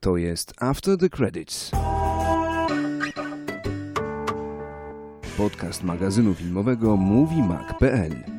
[0.00, 1.70] To jest After the Credits.
[5.36, 8.36] Podcast magazynu filmowego MovieMag.pl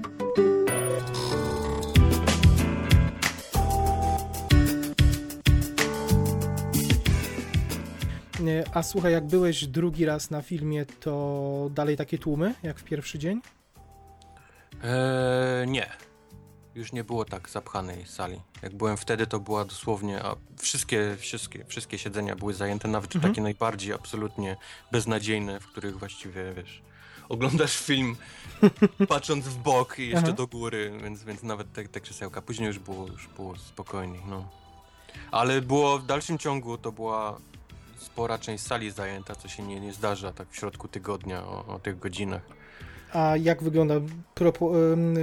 [8.78, 13.20] A słuchaj, jak byłeś drugi raz na filmie, to dalej takie tłumy, jak w pierwszy
[13.20, 13.42] dzień?
[14.84, 16.07] Eee, nie.
[16.78, 18.42] Już nie było tak zapchanej sali.
[18.62, 23.34] Jak byłem wtedy, to była dosłownie, a wszystkie, wszystkie, wszystkie siedzenia były zajęte, nawet Mhm.
[23.34, 24.58] takie najbardziej absolutnie
[24.92, 26.82] beznadziejne, w których właściwie, wiesz,
[27.30, 28.16] oglądasz film
[29.10, 30.36] patrząc w bok i jeszcze Aha.
[30.36, 32.42] do góry, więc, więc nawet te, te krzesełka.
[32.42, 34.50] Później już było, już było spokojniej, no.
[35.32, 37.38] Ale było w dalszym ciągu, to była
[38.00, 41.80] spora część sali zajęta, co się nie, nie zdarza tak w środku tygodnia o, o
[41.80, 42.57] tych godzinach.
[43.14, 44.06] A jak wygląda em,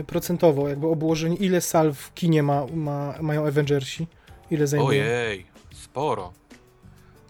[0.06, 4.06] procentowo, jakby obłożenie, ile sal w kinie ma, ma, mają Avengersi?
[4.50, 4.88] Ile zajmują?
[4.88, 6.32] Ojej, sporo.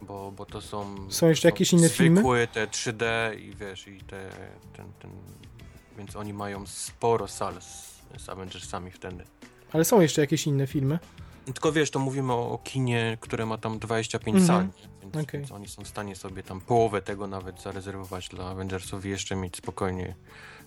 [0.02, 1.10] Bo, bo to są.
[1.10, 2.16] Są jeszcze to jakieś inne filmy?
[2.16, 3.04] zwykłe, te 3D
[3.38, 4.28] i wiesz, i te.
[4.76, 5.10] Ten, ten,
[5.98, 9.24] więc oni mają sporo sal z, z Avengersami wtedy.
[9.72, 10.98] Ale są jeszcze jakieś inne filmy?
[11.44, 14.46] Tylko wiesz, to mówimy o, o kinie, które ma tam 25 Mhm.
[14.46, 15.40] sal, więc, Okej.
[15.40, 19.36] więc oni są w stanie sobie tam połowę tego nawet zarezerwować dla Avengersów i jeszcze
[19.36, 20.14] mieć spokojnie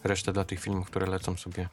[0.03, 1.69] resztę dla tych filmów, które lecą sobie.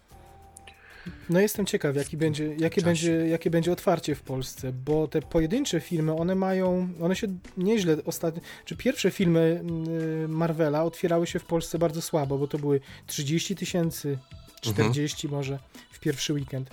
[1.31, 5.81] No jestem ciekaw, jaki będzie, jakie, będzie, jakie będzie otwarcie w Polsce, bo te pojedyncze
[5.81, 11.45] filmy, one mają, one się nieźle ostatnio, czy pierwsze filmy mm, Marvela otwierały się w
[11.45, 14.19] Polsce bardzo słabo, bo to były 30 tysięcy,
[14.61, 15.59] 40 może
[15.93, 16.71] w pierwszy weekend.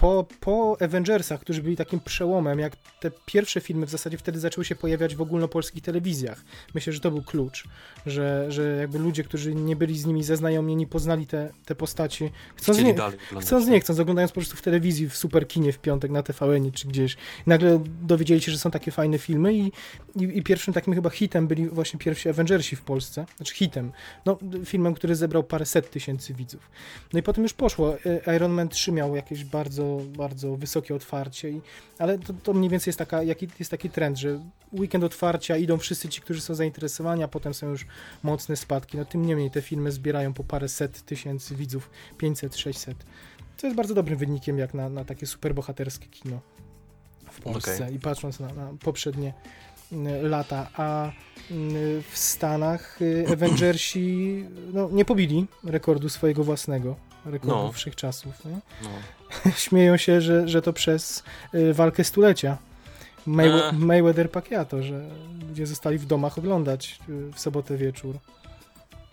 [0.00, 4.64] Po, po Avengersach, którzy byli takim przełomem, jak te pierwsze filmy w zasadzie wtedy zaczęły
[4.64, 6.44] się pojawiać w ogólnopolskich telewizjach.
[6.74, 7.64] Myślę, że to był klucz,
[8.06, 12.78] że, że jakby ludzie, którzy nie byli z nimi zaznajomieni, poznali te, te postaci, chcąc
[12.78, 12.94] nie.
[13.40, 16.88] Chcąc nie chcąc, oglądając po prostu w telewizji, w superkinie w piątek na TVN czy
[16.88, 17.16] gdzieś.
[17.46, 19.72] Nagle dowiedzieli się, że są takie fajne filmy i,
[20.16, 23.26] i, i pierwszym takim chyba hitem byli właśnie pierwsi Avengersi w Polsce.
[23.36, 23.92] Znaczy hitem.
[24.26, 26.70] No, filmem, który zebrał parę set tysięcy widzów.
[27.12, 27.96] No i potem już poszło.
[28.26, 31.60] E, Iron Man 3 miał jakieś bardzo, bardzo wysokie otwarcie, i,
[31.98, 34.40] ale to, to mniej więcej jest, taka, jaki, jest taki trend, że
[34.72, 37.86] weekend otwarcia idą wszyscy ci, którzy są zainteresowani, a potem są już
[38.22, 38.96] mocne spadki.
[38.96, 42.96] No tym niemniej te filmy zbierają po parę set tysięcy widzów, 500, 600.
[43.56, 46.40] Co jest bardzo dobrym wynikiem jak na, na takie superbohaterskie kino
[47.30, 47.94] w Polsce Okej.
[47.94, 49.34] i patrząc na, na poprzednie
[49.92, 51.12] mm, lata, a
[51.50, 56.96] mm, w Stanach y, Avengersi no, nie pobili rekordu swojego własnego,
[57.30, 57.72] rekordu No.
[57.72, 58.44] wszechczasów.
[58.44, 58.58] Nie?
[58.82, 59.50] No.
[59.56, 61.22] Śmieją się, że, że to przez
[61.54, 62.58] y, walkę stulecia
[63.26, 63.72] May, Eee.
[63.78, 65.08] Mayweather Pacquiao, że
[65.48, 68.18] ludzie zostali w domach oglądać y, w sobotę wieczór.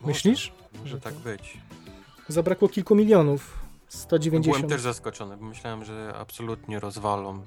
[0.05, 0.51] Myślisz?
[0.79, 1.57] Może Że tak być.
[2.27, 3.59] Zabrakło kilku milionów.
[3.89, 4.57] 190.
[4.57, 7.41] Byłem też zaskoczony, bo myślałem, że absolutnie rozwalą.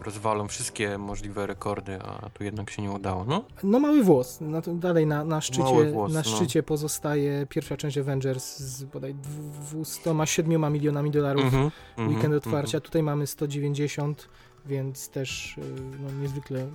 [0.00, 3.24] Rozwalą wszystkie możliwe rekordy, a tu jednak się nie udało.
[3.24, 4.40] No, No mały włos.
[4.40, 6.36] Na, dalej na, na szczycie, włos, na no.
[6.36, 12.80] szczycie pozostaje pierwsza część Avengers z bodaj 207 milionami dolarów mhm, weekend mhm, otwarcia.
[12.80, 14.28] Tutaj mamy 190,
[14.66, 15.60] więc też y,
[16.00, 16.66] no, niezwykle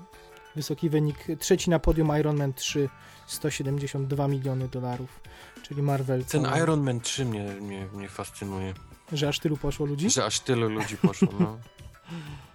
[0.55, 1.17] wysoki wynik.
[1.39, 2.89] Trzeci na podium Iron Man 3,
[3.27, 5.19] 172 miliony dolarów,
[5.61, 6.25] czyli Marvel.
[6.25, 8.73] Ten cały- Iron Man 3 mnie, mnie, mnie fascynuje.
[9.11, 10.09] Że aż tylu poszło ludzi?
[10.09, 11.29] Że aż tylu ludzi poszło.
[11.39, 11.57] No.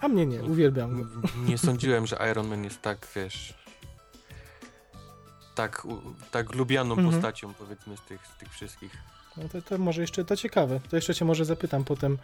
[0.00, 1.08] A mnie nie, uwielbiam go.
[1.46, 3.54] Nie sądziłem, że Iron Man jest tak, wiesz...
[5.54, 7.10] Tak, u- tak lubianą Mhm.
[7.12, 8.92] postacią, powiedzmy, z tych, z tych wszystkich.
[9.36, 10.80] No to, to może jeszcze to ciekawe.
[10.90, 12.18] To jeszcze cię może zapytam potem,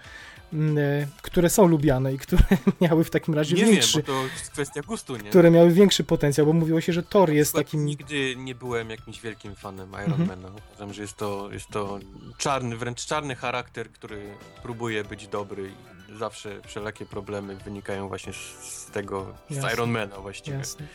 [0.52, 2.42] mm, e, które są lubiane i które
[2.80, 5.30] miały w takim razie Nie wiem, większy, bo to jest kwestia gustu, nie?
[5.30, 7.84] które miały większy potencjał, bo mówiło się, że Thor jest takim...
[7.84, 10.14] Nigdy nie byłem jakimś wielkim fanem Mhm.
[10.14, 10.48] Ironmana.
[10.70, 11.98] Uważam, że jest to, jest to
[12.38, 15.70] czarny, wręcz czarny charakter, który próbuje być dobry
[16.10, 19.70] i zawsze wszelakie problemy wynikają właśnie z, z tego, Jasne.
[19.70, 20.56] z Ironmana właściwie.
[20.56, 20.86] Jasne.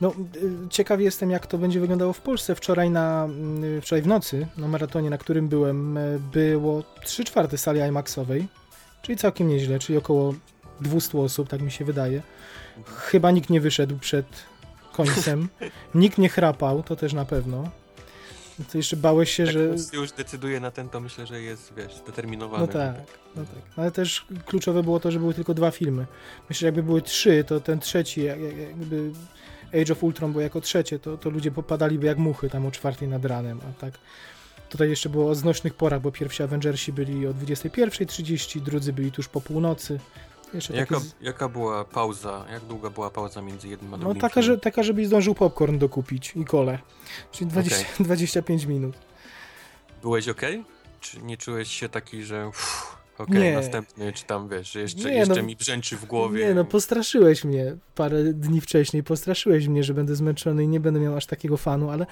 [0.00, 2.54] No, y, ciekaw jestem, jak to będzie wyglądało w Polsce.
[2.54, 3.28] Wczoraj na,
[3.78, 8.48] y, wczoraj w nocy, na maratonie, na którym byłem, y, było 3 czwarte sali IMAXowej,
[9.02, 10.34] czyli całkiem nieźle, czyli około
[10.80, 12.22] 200 osób, tak mi się wydaje.
[12.96, 14.26] Chyba nikt nie wyszedł przed
[14.92, 15.48] końcem.
[15.94, 17.70] nikt nie chrapał, to też na pewno.
[18.72, 19.68] To jeszcze bałeś się, Jak że...
[19.68, 22.66] ktoś już decyduje na ten, to myślę, że jest, wiesz, zdeterminowany.
[22.66, 22.94] No tak,
[23.36, 23.62] no tak.
[23.76, 26.06] Ale też kluczowe było to, że były tylko dwa filmy.
[26.48, 29.10] Myślę, że jakby były trzy, to ten trzeci, jak- jak- jakby
[29.82, 33.08] Age of Ultron było jako trzecie, to, to ludzie popadaliby jak muchy tam o czwartej
[33.08, 33.94] nad ranem, a tak
[34.68, 39.28] tutaj jeszcze było o znośnych porach, bo pierwsi Avengersi byli o 21.30, drudzy byli tuż
[39.28, 40.00] po północy.
[40.54, 41.14] Jeszcze Jaka, z...
[41.20, 44.20] jaka była pauza, jak długa była pauza między jednym a No drugim?
[44.20, 46.78] taka, że, taka, żebyś zdążył popcorn dokupić i kole.
[47.32, 48.94] Czyli 20, 25 minut.
[50.02, 50.40] Byłeś ok?
[51.00, 52.89] Czy nie czułeś się taki, że uff,
[53.20, 53.52] okej, Nie.
[53.52, 56.46] następny, czy tam, wiesz, jeszcze, Nie, jeszcze no- mi brzęczy w głowie.
[56.46, 61.00] Nie no, postraszyłeś mnie parę dni wcześniej, postraszyłeś mnie, że będę zmęczony i nie będę
[61.00, 62.06] miał aż takiego fanu, ale,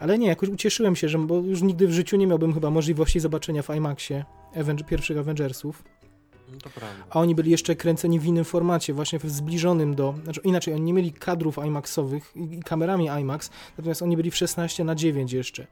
[0.00, 3.20] ale nie, jakoś ucieszyłem się, że, bo już nigdy w życiu nie miałbym chyba możliwości
[3.20, 4.24] zobaczenia w IMAXie
[4.56, 5.82] Aven- pierwszych Avengersów,
[6.52, 7.04] No to prawda.
[7.10, 10.82] a oni byli jeszcze kręceni w innym formacie, właśnie w zbliżonym do, znaczy inaczej, oni
[10.82, 15.32] nie mieli kadrów IMAXowych i, i kamerami IMAX, natomiast oni byli w 16 na 9
[15.32, 15.66] jeszcze,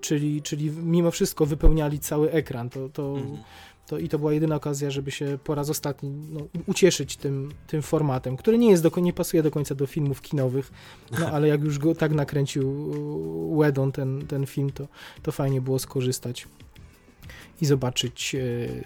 [0.00, 3.38] czyli, czyli mimo wszystko wypełniali cały ekran, to, to, Mhm.
[3.86, 7.82] To i to była jedyna okazja, żeby się po raz ostatni no, ucieszyć tym, tym
[7.82, 10.72] formatem, który nie jest do, nie pasuje do końca do filmów kinowych,
[11.18, 14.88] no ale jak już go tak nakręcił Wedon ten, ten film, to,
[15.22, 16.46] to fajnie było skorzystać
[17.60, 18.38] i zobaczyć e,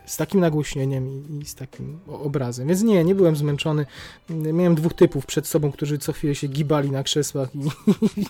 [0.06, 2.68] z takim nagłośnieniem i, i z takim obrazem.
[2.68, 3.86] Więc nie, nie byłem zmęczony.
[4.30, 7.58] Miałem dwóch typów przed sobą, którzy co chwilę się gibali na krzesłach i,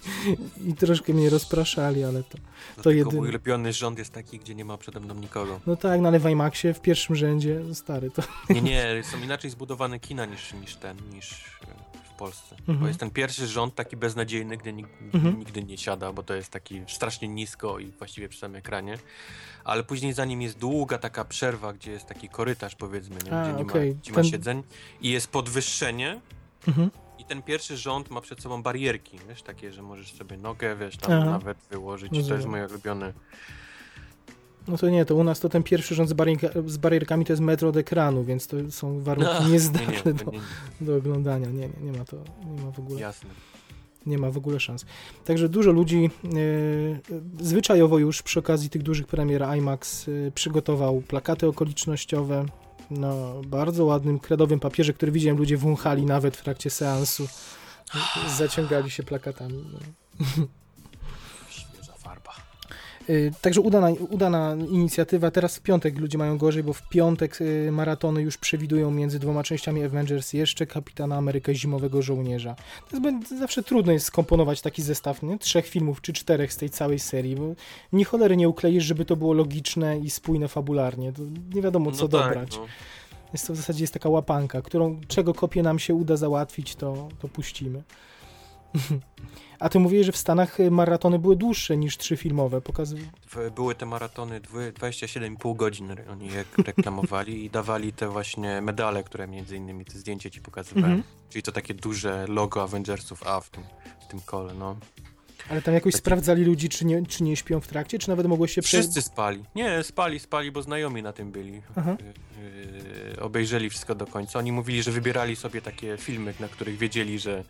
[0.71, 2.39] i, troszkę mnie rozpraszali, ale to...
[2.75, 3.17] Dlatego jedyny.
[3.17, 5.61] mój ulubiony rząd jest taki, gdzie nie ma przede mną nikogo.
[5.67, 8.23] No tak, no ale w IMAXie w pierwszym rzędzie, stary, to...
[8.55, 11.33] Nie, nie, są inaczej zbudowane kina niż, niż ten, niż
[11.69, 12.57] e, Polsce.
[12.61, 12.79] Mhm.
[12.79, 15.39] Bo jest ten pierwszy rząd taki beznadziejny, gdzie nig Mhm.
[15.39, 18.99] nigdy nie siada, bo to jest taki strasznie nisko i właściwie przy samym ekranie.
[19.65, 23.33] Ale później za nim jest długa taka przerwa, gdzie jest taki korytarz powiedzmy, nie?
[23.41, 23.91] A, gdzie nie okej.
[23.91, 24.63] ma, gdzie Ten- ma siedzeń
[25.01, 26.21] i jest podwyższenie
[26.69, 26.91] Mhm.
[27.19, 30.97] i ten pierwszy rząd ma przed sobą barierki, wiesz, takie, że możesz sobie nogę, wiesz,
[30.97, 31.31] tam Aha.
[31.31, 32.11] nawet wyłożyć.
[32.11, 32.37] To Rozumiem.
[32.39, 33.13] jest moje ulubione.
[34.69, 37.33] No to nie, to u nas to ten pierwszy rząd z, barierka, z barierkami to
[37.33, 40.41] jest metr od ekranu, więc to są warunki No, niezdatne nie, nie, do, nie,
[40.81, 41.47] do oglądania.
[41.47, 42.17] Nie, nie, nie ma to,
[42.57, 43.01] nie ma w ogóle.
[43.01, 43.31] jasne.
[44.07, 44.85] nie ma w ogóle szans.
[45.25, 51.47] Także dużo ludzi e, zwyczajowo już przy okazji tych dużych premier IMAX e, przygotował plakaty
[51.47, 52.45] okolicznościowe
[52.91, 53.15] na
[53.47, 57.29] bardzo ładnym kredowym papierze, który widziałem ludzie wąchali nawet w trakcie seansu.
[58.39, 59.65] Zaciągali się plakatami.
[59.73, 59.79] No.
[63.11, 65.31] Y, Także udana, udana inicjatywa.
[65.31, 69.43] Teraz w piątek ludzie mają gorzej, bo w piątek y, maratony już przewidują między dwoma
[69.43, 72.57] częściami Avengers jeszcze Kapitana Amerykę Zimowego Żołnierza.
[72.91, 75.39] To jest, zawsze trudno jest skomponować taki zestaw, nie?
[75.39, 77.55] Trzech filmów czy czterech z tej całej serii, bo
[77.93, 81.13] ni cholery nie ukleisz, żeby to było logiczne i spójne fabularnie.
[81.13, 81.23] To
[81.55, 82.57] nie wiadomo co no tak, dobrać.
[82.57, 82.67] no.
[83.33, 87.09] Jest to w zasadzie jest taka łapanka, którą czego kopię nam się uda załatwić, to,
[87.19, 87.83] to puścimy.
[89.59, 92.61] A ty mówiłeś, że w Stanach y, maratony były dłuższe niż trzy filmowe.
[92.61, 93.01] Pokazuj.
[93.31, 99.05] W- Były te maratony dwie- 27,5 godzin oni je reklamowali i dawali te właśnie medale,
[99.05, 100.91] które między innymi te zdjęcie ci pokazywałem.
[100.97, 101.03] Mhm.
[101.31, 103.63] Czyli to takie duże logo Avengersów A w tym,
[104.01, 104.77] w tym kole, no.
[105.51, 108.27] Ale tam jakoś Taki- sprawdzali ludzi, czy nie, czy nie śpią w trakcie, czy nawet
[108.27, 108.79] mogłeś się prze...
[108.79, 109.45] Wszyscy spali.
[109.55, 111.53] Nie, spali, spali, bo znajomi na tym byli.
[111.53, 114.39] Yy, obejrzeli wszystko do końca.
[114.39, 117.45] Oni mówili, że wybierali sobie takie filmy, na których wiedzieli, że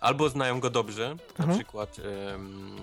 [0.00, 1.54] albo znają go dobrze, na Aha.
[1.54, 1.96] przykład
[2.34, 2.76] em,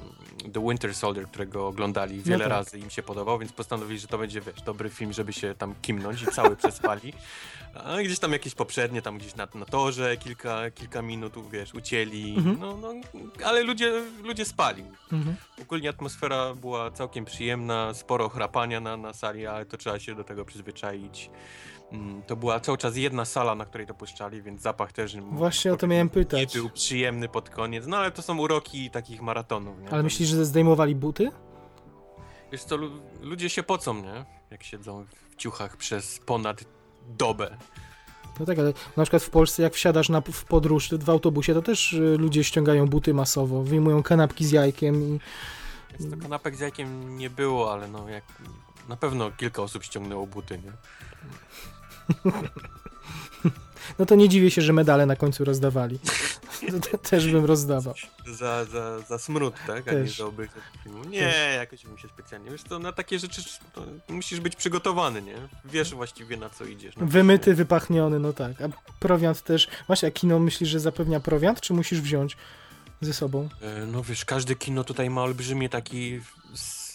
[0.54, 2.50] The Winter Soldier, którego oglądali wiele tak.
[2.50, 5.76] razy, im się podobał, więc postanowili, że to będzie, wiesz, dobry film, żeby się tam
[5.82, 7.14] kimnąć i cały przespali.
[7.84, 12.36] A gdzieś tam jakieś poprzednie, tam gdzieś na, na torze kilka, kilka minut, wiesz, ucięli,
[12.38, 12.58] Mhm.
[12.60, 12.94] no, no,
[13.46, 13.92] ale ludzie,
[14.24, 14.84] ludzie spali.
[15.12, 15.36] Mhm.
[15.62, 20.24] Ogólnie atmosfera była całkiem przyjemna, sporo chrapania na, na sali, ale to trzeba się do
[20.24, 21.30] tego przyzwyczaić.
[21.92, 25.74] Mm, To była cały czas jedna sala, na której to puszczali, więc zapach też Właśnie
[25.74, 26.56] o to miałem pytać.
[26.56, 27.88] nie był przyjemny pod koniec.
[27.88, 29.80] No ale to są uroki takich maratonów.
[29.82, 29.90] Nie?
[29.90, 31.32] Ale myślisz, że zdejmowali buty?
[32.52, 34.26] Wiesz co, lu- ludzie się pocą, nie?
[34.52, 36.64] Jak siedzą w ciuchach przez ponad
[37.18, 37.58] dobę.
[38.40, 41.62] No tak, ale na przykład w Polsce, jak wsiadasz na, w podróż w autobusie, to
[41.62, 45.20] też y, ludzie ściągają buty masowo, wyjmują kanapki z jajkiem i
[46.00, 48.24] Więc to kanapek z jajkiem nie było, ale no jak...
[48.90, 50.72] Na pewno kilka osób ściągnęło buty, nie?
[54.00, 56.00] No to nie dziwię się, że medale na końcu rozdawali.
[56.72, 57.94] To te- też bym rozdawał.
[58.28, 59.88] Za, za, za smród, tak?
[59.88, 60.18] A nie Też.
[60.18, 61.04] za obejście filmu.
[61.06, 62.52] Nie, jakoś mi się specjalnie.
[62.52, 63.42] Wiesz to na takie rzeczy
[63.74, 65.36] to musisz być przygotowany, nie?
[65.66, 66.96] Wiesz właściwie na co idziesz.
[66.96, 68.62] No, Wymyty, wypachniony, no tak.
[68.62, 68.66] A
[69.00, 69.68] prowiant też.
[69.88, 72.38] Właśnie, a kino myślisz, że zapewnia prowiant, czy musisz wziąć
[73.02, 73.50] ze sobą?
[73.62, 76.22] E, No wiesz, każde kino tutaj ma olbrzymie taki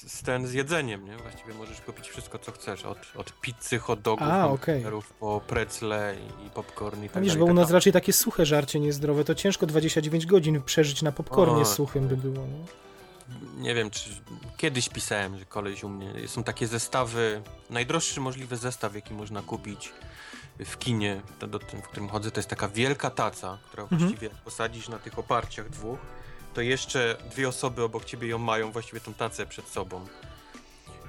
[0.09, 1.17] scen z jedzeniem, nie?
[1.17, 2.85] Właściwie możesz kupić wszystko, co chcesz.
[2.85, 6.17] Od, od pizzy, hot dogów, A, hamburgerów, po precle
[6.47, 7.39] i, popcorn i tak wiesz, dalej.
[7.39, 11.13] bo u tak nas raczej takie suche żarcie niezdrowe, to ciężko 29 godzin przeżyć na
[11.13, 12.47] popcornie O, suchym by było.
[12.47, 12.65] Nie?
[13.63, 14.11] Nie wiem, czy
[14.57, 16.29] kiedyś pisałem, że koleś u mnie.
[16.29, 19.93] Są takie zestawy, najdroższy możliwy zestaw, jaki można kupić
[20.59, 24.01] w kinie, do tym, w którym chodzę, to jest taka wielka taca, która Mhm.
[24.01, 25.99] właściwie posadzisz na tych oparciach dwóch,
[26.55, 30.07] to jeszcze dwie osoby obok ciebie ją mają, właściwie tą tacę przed sobą.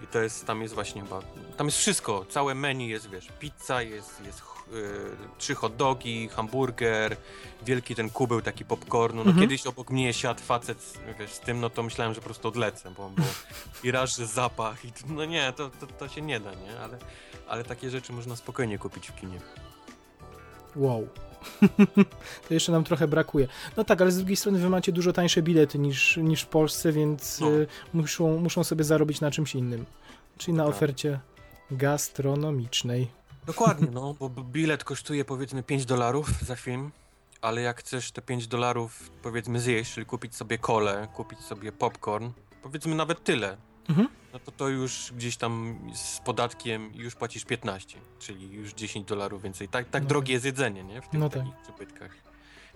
[0.04, 1.22] I to jest, tam jest właśnie chyba,
[1.58, 7.18] tam jest wszystko, całe menu jest, wiesz, pizza, jest, jest yy, trzy hot dogi, hamburger,
[7.66, 9.40] wielki ten kubeł taki popcornu, no Mhm.
[9.50, 12.92] kiedyś obok mnie siadł facet, wiesz, z tym, no to myślałem, że po prostu odlecę,
[12.92, 13.24] bo, bo
[13.84, 16.98] i raz, że zapach i no nie, to, to, to się nie da, nie, ale,
[17.48, 19.42] ale takie rzeczy można spokojnie kupić w kinie.
[20.76, 21.08] Wow.
[22.48, 23.48] to jeszcze nam trochę brakuje.
[23.78, 26.92] No tak, ale z drugiej strony wy macie dużo tańsze bilety niż, niż w Polsce,
[26.92, 27.52] więc No.
[27.52, 29.86] y, muszą, muszą sobie zarobić na czymś innym.
[30.38, 30.74] Czyli na Tak.
[30.76, 31.20] ofercie
[31.72, 33.08] gastronomicznej.
[33.46, 36.92] Dokładnie, no, bo bilet kosztuje powiedzmy 5 dolarów za film,
[37.42, 42.30] ale jak chcesz te 5 dolarów powiedzmy zjeść, czyli kupić sobie kolę, kupić sobie popcorn,
[42.64, 43.58] powiedzmy nawet tyle,
[43.90, 44.08] Mhm.
[44.34, 49.42] no to to już gdzieś tam z podatkiem już płacisz 15, czyli już 10 dolarów
[49.42, 49.68] więcej.
[49.68, 51.02] Tak, tak No drogie jest jedzenie, nie?
[51.02, 51.44] W tych No tak.
[51.44, 52.12] takich przybytkach.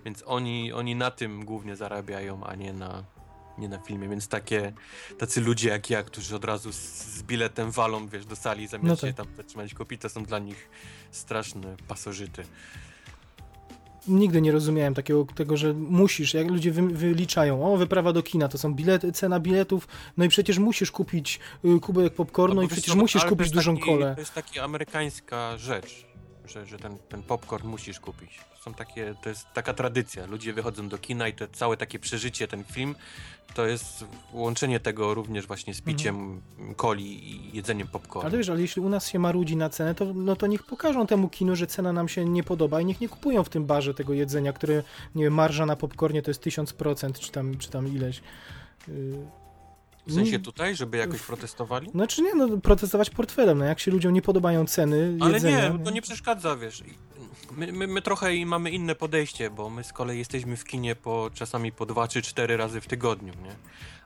[0.04, 3.04] Więc oni, oni na tym głównie zarabiają, a nie na,
[3.58, 4.72] nie na filmie, więc takie,
[5.18, 9.02] tacy ludzie jak ja, którzy od razu z, z biletem walą, wiesz, do sali, zamiast
[9.02, 9.26] No się tak.
[9.26, 10.68] tam zatrzymać kupić, to są dla nich
[11.10, 12.44] straszne pasożyty.
[14.08, 18.48] Nigdy nie rozumiałem takiego, tego, że musisz, jak ludzie wy, wyliczają, o, wyprawa do kina,
[18.48, 22.68] to są bilety, cena biletów, no i przecież musisz kupić y, kubek popcornu No i
[22.68, 24.14] przecież co, musisz kupić jest dużą taki, kolę.
[24.14, 26.05] To jest taka amerykańska rzecz,
[26.48, 28.40] że, że ten, ten popcorn musisz kupić.
[28.60, 30.26] Są takie, to jest taka tradycja.
[30.26, 32.94] Ludzie wychodzą do kina i to całe takie przeżycie, ten film,
[33.54, 36.40] to jest łączenie tego również właśnie z piciem
[36.76, 38.28] coli i jedzeniem popcornu.
[38.28, 41.06] Ale wiesz, ale jeśli u nas się marudzi na cenę, to, no to niech pokażą
[41.06, 43.94] temu kinu, że cena nam się nie podoba i niech nie kupują w tym barze
[43.94, 44.82] tego jedzenia, które,
[45.14, 48.22] nie wiem, marża na popcornie to jest 1000% czy tam, czy tam ileś.
[48.88, 49.26] Yy,
[50.06, 51.90] W sensie mm, tutaj, żeby jakoś protestowali?
[51.90, 55.68] Znaczy nie, no protestować portfelem, no jak się ludziom nie podobają ceny Ale jedzenia.
[55.68, 56.82] nie, to nie przeszkadza, wiesz.
[57.56, 61.30] My, my, my trochę mamy inne podejście, bo my z kolei jesteśmy w kinie po
[61.34, 63.56] czasami po dwa czy cztery razy w tygodniu, nie?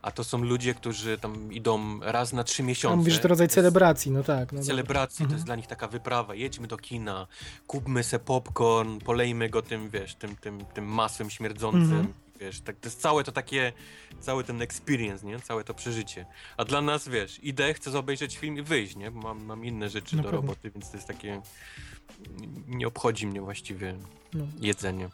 [0.02, 2.92] A to są ludzie, którzy tam idą raz na trzy miesiące.
[2.94, 4.52] A mówisz, że to rodzaj jest celebracji, no tak.
[4.52, 4.62] No dobra.
[4.66, 5.36] Celebracji, to Mhm.
[5.36, 6.34] jest dla nich taka wyprawa.
[6.34, 7.26] Jedźmy do kina,
[7.66, 11.82] kupmy se popcorn, polejmy go tym, wiesz, tym, tym, tym masłem śmierdzącym.
[11.82, 12.12] Mhm.
[12.40, 13.72] Wiesz, tak, to jest całe to takie,
[14.20, 15.40] cały ten experience, nie?
[15.40, 16.26] Całe to przeżycie.
[16.56, 19.10] A dla nas, wiesz, idę, chcę obejrzeć film i wyjść, nie?
[19.10, 20.40] Bo mam, mam inne rzeczy Na do pewno.
[20.40, 21.42] roboty, więc to jest takie...
[22.68, 23.94] Nie obchodzi mnie właściwie
[24.34, 25.08] No, jedzenie.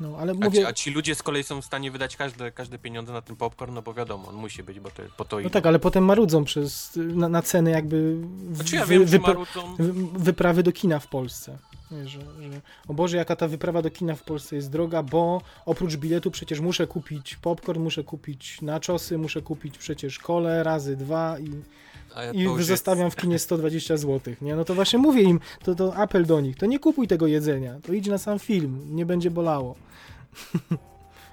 [0.00, 2.52] No, ale A, mówię, ci, a ci ludzie z kolei są w stanie wydać każde,
[2.52, 5.36] każde pieniądze na ten popcorn, no bo wiadomo, on musi być, bo to, po to
[5.36, 5.50] no idą.
[5.50, 8.16] tak, ale potem marudzą przez, na, na ceny jakby
[8.50, 9.76] w, Znaczy ja wy- wiem, wypra- marudzą...
[9.78, 11.58] wy- wyprawy do kina w Polsce.
[12.04, 15.96] Że, że, o Boże, jaka ta wyprawa do kina w Polsce jest droga, bo oprócz
[15.96, 21.50] biletu przecież muszę kupić popcorn, muszę kupić naczosy, muszę kupić przecież kole razy dwa i,
[21.50, 21.85] a
[22.32, 24.56] i zostawiam w kinie 120 zł, nie?
[24.56, 27.78] No to właśnie mówię im, to, to apel do nich, to nie kupuj tego jedzenia,
[27.86, 29.74] to idź na sam film, nie będzie bolało.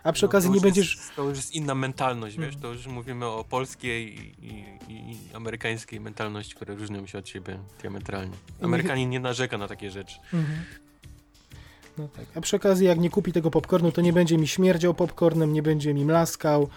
[0.04, 0.96] A przy No, okazji nie będziesz...
[0.96, 5.18] Jest, to już jest inna mentalność, wiesz, to już mówimy o polskiej i, i, i
[5.34, 8.34] amerykańskiej mentalności, które różnią się od siebie diametralnie.
[8.62, 10.20] Amerykanin nie narzeka na takie rzeczy.
[10.34, 10.60] Mhm.
[11.98, 12.26] No tak.
[12.36, 15.64] A przy okazji, jak nie kupi tego popcornu, to nie będzie mi śmierdział popcornem, nie
[15.64, 16.70] będzie mi mlaskał.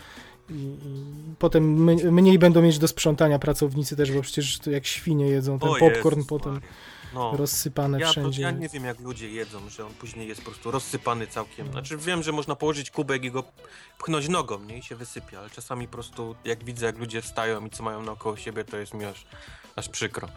[1.39, 5.69] Potem mniej będą mieć do sprzątania pracownicy też, bo przecież to jak świnie jedzą ten
[5.69, 6.61] O popcorn Jezus potem.
[7.15, 8.43] No, rozsypane ja, wszędzie.
[8.43, 11.67] ja nie wiem jak ludzie jedzą, że on później jest po prostu rozsypany całkiem.
[11.67, 11.73] No.
[11.73, 13.45] Znaczy wiem, że można położyć kubek i go
[13.99, 14.79] pchnąć nogą, nie?
[14.79, 18.03] I się wysypia, ale czasami po prostu jak widzę jak ludzie wstają i co mają
[18.03, 19.27] naokoło siebie, to jest mi aż,
[19.77, 20.29] aż przykro.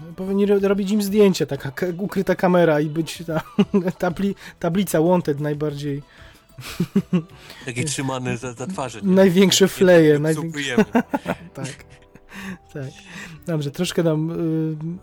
[0.00, 3.40] No, Powinni ro- robić im zdjęcie, taka ka- ukryta kamera i być ta
[3.98, 6.02] tabli, tablica wanted najbardziej.
[7.66, 9.02] Taki trzymany za, za twarzy.
[9.02, 9.14] nie?
[9.14, 10.84] Największe fleje, Nie największe-.
[11.54, 11.84] Tak.
[12.72, 12.90] Tak.
[13.46, 14.30] Dobrze, troszkę nam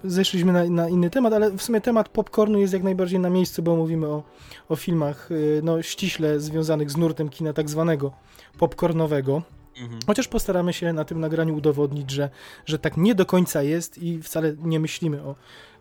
[0.04, 3.30] y, zeszliśmy na, na inny temat, ale w sumie temat popcornu jest jak najbardziej na
[3.30, 4.24] miejscu, bo mówimy o,
[4.70, 8.12] o filmach y, no, ściśle związanych z nurtem kina tak zwanego
[8.58, 9.42] popcornowego.
[9.82, 10.00] Mhm.
[10.08, 12.30] Chociaż postaramy się na tym nagraniu udowodnić, że,
[12.66, 15.36] że tak nie do końca jest i wcale nie myślimy o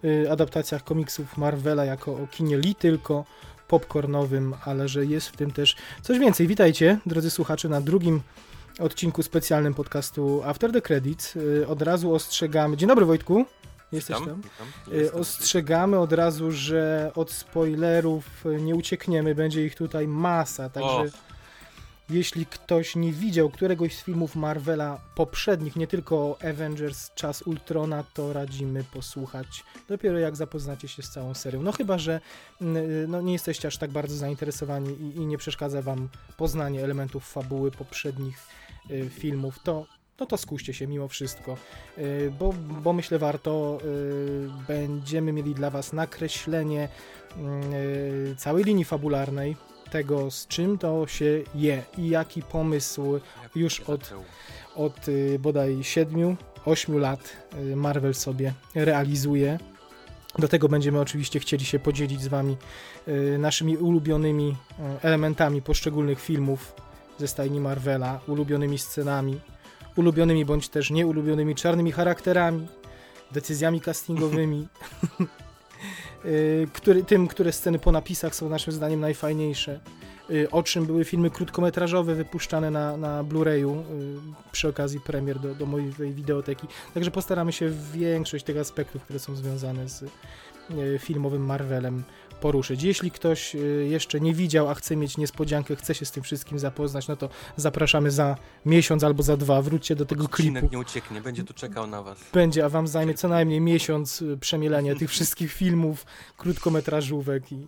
[0.04, 3.24] y, adaptacjach komiksów Marvela jako o kinie li tylko
[3.68, 6.46] popcornowym, ale że jest w tym też coś więcej.
[6.46, 8.20] Witajcie, drodzy słuchacze, na drugim
[8.78, 11.36] odcinku specjalnym podcastu After the Credits.
[11.36, 12.76] Y, Od razu ostrzegamy.
[12.76, 13.46] Dzień dobry, Wojtku.
[13.92, 14.42] Jesteś tam?
[14.92, 15.20] Y, Jestem.
[15.20, 19.34] Ostrzegamy od razu, że od spoilerów nie uciekniemy.
[19.34, 21.04] Będzie ich tutaj masa, także.
[22.10, 28.32] Jeśli ktoś nie widział któregoś z filmów Marvela poprzednich, nie tylko Avengers Czas Ultrona, to
[28.32, 31.62] radzimy posłuchać dopiero jak zapoznacie się z całą serią.
[31.62, 32.20] No chyba, że
[32.62, 37.28] y, no, nie jesteście aż tak bardzo zainteresowani i, i nie przeszkadza wam poznanie elementów
[37.28, 38.38] fabuły poprzednich
[38.90, 39.86] y, filmów, to
[40.20, 41.56] no to skuście się mimo wszystko,
[41.98, 46.88] y, bo, bo myślę warto, y, będziemy mieli dla was nakreślenie
[48.32, 49.56] y, całej linii fabularnej,
[49.94, 53.20] tego z czym to się je i jaki pomysł
[53.54, 54.14] już od-
[54.76, 57.36] od y, bodaj 7, 8 lat
[57.72, 59.58] y, Marvel sobie realizuje.
[60.38, 62.56] Do tego będziemy oczywiście chcieli się podzielić z Wami
[63.08, 64.56] y, naszymi ulubionymi
[65.02, 66.74] elementami poszczególnych filmów
[67.18, 69.40] ze stajni Marvela, ulubionymi scenami,
[69.96, 72.66] ulubionymi bądź też nieulubionymi czarnymi charakterami,
[73.32, 74.68] decyzjami castingowymi,
[76.72, 79.80] który, tym, które sceny po napisach są naszym zdaniem najfajniejsze.
[80.30, 83.82] Y, o czym były filmy krótkometrażowe wypuszczane na, na Blu-rayu y,
[84.52, 86.66] przy okazji premier do, do mojej wideoteki.
[86.94, 90.08] Także postaramy się większość tych aspektów, które są związane z y,
[90.98, 92.04] filmowym Marvelem
[92.44, 92.82] poruszyć.
[92.82, 93.56] Jeśli ktoś
[93.88, 97.28] jeszcze nie widział, a chce mieć niespodziankę, chce się z tym wszystkim zapoznać, no to
[97.56, 98.36] zapraszamy za
[98.66, 99.62] miesiąc albo za dwa.
[99.62, 100.76] Wróćcie do tego Odcinek klipu.
[100.76, 102.18] nie ucieknie, będzie tu czekał na was.
[102.32, 107.66] Będzie, a wam zajmie co najmniej miesiąc przemielenia tych wszystkich filmów, krótkometrażówek i,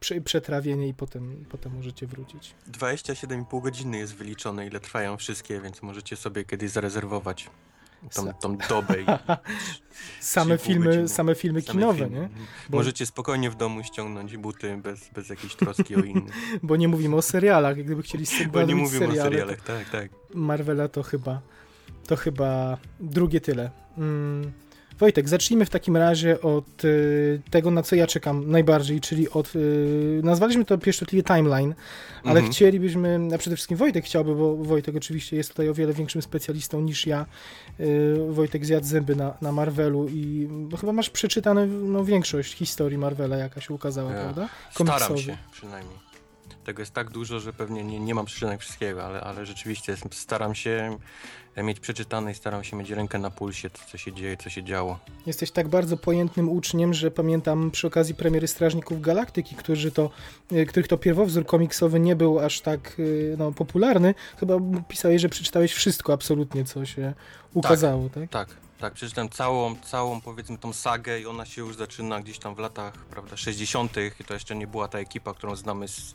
[0.00, 2.54] prze, przetrawienie i potem, potem możecie wrócić.
[2.72, 7.50] 27,5 godziny jest wyliczone, ile trwają wszystkie, więc możecie sobie kiedyś zarezerwować
[8.14, 9.00] tą, tą dobę.
[9.00, 9.04] I
[10.20, 11.08] same, filmy, godziny.
[11.08, 12.20] same filmy same kinowe, filmy.
[12.20, 12.28] nie?
[12.68, 12.76] Bo...
[12.76, 16.34] Możecie spokojnie w domu ściągnąć buty bez, bez jakiejś troski o innych.
[16.62, 20.10] Bo nie mówimy o serialach, gdyby chcieli Bo nie mówimy seriale, o serialach, tak, tak.
[20.34, 21.40] Marvela to chyba,
[22.06, 23.70] to chyba drugie tyle.
[23.98, 24.52] Mm.
[24.98, 29.56] Wojtek, zacznijmy w takim razie od y, tego, na co ja czekam najbardziej, czyli od.
[29.56, 31.74] Y, nazwaliśmy to pieszczotliwie timeline,
[32.24, 32.52] ale mhm.
[32.52, 36.80] chcielibyśmy, a przede wszystkim Wojtek chciałby, bo Wojtek oczywiście jest tutaj o wiele większym specjalistą
[36.80, 37.26] niż ja.
[37.80, 40.48] Y, Wojtek zjadł zęby na, na Marvelu i
[40.80, 44.48] chyba masz przeczytane no, większość historii Marvela, jaka się ukazała, ja, prawda?
[44.74, 45.04] Komiksowy.
[45.04, 45.98] Staram się przynajmniej.
[46.64, 50.54] Tego jest tak dużo, że pewnie nie, nie mam przeczytanych wszystkiego, ale, ale rzeczywiście staram
[50.54, 50.98] się
[51.62, 54.64] mieć przeczytane i staram się mieć rękę na pulsie, to, co się dzieje, co się
[54.64, 54.98] działo.
[55.26, 60.10] Jesteś tak bardzo pojętnym uczniem, że pamiętam przy okazji premiery Strażników Galaktyki, którzy to,
[60.52, 64.54] e, których to pierwowzór komiksowy nie był aż tak e, no, popularny, chyba
[64.88, 67.14] pisałeś, że przeczytałeś wszystko absolutnie, co się
[67.54, 68.30] ukazało, tak?
[68.30, 68.64] Tak, tak.
[68.84, 72.58] Tak, przeczytałem całą, całą powiedzmy tą sagę i ona się już zaczyna gdzieś tam w
[72.58, 73.96] latach, prawda, 60.
[74.20, 76.14] i to jeszcze nie była ta ekipa, którą znamy z,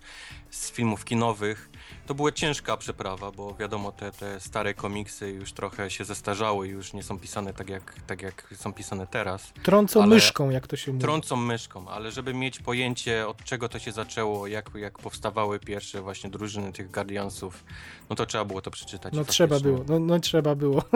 [0.49, 1.69] z filmów kinowych.
[2.07, 6.71] To była ciężka przeprawa, bo wiadomo, te, te stare komiksy już trochę się zestarzały i
[6.71, 9.53] już nie są pisane tak jak, tak jak są pisane teraz.
[9.63, 11.01] Trącą myszką, jak to się mówi.
[11.01, 16.01] Trącą myszką, ale żeby mieć pojęcie od czego to się zaczęło, jak, jak powstawały pierwsze
[16.01, 17.63] właśnie drużyny tych Guardiansów,
[18.09, 19.13] no to trzeba było to przeczytać.
[19.13, 20.83] No trzeba było, no, no trzeba było.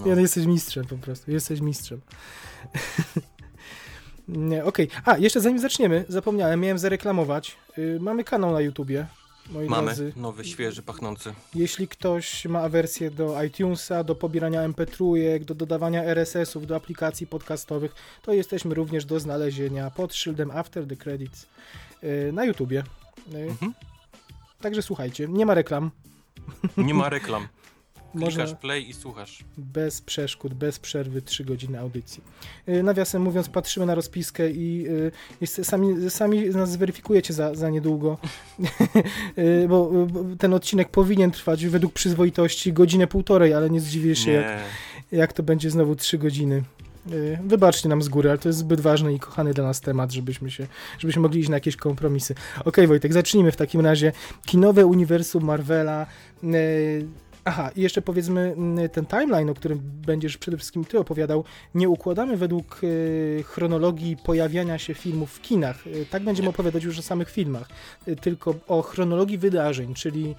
[0.00, 0.06] No.
[0.06, 2.00] ja jesteś mistrzem po prostu, jesteś mistrzem.
[4.64, 4.88] Okej, okay.
[5.04, 7.56] a jeszcze zanim zaczniemy, zapomniałem, miałem zareklamować.
[7.76, 9.06] Yy, mamy kanał na YouTubie.
[9.52, 10.12] Moi Mamy drodzy.
[10.16, 11.32] nowy, świeży, pachnący.
[11.54, 17.94] Jeśli ktoś ma awersję do iTunesa, do pobierania MP3, do dodawania RSS-ów, do aplikacji podcastowych,
[18.22, 21.46] to jesteśmy również do znalezienia pod szyldem After the Credits
[22.02, 22.82] yy, na YouTubie.
[23.32, 23.42] Yy.
[23.42, 23.74] Mhm.
[24.60, 25.90] Także słuchajcie, nie ma reklam.
[26.76, 27.48] Nie ma reklam.
[28.18, 29.44] Klikasz play i słuchasz.
[29.58, 32.22] Bez przeszkód, bez przerwy 3 godziny audycji.
[32.68, 34.86] Y, nawiasem mówiąc, patrzymy na rozpiskę i
[35.42, 38.18] y, sami, sami nas zweryfikujecie za, za niedługo,
[39.38, 39.90] y, bo
[40.38, 44.36] ten odcinek powinien trwać według przyzwoitości godzinę półtorej, ale nie zdziwię się, nie.
[44.36, 44.60] Jak,
[45.12, 46.62] jak to będzie znowu 3 godziny.
[47.44, 50.50] Wybaczcie nam z góry, ale to jest zbyt ważny i kochany dla nas temat, żebyśmy
[50.50, 50.66] się,
[50.98, 52.34] żebyśmy mogli iść na jakieś kompromisy.
[52.34, 54.12] Okej, okay, Wojtek, zacznijmy w takim razie.
[54.46, 56.06] Kinowe uniwersum Marvela.
[57.44, 61.88] Aha, i jeszcze powiedzmy mm, ten timeline, o którym będziesz przede wszystkim ty opowiadał, nie
[61.88, 65.86] układamy według y, chronologii pojawiania się filmów w kinach.
[65.86, 66.50] Y, tak będziemy nie.
[66.50, 67.68] opowiadać już o samych filmach,
[68.08, 70.34] y, tylko o chronologii wydarzeń, czyli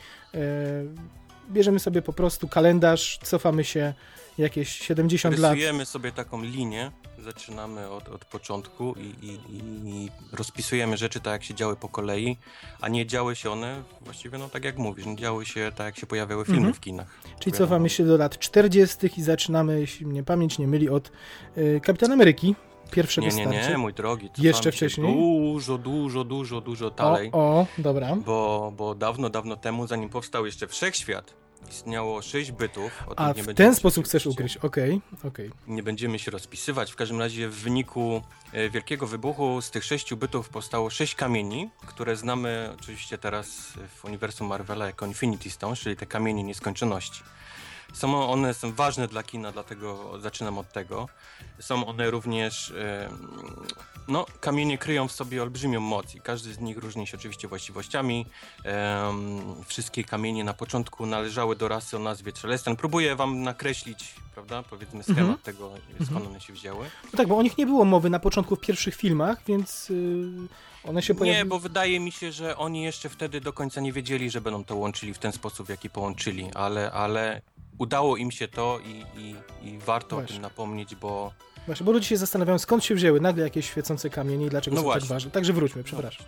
[1.51, 3.93] bierzemy sobie po prostu kalendarz, cofamy się
[4.41, 5.53] jakieś 70 Rysujemy lat.
[5.55, 9.39] Rysujemy sobie taką linię, zaczynamy od, od początku i, i,
[9.85, 12.37] i, rozpisujemy rzeczy tak, jak się działy po kolei,
[12.81, 15.97] a nie działy się one właściwie, no tak jak mówisz, nie działy się tak, jak
[15.97, 16.73] się pojawiały filmy mhm.
[16.73, 17.07] w kinach.
[17.39, 18.97] Czyli cofamy się do lat 40.
[19.17, 21.11] i zaczynamy, jeśli mnie pamięć nie myli, od
[21.57, 22.55] y, Kapitan Ameryki,
[22.91, 23.69] pierwszego nie, nie, starcia.
[23.69, 24.29] Nie, mój drogi.
[24.37, 25.13] Jeszcze wcześniej?
[25.13, 27.29] Dużo, dużo, dużo, dużo dalej.
[27.33, 28.15] O, o dobra.
[28.15, 31.33] Bo, bo dawno, dawno temu, zanim powstał jeszcze Wszechświat,
[31.69, 33.03] istniało 6 bytów.
[33.15, 35.47] A w ten sposób chcesz ukryć, okej, okay, okej.
[35.47, 35.59] Okay.
[35.67, 36.91] Nie będziemy się rozpisywać.
[36.91, 38.21] W każdym razie w wyniku
[38.53, 44.05] e, wielkiego wybuchu z tych 6 bytów powstało 6 kamieni, które znamy oczywiście teraz w
[44.05, 47.23] uniwersum Marvela jako Infinity Stone, czyli te kamienie nieskończoności.
[47.93, 51.07] Są one są ważne dla kina, dlatego zaczynam od tego.
[51.59, 52.73] Są one również
[54.07, 58.25] no, kamienie kryją w sobie olbrzymią moc i każdy z nich różni się oczywiście właściwościami.
[59.65, 62.75] Wszystkie kamienie na początku należały do rasy o nazwie Celestian.
[62.75, 65.43] Próbuję wam nakreślić, prawda, powiedzmy schemat -hmm.
[65.43, 65.71] tego,
[66.05, 66.27] skąd -hmm.
[66.27, 66.85] one się wzięły.
[67.03, 70.47] No tak, bo o nich nie było mowy na początku w pierwszych filmach, więc yy,
[70.83, 71.37] one się pojawiły.
[71.37, 74.63] Nie, bo wydaje mi się, że oni jeszcze wtedy do końca nie wiedzieli, że będą
[74.63, 77.41] to łączyli w ten sposób, jaki połączyli, ale, ale
[77.81, 79.35] udało im się to i, i,
[79.67, 80.35] i warto Właśnie.
[80.35, 81.33] o tym napomnieć, bo
[81.65, 84.81] Właśnie, bo ludzie się zastanawiają, skąd się wzięły nagle jakieś świecące kamienie i dlaczego no
[84.81, 85.07] są tak właśnie.
[85.07, 85.31] tak ważne.
[85.31, 86.25] Także wróćmy, przepraszam.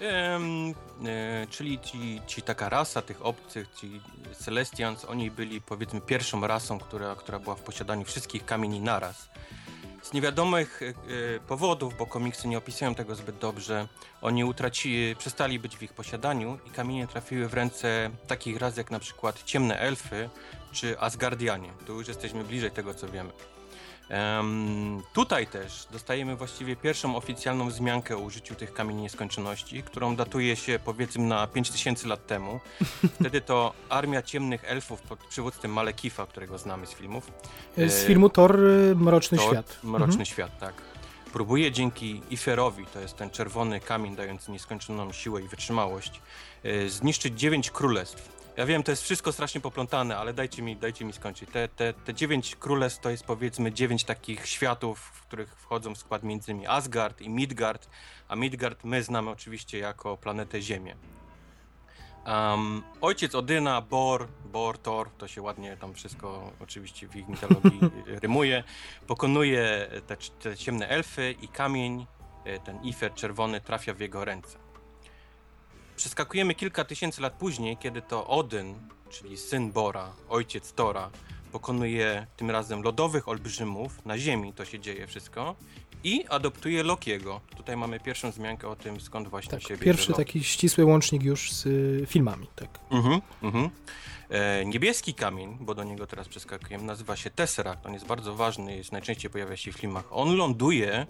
[0.00, 0.74] Em,
[1.06, 4.00] e, czyli ci, ci taka rasa tych obcych, ci
[4.38, 9.28] Celestians, oni byli powiedzmy pierwszą rasą, która, która była w posiadaniu wszystkich kamieni naraz.
[10.02, 10.92] Z niewiadomych e,
[11.40, 13.88] powodów, bo komiksy nie opisują tego zbyt dobrze,
[14.22, 18.90] oni utracili, przestali być w ich posiadaniu i kamienie trafiły w ręce takich ras jak
[18.90, 20.30] na przykład ciemne elfy
[20.72, 21.72] czy Asgardianie.
[21.86, 23.30] Tu już jesteśmy bliżej tego, co wiemy.
[24.08, 30.56] Em, tutaj też dostajemy właściwie pierwszą oficjalną wzmiankę o użyciu tych kamieni nieskończoności, którą datuje
[30.56, 32.60] się powiedzmy na 5000 lat temu.
[33.20, 37.32] Wtedy to armia ciemnych elfów pod przywództwem Malekifa, którego znamy z filmów.
[37.76, 39.78] Z e, filmu Thor y, Mroczny Thor, Świat.
[39.82, 40.26] Mroczny Mhm.
[40.26, 40.74] Świat, tak.
[41.32, 46.20] Próbuje dzięki Iferowi, to jest ten czerwony kamień dający nieskończoną siłę i wytrzymałość,
[46.62, 48.35] e, zniszczyć dziewięć królestw.
[48.56, 51.50] Ja wiem, to jest wszystko strasznie poplątane, ale dajcie mi, dajcie mi skończyć.
[51.50, 55.98] Te, te, te dziewięć królestw to jest powiedzmy dziewięć takich światów, w których wchodzą w
[55.98, 57.88] skład między innymi Asgard i Midgard,
[58.28, 60.96] a Midgard my znamy oczywiście jako planetę Ziemię.
[62.26, 67.80] Um, ojciec Odyna, Bor, Bor, Thor, to się ładnie tam wszystko oczywiście w ich mitologii
[68.22, 68.64] rymuje,
[69.06, 72.06] pokonuje te, te ciemne elfy i kamień,
[72.46, 74.65] y, ten Ifer czerwony trafia w jego ręce.
[75.96, 78.74] Przeskakujemy kilka tysięcy lat później, kiedy to Odyn,
[79.10, 81.10] czyli syn Bora, ojciec Tora,
[81.52, 85.56] pokonuje tym razem lodowych olbrzymów na Ziemi, to się dzieje wszystko,
[86.04, 87.40] i adoptuje Lokiego.
[87.56, 90.24] Tutaj mamy pierwszą wzmiankę o tym, skąd właśnie Tak, się bierze pierwszy Loki.
[90.24, 92.46] taki ścisły łącznik już z y, filmami.
[92.56, 92.78] Tak.
[92.90, 93.70] Mhm, mhm.
[94.28, 97.86] E, niebieski kamień, bo do niego teraz przeskakujemy, nazywa się Tesseract.
[97.86, 100.04] On jest bardzo ważny, jest najczęściej pojawia się w filmach.
[100.10, 101.06] On ląduje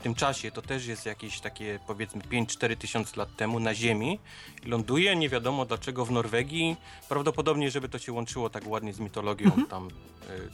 [0.00, 4.18] tym czasie, to też jest jakieś takie powiedzmy 5-4 tysiące lat temu na Ziemi.
[4.64, 6.76] Ląduje nie wiadomo dlaczego w Norwegii.
[7.08, 10.50] Prawdopodobnie, żeby to się łączyło tak ładnie z mitologią tam e, mm,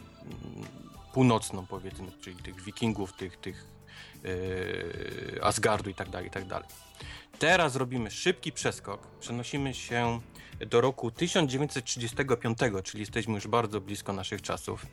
[1.12, 3.66] północną powiedzmy, czyli tych wikingów, tych, tych
[4.24, 6.68] e, Asgardu i tak dalej, i tak dalej.
[7.38, 9.06] Teraz robimy szybki przeskok.
[9.20, 10.20] Przenosimy się
[10.66, 14.86] do roku 1935, czyli jesteśmy już bardzo blisko naszych czasów.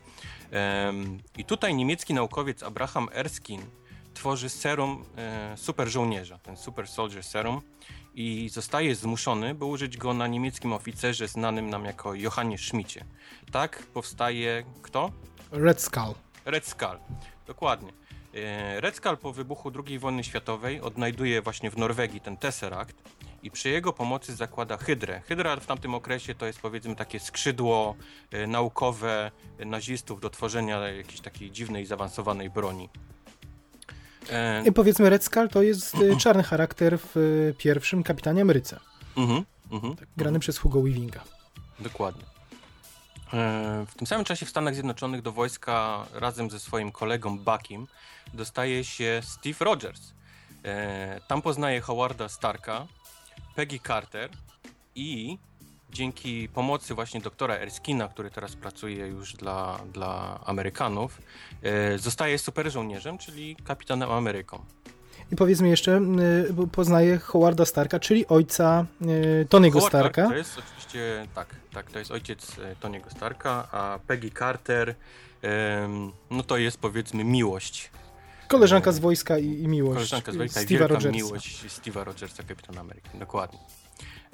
[1.38, 3.62] I tutaj niemiecki naukowiec Abraham Erskine
[4.14, 7.60] tworzy serum e, super żołnierza, ten Super Soldier Serum
[8.14, 13.04] i zostaje zmuszony, by użyć go na niemieckim oficerze znanym nam jako Johannie Schmidcie.
[13.52, 15.10] Tak powstaje kto?
[15.52, 16.14] Red Skull.
[16.44, 16.98] Red Skull,
[17.46, 17.92] dokładnie.
[18.34, 23.02] E, Red Skull po wybuchu II wojny światowej odnajduje właśnie w Norwegii ten Tesseract
[23.42, 25.20] i przy jego pomocy zakłada Hydrę.
[25.20, 27.96] Hydra w tamtym okresie to jest powiedzmy takie skrzydło
[28.30, 32.88] e, naukowe nazistów do tworzenia jakiejś takiej dziwnej, zaawansowanej broni.
[34.30, 38.80] E, I powiedzmy Red Skull to jest y, czarny charakter w y, pierwszym Kapitanie Ameryce,
[39.16, 41.20] mhm, mhm, grany przez Hugo Weavinga.
[41.80, 42.22] Dokładnie.
[43.32, 47.86] E, W tym samym czasie w Stanach Zjednoczonych do wojska razem ze swoim kolegą Buckiem
[48.34, 50.12] dostaje się Steve Rogers.
[50.64, 52.86] E, Tam poznaje Howarda Starka,
[53.56, 54.30] Peggy Carter
[54.94, 55.38] i
[55.94, 61.22] dzięki pomocy właśnie doktora Erskina, który teraz pracuje już dla, dla Amerykanów,
[61.62, 64.64] e, zostaje super żołnierzem, czyli kapitanem Ameryką.
[65.32, 66.00] I powiedzmy jeszcze,
[66.52, 70.28] bo poznaje Howarda Starka, czyli ojca y, Tony'ego Howard Stark Starka.
[70.28, 74.94] To jest oczywiście, tak, tak, to jest ojciec e, Tony'ego Starka, a Peggy Carter,
[76.30, 77.90] no to jest powiedzmy miłość.
[78.48, 81.10] Koleżanka z wojska i, i miłość Koleżanka z Wojka i Steve'a wielka Rogersa.
[81.10, 83.58] miłość Steve'a Rogersa, Kapitana Ameryki, dokładnie.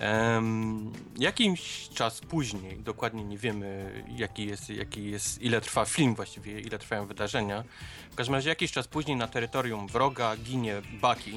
[0.00, 6.60] Em, jakiś czas później, dokładnie nie wiemy jaki jest, jaki jest, ile trwa film właściwie,
[6.60, 7.64] ile trwają wydarzenia.
[8.10, 11.32] W każdym razie jakiś czas później na terytorium wroga ginie Bucky,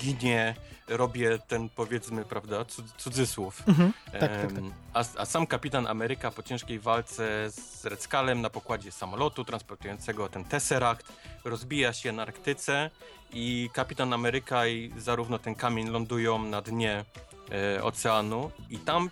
[0.00, 0.54] ginie,
[0.88, 3.62] robię ten powiedzmy, prawda, cud- cudzysłów.
[3.68, 4.50] Mhm, tak, tak, tak.
[4.58, 9.44] Em, A, a sam kapitan Ameryka po ciężkiej walce z Red Skullem na pokładzie samolotu
[9.44, 11.12] transportującego ten Tesseract
[11.44, 12.90] rozbija się na Arktyce
[13.32, 17.04] i kapitan Ameryka i zarówno ten kamień lądują na dnie
[17.50, 19.10] e, oceanu i tam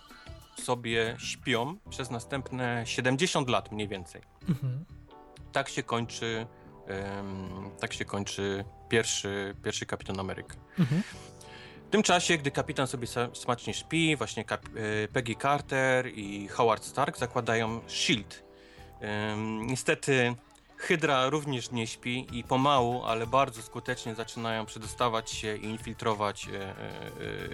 [0.60, 4.22] sobie śpią przez następne 70 lat mniej więcej.
[4.48, 4.84] Mhm.
[5.52, 6.46] Tak się kończy
[6.86, 10.54] em, tak się kończy pierwszy, pierwszy kapitan Ameryka.
[10.78, 11.02] Mhm.
[11.86, 17.18] W tym czasie, gdy kapitan sobie smacznie śpi, właśnie e, Peggy Carter i Howard Stark
[17.18, 18.44] zakładają SHIELD.
[19.32, 20.34] Ym, niestety
[20.80, 26.50] Hydra również nie śpi i pomału, ale bardzo skutecznie zaczynają przedostawać się i infiltrować e,
[26.62, 26.72] e,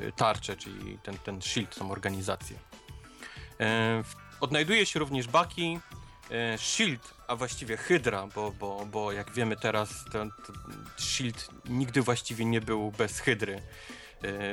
[0.09, 2.57] e, tarczę, czyli ten, ten SHIELD, tą organizację.
[4.41, 5.27] Odnajduje się również
[6.31, 10.31] e, SHIELD, a właściwie Hydra, bo, bo, bo jak wiemy teraz, ten,
[10.97, 13.63] SHIELD nigdy właściwie nie był bez Hydry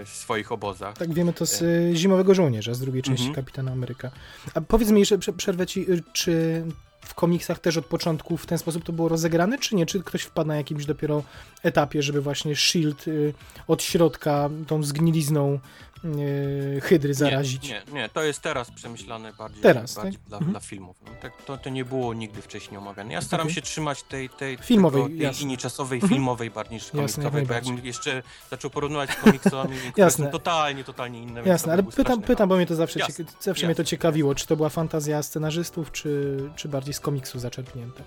[0.06, 0.98] w swoich obozach.
[0.98, 1.64] Tak, wiemy to z
[1.96, 3.46] Zimowego Żołnierza, z drugiej części Mhm.
[3.46, 4.12] Kapitana Ameryka.
[4.54, 6.66] A powiedz mi jeszcze, prze- przerwę ci, czy
[7.06, 9.86] w komiksach też od początku w ten sposób to było rozegrane, czy nie?
[9.86, 11.24] Czy ktoś wpadł na jakimś dopiero
[11.64, 13.12] etapie, żeby właśnie S.H.I.E.L.D.
[13.12, 13.34] y,
[13.68, 15.60] od środka tą zgnilizną
[16.06, 17.64] y, hydry zarazić?
[17.70, 20.22] Nie, nie, nie, to jest teraz przemyślane bardziej, Teraz, bardziej tak?
[20.28, 20.52] dla, Mhm.
[20.52, 20.96] dla filmów.
[21.06, 23.14] No, tak, to, to nie było nigdy wcześniej omawiane.
[23.14, 23.56] Ja staram Okej.
[23.56, 25.40] się trzymać tej, tej, Filmowej, tego, tej jasne.
[25.40, 26.10] linii czasowej, Mhm.
[26.14, 30.26] filmowej bardziej niż Jasne, komiksowej, bo jakbym jeszcze zaczął porównywać z komiksami, które Jasne.
[30.26, 31.42] są totalnie, totalnie inne.
[31.44, 34.36] Jasne, ale pytam, pytam, bo mnie to zawsze, Jasne, cieka- zawsze mnie to jasne, ciekawiło,
[34.36, 38.04] czy to była fantazja scenarzystów, czy, czy bardziej z komiksu zaczerpnięte.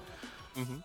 [0.56, 0.82] Mhm.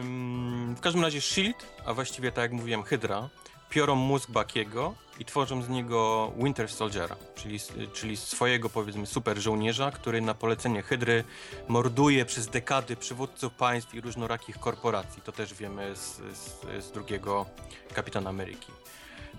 [0.00, 3.28] Ym, w każdym razie Shield, a właściwie tak jak mówiłem Hydra,
[3.70, 7.58] piorą mózg Bakiego i tworzą z niego Winter Soldiera, czyli,
[7.92, 11.24] czyli swojego powiedzmy super żołnierza, który na polecenie Hydry
[11.68, 15.22] morduje przez dekady przywódców państw i różnorakich korporacji.
[15.22, 17.46] To też wiemy z, z, z drugiego
[17.94, 18.72] Kapitana Ameryki.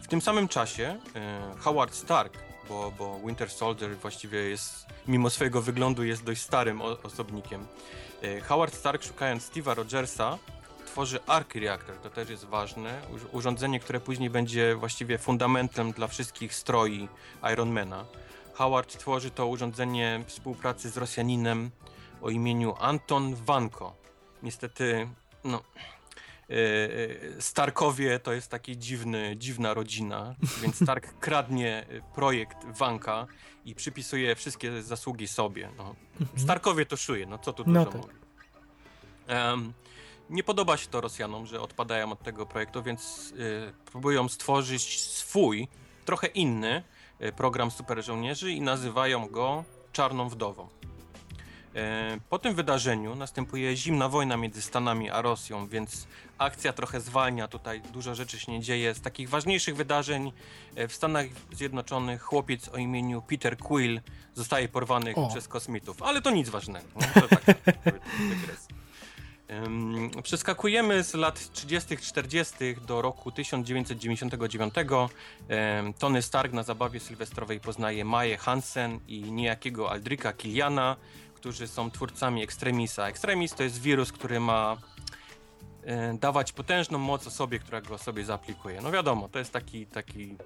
[0.01, 0.99] W tym samym czasie
[1.55, 2.37] y, Howard Stark,
[2.69, 7.67] bo, bo Winter Soldier właściwie jest, mimo swojego wyglądu, jest dość starym osobnikiem.
[8.23, 10.37] Y, Howard Stark, szukając Steve'a Rogersa,
[10.95, 13.01] tworzy Arc Reactor, to też jest ważne.
[13.31, 17.07] Urządzenie, które później będzie właściwie fundamentem dla wszystkich stroi
[17.53, 18.05] Ironmana.
[18.53, 21.71] Howard tworzy to urządzenie w współpracy z Rosjaninem
[22.21, 23.95] o imieniu Anton Vanko.
[24.43, 25.09] Niestety,
[25.43, 25.63] no.
[26.49, 26.53] e,
[27.37, 33.27] e, Starkowie to jest taki dziwny, dziwna rodzina, więc Stark kradnie e, projekt Vanka
[33.65, 35.69] i przypisuje wszystkie zasługi sobie.
[35.77, 35.95] No.
[36.37, 38.01] Starkowie to szuje, no co tu No dużo tak.
[38.01, 38.17] mówić.
[40.29, 45.67] Nie podoba się to Rosjanom, że odpadają od tego projektu, więc y, próbują stworzyć swój,
[46.05, 46.83] trochę inny
[47.21, 50.67] y, program super żołnierzy i nazywają go Czarną Wdową.
[51.75, 56.07] E, Po tym wydarzeniu następuje zimna wojna między Stanami a Rosją, więc
[56.37, 58.93] akcja trochę zwalnia, tutaj dużo rzeczy się nie dzieje.
[58.93, 60.31] Z takich ważniejszych wydarzeń
[60.75, 64.01] e, w Stanach Zjednoczonych chłopiec o imieniu Peter Quill
[64.33, 65.27] zostaje porwany O.
[65.29, 66.87] przez kosmitów, ale to nic ważnego.
[66.95, 67.43] No, to tak,
[70.23, 72.55] Przeskakujemy z lat 30., 40.
[72.87, 74.73] do roku 1999.
[75.47, 80.95] Em, Tony Stark na zabawie sylwestrowej poznaje Maję Hansen i niejakiego Aldrika Kiliana,
[81.35, 83.07] którzy są twórcami Extremisa.
[83.07, 84.77] Extremis to jest wirus, który ma
[85.83, 88.81] e, dawać potężną moc osobie, która go sobie zaaplikuje.
[88.81, 90.37] No wiadomo, to jest taki, taki...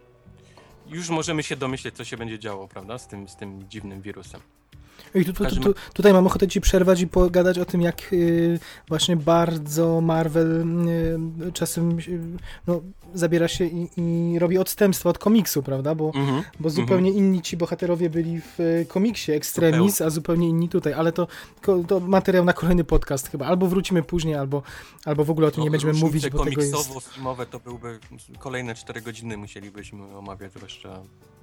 [0.88, 4.42] Już możemy się domyśleć, co się będzie działo, prawda, z tym, z tym dziwnym wirusem.
[5.16, 8.60] I tu, tu, tu, tutaj mam ochotę ci przerwać i pogadać o tym, jak y,
[8.88, 10.64] właśnie bardzo Marvel
[11.48, 12.20] y, czasem y,
[12.68, 12.82] no,
[13.14, 15.96] zabiera się i, i robi odstępstwa od komiksu, prawda?
[15.96, 16.44] Bo, Mhm.
[16.60, 21.12] bo zupełnie inni ci bohaterowie byli w y, komiksie Extremis, a zupełnie inni tutaj, ale
[21.12, 21.28] to,
[21.88, 23.46] to materiał na kolejny podcast chyba.
[23.46, 24.64] Albo wrócimy później, albo,
[25.06, 26.74] albo w ogóle o tym nie będziemy mówić, bo tego jest...
[26.74, 28.00] komiksowo-filmowe to byłby
[28.40, 31.02] kolejne 4 godziny musielibyśmy omawiać, zwłaszcza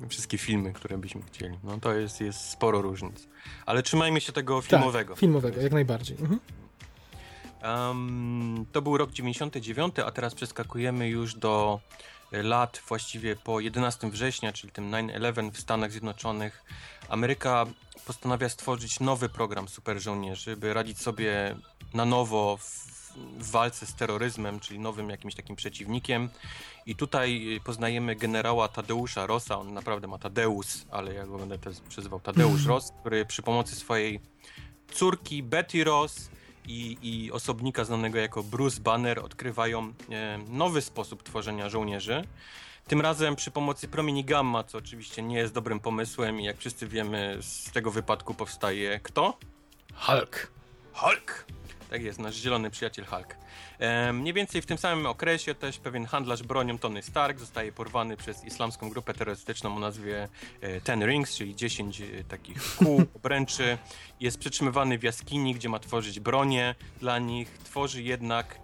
[0.09, 1.59] wszystkie filmy, które byśmy chcieli.
[1.65, 3.29] No to jest, jest sporo różnic.
[3.67, 5.15] Ale trzymajmy się tego filmowego.
[5.15, 6.17] Tak, filmowego, jak najbardziej.
[6.21, 6.41] Mhm.
[7.67, 11.81] Em, to był rok 99, a teraz przeskakujemy już do
[12.33, 16.65] lat właściwie po 11 września, czyli tym 9-11 w Stanach Zjednoczonych.
[17.09, 17.67] Ameryka
[18.07, 21.57] postanawia stworzyć nowy program super żołnierzy, by radzić sobie
[21.95, 22.87] na nowo w,
[23.39, 26.29] w walce z terroryzmem, czyli nowym jakimś takim przeciwnikiem.
[26.87, 31.59] I tutaj y, poznajemy generała Tadeusza Rossa, on naprawdę ma Tadeusz, ale ja go będę
[31.59, 34.21] też przezywał Tadeusz Ross, który przy pomocy swojej
[34.93, 36.31] córki Betty Ross
[36.67, 42.25] i, i osobnika znanego jako Bruce Banner odkrywają e, nowy sposób tworzenia żołnierzy.
[42.87, 46.87] Tym razem przy pomocy promieni gamma, co oczywiście nie jest dobrym pomysłem i jak wszyscy
[46.87, 49.39] wiemy z tego wypadku powstaje kto?
[49.95, 50.53] Hulk.
[50.93, 51.47] Hulk!
[51.91, 53.37] Tak jest, nasz zielony przyjaciel Hulk.
[53.79, 58.17] E, mniej więcej w tym samym okresie też pewien handlarz bronią Tony Stark zostaje porwany
[58.17, 60.29] przez islamską grupę terrorystyczną o nazwie
[60.61, 63.79] e, Ten Rings, czyli 10 e, takich kół, obręczy.
[64.21, 67.59] Jest przetrzymywany w jaskini, gdzie ma tworzyć bronię dla nich.
[67.65, 68.59] Tworzy jednak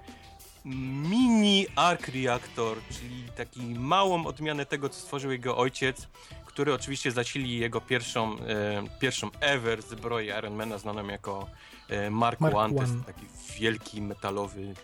[0.64, 6.08] mini arc reactor, czyli taki małą odmianę tego, co stworzył jego ojciec,
[6.52, 11.48] który oczywiście zasili jego pierwszą, e, pierwszą ever zbroję Ironmana, znaną jako
[11.88, 13.04] e, Mark, Mark One, One.
[13.06, 13.26] taki
[13.58, 14.74] wielki metalowy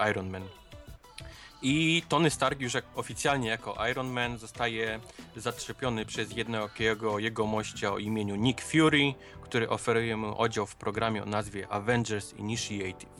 [0.00, 0.42] e, Iron Man.
[1.62, 5.00] I Tony Stark już jak, oficjalnie jako Iron Man zostaje
[5.36, 11.22] zatrzepiony przez jednego jego mościa o imieniu Nick Fury, który oferuje mu oddział w programie
[11.22, 13.10] o nazwie Avengers Initiative.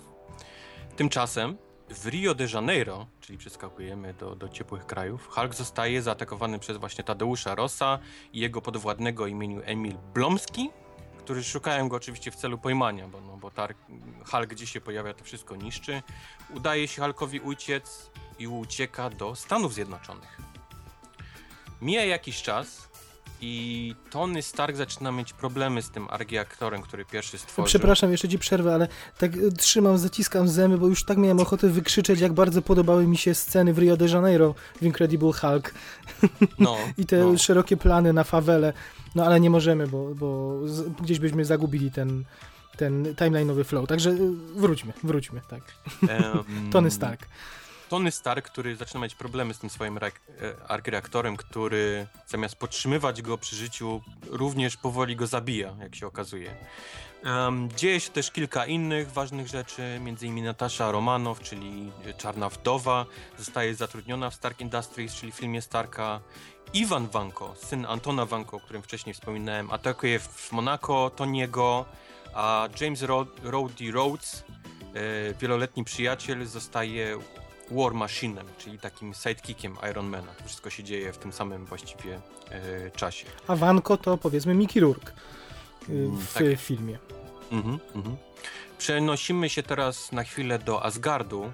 [0.96, 1.56] Tymczasem
[1.90, 7.04] w Rio de Janeiro, czyli przeskakujemy do, do ciepłych krajów, Hulk zostaje zaatakowany przez właśnie
[7.04, 7.98] Tadeusza Rossa
[8.32, 10.70] i jego podwładnego imieniu Emil Blomski,
[11.18, 13.74] którzy szukają go oczywiście w celu pojmania, bo, no, bo tar-
[14.26, 16.02] Hulk gdzie się pojawia, to wszystko niszczy.
[16.54, 20.40] Udaje się Hulkowi uciec i ucieka do Stanów Zjednoczonych.
[21.82, 22.89] Mija jakiś czas
[23.40, 27.64] i Tony Stark zaczyna mieć problemy z tym argiaktorem, który pierwszy stworzył.
[27.64, 31.68] Przepraszam, jeszcze ci przerwę, ale tak y, trzymam, zaciskam zęby, bo już tak miałem ochotę
[31.68, 35.74] wykrzyczeć, jak bardzo podobały mi się sceny w Rio de Janeiro w Incredible Hulk
[36.58, 37.38] No, i te no.
[37.38, 38.72] szerokie plany na fawele,
[39.14, 40.58] no ale nie możemy, bo, bo
[41.02, 42.24] gdzieś byśmy zagubili ten,
[42.76, 45.62] ten timeline'owy flow, także y, wróćmy, wróćmy, tak.
[46.08, 47.26] Em, Tony Stark.
[47.90, 50.10] Tony Stark, który zaczyna mieć problemy z tym swoim e,
[50.68, 56.54] argyreaktorem, który zamiast podtrzymywać go przy życiu, również powoli go zabija, jak się okazuje.
[57.24, 63.06] Em, dzieje się też kilka innych ważnych rzeczy, między innymi Natasza Romanow, czyli Czarna Wdowa,
[63.38, 66.20] zostaje zatrudniona w Stark Industries, czyli filmie Starka.
[66.72, 71.84] Iwan Vanko, syn Antona Vanko, o którym wcześniej wspominałem, atakuje w Monako Toniego,
[72.34, 74.44] a James Ro- Rhodey Rhodes,
[74.94, 77.18] e, wieloletni przyjaciel, zostaje
[77.70, 80.32] War Machine'em, czyli takim sidekickiem Ironmana.
[80.32, 83.26] To wszystko się dzieje w tym samym właściwie e, czasie.
[83.46, 85.12] A Wanko to powiedzmy Mickey Rourke
[85.88, 86.42] y, Mm, w tak.
[86.58, 86.98] filmie.
[87.52, 88.16] Mhm, mhm.
[88.78, 91.52] Przenosimy się teraz na chwilę do Asgardu,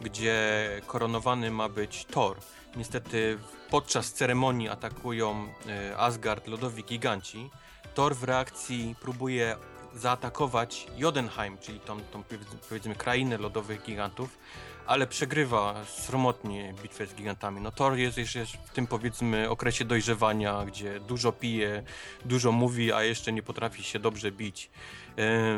[0.00, 0.40] gdzie
[0.86, 2.36] koronowany ma być Thor.
[2.76, 3.38] Niestety
[3.70, 7.50] podczas ceremonii atakują e, Asgard lodowi giganci.
[7.94, 9.56] Thor w reakcji próbuje
[9.94, 12.22] zaatakować Jotunheim, czyli tą, tą
[12.68, 14.38] powiedzmy krainę lodowych gigantów,
[14.88, 17.60] ale przegrywa sromotnie bitwę z gigantami.
[17.60, 21.82] No Thor jest jeszcze w tym powiedzmy okresie dojrzewania, gdzie dużo pije,
[22.24, 24.70] dużo mówi, a jeszcze nie potrafi się dobrze bić.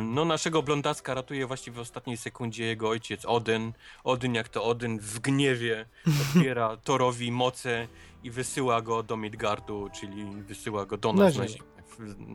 [0.03, 3.73] No naszego blondaska ratuje właściwie w ostatniej sekundzie jego ojciec Odyn.
[4.05, 7.89] Odyn jak to Odyn w gniewie odbiera Thorowi moce
[8.23, 11.65] i wysyła go do Midgardu, czyli wysyła go do Na nas na ziemię.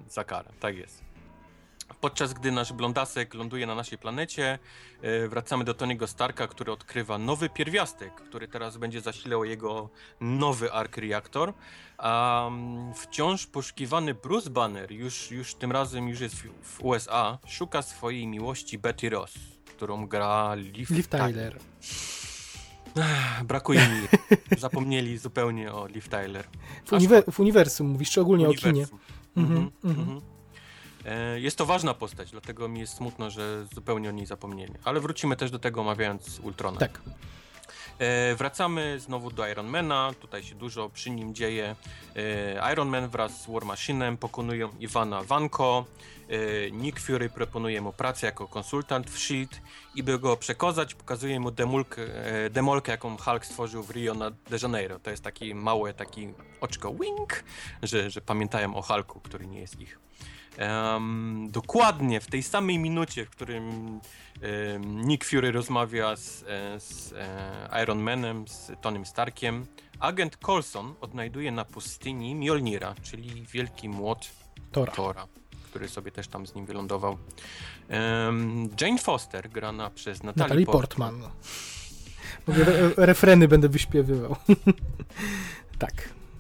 [0.10, 0.49] za karę.
[0.60, 1.14] Tak jest.
[2.02, 4.60] Podczas gdy nasz blondasek ląduje na naszej planecie,
[5.02, 9.89] e, wracamy do Tony'ego Starka, który odkrywa nowy pierwiastek, który teraz będzie zasilał jego
[10.21, 11.54] nowy ark reaktor.
[11.98, 17.82] A mm, wciąż poszukiwany Bruce Banner, już, już tym razem już jest w, USA, szuka
[17.82, 19.34] swojej miłości Betty Ross,
[19.65, 21.60] którą gra Liv, Liv Tyler.
[22.98, 24.08] Ech, Brakuje mi.
[24.60, 26.45] Zapomnieli zupełnie o Liv Tyler.
[26.86, 28.71] W, uniwer- w uniwersum mówisz, czy ogólnie o kinie?
[28.71, 29.00] Uniwersum.
[29.38, 30.10] Mhm, Mhm, mhm.
[30.10, 30.35] mhm.
[31.36, 34.74] Jest to ważna postać, dlatego mi jest smutno, że zupełnie o niej zapomnieli.
[34.84, 36.80] Ale wrócimy też do tego omawiając Ultrona.
[36.80, 37.02] Tak.
[38.00, 41.76] E, wracamy znowu do Ironmana, tutaj się dużo przy nim dzieje.
[42.15, 45.86] E, Iron Man wraz z War Machine'em pokonują Iwana Vanko.
[46.30, 49.58] E, Nick Fury proponuje mu pracę jako konsultant w S.H.I.E.L.D.
[49.96, 52.02] i by go przekozać, pokazuje mu demolkę,
[52.46, 54.15] e, demolkę jaką Hulk stworzył w Rio
[54.50, 55.00] de Janeiro.
[55.00, 57.44] To jest taki małe, taki oczko wink,
[57.84, 60.05] że, że pamiętają o Hulku, który nie jest ich.
[60.58, 63.63] Em, dokładnie w tej samej minucie, w którym
[64.41, 69.65] em, Nick Fury rozmawia z, e, z e, Iron Manem, z Tonym Starkiem,
[70.00, 74.30] agent Coulson odnajduje na pustyni Mjolnira, czyli wielki młot
[74.72, 74.91] Tora.
[74.91, 75.28] Tora,
[75.70, 77.18] który sobie też tam z nim wylądował.
[77.89, 81.22] Em, Jane Foster, grana przez Natalie, Natalie Portman.
[81.22, 81.32] Portman.
[82.48, 84.36] Mówię, re- refreny będę wyśpiewywał.
[85.80, 85.94] tak.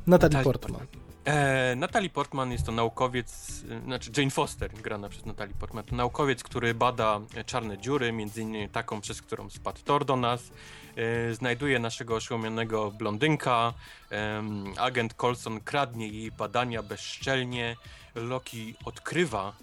[0.07, 0.87] Natalie Natalie Portman.
[1.25, 5.95] E, Natalie Portman jest to naukowiec, e, znaczy Jane Foster, grana przez Natalie Portman, to
[5.95, 10.51] naukowiec, który bada e, czarne dziury, między innymi taką, przez którą spadł Thor do nas.
[10.95, 13.73] E, znajduje naszego oszłomionego blondynka.
[14.09, 17.75] Em, agent Coulson kradnie jej badania bezszczelnie.
[18.15, 19.53] Loki odkrywa,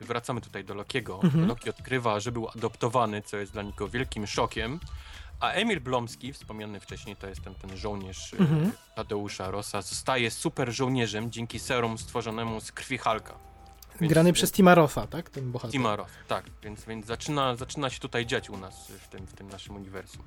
[0.00, 1.48] wracamy tutaj do Lokiego, Mhm.
[1.48, 4.80] Loki odkrywa, że był adoptowany, co jest dla niego wielkim szokiem.
[5.40, 8.72] A Emil Blomski, wspomniany wcześniej, to jest ten, ten żołnierz e, Mhm.
[8.94, 13.34] Tadeusza Rossa, zostaje super żołnierzem dzięki serum stworzonemu z krwi Halka.
[14.00, 15.30] Więc- Grany więc- przez Tima Rotha, tak?
[15.30, 15.72] Ten bohater.
[15.72, 15.96] Tima
[16.28, 19.76] tak, więc, więc zaczyna, zaczyna się tutaj dziać u nas w tym, w tym naszym
[19.76, 20.22] uniwersum.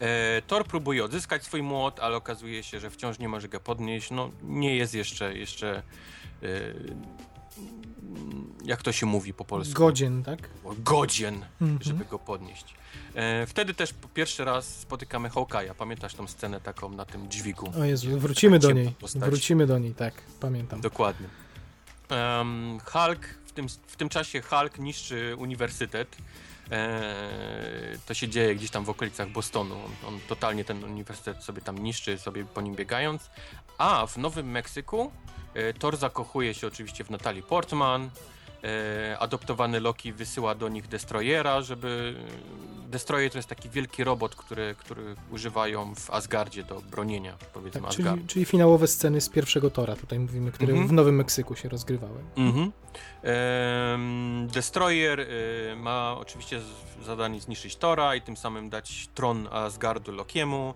[0.00, 4.10] E, Thor próbuje odzyskać swój młot, ale okazuje się, że wciąż nie może go podnieść.
[4.10, 5.82] No, nie jest jeszcze, jeszcze
[6.42, 6.46] e,
[8.64, 9.74] jak to się mówi po polsku?
[9.74, 10.38] Godzien, tak?
[10.78, 11.78] Godzien, Mhm.
[11.82, 12.74] żeby go podnieść.
[13.14, 15.74] E, wtedy też pierwszy raz spotykamy Hawkeye'a.
[15.74, 17.72] Pamiętasz tą scenę taką na tym dźwigu?
[17.80, 18.90] O Jezu, wrócimy taka do niej.
[18.90, 19.22] postać.
[19.22, 20.14] Wrócimy do niej, tak.
[20.40, 20.80] Pamiętam.
[20.80, 21.26] Dokładnie.
[22.84, 26.16] Hulk, w tym, w tym czasie Hulk niszczy uniwersytet.
[26.70, 29.74] E, to się dzieje gdzieś tam w okolicach Bostonu.
[29.74, 33.30] On, on totalnie ten uniwersytet sobie tam niszczy, sobie po nim biegając.
[33.78, 35.12] A w Nowym Meksyku
[35.54, 38.10] e, Thor zakochuje się oczywiście w Natalii Portman.
[38.64, 42.14] E, adoptowany Loki wysyła do nich Destroyera, żeby...
[42.88, 47.90] Destroyer to jest taki wielki robot, który, który używają w Asgardzie do bronienia, powiedzmy, Tak,
[47.90, 48.16] Asgardu.
[48.16, 50.88] czyli, czyli finałowe sceny z pierwszego Tora, tutaj mówimy, które Mhm.
[50.88, 52.18] w Nowym Meksyku się rozgrywały.
[52.36, 52.72] Mhm.
[53.22, 55.26] Em, Destroyer y,
[55.76, 56.60] ma oczywiście
[57.02, 60.74] zadanie zniszczyć Tora i tym samym dać tron Asgardu Lokiemu.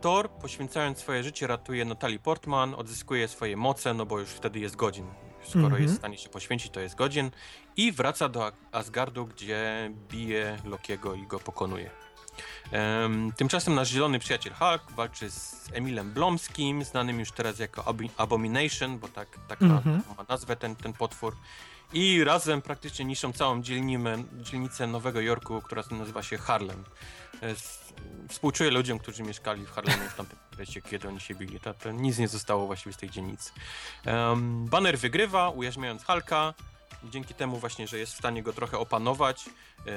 [0.00, 4.76] Thor, poświęcając swoje życie, ratuje Natalie Portman, odzyskuje swoje moce, no bo już wtedy jest
[4.76, 5.06] godzin.
[5.48, 5.82] Skoro Mhm.
[5.82, 7.30] jest w stanie się poświęcić, to jest godzin.
[7.76, 11.90] I wraca do Asgardu, gdzie bije Lokiego i go pokonuje.
[12.72, 18.98] Em, tymczasem nasz zielony przyjaciel Hulk walczy z Emilem Blomskim, znanym już teraz jako Abomination,
[18.98, 20.02] bo tak, tak na, Mhm.
[20.02, 21.36] taką ma nazwę ten, ten potwór.
[21.92, 26.84] I razem praktycznie niszczą całą dzielnimę, dzielnicę Nowego Jorku, która nazywa się Harlem.
[27.42, 27.54] E,
[28.28, 31.60] Współczuję ludziom, którzy mieszkali w Harlemie w tamtym okresie, kiedy oni się bili.
[31.60, 33.52] To, to nic nie zostało właściwie z tej dzielnicy.
[34.06, 36.54] Um, Banner wygrywa, ujarzmiając Hulka.
[37.04, 39.44] Dzięki temu właśnie, że jest w stanie go trochę opanować.
[39.46, 39.92] E,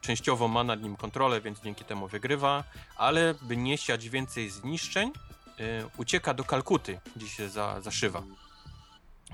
[0.00, 2.64] częściowo ma nad nim kontrolę, więc dzięki temu wygrywa.
[2.96, 5.12] Ale by nie siać więcej zniszczeń,
[5.58, 8.22] e, ucieka do Kalkuty, gdzie się za, zaszywa.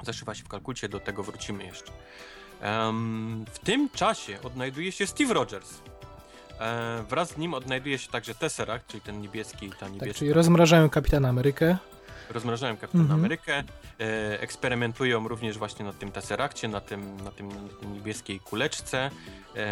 [0.02, 1.92] Zaszywa się w Kalkucie, do tego wrócimy jeszcze.
[2.60, 5.74] Em, w tym czasie odnajduje się Steve Rogers.
[6.60, 10.18] E, wraz z nim odnajduje się także Tesseract, czyli ten niebieski, ta Tak, niebieska.
[10.18, 11.76] czyli rozmrażają Kapitana Amerykę.
[12.30, 13.20] Rozmrażają Kapitana Mhm.
[13.20, 13.54] Amerykę,
[14.00, 19.10] e, eksperymentują również właśnie na tym Tesseractie, na tym, na tym, na tym niebieskiej kuleczce.
[19.56, 19.64] E,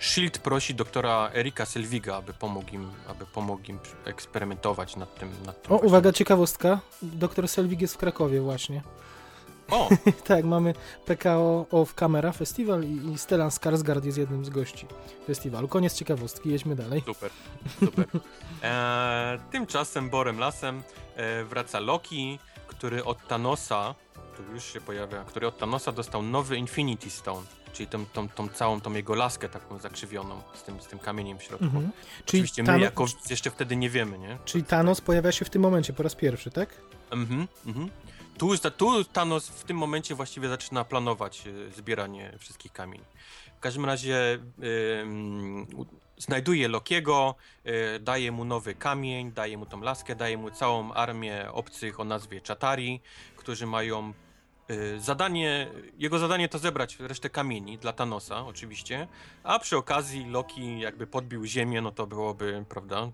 [0.00, 5.28] Shield prosi doktora Erika Selviga, aby pomógł im, aby pomógł im eksperymentować nad tym.
[5.46, 6.80] Nad tym O, właśnie- uwaga, ciekawostka.
[7.02, 8.82] Doktor Selvig jest w Krakowie właśnie.
[9.70, 9.88] O,
[10.28, 10.74] tak, mamy
[11.06, 14.86] PKO Off Camera Festival i, i Stellan Skarsgård jest jednym z gości
[15.26, 15.68] festiwalu.
[15.68, 17.02] Koniec ciekawostki, jedźmy dalej.
[17.06, 17.30] Super,
[17.80, 18.06] super.
[18.62, 20.82] E, tymczasem Borem Lasem
[21.16, 23.94] e, wraca Loki, który od Thanosa,
[24.36, 27.46] tu już się pojawia, który od Thanosa dostał nowy Infinity Stone,
[27.78, 31.38] czyli tą, tą, tą całą tą jego laskę taką zakrzywioną z tym, z tym kamieniem
[31.38, 31.64] w środku.
[31.64, 31.90] Mhm.
[31.92, 34.38] Czyli, Oczywiście my Thanos, jako widz jeszcze wtedy nie wiemy, nie?
[34.44, 36.68] czyli Thanos pojawia się w tym momencie po raz pierwszy, tak?
[37.10, 37.90] Mhm, mhm.
[38.38, 43.04] Tu, tu Thanos w tym momencie właściwie zaczyna planować e, zbieranie wszystkich kamieni.
[43.56, 44.38] W każdym razie
[45.76, 45.86] u-
[46.18, 51.52] znajduje Lokiego, e, daje mu nowy kamień, daje mu tą laskę, daje mu całą armię
[51.52, 53.00] obcych o nazwie Chatari,
[53.36, 54.12] którzy mają
[54.98, 59.08] zadanie, jego zadanie to zebrać resztę kamieni dla Thanosa oczywiście,
[59.42, 63.10] a przy okazji Loki jakby podbił ziemię, no to byłoby, prawda,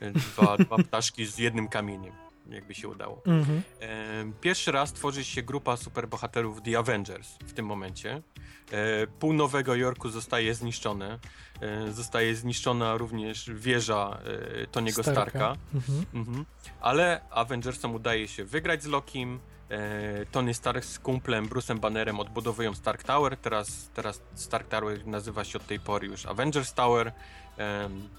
[0.00, 2.12] e, dwa, dwa ptaszki z jednym kamieniem,
[2.48, 3.22] jakby się udało.
[3.26, 3.62] Mhm.
[4.40, 8.22] Pierwszy raz tworzy się grupa superbohaterów The Avengers w tym momencie.
[8.72, 11.18] E, Pół Nowego Jorku zostaje zniszczone.
[11.60, 14.18] E, Zostaje zniszczona również wieża
[14.62, 15.56] e, Tony'ego Starka.
[15.74, 16.04] Mhm.
[16.14, 16.44] Mhm.
[16.80, 19.40] Ale Avengersom udaje się wygrać z Lokim.
[20.30, 23.36] Tony Stark z kumplem Bruce'em Bannerem odbudowują Stark Tower.
[23.36, 27.12] Teraz, teraz Stark Tower nazywa się od tej pory już Avengers Tower.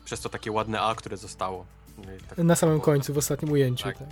[0.06, 1.66] Przez to takie ładne A, które zostało.
[2.30, 3.84] Tak- Na samym końcu, w ostatnim ujęciu.
[3.84, 3.98] Tak.
[3.98, 4.08] Tak.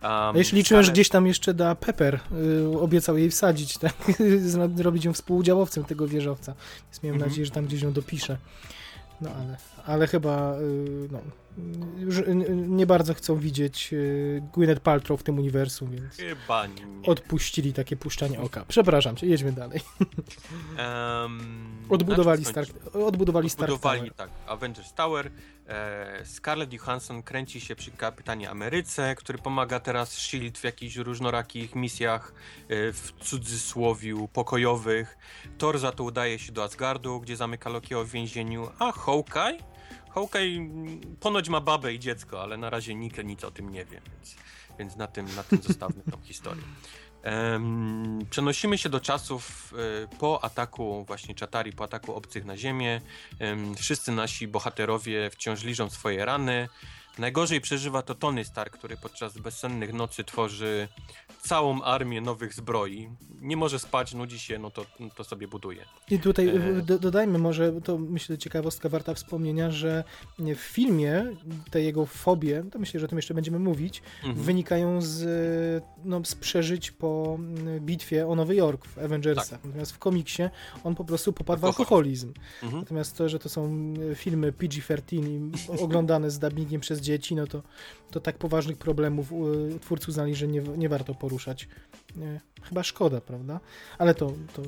[0.00, 2.20] tak, Um, jeśli liczyłem, że gdzieś tam jeszcze da Pepper,
[2.74, 3.94] y, obiecał jej wsadzić, tak?
[4.76, 6.54] zrobić ją współudziałowcem tego wieżowca.
[6.84, 7.30] Więc miałem Mhm.
[7.30, 8.38] nadzieję, że tam gdzieś ją dopiszę.
[9.20, 11.20] No ale, ale chyba y, no,
[11.98, 12.34] już y,
[12.68, 16.86] nie bardzo chcą widzieć y, Gwyneth Paltrow w tym uniwersum, więc Chyba nie.
[17.06, 18.64] odpuścili takie puszczanie oka.
[18.68, 19.80] Przepraszam cię, jedźmy dalej.
[20.76, 21.40] Em,
[21.88, 22.74] Odbudowali skończyć?
[22.94, 24.14] odbudowali Stark Odbudowali, Tower.
[24.14, 25.30] tak, Avengers Tower.
[25.70, 31.74] E, Scarlett Johansson kręci się przy Kapitanie Ameryce, który pomaga teraz SHIELD w jakichś różnorakich
[31.74, 32.32] misjach,
[32.68, 35.18] e, w cudzysłowiu pokojowych.
[35.58, 39.58] Thor za to udaje się do Asgardu, gdzie zamyka Lokiego w więzieniu, a Hawkeye?
[40.10, 43.84] Hawkeye mm, ponoć ma babę i dziecko, ale na razie nikt nic o tym nie
[43.84, 44.36] wie, więc,
[44.78, 46.64] więc na, tym, na tym zostawmy tą historię.
[48.30, 49.74] Przenosimy się do czasów
[50.12, 53.00] e, po ataku właśnie Czatari, po ataku obcych na ziemię.
[53.38, 56.68] Em, wszyscy nasi bohaterowie wciąż liżą swoje rany.
[57.20, 60.88] Najgorzej przeżywa to Tony Stark, który podczas bezsennych nocy tworzy
[61.42, 63.08] całą armię nowych zbroi.
[63.40, 65.84] Nie może spać, nudzi się, no to, to sobie buduje.
[66.10, 66.82] I tutaj E.
[66.82, 70.04] do, dodajmy może, to myślę ciekawostka warta wspomnienia, że
[70.38, 71.24] w filmie
[71.70, 74.44] te jego fobie, to myślę, że o tym jeszcze będziemy mówić, Mhm.
[74.46, 75.24] wynikają z,
[76.04, 79.64] no, z przeżyć po mm, bitwie o Nowy Jork w Avengersach.
[79.64, 80.42] Natomiast w komiksie
[80.84, 81.84] on po prostu popadł w Alkohol.
[81.84, 82.32] alkoholizm.
[82.62, 82.82] Mhm.
[82.82, 85.14] Natomiast to, że to są e, filmy PG-13
[85.78, 87.62] i oglądane z dubbingiem przez dzieci, no to,
[88.10, 89.32] to tak poważnych problemów
[89.80, 91.68] twórcy uznali, że nie, nie warto poruszać.
[92.62, 93.60] Chyba szkoda, prawda?
[93.98, 94.62] Ale to, to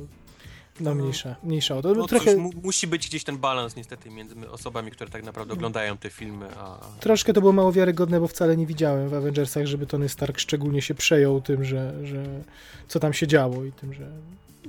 [0.81, 1.95] no mniejsza, mniejsza o to.
[1.95, 5.55] No Trochę, cóż, mu, musi być gdzieś ten balans niestety między osobami, które tak naprawdę
[5.55, 6.79] oglądają te filmy, a...
[7.01, 10.83] Troszkę to było mało wiarygodne, bo wcale nie widziałem w Avengersach, żeby Tony Stark szczególnie
[10.83, 12.25] się przejął tym, że, że
[12.89, 14.09] co tam się działo i tym, że...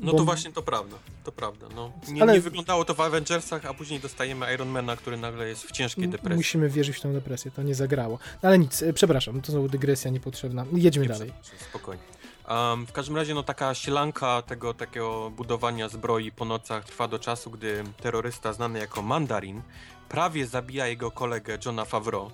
[0.02, 1.68] No bo- to właśnie to prawda, to prawda.
[1.76, 1.92] No.
[2.08, 5.72] Nie, Ale- nie wyglądało to w Avengersach, a później dostajemy Ironmana, który nagle jest w
[5.72, 6.38] ciężkiej depresji.
[6.38, 8.20] Musimy wierzyć w tę depresję, to nie zagrało.
[8.44, 10.66] No ale nic, e, przepraszam, to znowu dygresja niepotrzebna.
[10.74, 11.34] Jedźmy Nie dalej.
[11.70, 12.04] Spokojnie.
[12.50, 17.20] Um, w każdym razie no taka sielanka tego takiego budowania zbroi po nocach trwa do
[17.20, 19.62] czasu, gdy terrorysta znany jako Mandarin
[20.10, 22.32] prawie zabija jego kolegę Johna Favreau.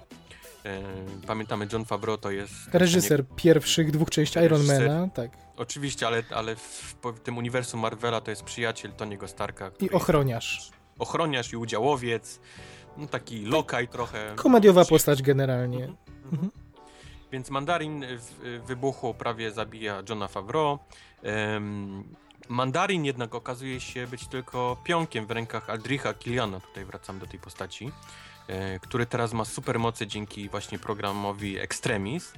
[0.66, 0.82] E,
[1.28, 2.53] pamiętamy, John Favreau to jest...
[2.74, 5.32] Reżyser pierwszych dwóch części Ironmana, tak.
[5.57, 9.72] Oczywiście, ale, ale w, w tym uniwersum Marvela to jest przyjaciel Tony'ego Starka.
[9.80, 10.70] I ochroniarz.
[10.99, 12.39] Ochroniarz i udziałowiec.
[12.97, 14.34] No, taki lokaj trochę.
[14.36, 15.84] Komediowa postać generalnie.
[15.84, 15.97] Mhm.
[16.32, 16.51] Mhm.
[17.32, 20.80] Więc Mandarin w wybuchu prawie zabija Johna Favreau.
[21.24, 22.03] Um,
[22.49, 26.60] Mandarin jednak okazuje się być tylko pionkiem w rękach Aldricha Kiliana.
[26.60, 27.91] Tutaj wracam do tej postaci.
[28.50, 32.34] E, który teraz ma supermocy dzięki właśnie programowi Extremis.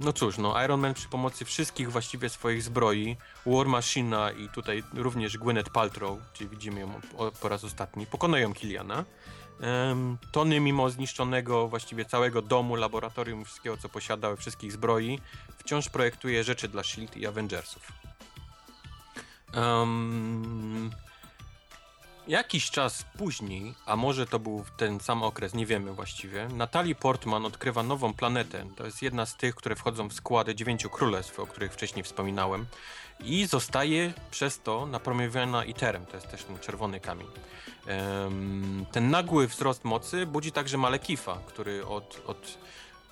[0.00, 4.82] No cóż, no Iron Man przy pomocy wszystkich właściwie swoich zbroi, War Machina i tutaj
[4.94, 7.00] również Gwyneth Paltrow, czyli widzimy ją
[7.40, 9.04] po raz ostatni, pokonają Kiliana.
[10.32, 15.20] Tony mimo zniszczonego właściwie całego domu, laboratorium, wszystkiego co posiadał, wszystkich zbroi,
[15.58, 17.20] wciąż projektuje rzeczy dla S.H.I.E.L.D.
[17.20, 17.92] i Avengersów.
[19.54, 20.90] Um,
[22.28, 27.46] Jakiś czas później, a może to był ten sam okres, nie wiemy właściwie, Natalie Portman
[27.46, 28.66] odkrywa nową planetę.
[28.76, 32.66] To jest jedna z tych, które wchodzą w składy dziewięciu królestw, o których wcześniej wspominałem.
[33.20, 37.26] I zostaje przez to napromieniona iterem, to jest też ten czerwony kamień.
[38.92, 42.58] Ten nagły wzrost mocy budzi także Malekifa, który od, od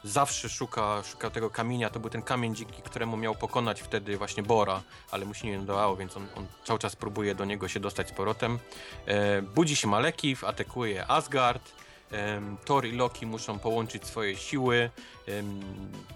[0.05, 1.91] zawsze szuka, szuka tego kamienia.
[1.91, 5.61] To był ten kamień, dzięki któremu miał pokonać wtedy właśnie Bora, ale mu się nie
[5.61, 8.59] udało, więc on, on cały czas próbuje do niego się dostać z powrotem.
[9.07, 11.73] E, budzi się Malekith, atakuje Asgard.
[12.13, 14.91] E, Thor i Loki muszą połączyć swoje siły.
[15.29, 15.31] E,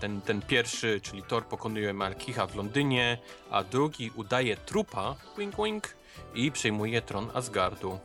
[0.01, 3.18] ten, ten pierwszy, czyli Thor pokonuje Malkicha w Londynie,
[3.51, 5.95] a drugi udaje trupa, wink wink,
[6.34, 7.99] i przejmuje tron Asgardu.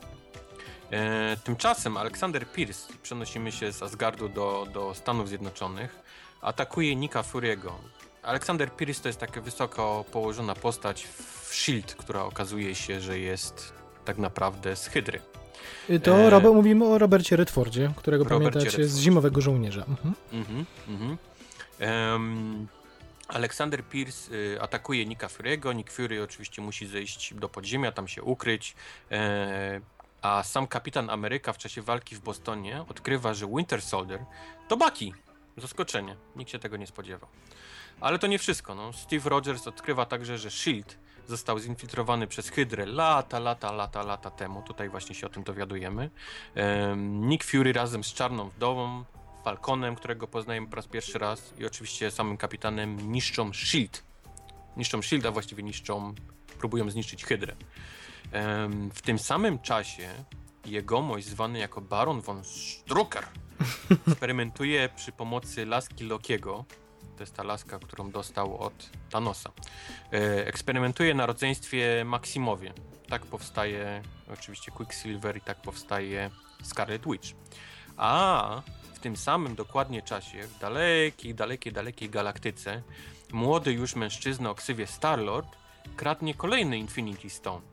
[0.94, 6.00] E, tymczasem Aleksander Pierce, przenosimy się z Asgardu do, do Stanów Zjednoczonych,
[6.42, 7.76] atakuje Nika Furiego.
[8.24, 13.74] Aleksander Pierce to jest taka wysoko położona postać w SHIELD, która okazuje się, że jest
[14.06, 15.20] tak naprawdę z Hydry.
[15.90, 16.30] Y, to e...
[16.30, 18.98] Robert, mówimy o Robercie Redfordzie, którego Robercie pamiętacie Redford.
[18.98, 19.86] z Zimowego Żołnierza.
[19.88, 20.14] Mhm.
[20.32, 21.18] Mhm, mhm.
[22.14, 22.68] Um,
[23.28, 25.76] Aleksander Pierce y, atakuje Nika Fury'ego.
[25.76, 28.76] Nick Fury oczywiście musi zejść do podziemia, tam się ukryć.
[29.12, 29.82] E,
[30.24, 34.26] a sam kapitan Ameryka w czasie walki w Bostonie odkrywa, że Winter Soldier
[34.68, 35.12] to Bucky.
[35.58, 36.16] Zaskoczenie.
[36.36, 37.30] Nikt się tego nie spodziewał.
[38.02, 38.76] Ale to nie wszystko.
[38.76, 38.94] No.
[38.94, 40.98] Steve Rogers odkrywa także, że SHIELD
[41.28, 44.62] został zinfiltrowany przez Hydrę lata, lata, lata, lata temu.
[44.62, 46.10] Tutaj właśnie się o tym dowiadujemy.
[46.98, 49.04] Nick Fury razem z Czarną Wdową,
[49.44, 54.04] Falconem, którego poznajemy po raz pierwszy raz i oczywiście samym kapitanem niszczą SHIELD.
[54.78, 56.14] Niszczą SHIELD, a właściwie niszczą,
[56.60, 57.56] próbują zniszczyć Hydrę.
[58.94, 60.10] W tym samym czasie
[60.66, 63.28] jegomość zwany jako Baron von Strucker
[64.08, 66.66] eksperymentuje przy pomocy laski Lokiego,
[67.16, 69.52] to jest ta laska, którą dostał od Thanosa.
[70.14, 72.74] E, eksperymentuje na rodzeństwie Maximowie.
[73.10, 74.02] Tak powstaje
[74.34, 76.30] oczywiście Quicksilver i tak powstaje
[76.64, 77.30] Scarlet Witch.
[77.98, 78.62] A
[78.94, 82.82] w tym samym dokładnie czasie, w dalekiej, dalekiej, dalekiej galaktyce,
[83.32, 85.48] młody już mężczyzna o ksywie Starlord
[85.96, 87.73] kradnie kolejny Infinity Stone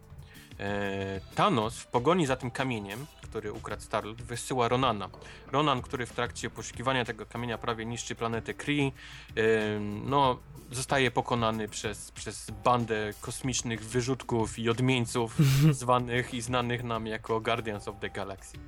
[1.34, 5.08] Thanos w pogoni za tym kamieniem, który ukradł Starlord, wysyła Ronana.
[5.52, 8.92] Ronan, który w trakcie poszukiwania tego kamienia prawie niszczy planetę Kree,
[9.36, 9.42] e,
[9.80, 10.38] no,
[10.70, 15.36] zostaje pokonany przez, przez bandę kosmicznych wyrzutków i odmieńców
[15.80, 18.58] zwanych i znanych nam jako Guardians of the Galaxy.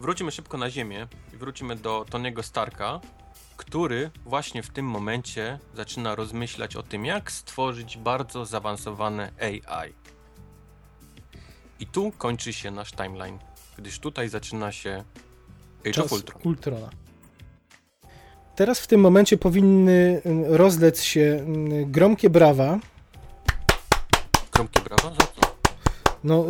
[0.00, 3.00] Wrócimy szybko na Ziemię i wrócimy do Tony'ego Starka,
[3.56, 9.92] który właśnie w tym momencie zaczyna rozmyślać o tym, jak stworzyć bardzo zaawansowane AI.
[11.82, 13.38] I tu kończy się nasz timeline,
[13.78, 15.04] gdyż tutaj zaczyna się
[15.80, 16.42] Age Czas of Ultron.
[16.44, 16.90] Ultrona.
[18.56, 22.78] Teraz w tym momencie powinny mm, rozlec się mm, gromkie brawa.
[24.52, 25.14] Gromkie brawa?
[25.14, 25.56] Za co?
[26.24, 26.46] No,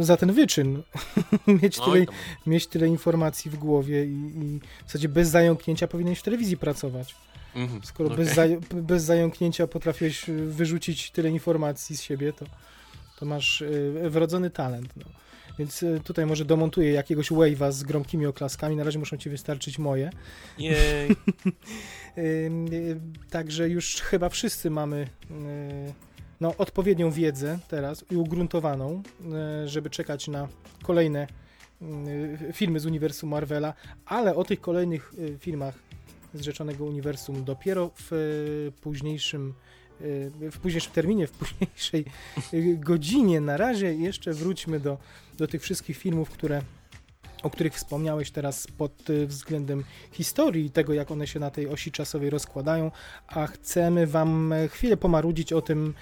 [0.00, 0.82] y, za ten wyczyn.
[1.62, 2.06] mieć, no tyle,
[2.46, 7.14] mieć tyle informacji w głowie i, i w zasadzie bez zająknięcia powinieneś w telewizji pracować.
[7.54, 8.24] Mhm, Skoro okay.
[8.24, 12.46] bez, zaj bez zająknięcia potrafiłeś y, wyrzucić tyle informacji z siebie, to
[13.16, 14.96] to masz y, wrodzony talent.
[14.96, 15.04] No.
[15.58, 18.76] Więc y, tutaj może domontuję jakiegoś wave'a z gromkimi oklaskami.
[18.76, 20.10] Na razie muszą ci wystarczyć moje.
[20.58, 21.10] Jej.
[22.18, 23.00] Y,
[23.30, 25.08] także już chyba wszyscy mamy
[26.40, 29.02] no, odpowiednią wiedzę teraz i ugruntowaną,
[29.66, 30.48] żeby czekać na
[30.82, 31.26] kolejne
[32.52, 33.74] filmy z uniwersum Marvela,
[34.06, 35.74] ale o tych kolejnych filmach
[36.34, 39.54] z rzeczonego uniwersum dopiero w późniejszym
[40.50, 42.04] w późniejszym terminie, w późniejszej
[42.54, 43.40] y, godzinie.
[43.40, 44.98] Na razie jeszcze wróćmy do,
[45.38, 46.62] do tych wszystkich filmów, które
[47.42, 51.68] o których wspomniałeś teraz pod y, względem historii i tego, jak one się na tej
[51.68, 52.90] osi czasowej rozkładają,
[53.26, 55.94] a chcemy wam e, chwilę pomarudzić o tym,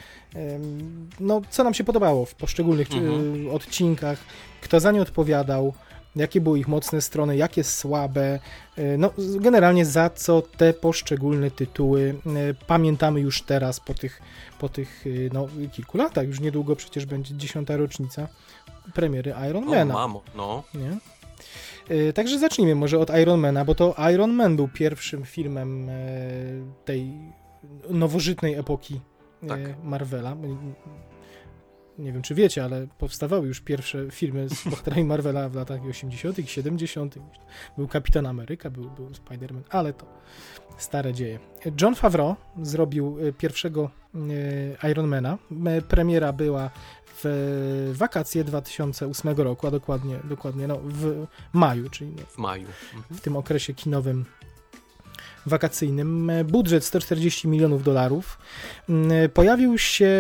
[1.21, 3.51] no, co nam się podobało w poszczególnych y, Mhm.
[3.51, 4.19] odcinkach,
[4.61, 5.75] kto za nie odpowiadał,
[6.17, 8.39] jakie były ich mocne strony, jakie słabe,
[8.79, 9.11] y, no
[9.41, 12.01] generalnie za co te poszczególne tytuły
[12.51, 14.23] y, pamiętamy już teraz po tych,
[14.59, 18.29] po tych y, no, kilku latach, już niedługo przecież będzie dziesiąta rocznica
[18.95, 19.95] premiery O, Ironmana.
[19.95, 20.63] mamo, no.
[20.75, 20.99] Nie?
[22.13, 25.95] Także zacznijmy może od Ironmana, bo to Iron Man był pierwszym filmem e,
[26.85, 27.11] tej
[27.91, 29.01] nowożytnej epoki
[29.43, 29.61] e, Tak.
[29.85, 30.37] Marvela.
[31.99, 36.51] Nie wiem, czy wiecie, ale powstawały już pierwsze filmy z bohaterami Marvela w latach 80.,
[36.51, 37.15] 70.
[37.79, 40.07] Był Kapitan Ameryka, był, był Spider-Man, ale to
[40.79, 41.39] stare dzieje.
[41.81, 43.91] John Favreau zrobił e, pierwszego
[44.83, 45.39] e, Ironmana.
[45.67, 46.71] E, Premiera była
[47.23, 52.67] w wakacje 2008 roku, a dokładnie, dokładnie no, w maju, czyli no, W maju.
[52.95, 53.19] Mhm.
[53.19, 54.25] w tym okresie kinowym
[55.47, 56.33] wakacyjnym.
[56.45, 58.39] Budżet 140 milionów dolarów.
[58.89, 60.11] Mm, Pojawił się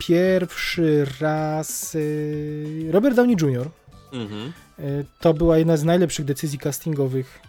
[0.00, 3.70] pierwszy raz y, Robert Downey Jr.
[4.12, 4.52] Mhm.
[4.78, 7.40] Y, To była jedna z najlepszych decyzji castingowych.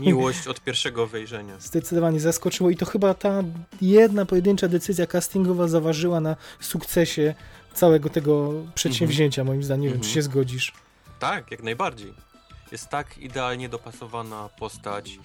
[0.00, 1.54] Miłość od pierwszego wejrzenia.
[1.70, 3.42] Zdecydowanie zaskoczyło i to chyba ta
[3.80, 7.34] jedna pojedyncza decyzja castingowa zaważyła na sukcesie
[7.74, 9.82] całego tego przedsięwzięcia, moim zdaniem.
[9.82, 10.14] Nie wiem, czy Mhm.
[10.14, 10.72] się zgodzisz.
[11.18, 12.14] Tak, jak najbardziej.
[12.72, 15.18] Jest tak idealnie dopasowana postać,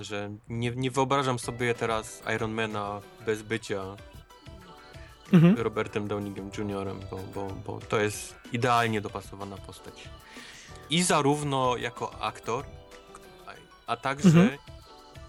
[0.00, 3.82] że nie, nie wyobrażam sobie teraz Ironmana bez bycia
[5.32, 5.56] Mhm.
[5.58, 10.08] Robertem Downeyem Jr., bo, bo, bo to jest idealnie dopasowana postać.
[10.90, 12.64] I zarówno jako aktor,
[13.86, 14.58] a także Mhm.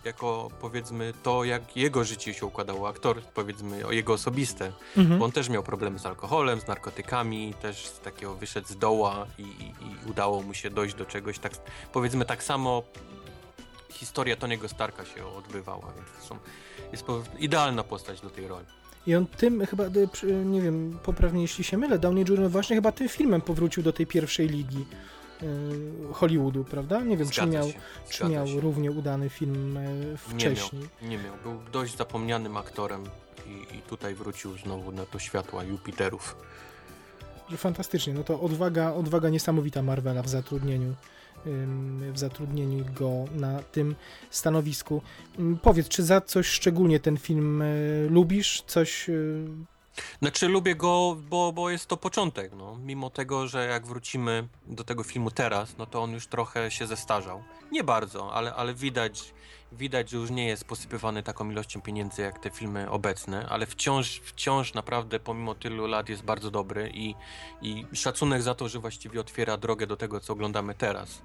[0.04, 2.88] jako powiedzmy to, jak jego życie się układało.
[2.88, 4.72] Aktor, powiedzmy, o jego osobiste.
[4.98, 5.20] Mhm.
[5.20, 9.26] Bo on też miał problemy z alkoholem, z narkotykami, też z takiego wyszedł z doła
[9.38, 11.40] i, i, i udało mu się dojść do czegoś.
[11.40, 11.52] Tak,
[11.94, 12.84] powiedzmy tak samo
[13.92, 16.38] historia Tony'ego Starka się odbywała, więc to są,
[16.92, 17.06] jest
[17.40, 18.66] idealna postać do tej roli.
[19.08, 22.50] I on tym chyba, y, przy- nie wiem, poprawnie jeśli się mylę, Downey Jr.
[22.50, 24.86] właśnie chyba tym filmem powrócił do tej pierwszej ligi
[25.44, 27.02] y, Hollywoodu, prawda?
[27.02, 27.74] Nie wiem, czy miał, się,
[28.10, 28.60] czy zgadza miał się.
[28.60, 30.82] równie udany film y, wcześniej.
[31.02, 33.04] Nie miał, był dość zapomnianym aktorem
[33.48, 36.36] i, i tutaj wrócił znowu na to światła Jupiterów.
[37.58, 40.94] Fantastycznie, no to odwaga, odwaga niesamowita Marvela w zatrudnieniu
[42.14, 43.96] w zatrudnieniu go na tym
[44.30, 45.02] stanowisku.
[45.62, 48.64] Powiedz, czy za coś szczególnie ten film y, lubisz?
[48.68, 49.46] Coś y,
[50.22, 52.78] Znaczy lubię go, bo, bo jest to początek, no.
[52.78, 56.88] Mimo tego, że jak wrócimy do tego filmu teraz, no to on już trochę się
[56.88, 57.44] zestarzał.
[57.72, 59.34] Nie bardzo, ale, ale widać,
[59.72, 64.20] widać, że już nie jest posypywany taką ilością pieniędzy jak te filmy obecne, ale wciąż,
[64.20, 67.16] wciąż naprawdę pomimo tylu lat jest bardzo dobry i,
[67.62, 71.22] i szacunek za to, że właściwie otwiera drogę do tego, co oglądamy teraz.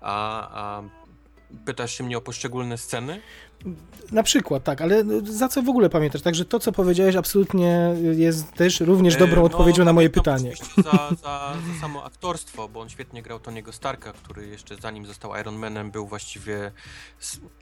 [0.00, 0.82] A, a
[1.64, 3.22] pytasz się mnie o poszczególne sceny?
[4.12, 6.22] Na przykład, tak, ale za co w ogóle pamiętasz?
[6.22, 10.34] Także to, co powiedziałeś, absolutnie jest też również dobrą E, no, odpowiedzią na moje pamiętam
[10.34, 10.56] pytanie.
[10.76, 10.90] Za,
[11.22, 15.56] za, za samo aktorstwo, bo on świetnie grał Tony'ego Starka, który jeszcze zanim został Iron
[15.56, 16.72] Manem był właściwie...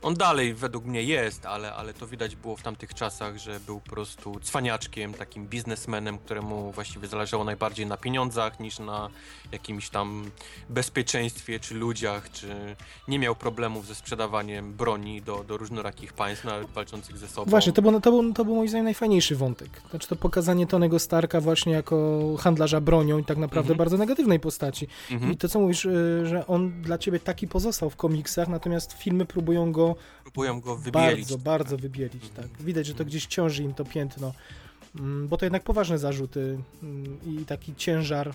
[0.03, 3.81] On dalej według mnie jest, ale, ale to widać było w tamtych czasach, że był
[3.81, 9.11] po prostu cwaniaczkiem, takim biznesmenem, któremu właściwie zależało najbardziej na pieniądzach niż na
[9.53, 10.31] jakimś tam
[10.69, 12.77] bezpieczeństwie czy ludziach, czy
[13.09, 17.51] nie miał problemów ze sprzedawaniem broni do, do różnorakich państw, walczących ze sobą.
[17.51, 19.69] Właśnie, to był, to, był, to był moim zdaniem najfajniejszy wątek.
[19.91, 23.79] Znaczy to pokazanie Tonego Starka właśnie jako handlarza bronią i tak naprawdę Mhm.
[23.79, 24.89] bardzo negatywnej postaci.
[25.11, 25.33] Mhm.
[25.33, 29.27] I to, co mówisz, y, że on dla ciebie taki pozostał w komiksach, natomiast filmy
[29.27, 31.19] próbują go Próbują go wybielić.
[31.29, 32.25] bardzo, bardzo wybielić.
[32.29, 32.49] Mhm.
[32.49, 32.63] Tak.
[32.63, 34.33] Widać, że to gdzieś ciąży im to piętno,
[35.01, 38.35] Mm, bo to jednak poważne zarzuty mm, i taki ciężar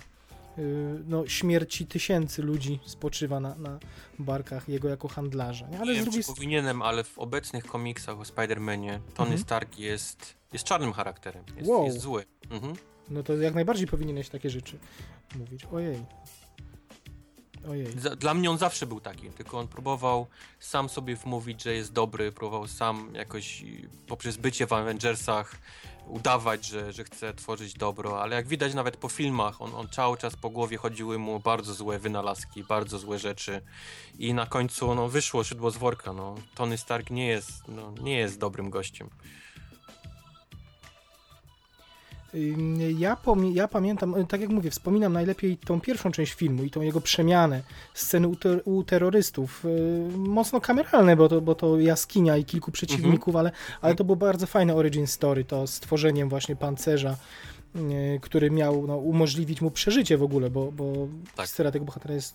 [1.06, 3.78] no, śmierci tysięcy ludzi spoczywa na, na
[4.18, 5.68] barkach jego jako handlarza.
[5.68, 5.78] Nie?
[5.80, 6.36] Ale nie z wiem, drugiej czy strony...
[6.36, 9.38] powinienem, ale w obecnych komiksach o Spider-Manie Tony Mhm.
[9.38, 11.44] Stark jest, jest czarnym charakterem.
[11.56, 11.84] Jest, Wow.
[11.84, 12.24] jest zły.
[12.50, 12.74] Mhm.
[13.08, 14.78] No to jak najbardziej powinieneś takie rzeczy
[15.38, 15.64] mówić.
[15.72, 16.04] Ojej.
[17.68, 17.86] Ojej.
[18.18, 20.26] Dla mnie on zawsze był taki, tylko on próbował
[20.60, 23.64] sam sobie wmówić, że jest dobry, próbował sam jakoś
[24.06, 25.56] poprzez bycie w Avengersach
[26.06, 30.16] udawać, że, że chce tworzyć dobro, ale jak widać nawet po filmach, on, on cały
[30.16, 33.60] czas po głowie chodziły mu bardzo złe wynalazki, bardzo złe rzeczy
[34.18, 36.12] i na końcu no, wyszło szydło z worka.
[36.12, 36.34] No.
[36.54, 39.10] Tony Stark nie jest, no, nie jest dobrym gościem.
[42.98, 43.16] Ja,
[43.52, 47.00] ja pamiętam, y, tak jak mówię, wspominam najlepiej tą pierwszą część filmu i tą jego
[47.00, 47.62] przemianę,
[47.94, 49.64] sceny u, ter- u terrorystów.
[49.64, 54.16] y, Mocno kameralne, bo to, bo to jaskinia i kilku przeciwników, ale, ale to było
[54.16, 57.16] bardzo fajne origin story, to stworzeniem właśnie pancerza
[58.20, 61.46] który miał no, umożliwić mu przeżycie w ogóle, bo, bo Tak.
[61.46, 62.34] historia tego bohatera jest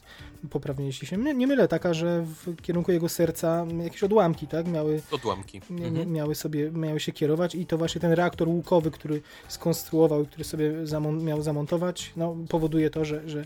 [0.49, 5.01] poprawnie, jeśli się nie, mylę, taka, że w kierunku jego serca jakieś odłamki, tak, miały,
[5.11, 5.61] Odłamki.
[5.69, 6.11] Mhm.
[6.11, 10.43] miały sobie, miały się kierować i to właśnie ten reaktor łukowy, który skonstruował i który
[10.43, 13.45] sobie zamon- miał zamontować, no, powoduje to, że, że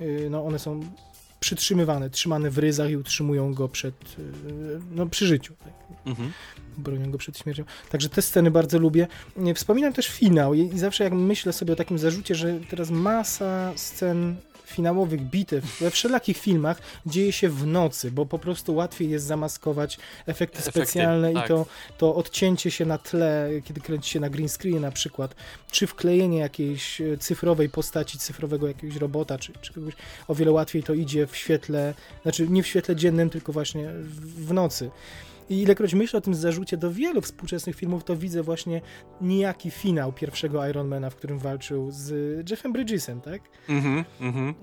[0.00, 0.80] yy, no, one są
[1.40, 5.54] przytrzymywane, trzymane w ryzach i utrzymują go przed, yy, no, przy życiu.
[5.64, 5.72] Tak?
[6.06, 6.32] Mhm.
[6.78, 7.64] bronią go przed śmiercią.
[7.90, 9.06] Także te sceny bardzo lubię.
[9.54, 14.36] Wspominam też finał i zawsze jak myślę sobie o takim zarzucie, że teraz masa scen
[14.70, 19.98] finałowych bitew we wszelakich filmach dzieje się w nocy, bo po prostu łatwiej jest zamaskować
[20.26, 21.48] efekty, Efekty, specjalne i tak.
[21.48, 21.66] to,
[21.98, 25.34] to odcięcie się na tle, kiedy kręci się na green screen na przykład,
[25.70, 29.94] czy wklejenie jakiejś e, cyfrowej postaci, cyfrowego jakiegoś robota, czy, czy kogoś,
[30.28, 34.46] o wiele łatwiej to idzie w świetle, znaczy nie w świetle dziennym, tylko właśnie w,
[34.46, 34.90] w nocy.
[35.50, 38.80] I ilekroć myślę o tym zarzucie do wielu współczesnych filmów, to widzę właśnie
[39.20, 42.10] nijaki finał pierwszego Ironmana, w którym walczył z
[42.50, 43.42] Jeffem Bridgesem, tak?
[43.68, 44.04] Mhm.
[44.20, 44.54] Mhm.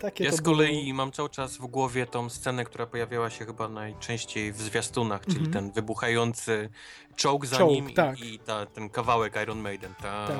[0.00, 3.44] Takie Ja z było- kolei mam cały czas w głowie tą scenę, która pojawiała się
[3.46, 5.52] chyba najczęściej w zwiastunach, czyli Mhm.
[5.52, 6.68] ten wybuchający
[7.16, 8.20] czołg za Czołg, nim i- tak.
[8.20, 9.94] i, ta, ten kawałek Iron Maiden.
[10.02, 10.30] Tak.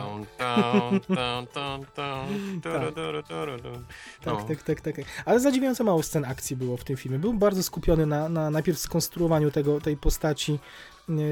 [4.67, 4.95] Tak, tak.
[5.25, 7.19] Ale zadziwiająco mało scen akcji było w tym filmie.
[7.19, 10.59] Był bardzo skupiony na, na najpierw skonstruowaniu tego, tej postaci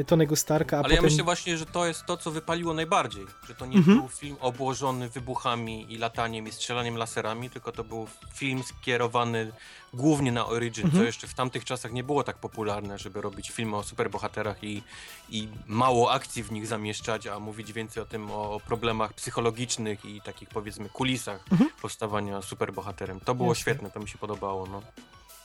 [0.01, 0.97] e, Tonego Starka, Ale potem...
[0.97, 3.27] ja myślę właśnie, że to jest to, co wypaliło najbardziej.
[3.49, 3.99] Że to nie Mhm.
[3.99, 9.53] był film obłożony wybuchami i lataniem i strzelaniem laserami, tylko to był film skierowany
[9.95, 11.03] głównie na origin, Mhm.
[11.03, 14.83] co jeszcze w tamtych czasach nie było tak popularne, żeby robić filmy o superbohaterach i,
[15.31, 20.21] i mało akcji w nich zamieszczać, a mówić więcej o tym, o problemach psychologicznych i
[20.21, 21.71] takich powiedzmy kulisach Mhm.
[21.83, 23.21] powstawania superbohaterem.
[23.21, 23.61] To było Jasne.
[23.61, 24.67] świetne, to mi się podobało.
[24.67, 24.83] No.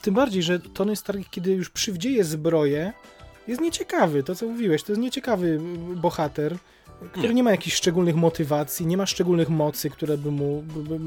[0.01, 2.93] Tym bardziej, że Tony Stark, kiedy już przywdzieje zbroję,
[3.47, 5.59] jest nieciekawy, to co mówiłeś, to jest nieciekawy
[5.95, 6.57] bohater,
[7.11, 7.43] który nie, Nie.
[7.43, 10.99] ma jakichś szczególnych motywacji, nie ma szczególnych mocy, które by mu by,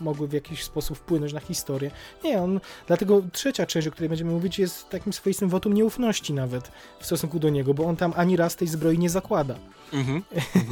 [0.00, 1.90] mogły w jakiś sposób wpłynąć na historię.
[2.24, 6.70] Nie, on, dlatego trzecia część, o której będziemy mówić, jest takim swoistym wotum nieufności nawet
[7.00, 9.54] w stosunku do niego, bo on tam ani raz tej zbroi nie zakłada.
[9.92, 10.22] Mhm.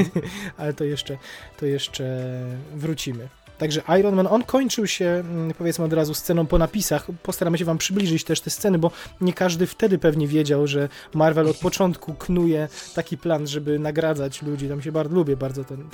[0.59, 1.19] Ale to jeszcze,
[1.57, 2.27] to jeszcze
[2.75, 3.29] wrócimy.
[3.59, 7.07] Także Iron Man, on kończył się, mm, powiedzmy od razu, sceną po napisach.
[7.23, 8.91] Postaramy się wam przybliżyć też te sceny, bo
[9.21, 14.69] nie każdy wtedy pewnie wiedział, że Marvel od początku knuje taki plan, żeby nagradzać ludzi.
[14.69, 15.89] Tam się bardzo lubię bardzo ten,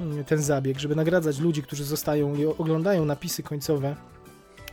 [0.00, 3.96] mm, ten zabieg, żeby nagradzać ludzi, którzy zostają i oglądają napisy końcowe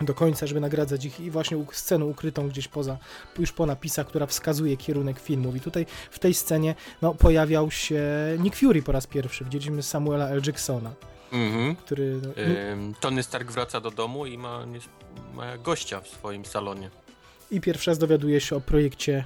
[0.01, 2.97] do końca, żeby nagradzać ich i właśnie scenę ukrytą gdzieś poza,
[3.39, 5.55] już po napisach, która wskazuje kierunek filmów.
[5.55, 8.03] I tutaj w tej scenie no, pojawiał się
[8.39, 9.43] Nick Fury po raz pierwszy.
[9.43, 10.41] Widzieliśmy Samuela L.
[10.45, 10.91] Jacksona,
[11.31, 11.75] Mhm.
[11.75, 12.19] który...
[12.23, 14.65] No, Ym, Tony Stark wraca do domu i ma,
[15.33, 16.89] ma gościa w swoim salonie.
[17.51, 19.23] I pierwszy raz dowiaduje się o projekcie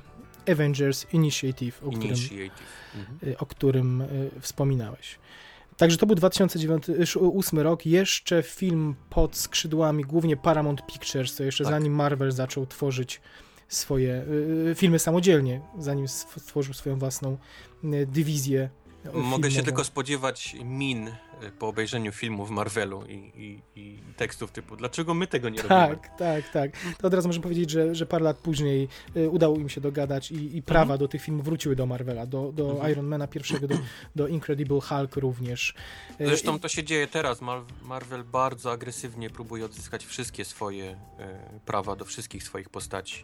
[0.52, 2.52] Avengers Initiative, o którym, Initiative.
[2.96, 3.18] Mhm.
[3.34, 5.20] y, o którym y, wspominałeś.
[5.78, 11.74] Także to był 2008 rok, jeszcze film pod skrzydłami głównie Paramount Pictures, to jeszcze Tak.
[11.74, 13.22] zanim Marvel zaczął tworzyć
[13.68, 14.26] swoje
[14.72, 17.38] y, filmy samodzielnie, zanim stworzył swoją własną
[17.84, 18.70] y, dywizję
[19.14, 21.14] Mogę się tylko spodziewać min y,
[21.60, 25.80] po obejrzeniu filmu w Marvelu i, i, i tekstów typu dlaczego my tego nie robimy?
[25.80, 26.72] Tak, tak, tak.
[26.98, 28.88] To od razu możemy powiedzieć, że, że parę lat później
[29.18, 32.52] y, udało im się dogadać i, i prawa do tych filmów wróciły do Marvela, do,
[32.52, 32.92] do Mhm.
[32.92, 33.76] Ironmana pierwszego, do,
[34.16, 35.74] do Incredible Hulk również.
[36.22, 37.42] Y, Zresztą to się dzieje teraz.
[37.42, 40.98] Mar- Marvel bardzo agresywnie próbuje odzyskać wszystkie swoje
[41.66, 43.24] prawa do wszystkich swoich postaci.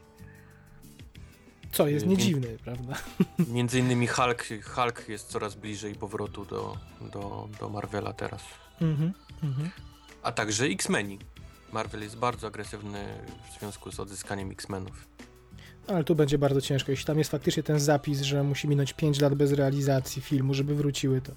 [1.72, 2.93] Co jest y, nie in- dziwne, prawda?
[3.53, 4.45] Między innymi Hulk,
[4.76, 6.78] Hulk jest coraz bliżej powrotu do,
[7.13, 8.41] do, do Marvela teraz.
[8.82, 9.13] Mhm,
[9.43, 9.70] mhm.
[10.24, 11.20] A także X-Meni.
[11.74, 13.05] Marvel jest bardzo agresywny
[13.55, 15.07] w związku z odzyskaniem X-Menów.
[15.88, 16.91] Ale tu będzie bardzo ciężko.
[16.91, 20.76] Jeśli tam jest faktycznie ten zapis, że musi minąć 5 lat bez realizacji filmu, żeby
[20.76, 21.32] wróciły, to,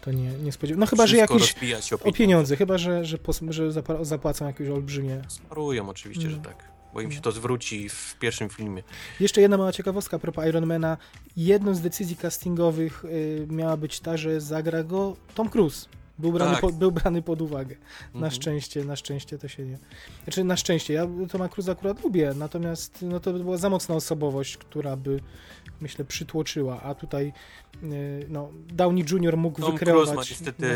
[0.00, 0.80] to nie, nie spodziewam.
[0.80, 2.56] No chyba, że Wszystko jakieś rozbija się o pieniądze.
[2.56, 3.18] chyba, że, że,
[3.50, 3.72] że
[4.04, 6.42] zapłacą jakieś olbrzymie Sparują oczywiście, że Mm.
[6.42, 6.73] tak.
[6.94, 8.82] Bo im się to zwróci w pierwszym filmie.
[9.20, 10.96] Jeszcze jedna mała ciekawostka a propos Ironmana.
[11.36, 15.86] Jedną z decyzji castingowych y, miała być ta, że zagra go Tom Cruise.
[16.18, 16.60] Był brany, Tak.
[16.60, 17.76] po, był brany pod uwagę.
[18.00, 18.32] Na Mhm.
[18.32, 19.78] szczęście, na szczęście to się nie.
[20.24, 23.94] Znaczy, na szczęście, ja Toma Cruise akurat lubię, natomiast no, to by była za mocna
[23.94, 25.20] osobowość, która by,
[25.80, 27.32] myślę, przytłoczyła, a tutaj
[27.82, 29.36] y, no, Downey Jr.
[29.36, 30.74] mógł Tom Cruise wykreować ma na niestety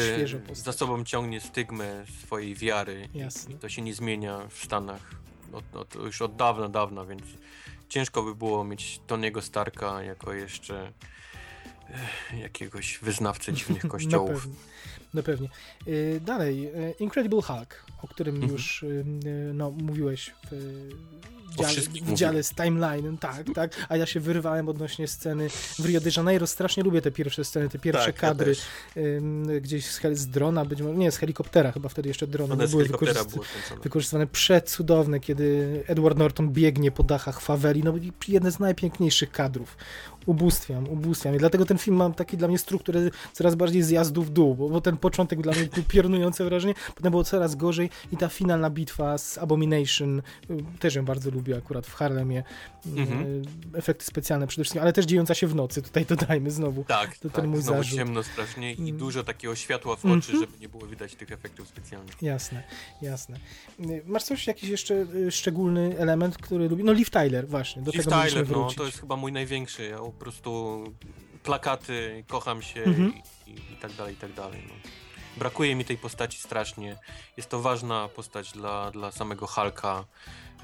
[0.52, 3.54] za sobą ciągnie stygmę swojej wiary Jasne.
[3.54, 5.10] i to się nie zmienia w Stanach
[5.52, 7.22] od, od, już od dawna, dawna, więc
[7.88, 10.92] ciężko by było mieć Tony'ego Starka jako jeszcze
[11.90, 14.46] eh, jakiegoś wyznawcę dziwnych kościołów.
[15.14, 15.48] No pewnie.
[15.88, 18.52] Y, dalej, y, Incredible Hulk, o którym Mhm.
[18.52, 19.04] już y,
[19.54, 25.08] no, mówiłeś w, dziale, w dziale z timeline, tak, tak, a ja się wyrywałem odnośnie
[25.08, 28.54] sceny w Rio de Janeiro, strasznie lubię te pierwsze sceny, te pierwsze Tak, ja kadry,
[28.96, 32.68] ym, gdzieś z, z drona, być może, nie, z helikoptera, chyba wtedy jeszcze drony nie
[32.68, 33.80] były wykorzyst- było kręcone.
[33.82, 37.94] wykorzystywane przecudowne, kiedy Edward Norton biegnie po dachach faweli, no
[38.28, 39.76] jedne z najpiękniejszych kadrów.
[40.32, 41.34] Ubóstwiam, ubóstwiam.
[41.34, 43.00] I dlatego ten film ma taki dla mnie strukturę
[43.32, 47.10] coraz bardziej zjazdu w dół, bo, bo ten początek dla mnie był piorunujące wrażenie, potem
[47.10, 50.22] było coraz gorzej i ta finalna bitwa z Abomination, y,
[50.78, 52.38] też ją bardzo lubię akurat w Harlemie.
[52.86, 53.42] Y, Mhm.
[53.74, 56.84] Efekty specjalne przede wszystkim, ale też dziejąca się w nocy, tutaj dodajmy znowu.
[56.84, 57.98] Tak, To ten tak, mój znowu zarzut.
[57.98, 58.96] ciemno strasznie i Mm.
[58.96, 60.18] dużo takiego światła w Mhm.
[60.20, 62.22] oczy, żeby nie było widać tych efektów specjalnych.
[62.22, 62.62] Jasne,
[63.02, 63.36] jasne.
[63.80, 66.84] Y, Masz coś, jakiś jeszcze y, szczególny element, który lubi?
[66.84, 69.84] No Liv Tyler, właśnie, do Liv tego Tyler, no to jest chyba mój największy.
[69.84, 70.84] Ja po prostu
[71.42, 73.12] plakaty, kocham się Mhm.
[73.46, 74.62] i, i, i tak dalej, i tak dalej.
[74.68, 74.74] No.
[75.36, 76.98] Brakuje mi tej postaci strasznie.
[77.36, 80.04] Jest to ważna postać dla, dla samego Hulka.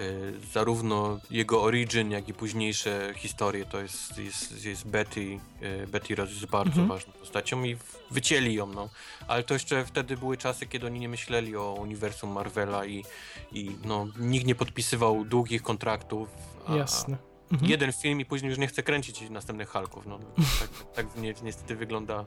[0.01, 5.41] Y, zarówno jego origin, jak i późniejsze historie to jest, jest, jest Betty.
[5.63, 6.89] Y, Betty Ross jest bardzo Mhm.
[6.89, 8.89] ważną postacią i w- wycięli ją, no.
[9.29, 13.05] Ale to jeszcze wtedy były czasy, kiedy oni nie myśleli o uniwersum Marvela i,
[13.53, 16.29] i no, nikt nie podpisywał długich kontraktów.
[16.67, 17.17] a- Jasne.
[17.55, 17.71] Mhm.
[17.71, 20.07] jeden film i później już nie chce kręcić następnych Hulków.
[20.07, 20.19] No,
[20.61, 22.25] tak tak ni niestety wygląda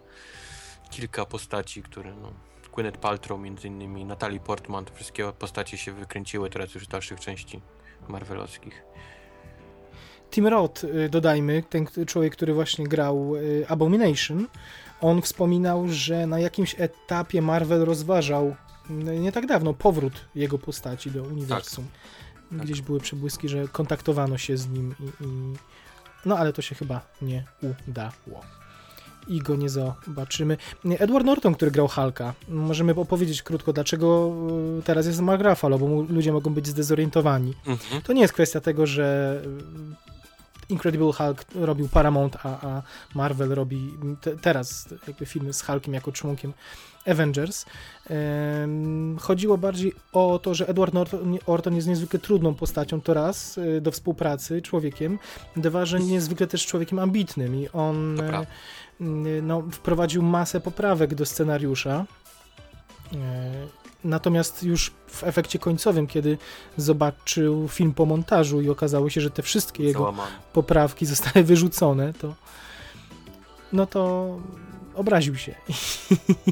[0.89, 2.33] kilka postaci, które no,
[2.77, 7.19] Gwyneth Paltrow między innymi, Natalie Portman, te wszystkie postacie się wykręciły teraz już w dalszych
[7.19, 7.61] części
[8.07, 8.83] Marvelowskich.
[10.31, 14.47] Tim Roth, y, dodajmy, ten człowiek, który właśnie grał y, Abomination,
[15.01, 18.55] on wspominał, że na jakimś etapie Marvel rozważał
[18.89, 21.87] no, nie tak dawno powrót jego postaci do uniwersum.
[22.51, 25.53] Gdzieś były przebłyski, że kontaktowano się z nim i, i...
[26.25, 27.43] no ale to się chyba nie
[27.87, 28.41] udało.
[29.27, 30.57] I go nie zobaczymy.
[30.99, 34.33] Edward Norton, który grał Hulka, możemy opowiedzieć krótko, dlaczego
[34.79, 37.53] y, teraz jest Mark Ruffalo, bo mu- ludzie mogą być zdezorientowani.
[37.65, 38.01] Mhm.
[38.01, 42.81] To nie jest kwestia tego, że y, Incredible Hulk robił Paramount, a, a
[43.15, 46.53] Marvel robi te, teraz jakby filmy z Hulkiem jako członkiem
[47.07, 47.65] Avengers.
[49.19, 53.81] Chodziło bardziej o to, że Edward Norton, Orton jest niezwykle trudną postacią, to raz, y,
[53.81, 55.19] do współpracy, człowiekiem,
[55.55, 58.45] dwa, że niezwykle też człowiekiem ambitnym i on e,
[59.41, 62.05] no, wprowadził masę poprawek do scenariusza.
[63.13, 66.37] E, Natomiast już w efekcie końcowym, kiedy
[66.77, 70.13] zobaczył film po montażu i okazało się, że te wszystkie jego
[70.53, 72.33] poprawki zostały wyrzucone, to
[73.73, 74.35] no to
[74.97, 75.55] obraził się.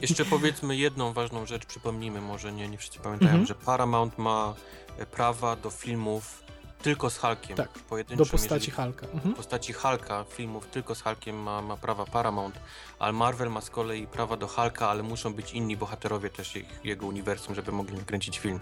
[0.01, 3.45] Jeszcze powiedzmy jedną ważną rzecz, przypomnijmy, może nie, nie wszyscy pamiętają, Mhm.
[3.47, 4.53] że Paramount ma
[4.97, 6.43] e, prawa do filmów
[6.81, 7.57] tylko z Hulkiem.
[7.57, 7.69] Tak,
[8.17, 9.07] Do postaci Hulka.
[9.13, 9.35] Mhm.
[9.35, 12.55] postaci Hulka, filmów tylko z Hulkiem ma, ma prawa Paramount,
[12.99, 16.65] ale Marvel ma z kolei prawa do Hulka, ale muszą być inni bohaterowie też ich,
[16.83, 18.59] jego uniwersum, żeby mogli nakręcić film.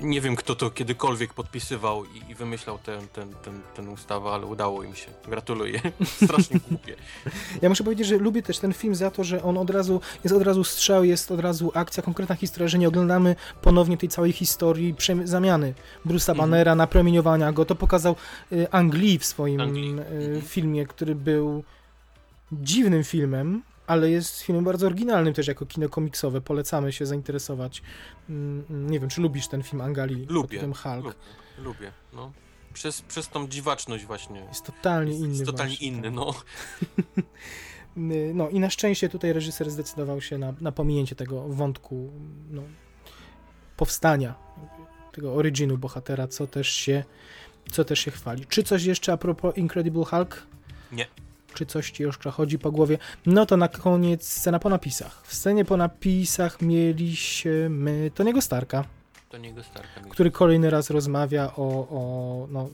[0.00, 4.46] Nie wiem, kto to kiedykolwiek podpisywał i, i wymyślał tę ten, ten, ten ustawę, ale
[4.46, 5.06] udało im się.
[5.28, 5.80] Gratuluję.
[6.24, 6.94] Strasznie głupie.
[7.62, 10.36] Ja muszę powiedzieć, że lubię też ten film za to, że on od razu, jest
[10.36, 14.32] od razu strzał, jest od razu akcja, konkretna historia, że nie oglądamy ponownie tej całej
[14.32, 14.94] historii
[15.24, 15.74] zamiany
[16.06, 16.38] Bruce'a Mhm.
[16.38, 17.64] Bannera, napromieniowania go.
[17.64, 18.16] To pokazał
[18.52, 19.88] y, Ang Lee w swoim Ang Lee.
[19.90, 20.42] y, Mhm.
[20.42, 21.64] filmie, który był
[22.52, 26.40] dziwnym filmem, ale jest filmem bardzo oryginalnym też jako kino komiksowe.
[26.40, 27.82] Polecamy się zainteresować.
[28.28, 30.26] Mm, Nie wiem, czy lubisz ten film Angali?
[30.28, 31.04] Lubię, Ten Hulk.
[31.04, 31.14] Lubię,
[31.58, 32.32] lubię, no.
[32.72, 34.40] Przez, przez tą dziwaczność właśnie.
[34.40, 35.32] Jest totalnie Jest, inny.
[35.34, 36.12] jest totalnie właśnie, inny, tak.
[36.14, 36.34] no.
[38.34, 42.10] No i na szczęście tutaj reżyser zdecydował się na, na pominięcie tego wątku
[42.50, 42.62] no,
[43.76, 44.34] powstania,
[45.12, 47.04] tego originu bohatera, co też się
[47.70, 48.46] co też się chwali.
[48.46, 50.46] Czy coś jeszcze a propos Incredible Hulk?
[50.92, 51.06] Nie.
[51.58, 52.98] Czy coś ci jeszcze chodzi po głowie?
[53.26, 55.22] No to na koniec scena po napisach.
[55.26, 58.84] W scenie po napisach mieliśmy Tony'ego Starka,
[59.28, 60.00] To nie go Starka.
[60.10, 62.68] który kolejny raz rozmawia o, o no,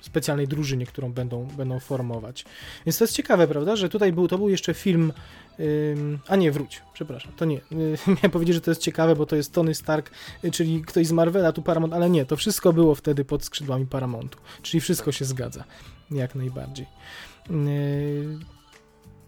[0.00, 2.44] specjalnej drużynie, którą będą, będą formować.
[2.86, 5.12] Więc to jest ciekawe, prawda, że tutaj był, to był jeszcze film,
[5.60, 7.60] ym, a nie, wróć, przepraszam, to nie.
[8.06, 10.10] Miałem powiedzieć, że to jest ciekawe, bo to jest Tony Stark,
[10.52, 14.38] czyli ktoś z Marvela, tu Paramount, ale nie, to wszystko było wtedy pod skrzydłami Paramountu,
[14.62, 15.64] czyli wszystko się zgadza,
[16.10, 16.86] jak najbardziej.
[17.50, 18.38] Y,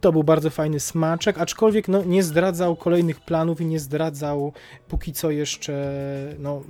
[0.01, 4.53] to był bardzo fajny smaczek, aczkolwiek no, nie zdradzał kolejnych planów i nie zdradzał
[4.89, 5.95] póki co jeszcze,
[6.39, 6.63] no,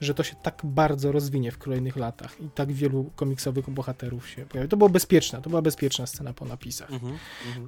[0.00, 4.46] że to się tak bardzo rozwinie w kolejnych latach i tak wielu komiksowych bohaterów się
[4.46, 4.68] pojawi.
[4.68, 6.92] To było bezpieczne, to była bezpieczna scena po napisach.
[6.92, 7.18] Mhm.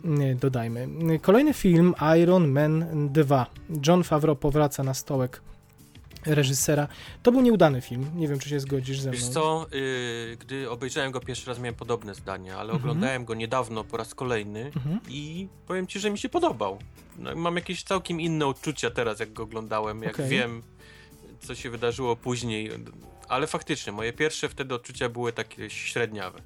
[0.04, 0.88] Nie, Dodajmy.
[1.22, 3.46] Kolejny film Iron Man 2.
[3.86, 5.40] John Favreau powraca na stołek
[6.26, 6.88] reżysera.
[7.22, 8.10] To był nieudany film.
[8.16, 9.18] Nie wiem, czy się zgodzisz ze mną.
[9.18, 12.76] Wiesz co, y, gdy obejrzałem go pierwszy raz miałem podobne zdanie, ale Mhm.
[12.82, 15.00] oglądałem go niedawno po raz kolejny Mhm.
[15.08, 16.78] i powiem ci, że mi się podobał.
[17.18, 20.28] No, mam jakieś całkiem inne odczucia teraz, jak go oglądałem, jak Okej.
[20.28, 20.62] wiem,
[21.40, 22.70] co się wydarzyło później.
[23.28, 26.40] Ale faktycznie, moje pierwsze wtedy odczucia były takie średniawe.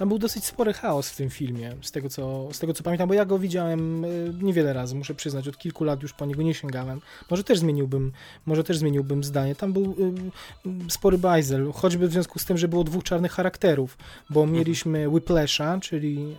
[0.00, 3.08] Tam był dosyć spory chaos w tym filmie, z tego co, z tego co pamiętam,
[3.08, 6.42] bo ja go widziałem y, niewiele razy, muszę przyznać, od kilku lat już po niego
[6.42, 7.00] nie sięgałem.
[7.30, 8.12] Może też zmieniłbym,
[8.46, 9.54] może też zmieniłbym zdanie.
[9.54, 13.32] Tam był y, y, spory bajzel, choćby w związku z tym, że było dwóch czarnych
[13.32, 13.98] charakterów,
[14.30, 16.36] bo mieliśmy Whiplasha, czyli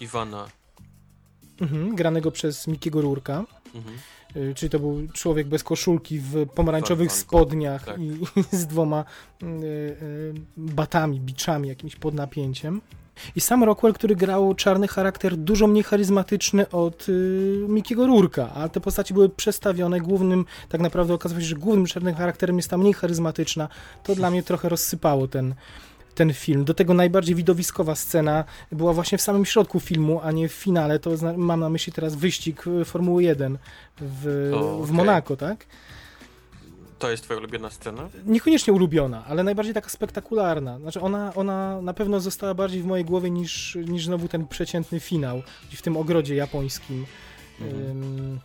[0.00, 0.46] y, Iwana.
[1.60, 3.44] mhm, granego przez Mikiego Rurka,
[3.74, 3.96] Mhm.
[4.36, 7.98] Y, czyli to był człowiek bez koszulki w pomarańczowych Van- Van- spodniach tak.
[7.98, 8.02] i,
[8.40, 9.04] i z dwoma
[9.42, 12.80] y, y, batami, biczami jakimś pod napięciem.
[13.36, 18.68] I sam Rockwell, który grał czarny charakter, dużo mniej charyzmatyczny od y, Mikiego Rurka, a
[18.68, 20.00] te postaci były przestawione.
[20.00, 23.68] Głównym, tak naprawdę okazało się, że głównym czarnym charakterem jest ta mniej charyzmatyczna.
[24.02, 25.54] To dla mnie trochę rozsypało ten,
[26.14, 26.64] ten film.
[26.64, 30.98] Do tego najbardziej widowiskowa scena była właśnie w samym środku filmu, a nie w finale.
[30.98, 33.58] To mam na myśli teraz wyścig y, Formuły 1
[34.00, 34.94] w, O, w okej.
[34.94, 35.66] Monako, tak?
[36.98, 38.08] To jest twoja ulubiona scena?
[38.26, 40.78] Niekoniecznie ulubiona, ale najbardziej taka spektakularna.
[40.78, 45.00] Znaczy ona, ona na pewno została bardziej w mojej głowie niż, niż znowu ten przeciętny
[45.00, 45.42] finał
[45.72, 47.06] w tym ogrodzie japońskim.
[47.60, 48.40] Mhm.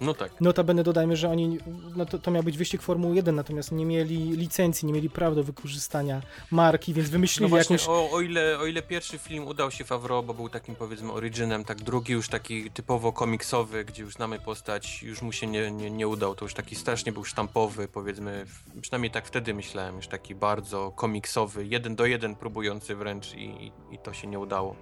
[0.00, 0.40] No tak.
[0.40, 1.58] Notabene dodajmy, że oni,
[1.96, 5.34] no to, to miał być wyścig Formuły 1, natomiast nie mieli licencji, nie mieli praw
[5.34, 7.88] do wykorzystania marki, więc No wymyślili właśnie, jakąś...
[7.88, 11.64] o, o, ile, o ile pierwszy film udał się Favreau, bo był takim powiedzmy originem,
[11.64, 15.90] tak drugi już taki typowo komiksowy, gdzie już znamy postać, już mu się nie, nie,
[15.90, 18.46] nie udał, to już taki strasznie był sztampowy, powiedzmy,
[18.80, 23.72] przynajmniej tak wtedy myślałem, już taki bardzo komiksowy, jeden do jeden próbujący wręcz i, i,
[23.94, 24.76] i to się nie udało.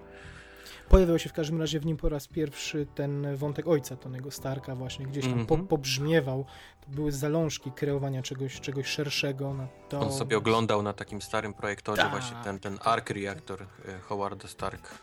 [0.88, 4.74] Pojawiał się w każdym razie w nim po raz pierwszy ten wątek ojca Tonego Starka
[4.74, 5.66] właśnie gdzieś tam po, Mhm.
[5.68, 6.44] pobrzmiewał.
[6.80, 10.00] To były zalążki kreowania czegoś, czegoś szerszego na to.
[10.00, 14.48] On sobie oglądał na takim starym projektorze Tak, właśnie ten, ten Ark Reactor e, Howarda
[14.48, 14.94] Stark.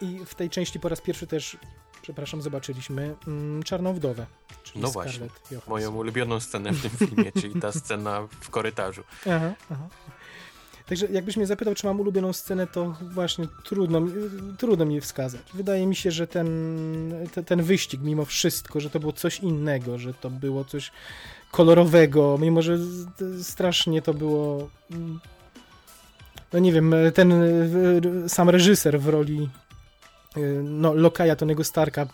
[0.00, 1.56] I w tej części po raz pierwszy też,
[2.02, 4.26] przepraszam, zobaczyliśmy mm, Czarną Wdowę.
[4.62, 5.70] Czyli No Scarlett właśnie, Johansson.
[5.70, 9.02] Moją ulubioną scenę w tym filmie, czyli ta scena w korytarzu.
[9.26, 9.88] Aha, aha.
[10.90, 14.02] Także jakbyś mnie zapytał, czy mam ulubioną scenę, to właśnie trudno,
[14.58, 15.40] trudno mi wskazać.
[15.54, 16.48] Wydaje mi się, że ten,
[17.34, 20.90] te, ten wyścig mimo wszystko, że to było coś innego, że to było coś
[21.50, 22.78] kolorowego, mimo że
[23.42, 24.70] strasznie to było...
[24.90, 25.20] mm,
[26.52, 27.32] No nie wiem, ten
[28.28, 29.48] sam reżyser w roli
[30.62, 32.06] no, lokaja Tonego Starka,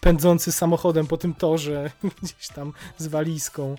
[0.00, 1.90] pędzący samochodem po tym torze,
[2.22, 3.74] gdzieś tam z walizką.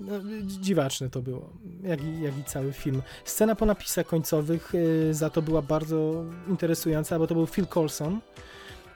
[0.00, 0.14] No,
[0.46, 1.50] dziwaczne to było,
[1.82, 3.02] jak i, jak i cały film.
[3.24, 8.20] Scena po napisach końcowych y, za to była bardzo interesująca, bo to był Phil Coulson,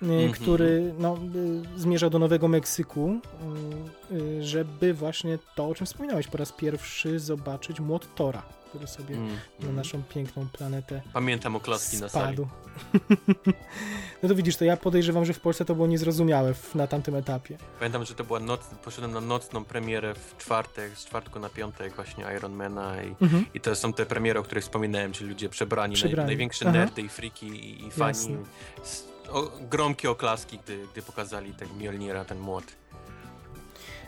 [0.03, 0.32] y, Mhm.
[0.32, 1.18] który no,
[1.76, 3.20] y, zmierzał do Nowego Meksyku,
[4.12, 9.14] y, żeby właśnie to, o czym wspominałeś, po raz pierwszy zobaczyć młot Tora, który sobie
[9.16, 9.28] Mm,
[9.61, 9.76] na mm.
[9.76, 12.36] naszą piękną planetę Pamiętam oklaski na sali.
[12.36, 12.49] spadł.
[14.22, 17.14] no to widzisz, to ja podejrzewam, że w Polsce to było niezrozumiałe w, na tamtym
[17.14, 17.59] etapie.
[17.78, 21.94] Pamiętam, że to była noc, poszedłem na nocną premierę w czwartek, z czwartku na piątek
[21.94, 23.44] właśnie Ironmana i, Mhm.
[23.55, 26.16] i to są te premiery, o których wspominałem, czyli ludzie przebrani, Przebrani.
[26.16, 26.78] Naj, największe Aha.
[26.78, 28.36] nerdy i friki i, i fani.
[29.33, 32.64] O, gromkie oklaski, gdy, gdy pokazali ten Mjolnira, ten młot.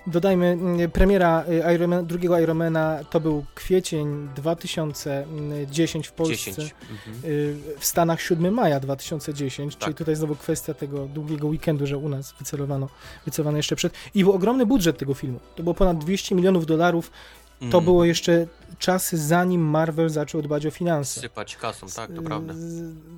[0.07, 1.45] Dodajmy, mm, premiera
[2.03, 6.35] y, drugiego Ironmana to był kwiecień 2010 w Polsce.
[6.37, 6.75] 10.
[6.91, 7.17] Mhm.
[7.25, 9.99] y, W Stanach 7 maja 2010, czyli Tak.
[9.99, 12.89] tutaj znowu kwestia tego długiego weekendu, że u nas wycelowano,
[13.25, 13.93] wycelowano jeszcze przed.
[14.15, 15.41] I był ogromny budżet tego filmu.
[15.57, 17.11] To było ponad 200 milionów dolarów.
[17.59, 17.85] To Mhm.
[17.85, 18.47] było jeszcze
[18.79, 21.21] czasy zanim Marvel zaczął dbać o finanse.
[21.21, 22.55] Sypać kasą, tak, to prawda.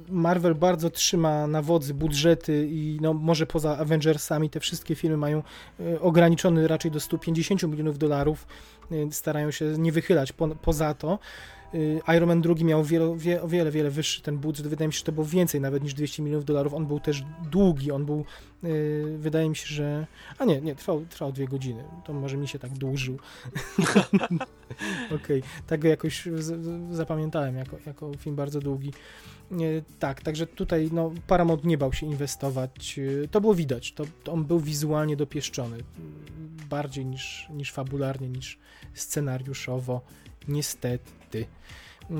[0.08, 5.42] Marvel bardzo trzyma na wodzy budżety i no, może poza Avengersami te wszystkie filmy mają
[5.80, 8.46] e, ograniczony raczej do 150 milionów dolarów.
[8.92, 11.18] E, Starają się nie wychylać po, poza to.
[11.74, 14.66] E, Iron Man II miał wiele, wie, o wiele, wiele wyższy ten budżet.
[14.66, 16.74] Wydaje mi się, że to było więcej nawet niż 200 milionów dolarów.
[16.74, 18.24] On był też długi, on był,
[18.64, 18.68] e,
[19.18, 20.06] wydaje mi się, że...
[20.38, 21.84] A nie, nie, trwał, trwał dwie godziny.
[22.04, 23.18] To może mi się tak dłużył.
[25.16, 26.28] Okej, tak go jakoś
[26.90, 28.92] zapamiętałem jako, jako film bardzo długi.
[29.52, 29.56] E,
[29.98, 33.00] tak, także tutaj no, Paramount nie bał się inwestować.
[33.24, 35.78] E, To było widać, to, to on był wizualnie dopieszczony.
[36.70, 38.58] Bardziej niż, niż fabularnie, niż
[38.94, 40.00] scenariuszowo.
[40.48, 41.46] Niestety.
[42.10, 42.14] E,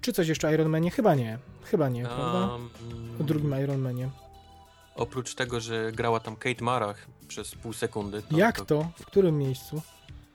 [0.00, 0.90] Czy coś jeszcze o Iron Manie?
[0.90, 1.38] Chyba nie.
[1.64, 2.46] Chyba nie, prawda?
[2.52, 2.70] Um,
[3.20, 4.08] O drugim Iron Manie.
[4.96, 8.22] Oprócz tego, że grała tam Kate Marach przez pół sekundy.
[8.22, 8.90] To, Jak to?
[9.00, 9.82] W którym miejscu?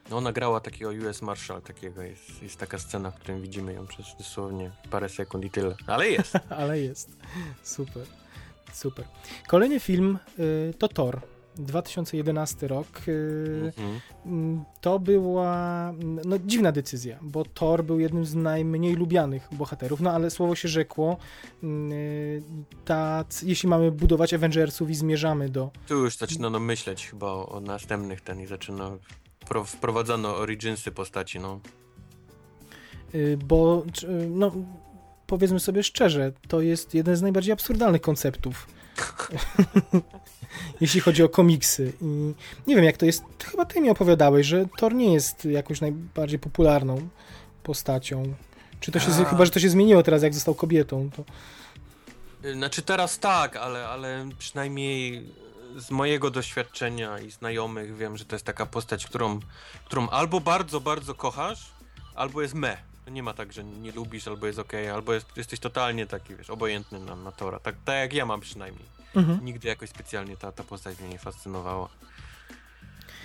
[0.10, 3.88] No, ona grała takiego US Marshal, takiego jest, jest taka scena, w którym widzimy ją
[3.88, 5.76] przez dosłownie parę sekund i tyle.
[5.88, 6.34] Ale jest.
[6.60, 7.18] Ale jest.
[7.64, 8.06] Super.
[8.74, 9.06] Super.
[9.48, 11.22] Kolejny film y, to Thor.
[11.58, 12.88] 2011 rok.
[13.08, 14.00] y, Mhm.
[14.26, 15.94] mm, To była
[16.26, 20.68] no, dziwna decyzja, bo Thor był jednym z najmniej lubianych bohaterów, no ale słowo się
[20.68, 21.18] rzekło,
[21.64, 22.44] y,
[22.86, 25.72] tac, jeśli mamy budować Avengersów i zmierzamy do...
[25.88, 28.92] Tu już zaczynano myśleć chyba o, następnych ten i zaczyna
[29.48, 31.60] pro, wprowadzano originsy postaci, no.
[33.16, 33.84] y, Bo,
[34.30, 34.52] no,
[35.28, 38.68] powiedzmy sobie szczerze, to jest jeden z najbardziej absurdalnych konceptów.
[40.82, 41.94] Jeśli chodzi o komiksy.
[42.02, 42.34] I
[42.68, 43.24] nie wiem, jak to jest.
[43.38, 47.10] to Chyba ty mi opowiadałeś, że Thor nie jest jakąś najbardziej popularną
[47.64, 48.34] postacią.
[48.80, 49.12] Czy to się.
[49.22, 49.26] A.
[49.26, 51.10] Chyba, że to się zmieniło teraz, jak został kobietą.
[51.16, 51.24] To...
[52.54, 55.24] Znaczy teraz tak, ale, ale przynajmniej
[55.78, 59.40] z mojego doświadczenia i znajomych wiem, że to jest taka postać, którą,
[59.86, 61.72] którą albo bardzo, bardzo kochasz,
[62.16, 62.78] albo jest me.
[63.12, 66.50] Nie ma tak, że nie lubisz, albo jest okej, albo jest, jesteś totalnie taki, wiesz,
[66.50, 67.60] obojętny na, na Tora.
[67.60, 68.95] Tak, tak jak ja mam przynajmniej.
[69.16, 69.46] Mhm.
[69.46, 71.90] Nigdy jakoś specjalnie ta, ta postać mnie nie fascynowała.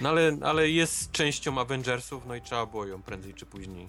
[0.00, 3.88] No ale, ale jest częścią Avengersów, no i trzeba było ją prędzej czy później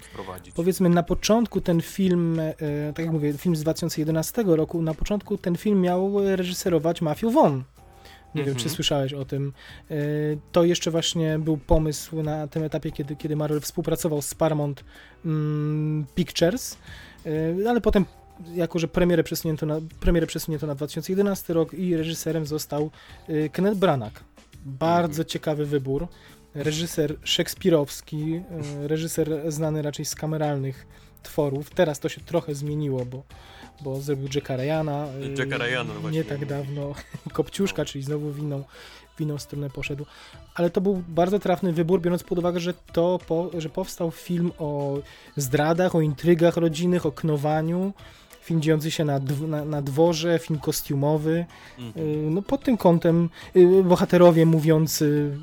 [0.00, 0.54] wprowadzić.
[0.54, 2.54] Powiedzmy, na początku ten film, e,
[2.94, 7.56] tak jak mówię, film z 2011 roku, na początku ten film miał reżyserować Matthew Vaughn.
[8.34, 8.56] Nie wiem, Mhm.
[8.56, 9.52] czy słyszałeś o tym.
[9.90, 9.94] E,
[10.52, 14.84] To jeszcze właśnie był pomysł na tym etapie, kiedy, kiedy Marvel współpracował z Paramount
[15.24, 16.76] mm, Pictures,
[17.64, 18.04] E, ale potem,
[18.54, 22.90] jako że premierę przesunięto, na, premierę przesunięto na 2011 rok i reżyserem został
[23.28, 24.24] e, Kenneth Branagh.
[24.64, 25.28] Bardzo Mhm.
[25.28, 26.08] ciekawy wybór.
[26.54, 28.34] Reżyser szekspirowski,
[28.84, 30.86] e, reżyser znany raczej z kameralnych
[31.22, 31.70] tworów.
[31.70, 33.22] Teraz to się trochę zmieniło, bo,
[33.80, 35.06] bo zrobił Jacka Ryana.
[35.06, 36.18] e, Jacka Ryana, no właśnie.
[36.18, 36.94] Nie tak dawno.
[37.32, 38.64] Kopciuszka, czyli znowu w inną,
[39.16, 40.06] w inną stronę poszedł.
[40.54, 44.52] Ale to był bardzo trafny wybór, biorąc pod uwagę, że to, po, że powstał film
[44.58, 44.98] o
[45.36, 47.92] zdradach, o intrygach rodzinnych, o knowaniu.
[48.44, 51.46] Film dziejący się na, na, na dworze, film kostiumowy.
[51.78, 52.06] Mhm.
[52.06, 55.36] Y, No pod tym kątem y, bohaterowie mówiący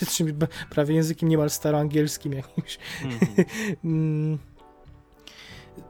[0.70, 2.78] prawie językiem niemal staroangielskim jakimś.
[3.04, 3.34] Mhm.
[3.84, 4.38] Mm.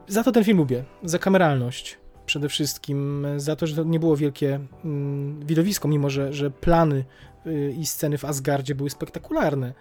[0.08, 4.16] Za to ten film lubię, za kameralność przede wszystkim, za to, że to nie było
[4.16, 7.04] wielkie mm, widowisko, mimo że, że plany
[7.46, 9.72] y, i sceny w Asgardzie były spektakularne.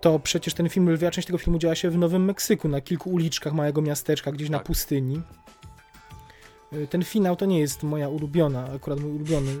[0.00, 3.10] To przecież ten film, lwia część tego filmu działa się w Nowym Meksyku, na kilku
[3.10, 4.66] uliczkach małego miasteczka, gdzieś na Tak.
[4.66, 5.20] pustyni.
[6.74, 9.56] Y, Ten finał to nie jest moja ulubiona, akurat mój ulubiony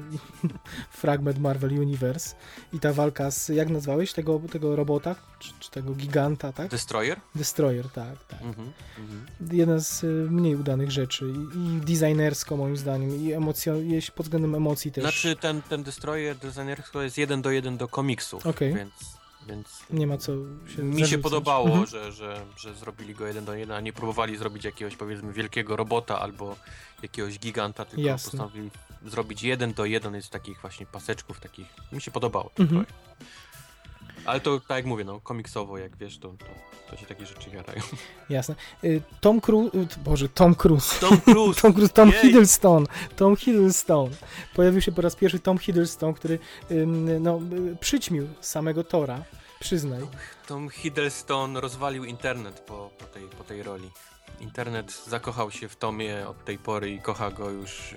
[1.00, 2.36] fragment Marvel Universe.
[2.72, 6.70] I ta walka z, jak nazwałeś, tego, tego robota, czy, czy tego giganta, tak?
[6.70, 7.20] Destroyer?
[7.34, 8.42] Destroyer, tak, tak.
[8.42, 8.72] Mhm.
[8.98, 9.26] Mhm.
[9.52, 13.74] Jedna z y, mniej udanych rzeczy i, i designersko moim zdaniem i emocjo,
[14.14, 15.04] pod względem emocji też.
[15.04, 18.74] Znaczy ten, ten Destroyer designersko jest jeden do jeden do komiksów, Okej.
[18.74, 18.92] więc,
[19.48, 20.32] więc Nie ma co
[20.76, 21.86] się mi się podobało, Mhm.
[21.86, 25.76] że, że, że zrobili go jeden do jeden, a nie próbowali zrobić jakiegoś powiedzmy wielkiego
[25.76, 26.56] robota albo
[27.02, 28.30] jakiegoś giganta, tylko Jasne.
[28.30, 28.70] postanowili
[29.06, 31.66] zrobić jeden do jeden jest takich właśnie paseczków takich.
[31.92, 32.50] Mi się podobało.
[32.54, 32.86] to Mhm.
[34.24, 36.46] Ale to tak jak mówię, no komiksowo jak wiesz, to, to,
[36.90, 37.82] to się takie rzeczy jarają.
[38.28, 38.54] Jasne.
[38.84, 41.00] Y, Tom Cruise, y, Boże, Tom Cruise.
[41.00, 41.60] Tom Cruise!
[41.62, 42.22] Tom Cruise, Tom Jej.
[42.22, 42.86] Hiddleston.
[43.16, 44.10] Tom Hiddleston.
[44.54, 46.38] Pojawił się po raz pierwszy Tom Hiddleston, który
[47.20, 47.40] no,
[47.72, 49.22] y, przyćmił samego Tora.
[49.60, 50.00] Przyznaj.
[50.46, 53.90] Tom Hiddleston rozwalił internet po, po, tej, po tej roli.
[54.40, 57.94] Internet zakochał się w Tomie od tej pory i kocha go już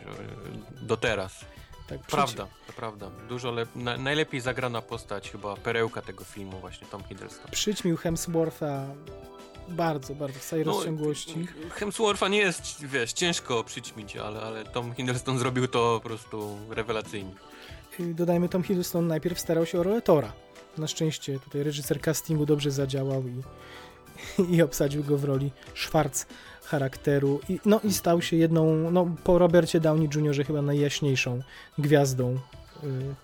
[0.82, 1.45] do teraz.
[1.88, 3.09] Tak, Prawda, to prawda.
[3.29, 7.51] Dużo lep- na, najlepiej zagrana postać, chyba perełka tego filmu, właśnie Tom Hiddleston.
[7.51, 8.86] Przyćmił Hemswortha
[9.67, 11.47] bardzo, bardzo w całej No, rozciągłości.
[11.71, 17.31] Hemswortha nie jest, wiesz, ciężko przyćmić, ale, ale Tom Hiddleston zrobił to po prostu rewelacyjnie.
[17.99, 20.33] Y, Dodajmy, Tom Hiddleston najpierw starał się o rolę Tora.
[20.77, 23.41] Na szczęście tutaj reżyser castingu dobrze zadziałał i,
[24.55, 26.11] i obsadził go w roli Schwarz
[26.66, 27.39] charakteru.
[27.49, 30.45] I, no i stał się jedną, no po Robercie Downey Jr.
[30.45, 31.41] chyba najjaśniejszą
[31.78, 32.39] gwiazdą
[32.84, 33.16] y,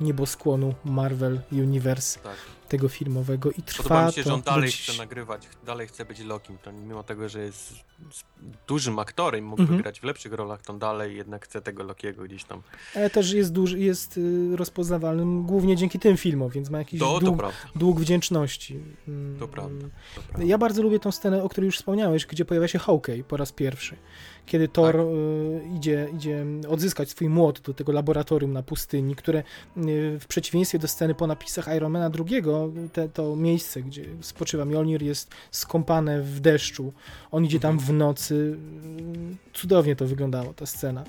[0.00, 2.36] nieboskłonu Marvel Universe Tak.
[2.72, 4.82] Tego filmowego i trwa Podoba mi się, to że on dalej dziś.
[4.88, 6.58] chce nagrywać, dalej chce być Lokim.
[6.58, 7.74] To mimo tego, że jest
[8.68, 9.82] dużym aktorem, mógłby Mhm.
[9.82, 12.62] grać w lepszych rolach, to on dalej jednak chce tego Lokiego gdzieś tam.
[12.96, 17.14] Ale też jest duży, jest y, rozpoznawalnym głównie dzięki tym filmom, więc ma jakiś To,
[17.20, 18.80] to dług, prawda, dług wdzięczności.
[19.08, 19.86] Mm, to prawda.
[20.14, 20.44] To prawda.
[20.46, 23.52] Ja bardzo lubię tą scenę, o której już wspomniałeś, gdzie pojawia się Hawkeye po raz
[23.52, 23.96] pierwszy.
[24.46, 25.04] Kiedy Thor Tak.
[25.06, 29.42] y, idzie, idzie odzyskać swój młot do tego laboratorium na pustyni, które y,
[30.20, 32.42] w przeciwieństwie do sceny po napisach Ironmana II,
[32.92, 36.92] te, to miejsce, gdzie spoczywa Mjolnir jest skąpane w deszczu.
[37.30, 37.88] On idzie tam Mhm.
[37.88, 38.34] w nocy.
[38.34, 41.04] Y, Cudownie to wyglądało, ta scena.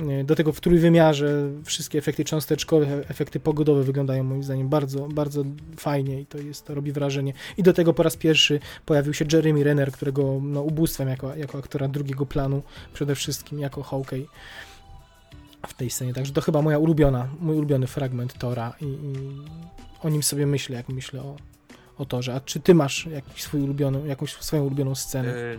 [0.00, 5.44] Y, Do tego w trójwymiarze wszystkie efekty cząsteczkowe, efekty pogodowe wyglądają moim zdaniem bardzo, bardzo
[5.76, 7.32] fajnie i to jest, to robi wrażenie.
[7.56, 11.58] I do tego po raz pierwszy pojawił się Jeremy Renner, którego no, ubóstwem jako, jako
[11.58, 12.62] aktora drugiego planu,
[12.94, 14.26] przede wszystkim jako Hawkeye.
[15.66, 16.14] w tej scenie.
[16.14, 19.14] Także to chyba moja ulubiona, mój ulubiony fragment Tora i, i
[20.02, 21.36] o nim sobie myślę, jak myślę o,
[21.98, 22.34] o Torze.
[22.34, 25.34] A czy ty masz jakiś swój ulubiony, jakąś swoją ulubioną scenę?
[25.34, 25.58] E,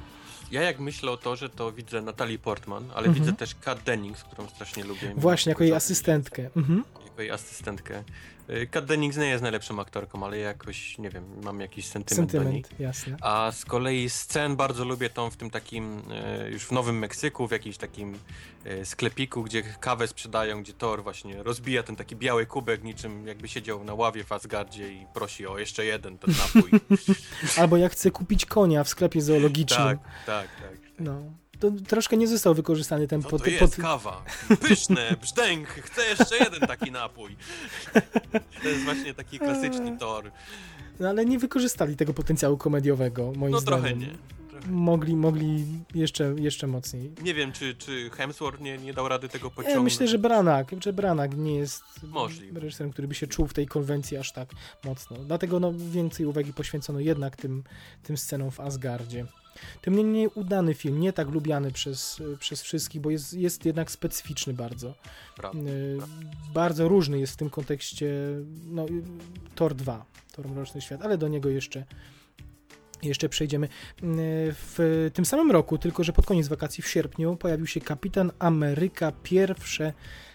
[0.53, 3.13] Ja jak myślę o Torze, to widzę Natalie Portman, ale Mhm.
[3.13, 5.13] widzę też Kat Dennings, którą strasznie lubię.
[5.17, 6.49] Właśnie, jako jej asystentkę.
[6.57, 6.84] Mhm.
[7.05, 8.03] Jako jej asystentkę.
[8.53, 12.43] E, Kat Dennings nie jest najlepszą aktorką, ale jakoś, nie wiem, mam jakiś sentyment, do
[12.43, 12.45] niej.
[12.45, 13.17] Sentyment, jasne.
[13.21, 17.47] A z kolei scen bardzo lubię tą w tym takim, e, już w Nowym Meksyku,
[17.47, 18.19] w jakimś takim
[18.65, 23.47] e, sklepiku, gdzie kawę sprzedają, gdzie Thor właśnie rozbija ten taki biały kubek, niczym jakby
[23.47, 26.71] siedział na ławie w Asgardzie i prosi o jeszcze jeden ten napój.
[27.57, 29.88] Albo jak chcę kupić konia w sklepie zoologicznym.
[29.88, 30.77] tak, tak, tak.
[30.99, 31.43] No.
[31.64, 34.23] To troszkę nie został wykorzystany ten Co pod, to jest pod, kawa?
[34.61, 37.35] Pyszne, brzdęk, chcę jeszcze jeden taki napój.
[38.64, 40.31] To jest właśnie taki klasyczny Thor.
[40.99, 43.81] No ale nie wykorzystali tego potencjału komediowego, moim No zdaniem.
[43.81, 44.18] trochę nie.
[44.69, 45.65] Mogli, mogli
[45.95, 47.11] jeszcze, jeszcze mocniej.
[47.22, 49.84] Nie wiem, czy, czy Hemsworth nie, nie dał rady tego Ja pociągnąć.
[49.84, 52.60] myślę, że Branak, że Branak nie jest Możliwe.
[52.60, 54.49] reżyserem, który by się czuł w tej konwencji aż tak
[54.85, 55.18] mocno.
[55.18, 57.64] Dlatego no, więcej uwagi poświęcono jednak tym,
[58.03, 59.26] tym scenom w Asgardzie.
[59.81, 64.53] Tym niemniej udany film, nie tak lubiany przez, przez wszystkich, bo jest, jest jednak specyficzny
[64.53, 64.93] bardzo.
[65.35, 65.69] Prawda.
[65.69, 65.97] Y,
[66.53, 68.11] Bardzo różny jest w tym kontekście
[68.65, 69.03] no, y,
[69.55, 71.85] Thor 2, Thor Mroczny Świat, ale do niego jeszcze,
[73.03, 73.65] jeszcze przejdziemy.
[73.67, 73.69] Y,
[74.53, 79.11] W tym samym roku, tylko że pod koniec wakacji w sierpniu, pojawił się Kapitan Ameryka
[79.23, 79.93] pierwsze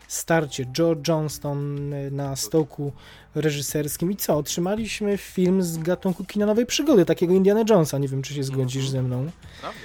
[0.09, 2.93] starcie Joe Johnston na stoku
[3.35, 4.37] reżyserskim i co?
[4.37, 8.87] Otrzymaliśmy film z gatunku kina nowej przygody, takiego Indiana Jonesa, nie wiem czy się zgodzisz
[8.87, 8.93] Mhm.
[8.93, 9.31] ze mną.
[9.61, 9.81] Prawda.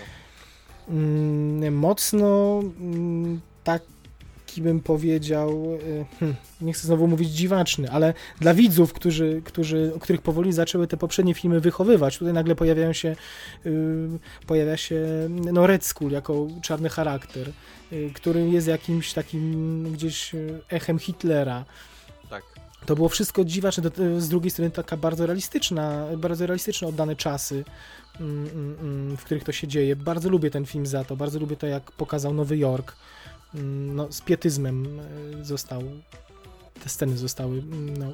[0.90, 3.41] Mm, mocno mm,
[4.54, 9.92] taki bym powiedział, y, hmm, nie chcę znowu mówić dziwaczny, ale dla widzów, którzy, którzy,
[9.96, 13.16] o których powoli zaczęły te poprzednie filmy wychowywać, tutaj nagle pojawiają się,
[13.66, 17.52] y, pojawia się no Red Skull jako czarny charakter,
[17.94, 20.32] y, który jest jakimś takim gdzieś
[20.70, 21.66] echem Hitlera.
[22.30, 22.44] Tak.
[22.86, 23.84] To było wszystko dziwaczne,
[24.18, 27.64] z drugiej strony taka bardzo realistyczna, bardzo realistyczne oddane czasy,
[28.20, 29.96] mm, mm, mm, w których to się dzieje.
[29.96, 32.96] Bardzo lubię ten film za to, bardzo lubię to, jak pokazał Nowy Jork.
[33.56, 35.00] Mm, No, z pietyzmem
[35.42, 35.84] e, został,
[36.84, 38.12] te sceny zostały mm, no,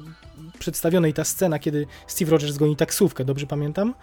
[0.58, 3.94] przedstawione i ta scena, kiedy Steve Rogers goni taksówkę, dobrze pamiętam?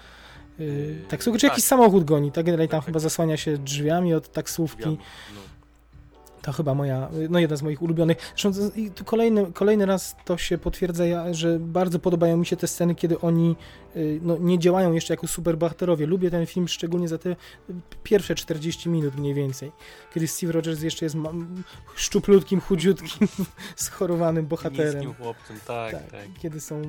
[0.59, 1.51] Yy, Yy, taksówkę, czy tak.
[1.51, 2.45] jakiś samochód goni, tak?
[2.45, 3.03] Generalnie tam Tak, chyba tak.
[3.03, 4.85] zasłania się drzwiami od taksówki.
[4.85, 4.97] No.
[6.47, 8.17] To chyba moja, no jedna z moich ulubionych.
[8.37, 12.67] Zresztą i tu kolejny, kolejny raz to się potwierdza, że bardzo podobają mi się te
[12.67, 13.55] sceny, kiedy oni
[13.95, 16.05] y, no, nie działają jeszcze jako superbohaterowie.
[16.05, 17.35] Lubię ten film szczególnie za te
[18.03, 19.71] pierwsze 40 minut mniej więcej,
[20.13, 21.15] kiedy Steve Rogers jeszcze jest
[21.95, 23.27] szczuplutkim, chudziutkim,
[23.75, 24.93] schorowanym bohaterem.
[24.95, 26.21] Niskim chłopcem, tak, Tak, tak.
[26.41, 26.85] kiedy są y,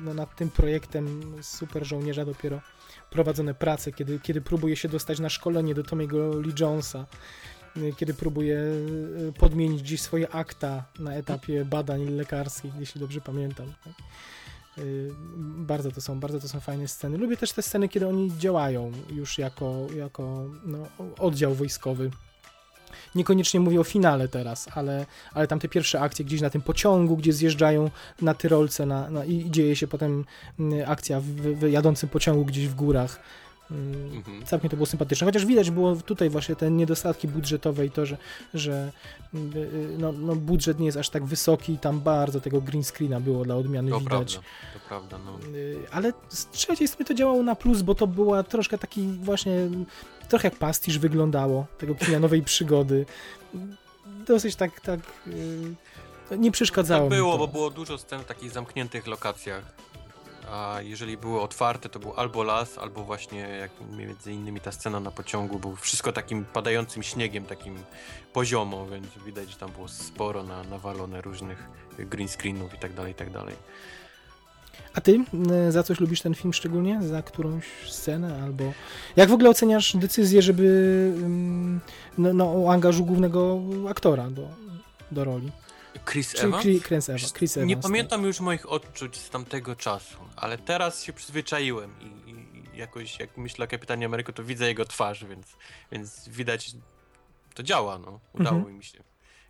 [0.00, 2.60] no, nad tym projektem super żołnierza dopiero
[3.10, 7.57] prowadzone prace, kiedy, kiedy próbuje się dostać na szkolenie do Tomiego Lee Jonesa, y,
[7.96, 13.72] kiedy próbuje y, podmienić gdzieś swoje akta na etapie badań lekarskich, jeśli dobrze pamiętam.
[13.84, 13.94] tak.
[14.78, 15.10] Y,
[15.58, 17.18] Bardzo to są, bardzo to są fajne sceny.
[17.18, 20.86] Lubię też te sceny, kiedy oni działają już jako, jako no,
[21.18, 22.10] oddział wojskowy.
[23.14, 27.16] Niekoniecznie mówię o finale teraz, ale, ale tam te pierwsze akcje gdzieś na tym pociągu,
[27.16, 27.90] gdzie zjeżdżają
[28.22, 30.24] na Tyrolce na, na, i dzieje się potem
[30.58, 33.20] mm, akcja w, w jadącym pociągu gdzieś w górach.
[33.70, 34.46] Mhm.
[34.46, 38.16] Całkiem to było sympatyczne, chociaż widać było tutaj właśnie te niedostatki budżetowe i to, że,
[38.54, 38.92] że
[39.34, 42.84] mm, y, no, no budżet nie jest aż tak wysoki i tam bardzo tego green
[42.84, 44.34] screena było dla odmiany To widać.
[44.34, 45.38] prawda, to prawda, no.
[45.58, 49.52] Y, Ale z trzeciej strony to działało na plus, bo to była troszkę taki właśnie,
[50.28, 53.06] trochę jak pastisz wyglądało, tego kina nowej przygody.
[54.26, 59.06] Dosyć tak, tak, y, nie przeszkadzało Tak było, bo było dużo scen w takich zamkniętych
[59.06, 59.62] lokacjach.
[60.52, 65.00] A jeżeli były otwarte, to był albo las, albo właśnie jak między innymi ta scena
[65.00, 67.78] na pociągu, był wszystko takim padającym śniegiem, takim
[68.32, 71.68] poziomo, więc widać, że tam było sporo na, nawalone różnych
[71.98, 73.54] green screenów i tak dalej, i tak dalej.
[74.94, 75.24] A ty
[75.68, 77.02] y, za coś lubisz ten film szczególnie?
[77.02, 78.64] Za którąś scenę albo...
[79.16, 80.64] Jak w ogóle oceniasz decyzję, żeby
[81.16, 81.80] ym,
[82.18, 84.48] no, no, o angażu głównego aktora do,
[85.10, 85.50] do roli?
[86.04, 86.62] Chris Czyli Evans?
[86.62, 87.32] Chris, Evans.
[87.32, 87.82] Chris Evans Nie tak.
[87.82, 92.38] pamiętam już moich odczuć z tamtego czasu, ale teraz się przyzwyczaiłem i, i
[92.74, 95.56] i jakoś jak myślę o Kapitanie Ameryku, to widzę jego twarz, więc,
[95.92, 96.70] więc widać,
[97.54, 98.20] to działa, no.
[98.32, 98.76] Udało Mhm.
[98.76, 98.98] mi się.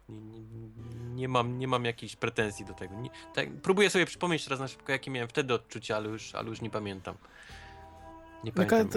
[0.09, 0.69] Nie, nie,
[1.15, 2.95] nie, mam, nie mam jakichś pretensji do tego.
[2.95, 6.49] Nie, tak, próbuję sobie przypomnieć teraz na szybko, jakie miałem wtedy odczucia, ale już, ale
[6.49, 7.17] już nie pamiętam.
[8.45, 8.89] Nie pamiętam.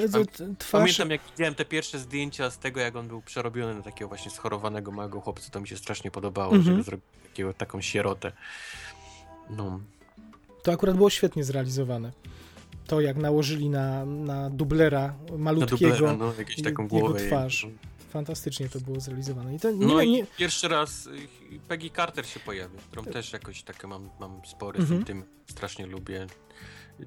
[0.60, 0.72] twarz...
[0.72, 4.32] Pamiętam, jak widziałem te pierwsze zdjęcia z tego, jak on był przerobiony na takiego właśnie
[4.32, 6.78] schorowanego małego chłopca, to mi się strasznie podobało, Mhm.
[6.78, 8.32] że zrobił takiego, taką sierotę.
[9.50, 9.80] No,
[10.64, 12.12] To akurat było świetnie zrealizowane.
[12.88, 17.28] To, jak nałożyli na, na dublera na malutkiego dublera, no, jakąś taką jego głowę.
[17.28, 17.64] twarz.
[17.64, 17.76] jego.
[18.10, 19.56] fantastycznie to było zrealizowane.
[19.56, 21.12] I to nie, No i nie, pierwszy raz y,
[21.68, 25.02] Peggy Carter się pojawi, którą też jakoś takie mam, mam spory Mhm.
[25.02, 26.28] z tym, strasznie lubię.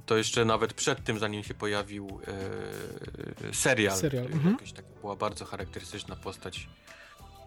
[0.06, 2.20] To jeszcze nawet przed tym, zanim się pojawił
[3.48, 4.52] e, serial, Serial, mhm.
[4.52, 6.68] jakaś taka była bardzo charakterystyczna postać.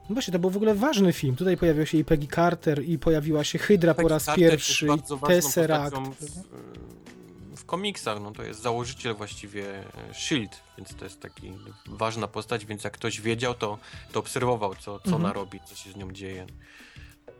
[0.09, 1.35] No właśnie, to był w ogóle ważny film.
[1.35, 4.87] Tutaj pojawiła się i Peggy Carter, i pojawiła się Hydra po Peggy raz Carter pierwszy,
[4.87, 5.95] i Tesseract.
[5.95, 11.53] W, w komiksach, no to jest założyciel właściwie e, S.H.I.E.L.D., więc to jest taki
[11.85, 13.77] ważna postać, więc jak ktoś wiedział, to,
[14.11, 15.15] to obserwował, co, co Mhm.
[15.15, 16.47] ona robi, co się z nią dzieje.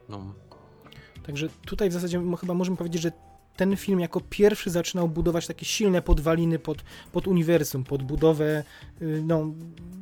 [0.09, 0.34] No.
[1.25, 3.11] Także tutaj w zasadzie chyba możemy powiedzieć, że
[3.57, 6.77] ten film jako pierwszy zaczynał budować takie silne podwaliny pod,
[7.11, 8.63] pod uniwersum, pod budowę
[9.01, 9.53] y, no,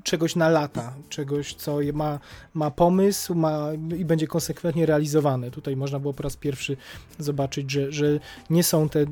[0.04, 2.20] czegoś na lata, czegoś, co ma,
[2.54, 3.68] ma pomysł ma,
[3.98, 5.52] i będzie konsekwentnie realizowane.
[5.52, 6.78] Tutaj można było po raz pierwszy
[7.20, 8.20] zobaczyć, że, że
[8.50, 9.06] nie są te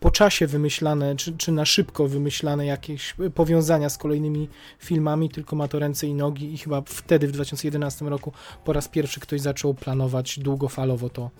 [0.00, 4.48] po czasie wymyślane, czy, czy na szybko wymyślane jakieś powiązania z kolejnymi
[4.78, 8.32] filmami, tylko ma to ręce i nogi i chyba wtedy w 2011 roku
[8.64, 11.30] po raz pierwszy ktoś zaczął planować długofalowo to,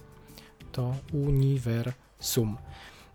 [0.72, 2.07] to uniwersum.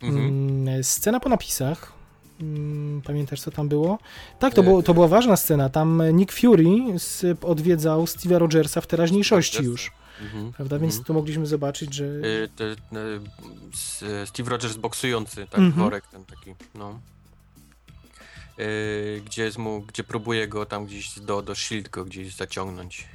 [0.01, 0.27] Mhm.
[0.27, 1.93] Mm, Scena po napisach.
[2.41, 3.99] Mm, Pamiętasz, co tam było?
[4.39, 5.69] Tak, to, E, było, to była ważna scena.
[5.69, 6.65] Tam Nick Fury
[7.41, 9.91] odwiedzał Steve'a Rogersa w teraźniejszości już.
[10.21, 10.53] Mhm.
[10.53, 10.79] Prawda?
[10.79, 11.05] Więc Mhm.
[11.05, 12.05] tu mogliśmy zobaczyć, że.
[13.73, 15.71] S- Steve Rogers boksujący, tak, Mhm.
[15.83, 16.99] worek ten taki, no.
[19.25, 23.05] Gdzie, jest mu, gdzie próbuje go tam gdzieś do, do Shield go gdzieś zaciągnąć.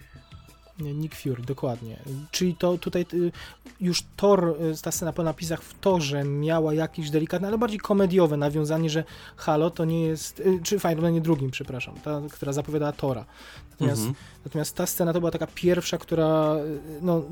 [0.78, 1.96] Nick Fury, dokładnie.
[2.30, 3.32] Czyli to tutaj y,
[3.80, 8.36] już Thor, y, ta scena po napisach w Torze miała jakieś delikatne, ale bardziej komediowe
[8.36, 9.04] nawiązanie, że
[9.36, 13.24] Halo to nie jest, y, czy w Iron Manie drugim, przepraszam, ta, która zapowiadała Tora.
[13.70, 14.14] Natomiast, Mhm.
[14.44, 16.54] natomiast ta scena to była taka pierwsza, która
[17.02, 17.22] no,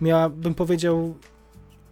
[0.00, 1.14] miała, bym powiedział,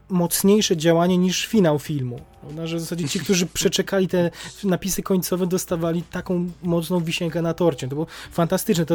[0.08, 2.20] mocniejsze działanie niż finał filmu.
[2.40, 2.66] Prawda?
[2.66, 4.30] Że w zasadzie ci, którzy przeczekali te
[4.64, 7.88] napisy końcowe, dostawali taką mocną wisienkę na torcie.
[7.88, 8.86] To było fantastyczne.
[8.86, 8.94] To,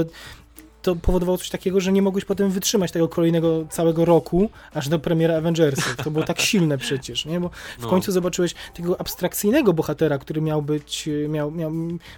[0.86, 5.00] to powodowało coś takiego, że nie mogłeś potem wytrzymać tego kolejnego całego roku, aż do
[5.00, 5.96] premiery Avengersów.
[6.04, 7.40] To było tak silne przecież, nie?
[7.40, 7.50] Bo
[7.80, 7.90] w No.
[7.90, 11.72] końcu zobaczyłeś takiego abstrakcyjnego bohatera, który miał być, miał, miał,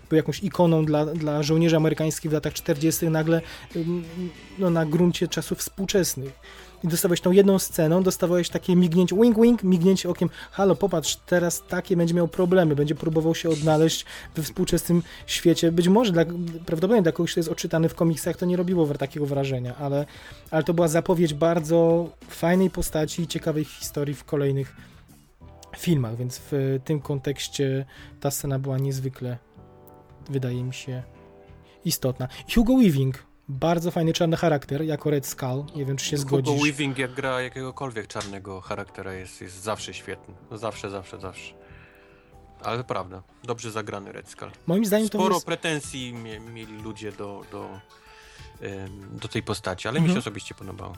[0.10, 3.10] był jakąś ikoną dla, dla żołnierzy amerykańskich w latach 40.
[3.10, 3.42] nagle
[4.60, 6.40] no, na gruncie czasów współczesnych.
[6.84, 11.64] I dostawałeś tą jedną sceną, dostawałeś takie mignięcie, wink wink, mignięcie okiem, halo, popatrz, teraz
[11.68, 14.06] takie będzie miał problemy, będzie próbował się odnaleźć
[14.36, 15.72] we współczesnym świecie.
[15.72, 16.26] Być może, dla,
[16.66, 20.06] prawdopodobnie dla kogoś, kto jest odczytany w komiksach, to nie robiło takiego wrażenia, ale,
[20.52, 24.76] ale to była zapowiedź bardzo fajnej postaci i ciekawej historii w kolejnych
[25.78, 27.86] filmach, więc w tym kontekście
[28.20, 29.38] ta scena była niezwykle,
[30.30, 31.04] wydaje mi się,
[31.86, 32.28] istotna.
[32.56, 36.64] Hugo Weaving, bardzo fajny czarny charakter, jako Red Skull, nie wiem, czy się Hugo zgodzisz.
[36.64, 40.34] Weaving jak gra jakiegokolwiek czarnego charaktera jest, jest zawsze świetny.
[40.52, 41.54] No zawsze, zawsze, zawsze.
[42.64, 44.50] Ale prawda, dobrze zagrany Red Skull.
[44.68, 45.46] Moim zdaniem to Sporo jest...
[45.46, 47.70] pretensji mie mieli ludzie do, do,
[49.12, 50.16] do tej postaci, ale mi Mhm.
[50.16, 50.94] się osobiście podobało.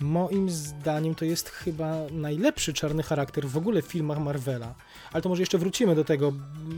[0.00, 4.74] Moim zdaniem to jest chyba najlepszy czarny charakter w ogóle w filmach Marvela.
[5.12, 6.32] Ale to może jeszcze wrócimy do tego.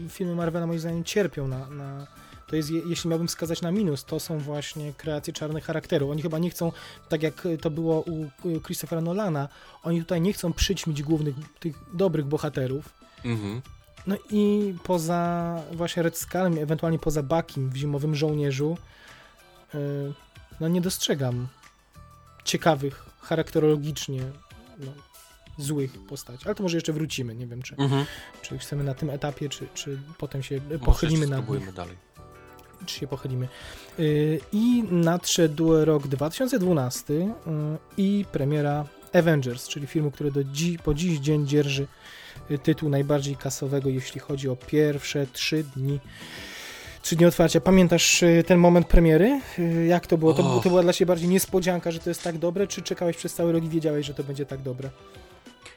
[0.08, 1.66] Filmy Marvela moim zdaniem cierpią na...
[1.70, 2.06] na...
[2.50, 6.10] To jest, je- jeśli miałbym wskazać na minus, to są właśnie kreacje czarnych charakterów.
[6.10, 6.72] Oni chyba nie chcą,
[7.08, 9.48] tak jak to było u u Christophera Nolana,
[9.82, 12.88] oni tutaj nie chcą przyćmić głównych, tych dobrych bohaterów.
[13.24, 13.62] Mhm.
[14.06, 18.76] No i poza właśnie Red Skullem, ewentualnie poza Bakim w Zimowym Żołnierzu,
[19.74, 19.80] yy,
[20.60, 21.48] no nie dostrzegam
[22.44, 24.22] ciekawych, charakterologicznie
[24.78, 24.92] no,
[25.58, 26.44] złych postaci.
[26.44, 28.04] Ale to może jeszcze wrócimy, nie wiem, czy, Mhm.
[28.42, 31.96] czy chcemy na tym etapie, czy, czy potem się pochylimy spróbujmy dalej.
[32.86, 33.48] Czy się pochylimy.
[33.98, 37.28] Yy, I nadszedł rok 2012 yy,
[37.96, 41.86] i premiera Avengers, czyli filmu, który do dzi po dziś dzień dzierży
[42.50, 46.00] y, tytuł najbardziej kasowego, jeśli chodzi o pierwsze trzy dni.
[47.02, 47.60] Trzy dni otwarcia.
[47.60, 49.40] Pamiętasz y, ten moment premiery?
[49.58, 50.34] Y, Jak to było?
[50.34, 53.34] To, to była dla Ciebie bardziej niespodzianka, że to jest tak dobre, czy czekałeś przez
[53.34, 54.90] cały rok i wiedziałeś, że to będzie tak dobre?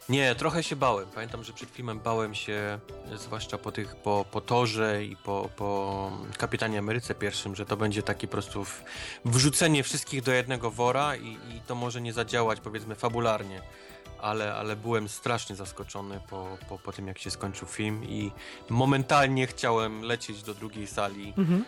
[0.10, 1.08] Nie, trochę się bałem.
[1.16, 2.80] Pamiętam, że przed filmem bałem się,
[3.14, 7.78] e, zwłaszcza po tych, po, po Torze i po, po Kapitanie Ameryce pierwszym, że to
[7.78, 8.66] będzie takie po prostu
[9.26, 13.62] wrzucenie wszystkich do jednego wora i, i to może nie zadziałać, powiedzmy, fabularnie.
[14.22, 18.32] Ale, ale byłem strasznie zaskoczony po, po, po tym, jak się skończył film i
[18.70, 21.66] momentalnie chciałem lecieć do drugiej sali, Mhm.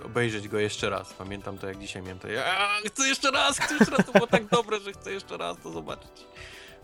[0.00, 1.12] y, obejrzeć go jeszcze raz.
[1.12, 2.28] Pamiętam to, jak dzisiaj miałem to.
[2.28, 5.56] Ja chcę jeszcze raz, chcę jeszcze raz, to było tak dobre, że chcę jeszcze raz
[5.62, 6.10] to zobaczyć.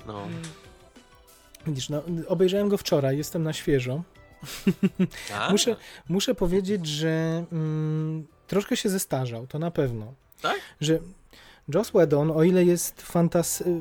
[0.06, 0.28] No.
[1.66, 4.02] Widzisz, no, obejrzałem go wczoraj, jestem na świeżo.
[5.34, 5.76] A, Muszę,
[6.08, 10.14] muszę powiedzieć, że mm, troszkę się zestarzał, to na pewno.
[10.40, 10.60] Tak?
[10.80, 10.98] Że
[11.74, 13.60] Joss Whedon, o ile jest fantas...
[13.60, 13.80] y,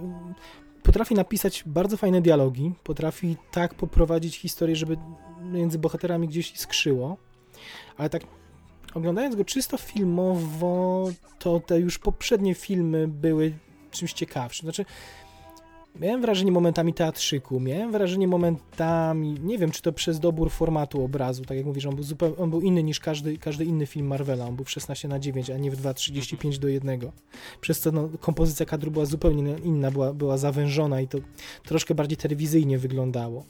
[0.84, 4.98] potrafi napisać bardzo fajne dialogi, potrafi tak poprowadzić historię, żeby
[5.42, 7.18] między bohaterami gdzieś iskrzyło,
[7.98, 8.22] ale tak
[8.94, 13.54] oglądając go czysto filmowo, to te już poprzednie filmy były
[13.92, 14.66] czymś ciekawszym.
[14.66, 14.86] Znaczy,
[16.00, 21.46] miałem wrażenie momentami teatrzyku, miałem wrażenie momentami, nie wiem, czy to przez dobór formatu obrazu,
[21.46, 24.46] tak jak mówisz, on był, zupełnie, on był inny niż każdy, każdy inny film Marvela,
[24.46, 27.00] on był w 16 na 9, a nie w 2,35 do 1.
[27.62, 31.18] Przez co no, kompozycja kadru była zupełnie inna, była, była zawężona i to
[31.64, 33.46] troszkę bardziej telewizyjnie wyglądało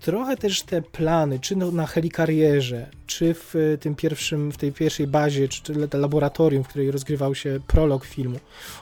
[0.00, 4.72] trochę też te plany, czy no, na helikarierze, czy w e, tym pierwszym, w tej
[4.72, 8.38] pierwszej bazie, czy, laboratorium, w której rozgrywał się prolog filmu,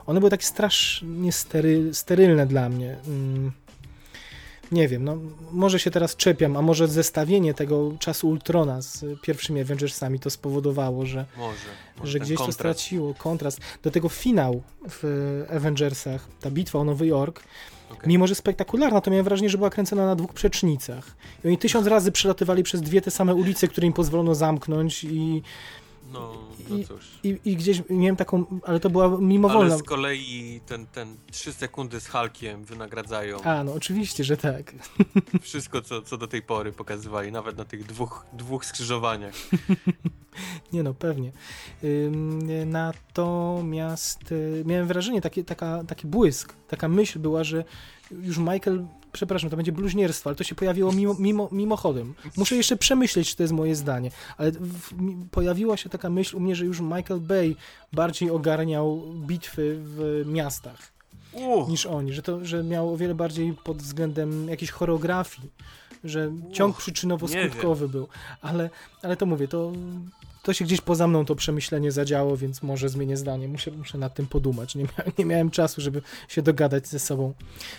[0.06, 2.96] one były takie strasznie stery, sterylne dla mnie.
[3.06, 3.52] Mm.
[4.72, 5.18] Nie wiem, no
[5.52, 11.06] może się teraz czepiam, a może zestawienie tego czasu Ultrona z pierwszymi Avengersami to spowodowało,
[11.06, 11.58] że, Może.
[11.98, 12.58] może że gdzieś to kontrast.
[12.58, 13.60] straciło kontrast.
[13.82, 17.42] Do tego finał w Avengersach, ta bitwa o Nowy Jork,
[17.92, 18.08] Okej.
[18.08, 21.16] Mimo, że spektakularna, to miałem wrażenie, że była kręcona na dwóch przecznicach.
[21.44, 25.42] I oni tysiąc razy przelatywali przez dwie te same ulice, które im pozwolono zamknąć i,
[26.12, 26.32] No,
[26.70, 27.04] i- no cóż.
[27.22, 29.74] i, i gdzieś miałem taką, ale to była mimowolna.
[29.74, 34.72] Ale z kolei ten, ten 3 sekundy z Hulkiem wynagradzają A, no oczywiście, że tak.
[35.42, 39.34] wszystko, co, co do tej pory pokazywali, nawet na tych dwóch, dwóch skrzyżowaniach.
[40.72, 41.32] Nie no, pewnie.
[42.66, 47.64] Natomiast y, miałem wrażenie, taki, taka, taki błysk, taka myśl była, że
[48.10, 52.14] już Michael, przepraszam, to będzie bluźnierstwo, ale to się pojawiło mimo, mimo, mimochodem.
[52.36, 54.94] Muszę jeszcze przemyśleć, czy to jest moje zdanie, ale w,
[55.30, 57.56] pojawiła się taka myśl u mnie, że już Michael Bay
[57.92, 60.92] bardziej ogarniał bitwy w miastach
[61.32, 65.50] Uff, niż oni, że to, że miał o wiele bardziej pod względem jakiejś choreografii,
[66.04, 68.08] że ciąg przyczynowo-skutkowy był,
[68.40, 68.70] ale,
[69.02, 69.72] ale to mówię, to,
[70.42, 74.14] to się gdzieś poza mną to przemyślenie zadziało, więc może zmienię zdanie, muszę, muszę nad
[74.14, 74.84] tym podumać, nie,
[75.18, 77.34] nie miałem czasu, żeby się dogadać ze sobą,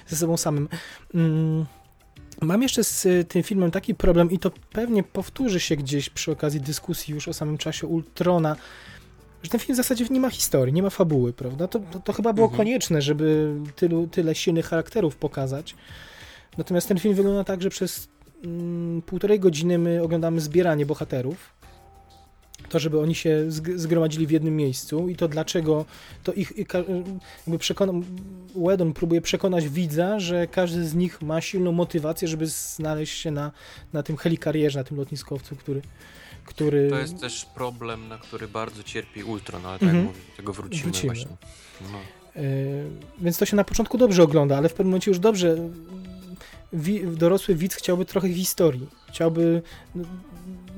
[0.07, 0.69] ze sobą samym.
[1.13, 1.65] Mm.
[2.41, 6.31] Mam jeszcze z y, tym filmem taki problem i to pewnie powtórzy się gdzieś przy
[6.31, 8.55] okazji dyskusji już o samym czasie Ultrona,
[9.43, 11.67] że ten film w zasadzie nie ma historii, nie ma fabuły, prawda?
[11.67, 12.57] To, to, to chyba było Mhm.
[12.57, 15.75] konieczne, żeby tylu, tyle silnych charakterów pokazać.
[16.57, 18.07] Natomiast ten film wygląda tak, że przez
[18.43, 21.53] mm, półtorej godziny my oglądamy zbieranie bohaterów.
[22.73, 25.85] To, żeby oni się zg- zgromadzili w jednym miejscu i to dlaczego,
[26.23, 27.93] to ich, jakby przekona,
[28.55, 33.51] Wedon próbuje przekonać widza, że każdy z nich ma silną motywację, żeby znaleźć się na,
[33.93, 35.81] na tym helikarierze, na tym lotniskowcu, który,
[36.45, 36.89] który...
[36.89, 40.05] to jest też problem, na który bardzo cierpi Ultron, ale tak Mhm.
[40.05, 41.13] mówię, do tego wrócimy, Wrócimy.
[41.13, 41.31] właśnie.
[41.81, 41.99] No.
[42.41, 42.43] Yy,
[43.21, 45.55] Więc to się na początku dobrze ogląda, ale w pewnym momencie już dobrze.
[46.73, 48.87] Wi dorosły widz chciałby trochę historii.
[49.09, 49.61] Chciałby,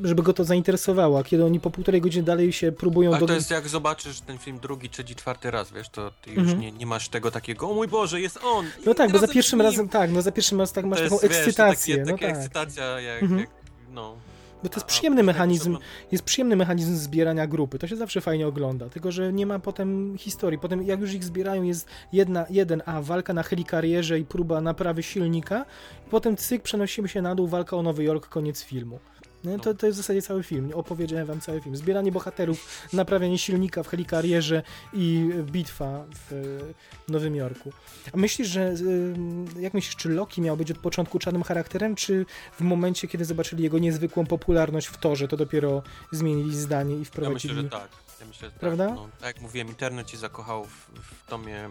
[0.04, 1.20] żeby go to zainteresowało.
[1.20, 3.12] A kiedy oni po półtorej godziny dalej się próbują.
[3.12, 6.30] Ale do- to jest jak zobaczysz ten film drugi, trzeci, czwarty raz, wiesz, to ty
[6.30, 6.60] już Mhm.
[6.60, 8.66] nie, nie masz tego takiego, o mój Boże, jest on!
[8.86, 11.16] No tak, bo za pierwszym razem, tak, no za pierwszym razem tak masz To taką
[11.16, 11.98] jest, wiesz, ekscytację.
[11.98, 12.36] Takie, no taka tak.
[12.38, 13.40] ekscytacja, jak, Mhm.
[13.42, 13.50] jak
[13.94, 14.16] no.
[14.64, 15.78] Bo to jest przyjemny mechanizm,
[16.12, 17.80] jest przyjemny mechanizm zbierania grupy.
[17.80, 20.60] To się zawsze fajnie ogląda, tylko że nie ma potem historii.
[20.60, 25.04] Potem jak już ich zbierają jest jedna, jeden, a walka na helikarierze i próba naprawy
[25.04, 25.66] silnika,
[26.10, 29.00] potem cyk, przenosimy się na dół, walka o Nowy Jork, koniec filmu.
[29.46, 30.72] No, to, to jest w zasadzie cały film.
[30.74, 31.76] Opowiedziałem wam cały film.
[31.76, 34.64] Zbieranie bohaterów, naprawianie silnika w helikarierze
[34.94, 36.60] i bitwa w
[37.08, 37.74] Nowym Jorku.
[38.14, 42.26] A myślisz, że y, jak myślisz, czy Loki miał być od początku czarnym charakterem, czy
[42.60, 47.06] w momencie, kiedy zobaczyli jego niezwykłą popularność w torze, to dopiero zmienili zdanie i Ja
[47.06, 47.54] wprowadzili...
[47.54, 47.90] myślę, że tak.
[48.20, 48.88] Ja myślę, że Prawda?
[48.88, 48.96] Tak.
[48.96, 51.70] No, tak jak mówiłem, internet ci zakochał w, w tomie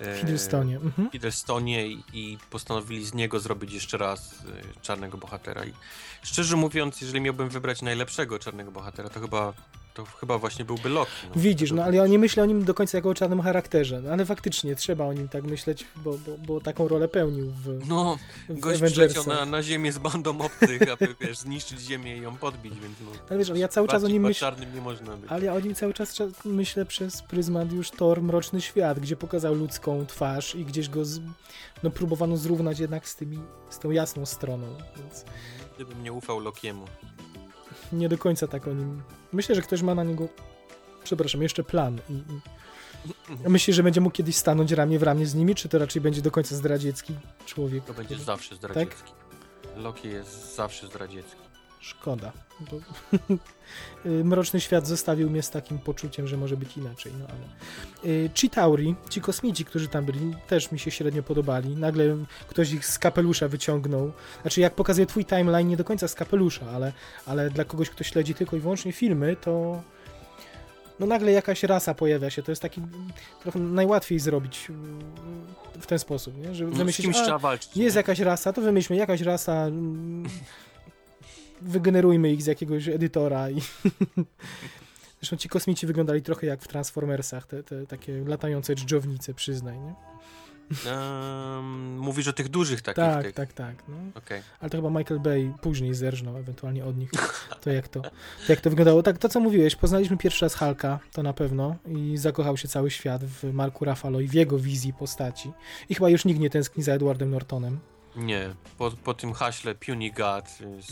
[0.00, 0.76] e, Hiddlestonie.
[0.76, 1.10] Mhm.
[1.10, 5.64] Hiddlestonie i, i postanowili z niego zrobić jeszcze raz e, czarnego bohatera.
[5.64, 5.72] I
[6.22, 9.52] szczerze mówiąc, jeżeli miałbym wybrać najlepszego czarnego bohatera, to chyba,
[9.96, 11.10] to chyba właśnie byłby Loki.
[11.34, 11.40] No.
[11.42, 14.10] Widzisz, no ale ja nie myślę o nim do końca jako o czarnym charakterze, no,
[14.10, 18.18] ale faktycznie trzeba o nim tak myśleć, bo, bo, bo taką rolę pełnił w, No,
[18.48, 22.36] w gość przyleciał na, na ziemię z bandą obcych, aby wiesz, zniszczyć ziemię i ją
[22.36, 23.10] podbić, więc no.
[23.30, 25.30] Ale wiesz, ale ja cały czas o nim myślę, nie można być.
[25.32, 29.16] ale ja o nim cały czas cza- myślę przez pryzmat już Thor Mroczny Świat, gdzie
[29.16, 31.20] pokazał ludzką twarz i gdzieś go z,
[31.82, 33.38] no, próbowano zrównać jednak z tymi,
[33.70, 34.66] z tą jasną stroną,
[34.96, 35.24] więc
[35.74, 36.84] Gdybym nie ufał Lokiemu.
[37.92, 39.02] Nie do końca tak o nim.
[39.32, 40.28] Myślę, że ktoś ma na niego,
[41.04, 41.98] przepraszam, jeszcze plan.
[42.10, 42.40] I, i...
[43.48, 46.22] Myślisz, że będzie mógł kiedyś stanąć ramię w ramię z nimi, czy to raczej będzie
[46.22, 47.14] do końca zdradziecki
[47.46, 47.84] człowiek?
[47.84, 49.12] To będzie który- zawsze zdradziecki.
[49.76, 51.45] Loki jest zawsze zdradziecki.
[51.86, 52.32] Szkoda.
[52.60, 52.76] Bo...
[54.06, 58.12] Y, Mroczny świat zostawił mnie z takim poczuciem, że może być inaczej, no ale.
[58.12, 61.76] Y, Chitauri, ci kosmici, którzy tam byli, też mi się średnio podobali.
[61.76, 62.04] Nagle
[62.48, 64.12] ktoś ich z kapelusza wyciągnął.
[64.42, 66.92] Znaczy, jak pokazuje twój timeline, nie do końca z kapelusza, ale,
[67.26, 69.82] ale dla kogoś, kto śledzi tylko i wyłącznie filmy, to.
[71.00, 72.42] No nagle jakaś rasa pojawia się.
[72.42, 72.82] To jest taki
[73.42, 74.70] trochę najłatwiej zrobić
[75.76, 76.54] y, w ten sposób, nie?
[76.54, 77.76] Że No, z wymyślić, kimś a, trzeba walczyć.
[77.76, 77.98] jest nie?
[77.98, 79.66] jakaś rasa, to wymyślmy jakaś rasa.
[81.60, 83.60] Wygenerujmy ich z jakiegoś edytora i.
[85.20, 89.94] Zresztą ci kosmici wyglądali trochę jak w Transformersach, te, te takie latające dżdżownice, przyznaj, nie?
[90.86, 93.04] Um, mówisz o tych dużych takich.
[93.04, 93.34] Tak, tych.
[93.34, 93.74] tak, tak.
[93.88, 93.96] No.
[94.14, 94.42] Okej.
[94.60, 97.10] Ale to chyba Michael Bay później zerżnął ewentualnie od nich.
[97.60, 98.10] To jak to, to
[98.48, 99.02] jak to wyglądało.
[99.02, 102.90] Tak, to co mówiłeś, poznaliśmy pierwszy raz Hulka, to na pewno, i zakochał się cały
[102.90, 105.52] świat w Marku Ruffalo i w jego wizji postaci.
[105.88, 107.78] I chyba już nikt nie tęskni za Edwardem Nortonem.
[108.16, 110.44] Nie, po, po tym haśle Puny God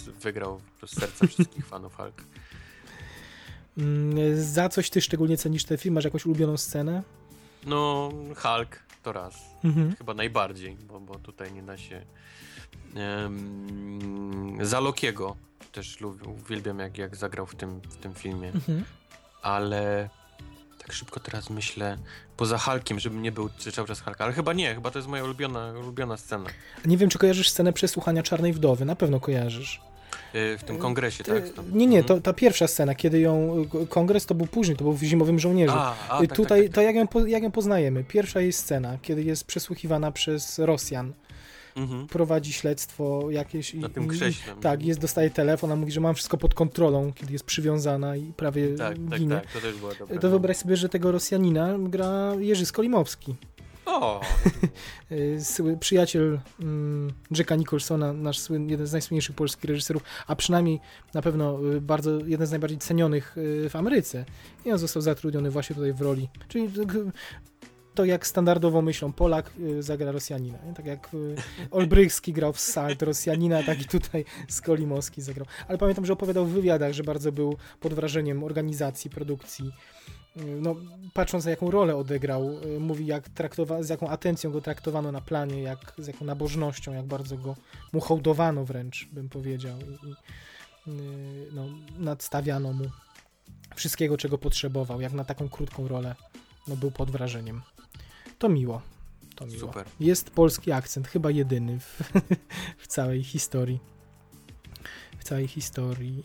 [0.09, 2.23] y, wygrał z serca wszystkich fanów Hulk.
[3.79, 5.95] Mm, Za coś ty szczególnie cenisz ten film?
[5.95, 7.03] Masz jakąś ulubioną scenę?
[7.67, 9.35] No, Hulk to raz.
[9.65, 9.97] Mhm.
[9.97, 12.05] Chyba najbardziej, bo, bo tutaj nie da się.
[12.97, 15.37] Um, za Lokiego
[15.73, 18.85] też lubię, uwielbiam jak, jak zagrał w tym, w tym filmie, Mhm.
[19.43, 20.09] ale
[20.87, 21.99] tak szybko teraz myślę,
[22.37, 25.25] poza Hulkiem, żebym nie był cały czas Hulk, ale chyba nie, chyba to jest moja
[25.25, 26.47] ulubiona, ulubiona scena.
[26.85, 28.85] Nie wiem, czy kojarzysz scenę przesłuchania Czarnej Wdowy.
[28.85, 29.81] Na pewno kojarzysz.
[30.35, 31.37] Y, W tym kongresie, tak?
[31.37, 32.05] E, Tam- Nie, nie, Mhm.
[32.21, 35.75] to ta pierwsza scena, kiedy ją kongres to był później, to był w Zimowym Żołnierzu.
[35.77, 38.05] A, a, Y, tak, Tutaj tak, tak, to jak ją, jak ją poznajemy?
[38.05, 41.13] Pierwsza jej scena, kiedy jest przesłuchiwana przez Rosjan.
[41.77, 42.07] Mhm.
[42.07, 44.55] Prowadzi śledztwo jakieś i, Na tym i, krześle.
[44.61, 48.33] tak, jest, dostaje telefon, a mówi, że mam wszystko pod kontrolą, kiedy jest przywiązana i
[48.37, 49.35] prawie Tak, tak, ginie.
[49.35, 50.19] tak, to też była dobra.
[50.19, 53.35] To wyobraź sobie, że tego Rosjanina gra Jerzy Skolimowski.
[53.87, 54.21] O,
[55.13, 60.81] Y, Przyjaciel mm, Jacka Nicholsona, nasz słyn, jeden z najsłynniejszych polskich reżyserów, a przynajmniej
[61.15, 64.25] na pewno y, bardzo, jeden z najbardziej cenionych y, w Ameryce.
[64.65, 66.29] I on został zatrudniony właśnie tutaj w roli.
[66.49, 66.69] Czyli
[67.95, 70.59] to jak standardowo myślą, Polak y, zagra Rosjanina.
[70.67, 70.75] Nie?
[70.75, 71.35] Tak jak y,
[71.71, 75.47] Olbrychski grał w Salt Rosjanina, tak i tutaj Skolimowski zagrał.
[75.69, 79.65] Ale pamiętam, że opowiadał w wywiadach, że bardzo był pod wrażeniem organizacji, produkcji.
[80.37, 80.77] Y, No,
[81.15, 82.51] patrząc na jaką rolę odegrał,
[82.81, 87.07] mówi jak traktowa- z jaką atencją go traktowano na planie, jak, z jaką nabożnością, jak
[87.07, 87.57] bardzo go
[87.93, 89.79] mu hołdowano wręcz, bym powiedział.
[89.79, 90.95] I, i,
[91.53, 91.65] no,
[91.99, 92.85] nadstawiano mu
[93.75, 96.15] wszystkiego, czego potrzebował, jak na taką krótką rolę
[96.69, 97.63] no, był pod wrażeniem.
[98.45, 98.83] To miło.
[99.37, 99.59] To miło.
[99.59, 99.87] super.
[100.01, 102.03] Jest polski akcent, chyba jedyny w,
[102.83, 103.81] w całej historii.
[105.19, 106.23] W całej historii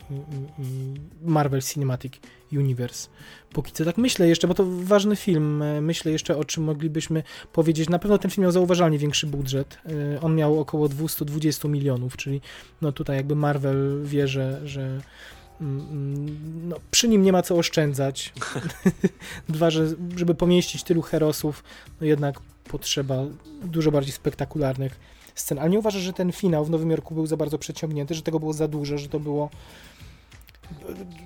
[1.22, 2.12] Marvel Cinematic
[2.52, 3.08] Universe.
[3.52, 5.64] Póki co tak myślę jeszcze, bo to ważny film.
[5.80, 7.22] Myślę jeszcze o czym moglibyśmy
[7.52, 7.88] powiedzieć.
[7.88, 9.78] Na pewno ten film miał zauważalnie większy budżet.
[10.14, 12.40] E, On miał około 220 milionów, czyli
[12.82, 15.00] no tutaj jakby Marvel wie, że, że
[15.60, 18.32] no, przy nim nie ma co oszczędzać.
[19.48, 21.64] Dwa, że żeby pomieścić tylu herosów,
[22.00, 23.16] no jednak potrzeba
[23.62, 25.00] dużo bardziej spektakularnych
[25.34, 25.58] scen.
[25.58, 28.40] Ale nie uważasz, że ten finał w Nowym Jorku był za bardzo przeciągnięty, że tego
[28.40, 29.50] było za dużo, że to było.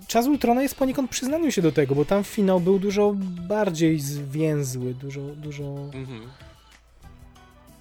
[0.07, 3.15] Czas Ultrona jest poniekąd przyznaniem się do tego, bo tam finał był dużo
[3.49, 5.65] bardziej zwięzły, dużo, dużo...
[5.95, 6.21] Mhm.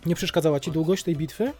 [0.05, 1.53] Nie przeszkadzała ci długość tej bitwy?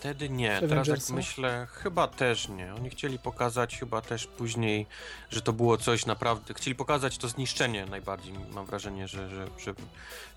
[0.00, 2.74] Wtedy nie, teraz jak myślę, chyba też nie.
[2.74, 4.86] Oni chcieli pokazać chyba też później,
[5.30, 9.74] że to było coś naprawdę, chcieli pokazać to zniszczenie najbardziej, mam wrażenie, że, że, że,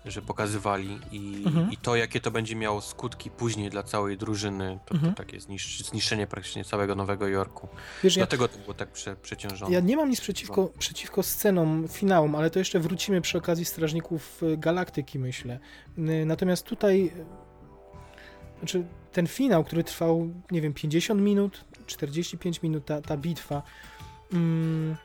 [0.04, 1.72] że pokazywali i, Mhm.
[1.72, 5.14] i to, jakie to będzie miało skutki później dla całej drużyny, to, Mhm.
[5.14, 7.68] to takie zniszcz, zniszczenie praktycznie całego Nowego Jorku.
[8.02, 9.72] Wiesz, ja, Dlatego to było tak prze, przeciążone.
[9.72, 14.42] ja nie mam nic przeciwko, przeciwko scenom, finałom, ale to jeszcze wrócimy przy okazji Strażników
[14.42, 15.58] y, Galaktyki, myślę.
[16.26, 18.84] Natomiast tutaj, y, znaczy
[19.14, 23.62] ten finał, który trwał, nie wiem, 50 minut, 45 minut, ta, ta bitwa,
[24.32, 24.96] mm,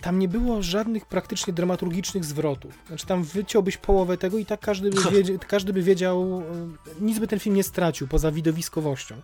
[0.00, 2.78] tam nie było żadnych praktycznie dramaturgicznych zwrotów.
[2.88, 7.18] Znaczy tam wyciąłbyś połowę tego i tak każdy by, wiedział, każdy by wiedział, y, nic
[7.18, 9.14] by ten film nie stracił, poza widowiskowością.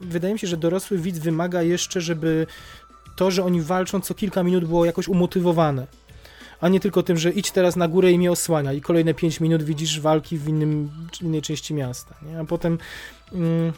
[0.00, 2.46] Wydaje mi się, że dorosły widz wymaga jeszcze, żeby
[3.16, 5.86] to, że oni walczą co kilka minut było jakoś umotywowane.
[6.60, 9.40] A nie tylko tym, że idź teraz na górę i mnie osłania i kolejne 5
[9.40, 12.14] minut widzisz walki w, innym, w innej części miasta.
[12.22, 12.40] Nie?
[12.40, 12.78] A potem...
[13.32, 13.72] Mm,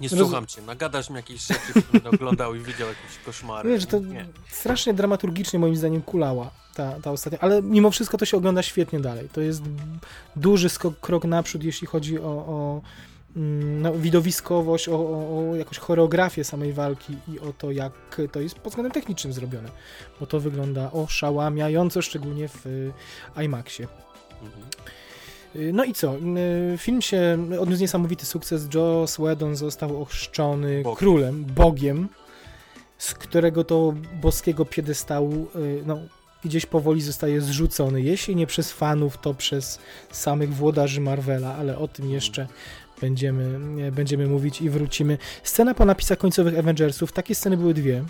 [0.00, 3.68] Nie roz- słucham cię, nagadasz mi jakieś rzeczy, które oglądał i widział jakieś koszmary.
[3.70, 4.26] Wiesz, że to Nie.
[4.50, 9.00] strasznie dramaturgicznie moim zdaniem kulała ta, ta ostatnia, ale mimo wszystko to się ogląda świetnie
[9.00, 9.28] dalej.
[9.32, 9.62] To jest
[10.36, 12.80] duży skok, krok naprzód, jeśli chodzi o, o
[13.36, 17.92] mm, no, widowiskowość, o, o, o jakąś choreografię samej walki i o to, jak
[18.32, 19.68] to jest pod względem technicznym zrobione.
[20.20, 22.92] Bo to wygląda oszałamiająco, szczególnie w y,
[23.44, 23.86] IMAXie.
[24.42, 24.62] Mhm.
[25.58, 26.16] Y, No i co?
[26.74, 28.68] Y, Film się odniósł niesamowity sukces.
[28.74, 32.08] Joss Whedon został ochrzczony królem, bogiem,
[32.98, 35.98] z którego to boskiego piedestału y, no,
[36.44, 38.02] gdzieś powoli zostaje zrzucony.
[38.02, 39.78] Jeśli nie przez fanów, to przez
[40.10, 42.46] samych włodarzy Marvela, ale o tym jeszcze
[43.00, 45.18] będziemy, nie, będziemy mówić i wrócimy.
[45.42, 47.98] Scena po napisach końcowych Avengersów, takie sceny były dwie.
[47.98, 48.04] Y,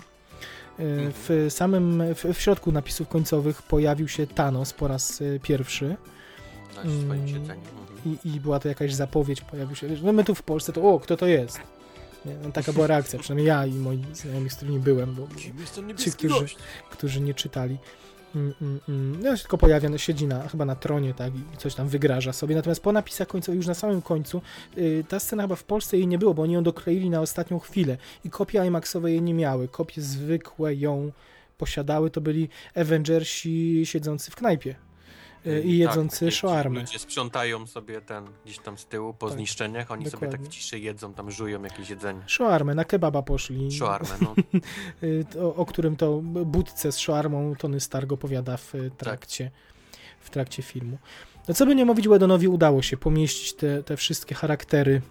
[0.79, 2.03] W samym,
[2.33, 5.39] w, środku napisów końcowych pojawił się Thanos po raz y,
[6.81, 7.27] swoim Mm.
[7.27, 7.61] siedzeniu.
[7.61, 8.17] Mhm.
[8.25, 9.87] i, i była to jakaś zapowiedź, pojawił się.
[10.03, 11.59] No my tu w Polsce to, o, kto to jest?
[12.25, 12.35] Nie?
[12.43, 15.53] No, taka była reakcja, przynajmniej ja i moi znajomi, z którymi byłem, bo ci,
[16.11, 16.45] którzy,
[16.89, 17.77] którzy nie czytali.
[18.35, 19.21] Mm, mm, mm.
[19.23, 22.33] No się tylko pojawia, no, siedzi na, chyba na tronie, tak, i coś tam wygraża
[22.33, 22.55] sobie.
[22.55, 24.41] Natomiast po napisach końcowych, już na samym końcu,
[24.77, 27.59] y, ta scena chyba w Polsce jej nie było, bo oni ją dokleili na ostatnią
[27.59, 29.67] chwilę i kopie IMAXowe jej nie miały.
[29.67, 31.11] Kopie zwykłe ją
[31.57, 34.75] posiadały, to byli Avengersi siedzący w knajpie
[35.65, 36.79] i jedzący tak, shawarmę.
[36.79, 40.37] Ludzie sprzątają sobie ten gdzieś tam z tyłu po Tak, zniszczeniach, oni sobie dokładnie.
[40.37, 42.21] tak w ciszy jedzą, tam żują jakieś jedzenie.
[42.27, 43.71] Shawarmę, na kebaba poszli.
[43.71, 44.35] Shawarmę, no.
[45.03, 49.51] Y, o, o którym to budce z szarmą Tony Stark opowiada w y, trakcie,
[50.19, 50.97] w trakcie filmu.
[51.47, 55.01] No co by nie mówić, Wedonowi udało się pomieścić te, te wszystkie charaktery,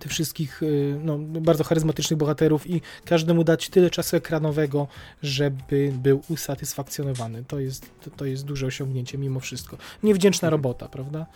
[0.00, 4.88] te wszystkich y, no, bardzo charyzmatycznych bohaterów i każdemu dać tyle czasu ekranowego,
[5.22, 7.44] żeby był usatysfakcjonowany.
[7.44, 9.76] To jest, to, to jest duże osiągnięcie mimo wszystko.
[10.02, 11.26] Niewdzięczna robota, prawda?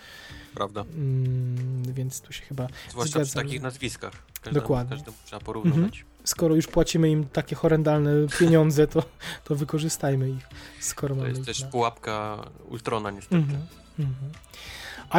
[0.54, 0.80] Prawda?
[0.80, 3.44] Mm, więc tu się chyba Zwłaszcza przy Zgadzam.
[3.44, 4.12] takich nazwiskach.
[4.42, 4.96] Każdemu, Dokładnie.
[4.96, 6.04] Każdemu trzeba porównywać.
[6.24, 9.02] skoro już płacimy im takie horrendalne pieniądze, to,
[9.44, 10.48] to wykorzystajmy ich,
[10.80, 11.68] skoro To mamy jest też na...
[11.68, 13.36] pułapka Ultrona niestety.
[13.36, 13.66] Mhm,
[13.98, 14.32] mhm.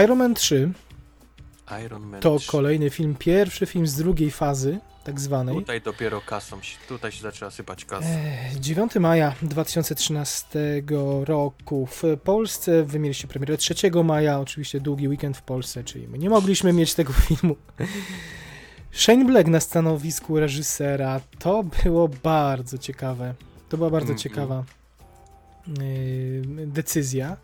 [0.03, 0.75] Iron Man 3 Iron Man
[2.21, 2.51] to 3.
[2.51, 5.55] kolejny film, pierwszy film z drugiej fazy, tak zwanej.
[5.55, 8.07] Tutaj dopiero kasą, się- tutaj się zaczęła sypać kasa.
[8.09, 10.83] E, 9 maja 2013
[11.25, 16.17] roku w Polsce, wy mieliście premierę 3 maja, oczywiście długi weekend w Polsce, czyli my
[16.17, 17.55] nie mogliśmy mieć tego filmu.
[18.91, 23.33] Shane Black na stanowisku reżysera, to było bardzo ciekawe,
[23.69, 24.19] to była bardzo Mhm.
[24.19, 24.63] ciekawa
[25.67, 25.71] e,
[26.67, 27.37] decyzja.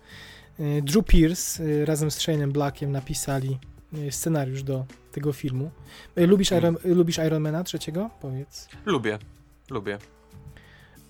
[0.59, 3.59] E, Drew Pierce e, razem z Shane'em Blackiem napisali
[4.09, 5.71] scenariusz do tego filmu.
[6.15, 6.77] E, Lubisz, Mhm.
[6.83, 8.09] Iron, lubisz Ironmana trzeciego?
[8.21, 8.69] Powiedz.
[8.85, 9.19] Lubię,
[9.69, 9.97] lubię.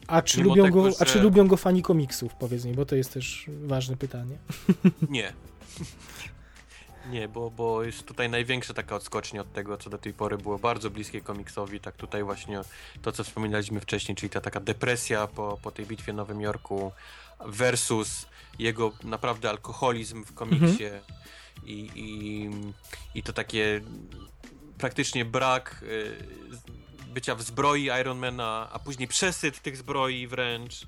[0.08, 2.74] A czy, Mimo lubią tego, go, a że- czy lubią go fani komiksów, powiedz mi,
[2.74, 4.38] bo to jest też ważne pytanie.
[5.10, 5.34] Nie.
[7.12, 10.60] Nie, bo, bo jest tutaj największa taka odskocznia od tego, co do tej pory było
[10.60, 11.80] bardzo bliskie komiksowi.
[11.80, 12.62] Tak tutaj właśnie
[13.02, 16.92] to, co wspominaliśmy wcześniej, czyli ta taka depresja po, po tej bitwie w Nowym Jorku
[17.46, 18.26] versus
[18.60, 20.84] jego naprawdę alkoholizm w komiksie
[21.66, 22.50] i, i,
[23.16, 23.82] i to takie
[24.78, 26.12] praktycznie brak y,
[27.14, 30.82] bycia w zbroi Ironmana, a później przesyt tych zbroi wręcz.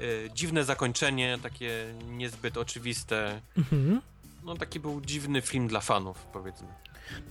[0.00, 3.40] Y, dziwne zakończenie, takie niezbyt oczywiste.
[3.58, 4.00] Mhm.
[4.44, 6.68] No taki był dziwny film dla fanów, powiedzmy.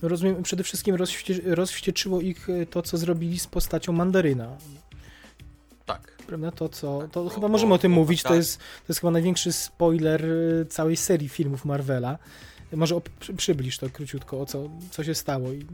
[0.02, 4.56] No rozumiem, przede wszystkim rozwście, rozwścieczyło ich e, to, co zrobili z postacią Mandaryna.
[5.86, 6.16] Tak.
[6.26, 6.50] Prawda?
[6.50, 8.36] To, co, Tak, to bo- chyba bo- możemy o tym bo mówić, to tak.
[8.38, 10.24] jest, to jest chyba największy spoiler
[10.68, 12.18] całej serii filmów Marvela.
[12.76, 13.00] Może
[13.36, 15.52] przybliż to króciutko, o co, co się stało.
[15.52, 15.66] I...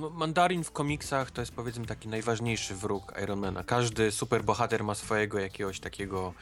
[0.00, 3.64] No, Mandarin w komiksach to jest powiedzmy taki najważniejszy wróg Ironmana.
[3.64, 6.34] Każdy superbohater ma swojego jakiegoś takiego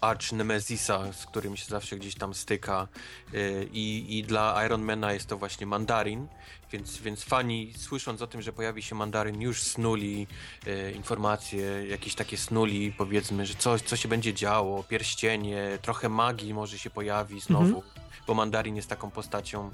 [0.00, 2.88] arch nemezisa, z którym się zawsze gdzieś tam styka
[3.32, 6.26] yy, i, i dla Ironmana jest to właśnie Mandarin,
[6.72, 10.26] więc, więc fani słysząc o tym, że pojawi się Mandarin już snuli
[10.66, 16.54] yy, informacje, jakieś takie snuli powiedzmy, że coś, co się będzie działo, pierścienie, trochę magii
[16.54, 17.82] może się pojawi znowu,
[18.28, 19.70] bo Mandarin jest taką postacią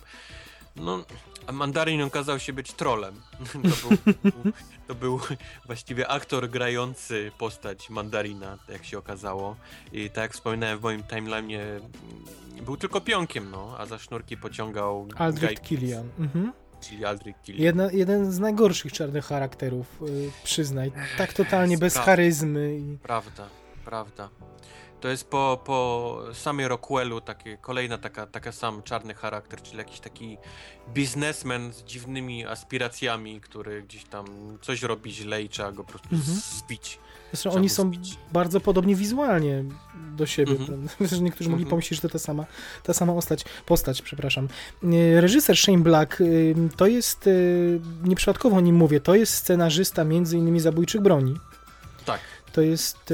[0.76, 1.04] no,
[1.46, 3.14] a Mandarin okazał się być trolem.
[3.52, 4.14] To był,
[4.88, 5.20] to był
[5.66, 9.56] właściwie aktor grający postać Mandarina, jak się okazało.
[9.92, 14.36] I tak jak wspominałem w moim timeline'ie, mm, był tylko pionkiem, no, a za sznurki
[14.36, 16.08] pociągał Aldrich Killian.
[16.18, 16.52] Mhm.
[16.80, 17.64] Czyli Aldrich Killian.
[17.64, 20.92] Jedna, jeden z najgorszych czarnych charakterów, y, przyznaj.
[21.18, 22.78] Tak totalnie bez charyzmy.
[22.78, 22.98] I...
[22.98, 23.48] Prawda,
[23.84, 24.28] prawda.
[25.04, 30.00] To jest po, po samie Rockwellu takie, kolejna taka, taka sam czarny charakter, czyli jakiś
[30.00, 30.38] taki
[30.94, 34.24] biznesmen z dziwnymi aspiracjami, który gdzieś tam
[34.62, 36.38] coś robi źle i trzeba go po prostu Mhm.
[36.58, 36.98] zbić.
[37.32, 38.18] Zresztą Trzeba oni są zbić.
[38.32, 39.64] bardzo podobni wizualnie
[40.16, 40.52] do siebie.
[40.52, 40.88] Mhm.
[41.10, 41.70] Że niektórzy mogli Mhm.
[41.70, 42.44] pomyśleć, że to ta sama,
[42.82, 44.48] ta sama postać, postać, przepraszam.
[44.84, 46.24] E, Reżyser Shane Black e,
[46.76, 47.30] to jest, e,
[48.08, 51.34] nieprzypadkowo o nim mówię, to jest scenarzysta między innymi Zabójczych Broni.
[52.04, 52.20] Tak.
[52.54, 53.12] To jest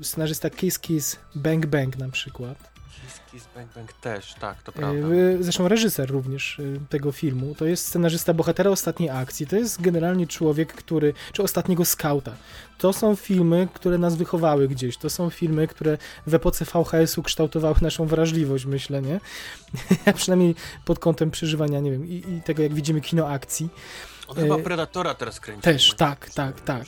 [0.00, 2.58] e, scenarzysta Kiss Kiss Bang Bang na przykład.
[3.02, 5.06] Kiss Kiss Bang Bang też, tak, to E, prawda.
[5.40, 7.54] Zresztą reżyser również e, tego filmu.
[7.54, 9.46] To jest scenarzysta bohatera ostatniej akcji.
[9.46, 11.14] To jest generalnie człowiek, który.
[11.32, 12.32] czy ostatniego skauta.
[12.78, 14.96] To są filmy, które nas wychowały gdzieś.
[14.96, 19.20] To są filmy, które w epoce VHS-u kształtowały naszą wrażliwość, myślę, nie?
[20.14, 20.54] Przynajmniej
[20.84, 23.68] pod kątem przeżywania, nie wiem, i, i tego, jak widzimy kino akcji.
[24.28, 25.62] On chyba e, Predatora teraz kręci.
[25.62, 26.86] też, tak, tak, tak.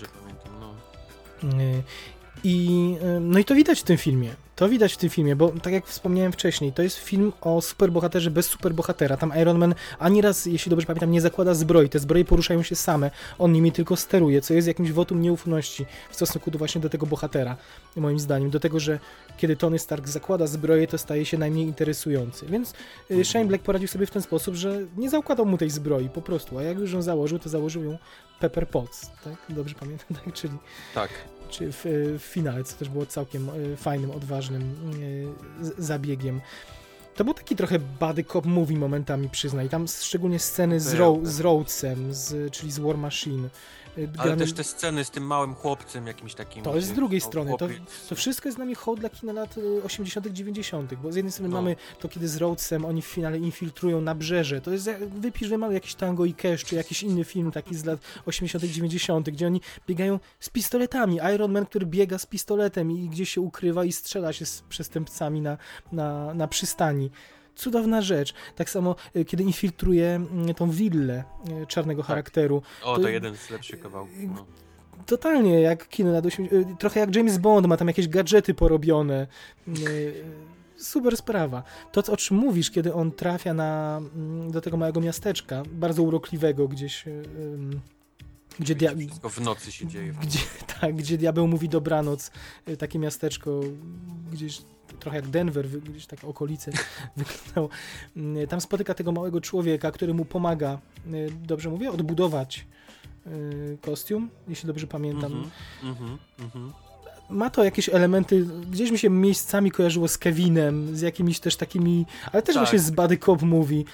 [2.44, 4.34] I, e, no i to widać w tym filmie.
[4.58, 8.30] To widać w tym filmie, bo tak jak wspomniałem wcześniej, to jest film o superbohaterze
[8.30, 9.16] bez superbohatera.
[9.16, 11.88] Tam Iron Man ani raz, jeśli dobrze pamiętam, nie zakłada zbroi.
[11.88, 13.10] Te zbroje poruszają się same.
[13.38, 17.06] On nimi tylko steruje, co jest jakimś wotum nieufności w stosunku do właśnie do tego
[17.06, 17.56] bohatera,
[17.96, 18.50] moim zdaniem.
[18.50, 18.98] Do tego, że
[19.36, 22.46] kiedy Tony Stark zakłada zbroję, to staje się najmniej interesujący.
[22.46, 22.74] Więc
[23.10, 26.22] y, Shane Black poradził sobie w ten sposób, że nie zakładał mu tej zbroi po
[26.22, 27.98] prostu, a jak już ją założył, to założył ją
[28.40, 29.34] Pepper Potts, tak?
[29.48, 30.34] Dobrze pamiętam, tak?
[30.34, 30.54] Czyli
[30.94, 31.10] Tak.
[31.48, 31.84] Czy w,
[32.18, 34.62] w finale, co też było całkiem e, fajnym, odważnym
[35.78, 36.40] e, zabiegiem.
[37.16, 39.68] To był taki trochę buddy cop movie momentami, przyznaj.
[39.68, 43.48] Tam szczególnie sceny z, Ro- z Rhodesem, z, czyli z War Machine.
[44.04, 46.62] E, Ale też te sceny z tym małym chłopcem jakimś takim.
[46.62, 47.54] To jest z gdzie- drugiej strony.
[47.58, 47.68] To,
[48.08, 51.32] to wszystko jest dla mnie hołd dla kina lat y, 80., 90., bo z jednej
[51.32, 51.56] strony No.
[51.62, 54.60] mamy to, kiedy z Rhodesem oni w finale infiltrują nabrzeże.
[54.60, 57.74] To jest, jak- wypisz, że mamy jakiś Tango i Cash, czy jakiś inny film taki
[57.74, 61.18] z lat 80., 90., gdzie oni biegają z pistoletami.
[61.34, 65.40] Iron Man, który biega z pistoletem i gdzieś się ukrywa i strzela się z przestępcami
[65.40, 65.58] na,
[65.92, 67.10] na, na przystani.
[67.62, 68.34] Cudowna rzecz.
[68.56, 71.24] Tak samo, y, kiedy infiltruje mm, tą willę
[71.62, 72.62] y, czarnego charakteru.
[72.82, 74.14] O, to- to jeden z lepszych kawałków.
[74.34, 74.46] No.
[75.06, 76.52] Totalnie jak kino lat 80.
[76.72, 79.26] y, Trochę jak James Bond, ma tam jakieś gadżety porobione.
[79.68, 80.24] Y,
[80.76, 81.62] Super sprawa.
[81.92, 86.02] To, co- o czym mówisz, kiedy on trafia na, mm, do tego małego miasteczka, bardzo
[86.02, 87.22] urokliwego gdzieś, y,
[88.60, 90.12] gdzie, dia- Wszystko w nocy się dzieje.
[90.22, 90.38] gdzie,
[90.80, 92.30] tak, gdzie diabeł mówi dobranoc,
[92.68, 93.60] y, takie miasteczko
[94.32, 94.62] gdzieś
[94.98, 96.72] trochę jak Denver, gdzieś takie okolice
[97.16, 97.68] wyglądało.
[98.16, 100.78] Y, Tam spotyka tego małego człowieka, który mu pomaga,
[101.14, 102.66] y, dobrze mówię, odbudować
[103.26, 105.32] y, kostium, jeśli dobrze pamiętam.
[105.32, 105.50] Mhm,
[105.82, 106.72] mhm, mhm.
[107.30, 112.06] Ma to jakieś elementy, gdzieś mi się miejscami kojarzyło z Kevinem, z jakimiś też takimi,
[112.32, 112.64] ale też Tak.
[112.64, 113.84] właśnie z Buddy Cop Movie.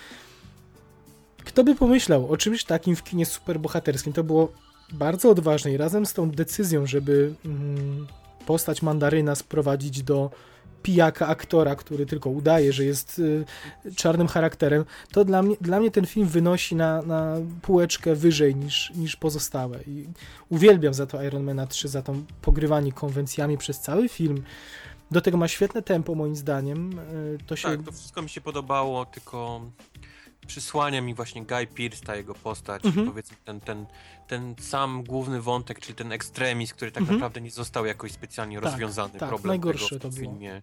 [1.44, 4.12] Kto by pomyślał o czymś takim w kinie superbohaterskim?
[4.12, 4.52] To było
[4.92, 8.06] bardzo odważne i razem z tą decyzją, żeby mm,
[8.46, 10.30] postać Mandaryna sprowadzić do
[10.88, 13.44] pijaka aktora, który tylko udaje, że jest y,
[13.96, 18.92] czarnym charakterem, to dla mnie, dla mnie ten film wynosi na, na półeczkę wyżej niż,
[18.94, 19.78] niż pozostałe.
[19.86, 20.08] I
[20.48, 24.42] uwielbiam za to Ironmana 3, za to pogrywanie konwencjami przez cały film.
[25.10, 26.98] Do tego ma świetne tempo, moim zdaniem.
[26.98, 29.60] Y, To się Tak, to wszystko mi się podobało, tylko
[30.46, 33.06] przysłania mi właśnie Guy Pearce, ta jego postać, Mhm.
[33.06, 33.86] powiedzmy ten, ten,
[34.26, 37.18] ten sam główny wątek, czyli ten ekstremizm, który tak Mhm.
[37.18, 40.62] naprawdę nie został jakoś specjalnie Tak, rozwiązany, tak, problem najgorsze tego w to tym filmie.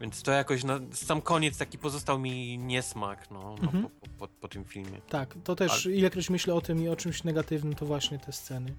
[0.00, 3.82] Więc to jakoś, na, sam koniec taki pozostał mi niesmak, no, no Mhm.
[3.82, 5.00] po, po, po, po tym filmie.
[5.08, 8.74] Tak, to też ilekroć myślę o tym i o czymś negatywnym, to właśnie te sceny.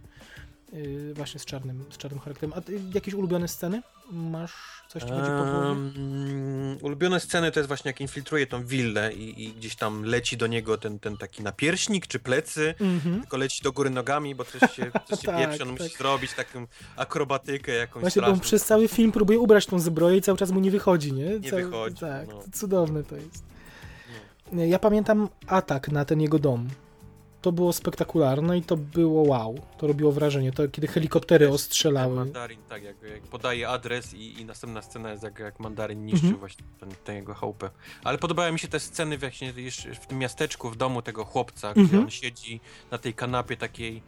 [0.73, 2.53] Yy, właśnie z czarnym, z czarnym charakterem.
[2.57, 3.81] A ty, jakieś ulubione sceny?
[4.11, 4.53] Masz
[4.89, 5.21] coś, co głowie?
[5.71, 10.37] Ehm, ulubione sceny to jest właśnie jak infiltruje tą willę i, i gdzieś tam leci
[10.37, 13.21] do niego ten, ten taki napierśnik czy plecy, Mhm.
[13.21, 15.97] tylko leci do góry nogami, bo coś się, coś się Tak, pieprzy, on musi tak.
[15.97, 18.47] zrobić taką akrobatykę jakąś Właśnie, bo on straszną.
[18.47, 21.39] przez cały film próbuje ubrać tą zbroję i cały czas mu nie wychodzi, nie?
[21.39, 22.43] Nie Cały- wychodzi, Tak, no.
[22.53, 23.43] cudowne to jest.
[24.51, 26.69] Nie, Ja pamiętam atak na ten jego dom.
[27.43, 29.55] To było spektakularne i to było wow.
[29.77, 30.51] To robiło wrażenie.
[30.51, 32.15] To kiedy helikoptery Ten ostrzelały.
[32.15, 36.25] Mandarin, tak, jak, jak podaje adres i, i następna scena jest jak, jak Mandarin niszczy
[36.25, 36.39] Mhm.
[36.39, 37.69] właśnie ten, ten jego chałupę.
[38.03, 41.71] Ale podobały mi się te sceny właśnie jeszcze w tym miasteczku, w domu tego chłopca,
[41.71, 42.03] gdzie Mhm.
[42.03, 42.59] on siedzi
[42.91, 44.03] na tej kanapie takiej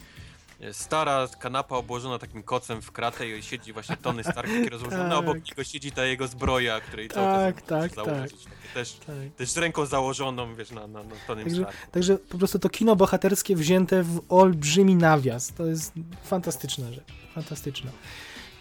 [0.71, 5.17] stara kanapa obłożona takim kocem w kratę i siedzi właśnie Tony Stark taki rozłożony, a
[5.17, 5.45] obok Tak.
[5.49, 8.43] niego siedzi ta jego zbroja, której cały Tak, czas tak, założyć.
[8.43, 8.53] tak.
[8.53, 9.15] Takie Też, Tak.
[9.37, 11.91] też ręką założoną, wiesz, na, na, na Tonym Także- Starku.
[11.91, 15.53] Także po prostu to kino bohaterskie wzięte w olbrzymi nawias.
[15.53, 17.05] To jest fantastyczna rzecz.
[17.35, 17.91] Fantastyczna.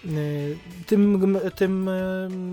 [0.04, 1.90] Yy, Tym, tym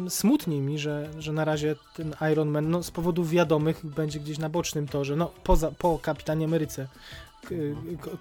[0.10, 4.38] smutniej mi, że, że na razie ten Iron Man no, z powodów wiadomych będzie gdzieś
[4.38, 6.88] na bocznym torze, no poza, po Kapitanie Ameryce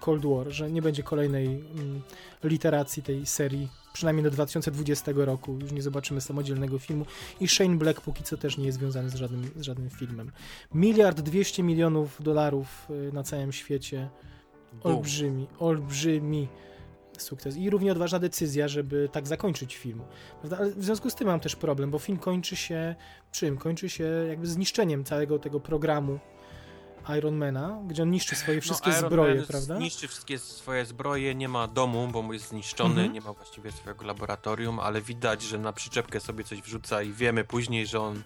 [0.01, 2.03] Cold War, że nie będzie kolejnej mm,
[2.45, 7.07] literacji tej serii, przynajmniej do 2020 roku, już nie zobaczymy samodzielnego filmu
[7.41, 10.33] i Shane Black póki co też nie jest związany z żadnym, z żadnym filmem.
[10.75, 14.09] Miliard dwieście milionów dolarów y, na całym świecie.
[14.83, 16.49] Olbrzymi, olbrzymi
[17.19, 17.57] sukces.
[17.57, 20.03] I równie odważna decyzja, żeby tak zakończyć film.
[20.41, 20.59] Prawda?
[20.59, 22.95] Ale w związku z tym mam też problem, bo film kończy się
[23.33, 23.57] czym?
[23.57, 26.19] Kończy się jakby zniszczeniem całego tego programu
[27.18, 29.78] Ironmana, gdzie on niszczy swoje wszystkie No, zbroje, Man prawda?
[29.78, 33.12] Niszczy wszystkie swoje zbroje, nie ma domu, bo jest zniszczony, Mhm.
[33.12, 37.44] nie ma właściwie swojego laboratorium, ale widać, że na przyczepkę sobie coś wrzuca i wiemy
[37.44, 38.22] później, że on,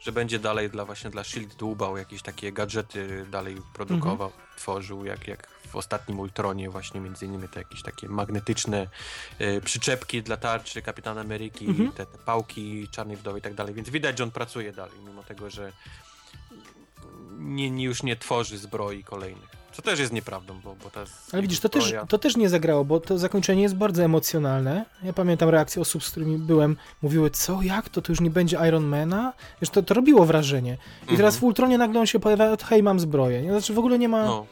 [0.00, 4.46] że będzie dalej dla właśnie dla Shield dłubał jakieś takie gadżety dalej produkował, Mhm.
[4.56, 8.86] tworzył, jak, jak w ostatnim Ultronie właśnie między innymi te jakieś takie magnetyczne
[9.38, 11.92] e, przyczepki dla tarczy Kapitana Ameryki, Mhm.
[11.92, 15.22] te, te pałki Czarnej Wdowy i tak dalej, więc widać, że on pracuje dalej, mimo
[15.22, 15.72] tego, że
[17.38, 19.56] nie, już nie tworzy zbroi kolejnych.
[19.72, 22.84] Co też jest nieprawdą, bo, bo ta Ale widzisz, to też, to też nie zagrało,
[22.84, 24.84] bo to zakończenie jest bardzo emocjonalne.
[25.02, 28.58] Ja pamiętam reakcje osób, z którymi byłem, mówiły, co, jak, to to już nie będzie
[28.68, 29.32] Ironmana?
[29.60, 30.72] Wiesz, to, to robiło wrażenie.
[30.72, 31.16] I Mhm.
[31.16, 33.42] teraz w Ultronie nagle on się pojawia, hej, mam zbroję.
[33.50, 34.24] Znaczy w ogóle nie ma...
[34.24, 34.46] No.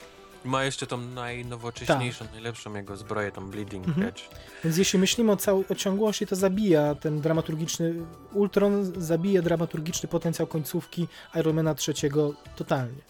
[0.45, 3.95] Ma jeszcze tą najnowocześniejszą, najlepszą jego zbroję, tą Bleeding Tak.
[3.95, 4.09] Mhm.
[4.09, 4.21] Edge.
[4.65, 7.95] Więc jeśli myślimy o, całej, o ciągłości, to zabija ten dramaturgiczny...
[8.33, 13.03] Ultron zabija dramaturgiczny potencjał końcówki Ironmana trzeciego totalnie.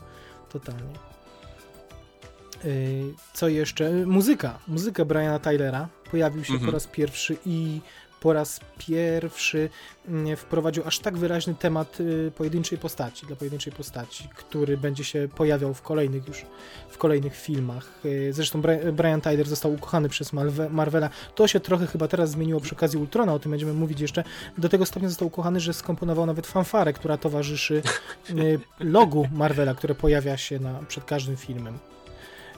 [0.52, 0.94] Totalnie.
[2.65, 3.90] Yy, Co jeszcze?
[3.93, 4.59] Muzyka.
[4.69, 6.70] Muzyka Briana Tylera pojawił się Mhm.
[6.70, 7.81] po raz pierwszy i
[8.24, 9.70] po raz pierwszy
[10.09, 15.28] mm, wprowadził aż tak wyraźny temat y, pojedynczej postaci, dla pojedynczej postaci, który będzie się
[15.36, 16.46] pojawiał w kolejnych już,
[16.88, 17.90] w kolejnych filmach.
[18.05, 20.32] Y, Zresztą Bri- Brian Tyler został ukochany przez
[20.70, 21.10] Marvela.
[21.34, 24.24] To się trochę chyba teraz zmieniło przy okazji Ultrona, o tym będziemy mówić jeszcze.
[24.59, 27.82] Do tego stopnia został ukochany, że skomponował nawet fanfarę, która towarzyszy
[28.30, 31.78] y, logu Marvela, które pojawia się na, przed każdym filmem.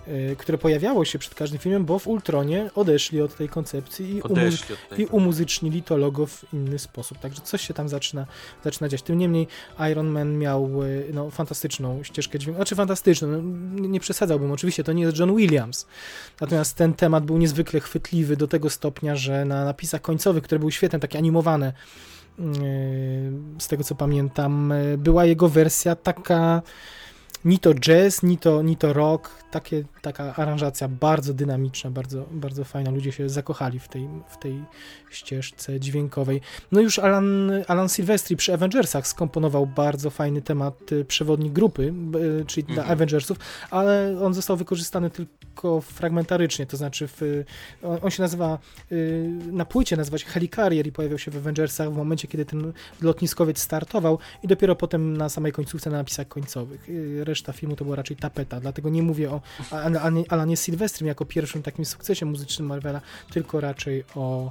[0.08, 4.22] Y, Które pojawiało się przed każdym filmem, bo w Ultronie odeszli od tej koncepcji i,
[4.22, 5.00] umu- Odeszli od tej...
[5.04, 7.18] i umuzycznili to logo w inny sposób.
[7.18, 8.26] Także coś się tam zaczyna,
[8.64, 9.02] zaczyna dziać.
[9.02, 9.46] Tym niemniej
[9.90, 12.58] Iron Man miał e, no, fantastyczną ścieżkę dźwiękową.
[12.58, 13.40] Znaczy fantastyczną, no,
[13.88, 14.52] nie przesadzałbym.
[14.52, 15.86] Oczywiście to nie jest John Williams.
[16.40, 20.72] Natomiast ten temat był niezwykle chwytliwy do tego stopnia, że na napisach końcowych, które były
[20.72, 22.42] świetne, takie animowane, e,
[23.58, 26.62] z tego co pamiętam, e, była jego wersja taka
[27.46, 32.64] ni to jazz, ni to, ni to rock, takie, taka aranżacja bardzo dynamiczna, bardzo, bardzo
[32.64, 32.90] fajna.
[32.90, 34.64] Ludzie się zakochali w tej, w tej
[35.16, 36.40] ścieżce dźwiękowej.
[36.72, 41.94] No już Alan, Alan Silvestri przy Avengersach skomponował bardzo fajny temat y, przewodnik grupy,
[42.40, 42.92] y, czyli dla Mhm.
[42.92, 43.38] Avengersów,
[43.70, 47.44] ale on został wykorzystany tylko fragmentarycznie, to znaczy w, y,
[47.82, 48.58] on, on się nazywa,
[49.52, 52.72] na płycie nazywa się Helicarrier i pojawiał się w Avengersach w momencie, kiedy ten
[53.02, 56.88] lotniskowiec startował i dopiero potem na samej końcówce na napisach końcowych.
[57.24, 59.40] Reszta filmu to była raczej tapeta, dlatego nie mówię o
[59.70, 64.50] Al- Al- Alanie Sylwestrym jako pierwszym takim sukcesie muzycznym Marvela, tylko raczej o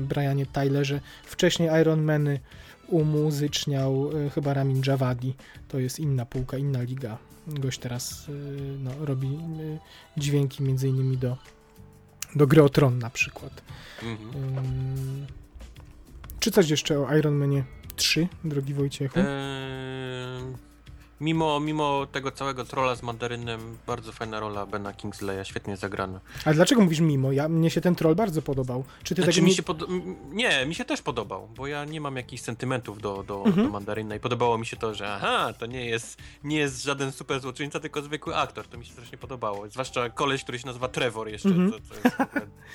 [0.00, 1.00] Brianie Tylerze.
[1.24, 2.40] Wcześniej Iron Many
[2.88, 5.34] umuzyczniał y, chyba Ramin Javadi.
[5.68, 7.18] To jest inna półka, inna liga.
[7.46, 8.32] Gość teraz y,
[8.78, 9.38] no, robi
[10.16, 11.36] dźwięki między innymi do,
[12.34, 13.62] do gry o Tron na przykład.
[14.02, 15.26] Mhm.
[16.40, 17.64] Czy coś jeszcze o Iron Manie
[17.96, 19.18] 3, drogi Wojciechu?
[19.18, 20.54] Eee,
[21.20, 26.20] mimo, mimo tego całego trolla z mandarynem, bardzo fajna rola Bena Kingsleya, świetnie zagrana.
[26.44, 27.32] Ale dlaczego mówisz mimo?
[27.32, 28.84] Ja, mnie się ten troll bardzo podobał.
[29.02, 29.84] Czy ty Znaczy, tego mi się pod...
[30.32, 33.66] Nie, mi się też podobał, bo ja nie mam jakichś sentymentów do, do, Mhm.
[33.66, 37.12] do mandaryna i podobało mi się to, że aha, to nie jest, nie jest żaden
[37.12, 38.66] super złoczyńca, tylko zwykły aktor.
[38.68, 39.68] To mi się strasznie podobało.
[39.70, 41.70] Zwłaszcza koleś, który się nazywa Trevor jeszcze, Mhm.
[41.72, 42.16] co, co jest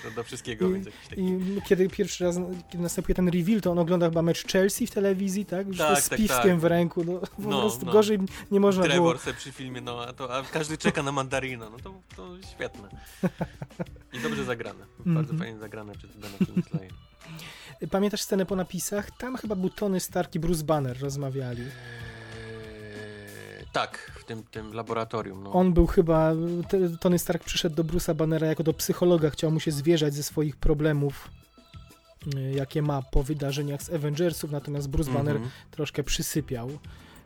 [0.03, 1.21] do, do wszystkiego, I- więc taki...
[1.21, 2.35] I kiedy pierwszy raz,
[2.71, 5.67] kiedy następuje ten reveal, to on ogląda chyba mecz Chelsea w telewizji, tak?
[5.67, 6.59] Już Tak, z tak, piwskiem tak.
[6.59, 7.91] w ręku, no, po No, prostu no.
[7.91, 8.19] gorzej
[8.51, 9.13] nie można było.
[9.13, 12.89] Trevor przy filmie, no a, to, a każdy czeka na mandarina, no to, to świetne.
[14.13, 14.85] I dobrze zagrane.
[15.05, 15.39] Bardzo Mhm.
[15.39, 16.89] fajnie zagrane przez Bena Kingsley.
[17.91, 19.11] Pamiętasz scenę po napisach?
[19.17, 21.61] Tam chyba był Tony Stark i Bruce Banner rozmawiali.
[21.61, 25.43] Eee, tak, w tym, tym laboratorium.
[25.43, 25.51] No.
[25.53, 26.31] On był chyba,
[26.99, 30.55] Tony Stark przyszedł do Bruce'a Bannera jako do psychologa, chciał mu się zwierzać ze swoich
[30.55, 31.29] problemów,
[32.35, 35.51] y, jakie ma po wydarzeniach z Avengersów, natomiast Bruce Banner Mhm.
[35.71, 36.79] troszkę przysypiał.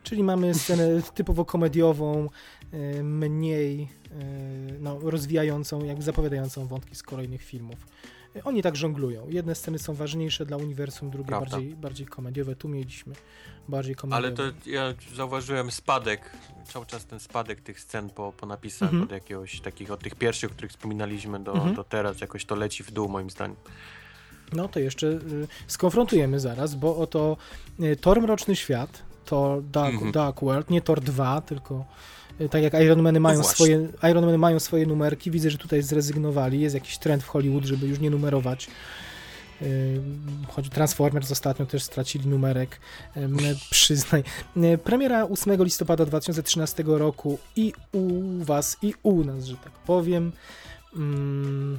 [0.05, 2.29] Czyli mamy scenę typowo komediową,
[2.73, 3.87] y, mniej y,
[4.79, 7.77] no, rozwijającą, jak zapowiadającą wątki z kolejnych filmów.
[8.35, 9.29] Y, Oni tak żonglują.
[9.29, 11.49] Jedne sceny są ważniejsze dla uniwersum, drugie Prawda.
[11.51, 12.55] bardziej, bardziej komediowe.
[12.55, 13.13] Tu mieliśmy
[13.69, 14.53] bardziej Ale komediowe.
[14.63, 16.29] to ja zauważyłem spadek,
[16.65, 19.03] cały czas ten spadek tych scen po, po napisach Mhm.
[19.03, 21.75] od jakiegoś takich, od tych pierwszych, o których wspominaliśmy do, Mhm.
[21.75, 23.55] do teraz, jakoś to leci w dół moim zdaniem.
[24.53, 27.37] No to jeszcze y, skonfrontujemy zaraz, bo oto
[27.79, 30.11] y, Thor Mroczny Świat, to Dark, Mhm.
[30.11, 31.85] Dark World, nie Thor 2, tylko
[32.41, 33.53] y, tak jak Ironmany mają, właśnie.
[33.55, 37.87] swoje, Ironmany mają swoje numerki, widzę, że tutaj zrezygnowali, jest jakiś trend w Hollywood, żeby
[37.87, 38.67] już nie numerować.
[40.47, 42.79] Choć Transformers ostatnio też stracili numerek,
[43.69, 44.23] przyznaj.
[44.83, 50.31] Premiera 8 listopada 2013 roku i u was, i u nas, że tak powiem.
[50.95, 51.77] Mm.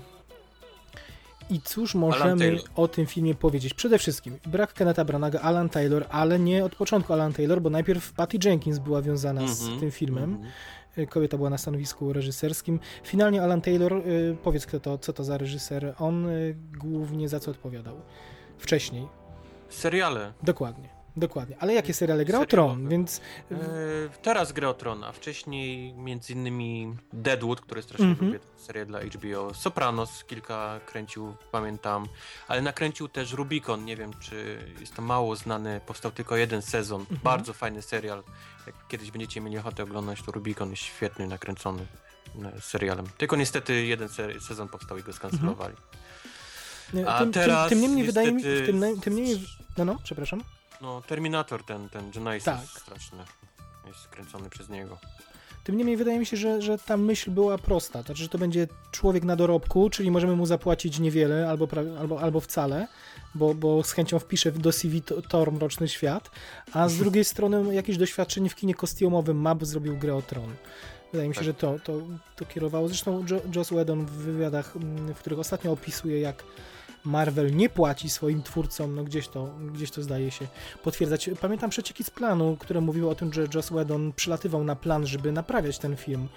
[1.51, 3.75] I cóż możemy o tym filmie powiedzieć?
[3.75, 8.13] Przede wszystkim brak Kenneta Branaga, Alan Taylor, ale nie od początku Alan Taylor, bo najpierw
[8.13, 10.25] Patty Jenkins była wiązana z Mhm, tym filmem.
[10.33, 10.51] mhm.
[10.99, 12.81] Y, Kobieta była na stanowisku reżyserskim.
[13.05, 17.41] Finalnie Alan Taylor, y, powiedz kto to, co to za reżyser, on y, głównie za
[17.41, 17.95] co odpowiadał
[18.59, 19.09] wcześniej.
[19.69, 20.33] Seriale.
[20.43, 21.57] Dokładnie, dokładnie.
[21.61, 22.47] Ale jakie seriale grał?
[22.47, 23.21] Tron, więc
[23.53, 23.55] E,
[24.23, 28.27] teraz gra o Tron, a wcześniej między innymi Deadwood, który strasznie Mhm.
[28.33, 32.07] lubię, serię dla HBO, Sopranos kilka kręcił, pamiętam,
[32.49, 37.01] ale nakręcił też Rubicon, nie wiem czy jest to mało znany, powstał tylko jeden sezon,
[37.01, 37.21] Mhm.
[37.25, 38.23] bardzo fajny serial,
[38.67, 41.87] jak kiedyś będziecie mieli ochotę oglądać, to Rubicon jest świetnie nakręcony,
[42.57, 43.07] e, serialem.
[43.19, 45.75] Tylko niestety jeden se sezon powstał i go skancelowali.
[46.95, 49.47] Nie, A tym, teraz tym, tym niemniej wydaje mi niestety- tym, tym niemniej,
[49.79, 50.43] no no, przepraszam.
[50.87, 52.65] No, Terminator, ten, ten Genesis Tak.
[52.65, 53.19] straszny.
[53.87, 54.99] Jest skręcony przez niego.
[55.65, 57.99] Tym niemniej wydaje mi się, że, że ta myśl była prosta.
[57.99, 61.69] To znaczy, że to będzie człowiek na dorobku, czyli możemy mu zapłacić niewiele albo,
[62.01, 62.89] albo, albo wcale,
[63.35, 66.31] bo, bo z chęcią wpisze do CV Thor Mroczny Świat,
[66.73, 70.55] a z drugiej strony jakieś doświadczenie w kinie kostiumowym ma, bo zrobił grę o Tron.
[71.13, 71.47] Wydaje mi się, Tak.
[71.47, 71.93] że to, to,
[72.37, 72.89] to kierowało.
[72.89, 76.45] Zresztą jo, Joss Whedon w wywiadach, mm, w których ostatnio opisuje, jak
[77.07, 80.47] Marvel nie płaci swoim twórcom, no gdzieś to, gdzieś to zdaje się
[80.83, 81.31] potwierdzać.
[81.41, 85.33] Pamiętam przecieki z planu, które mówiły o tym, że Joss Whedon przylatywał na plan, żeby
[85.33, 86.29] naprawiać ten film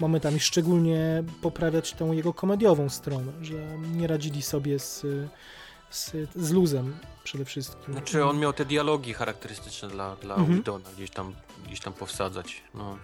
[0.00, 5.06] momentami, szczególnie poprawiać tą jego komediową stronę, że nie radzili sobie z,
[5.90, 7.94] z, z luzem przede wszystkim.
[7.94, 10.54] Znaczy on miał te dialogi charakterystyczne dla, dla Mhm.
[10.58, 11.34] Whedona gdzieś tam,
[11.66, 12.62] gdzieś tam powsadzać.
[12.74, 12.98] No.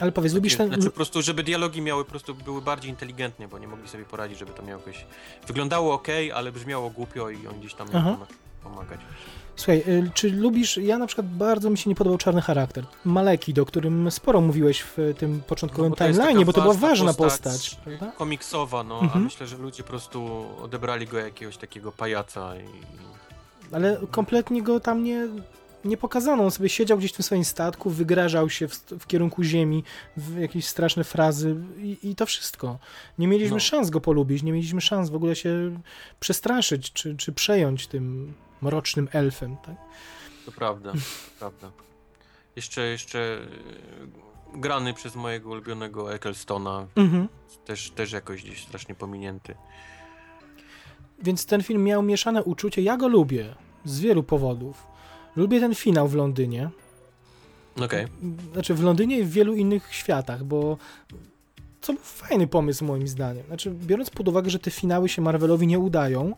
[0.00, 0.68] Ale powiedz, lubisz ten...
[0.68, 4.04] Znaczy po prostu, żeby dialogi miały po prostu były bardziej inteligentnie, bo nie mogli sobie
[4.04, 5.04] poradzić, żeby to miało jakoś...
[5.46, 8.16] Wyglądało ok, ale brzmiało głupio i on gdzieś tam miał
[8.62, 9.00] pomagać.
[9.56, 12.84] Słuchaj, y, czy lubisz, ja na przykład bardzo mi się nie podobał czarny charakter.
[13.04, 17.52] Maleki, do którym sporo mówiłeś w tym początkowym No timeline, bo to była ważna postać.
[17.52, 18.12] postać, prawda?
[18.18, 19.24] Komiksowa, no, a Mhm.
[19.24, 22.64] myślę, że ludzie po prostu odebrali go jakiegoś takiego pajaca i...
[23.74, 25.28] Ale kompletnie go tam nie,
[25.84, 26.44] nie pokazano.
[26.44, 29.84] On sobie siedział gdzieś w tym swoim statku, wygrażał się w, w kierunku ziemi,
[30.16, 32.78] w jakieś straszne frazy i, i to wszystko.
[33.18, 33.60] Nie mieliśmy No.
[33.60, 35.80] szans go polubić, nie mieliśmy szans w ogóle się
[36.20, 39.56] przestraszyć czy, czy przejąć tym mrocznym elfem.
[39.56, 39.76] Tak?
[40.46, 40.98] To prawda, to
[41.38, 41.70] prawda.
[42.56, 43.18] Jeszcze, jeszcze
[44.54, 47.28] e, grany przez mojego ulubionego Ecclestona, Mhm.
[47.64, 49.54] też, też jakoś gdzieś strasznie pominięty.
[51.22, 52.82] Więc ten film miał mieszane uczucie.
[52.82, 53.54] Ja go lubię
[53.84, 54.86] z wielu powodów.
[55.36, 56.70] Lubię ten finał w Londynie.
[57.84, 58.06] Okej.
[58.52, 60.76] Znaczy w Londynie i w wielu innych światach, bo
[61.80, 63.46] co był fajny pomysł moim zdaniem.
[63.46, 66.36] Znaczy, biorąc pod uwagę, że te finały się Marvelowi nie udają,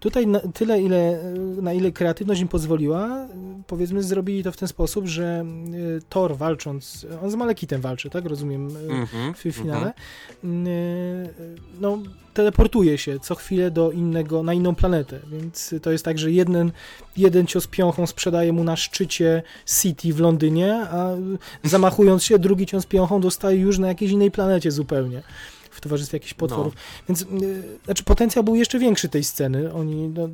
[0.00, 1.18] tutaj na, tyle, ile,
[1.62, 3.28] na ile kreatywność im pozwoliła,
[3.66, 5.44] powiedzmy, zrobili to w ten sposób, że
[5.98, 8.26] y, Thor walcząc, on z Malekitem walczy, tak?
[8.26, 9.92] Rozumiem, y, Mhm, w finale,
[10.44, 10.66] mhm.
[10.66, 11.28] y,
[11.80, 11.98] no,
[12.34, 16.72] teleportuje się co chwilę do innego, na inną planetę, więc to jest tak, że jeden,
[17.16, 19.42] jeden cios piąchą sprzedaje mu na szczycie
[19.80, 21.08] City w Londynie, a
[21.64, 25.22] zamachując się, drugi cios piąchą dostaje już na jakiejś innej planecie zupełnie.
[25.80, 26.74] W towarzystwie jakichś potworów.
[27.08, 29.72] Więc y, znaczy potencjał był jeszcze większy tej sceny.
[29.74, 30.30] Oni no, y,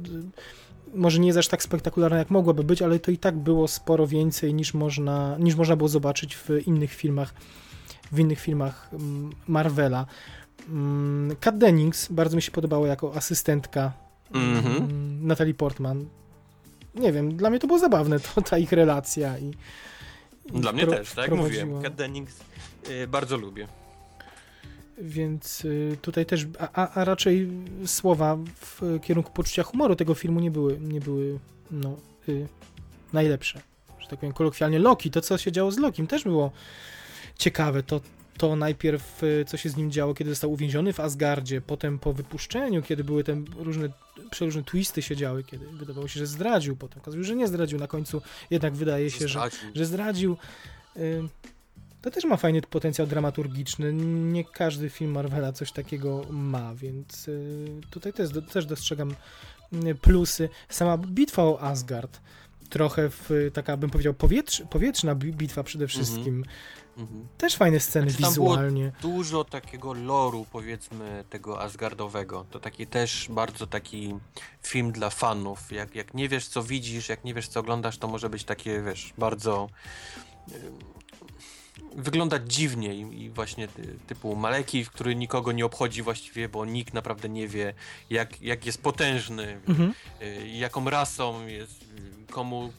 [0.94, 4.06] może nie jest aż tak spektakularna jak mogłaby być, ale to i tak było sporo
[4.06, 7.34] więcej niż można, niż można było zobaczyć w innych filmach
[8.12, 10.06] w innych filmach mm, Marvela.
[10.68, 13.92] Mm, Kat Dennings bardzo mi się podobała jako asystentka
[14.34, 14.76] Mhm.
[14.76, 16.06] mm, Natalie Portman.
[16.94, 19.38] Nie wiem, dla mnie to było zabawne, to, ta ich relacja.
[19.38, 19.54] I,
[20.54, 21.82] i Dla mnie też, tak jak mówiłem.
[21.82, 22.40] Kat Dennings
[22.90, 23.68] y, bardzo lubię.
[24.98, 27.48] Więc y, tutaj też, a, a, raczej
[27.86, 31.38] słowa w kierunku poczucia humoru tego filmu nie były, nie były
[31.70, 31.96] no,
[32.28, 32.46] y,
[33.12, 33.60] najlepsze.
[33.98, 34.78] Że tak powiem kolokwialnie.
[34.78, 36.50] Loki, to co się działo z Lokim też było
[37.38, 37.82] ciekawe.
[37.82, 38.00] To,
[38.38, 42.12] to najpierw y, co się z nim działo, kiedy został uwięziony w Asgardzie, potem po
[42.12, 43.88] wypuszczeniu, kiedy były te różne,
[44.30, 47.78] przeróżne twisty się działy, kiedy wydawało się, że zdradził, potem się, że nie zdradził.
[47.78, 49.58] Na końcu jednak wydaje się, że Zdradził.
[49.74, 50.36] że zdradził.
[52.06, 53.92] To też ma fajny potencjał dramaturgiczny.
[54.32, 59.14] Nie każdy film Marvela coś takiego ma, więc y, tutaj też, też dostrzegam
[59.72, 60.48] y, plusy.
[60.68, 62.20] Sama bitwa o Asgard,
[62.70, 66.44] trochę w, taka bym powiedział powietrz, powietrzna bi- bitwa przede wszystkim.
[66.96, 67.28] Mhm.
[67.38, 68.92] Też fajne sceny Znaczy, wizualnie.
[69.02, 72.46] Dużo takiego loru, powiedzmy, tego Asgardowego.
[72.50, 74.14] To taki też bardzo taki
[74.62, 75.72] film dla fanów.
[75.72, 78.82] Jak, jak nie wiesz, co widzisz, jak nie wiesz, co oglądasz, to może być takie,
[78.82, 79.68] wiesz, bardzo...
[81.78, 86.64] ym, Wyglądać dziwnie i, i właśnie ty, typu Maleki, który nikogo nie obchodzi właściwie, bo
[86.64, 87.74] nikt naprawdę nie wie,
[88.10, 89.94] jak, jak jest potężny, Mhm.
[90.22, 92.72] y, jaką rasą jest, y, komu,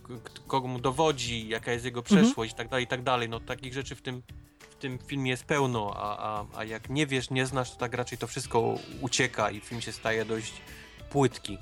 [0.47, 2.23] komu dowodzi, jaka jest jego Mhm.
[2.25, 3.29] przeszłość i tak dalej, i tak dalej.
[3.29, 4.23] No takich rzeczy w tym,
[4.69, 7.93] w tym filmie jest pełno, a, a, a jak nie wiesz, nie znasz, to tak
[7.93, 10.53] raczej to wszystko ucieka i film się staje dość
[11.09, 11.57] płytki.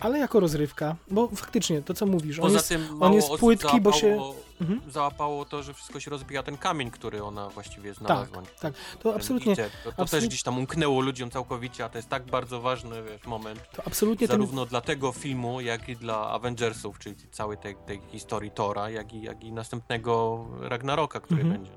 [0.00, 3.80] Ale jako rozrywka, bo faktycznie to co mówisz, on Poza jest, tym mało jest płytki,
[3.80, 4.80] bo się- załapało- Mhm.
[4.90, 8.42] Załapało to, że wszystko się rozbija ten kamień, który ona właściwie znalazła.
[8.60, 9.70] tak, to Ten absolutnie, idzie.
[9.84, 13.02] To, to absolut- też gdzieś tam umknęło ludziom całkowicie, a to jest tak bardzo ważny
[13.02, 13.60] wiesz, moment.
[13.76, 18.00] to absolutnie ten Zarówno dla tego filmu, jak i dla Avengersów, czyli całej tej, tej
[18.12, 21.60] historii Tora, jak i, jak i następnego Ragnaroka, który Mhm.
[21.62, 21.76] będzie.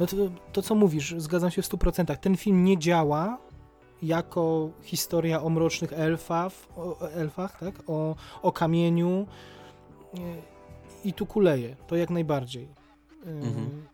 [0.00, 0.16] No to,
[0.52, 2.16] to co mówisz, zgadzam się w 100%.
[2.16, 3.38] Ten film nie działa
[4.02, 7.74] jako historia o mrocznych elfach, o, elfach tak?
[7.86, 9.26] o, o kamieniu
[10.14, 10.18] e,
[11.04, 12.64] i tu kuleje, to jak najbardziej.
[13.26, 13.84] E, Mhm.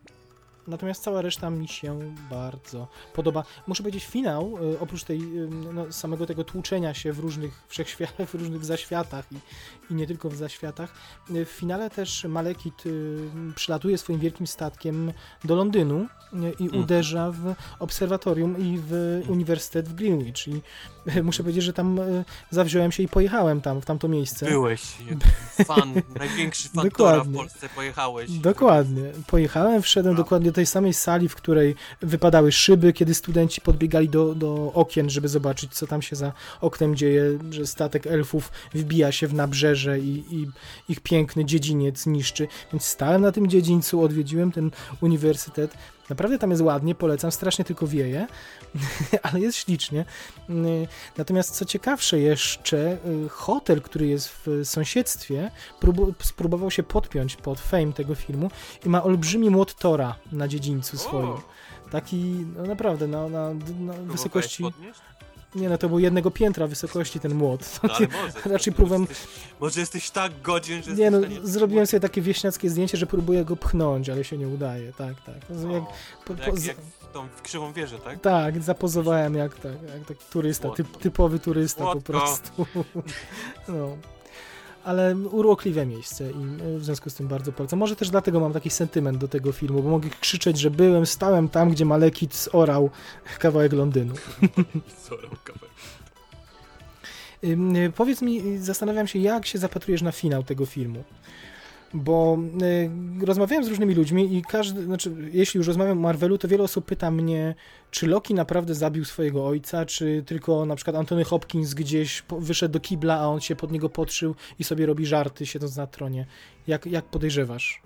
[0.66, 3.44] Natomiast cała reszta mi się bardzo podoba.
[3.66, 5.20] Muszę powiedzieć, finał, y, oprócz tej,
[5.72, 9.36] no, samego tego tłuczenia się w różnych wszechświatach, w różnych zaświatach i,
[9.92, 10.94] i nie tylko w zaświatach,
[11.30, 13.18] y, w finale też Malekit y,
[13.54, 15.12] przylatuje swoim wielkim statkiem
[15.44, 16.06] do Londynu
[16.58, 16.82] i Mhm.
[16.82, 20.48] uderza w obserwatorium i w uniwersytet w Greenwich.
[20.48, 20.60] I
[21.22, 22.00] muszę powiedzieć, że tam
[22.50, 24.46] zawziąłem się i pojechałem tam, w tamto miejsce.
[24.46, 24.82] Byłeś
[25.66, 26.90] fan, największy fan
[27.24, 27.34] w.
[27.34, 28.30] Polsce, pojechałeś.
[28.30, 29.02] Dokładnie.
[29.26, 34.34] Pojechałem, wszedłem dokładnie do tej samej sali, w której wypadały szyby, kiedy studenci podbiegali do,
[34.34, 39.26] do okien, żeby zobaczyć, co tam się za oknem dzieje, że statek elfów wbija się
[39.26, 40.46] w nabrzeże i, i
[40.88, 42.48] ich piękny dziedziniec niszczy.
[42.72, 44.70] Więc stałem na tym dziedzińcu, odwiedziłem ten
[45.00, 45.74] uniwersytet.
[46.10, 48.26] Naprawdę tam jest ładnie, polecam, strasznie tylko wieje,
[49.22, 50.04] ale jest ślicznie.
[51.16, 52.98] Natomiast co ciekawsze jeszcze,
[53.30, 55.50] hotel, który jest w sąsiedztwie,
[56.22, 58.50] spróbował się podpiąć pod fame tego filmu
[58.86, 61.32] i ma olbrzymi młot Tora na dziedzińcu swoim.
[61.90, 65.00] Taki, no naprawdę, na, na, na próbowałeś wysokości, podnieść?
[65.54, 67.80] Nie no, to był jednego piętra wysokości ten młot.
[67.82, 68.48] No, ale może.
[68.48, 69.18] raczej Jesteś,
[69.60, 73.56] może jesteś tak godzien, że Nie no, zrobiłem sobie takie wieśniackie zdjęcie, że próbuję go
[73.56, 75.36] pchnąć, ale się nie udaje, tak, tak.
[75.66, 75.84] O, Jak,
[76.24, 78.20] po, jak, po, jak w tą w krzywą wieżę, tak?
[78.20, 82.12] tak, zapozowałem jak, tak, jak taki turysta, typ, typowy turysta po Słodko.
[82.12, 82.66] prostu.
[83.68, 83.96] No.
[84.84, 87.78] Ale urokliwe miejsce i y, w związku z tym bardzo polecam.
[87.78, 91.48] Może też dlatego mam taki sentyment do tego filmu, bo mogę krzyczeć, że byłem, stałem
[91.48, 92.90] tam, gdzie Malekit zorał
[93.38, 94.14] kawałek Londynu.
[95.08, 95.70] Sorry, kawałek.
[97.44, 101.04] Y, Powiedz mi, y, zastanawiam się, jak się zapatrujesz na finał tego filmu.
[101.94, 102.38] Bo
[103.22, 106.64] y, rozmawiałem z różnymi ludźmi i każdy, znaczy, jeśli już rozmawiam o Marvelu, to wiele
[106.64, 107.54] osób pyta mnie,
[107.90, 112.72] czy Loki naprawdę zabił swojego ojca, czy tylko na przykład Antony Hopkins gdzieś po, wyszedł
[112.72, 116.26] do kibla, a on się pod niego podszył i sobie robi żarty, siedząc na tronie.
[116.66, 117.82] Jak, jak podejrzewasz?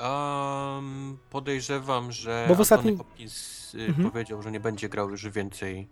[0.00, 4.10] Um, podejrzewam, że Bo w ostatnim- Anthony Hopkins y, Mhm.
[4.10, 5.88] powiedział, że nie będzie grał już więcej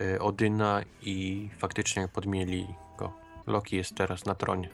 [0.00, 2.66] y, Odyna i faktycznie podmieli
[2.98, 3.12] go.
[3.46, 4.68] Loki jest teraz na tronie.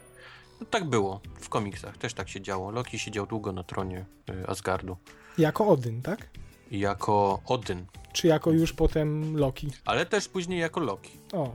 [0.61, 2.71] No, tak było w komiksach, też tak się działo.
[2.71, 4.97] Loki siedział długo na tronie y, Asgardu
[5.39, 6.29] Jako Odyn, tak?
[6.71, 9.69] jako Odyn, Czy jako już potem Loki?
[9.85, 11.11] ale też później jako Loki.
[11.33, 11.51] O.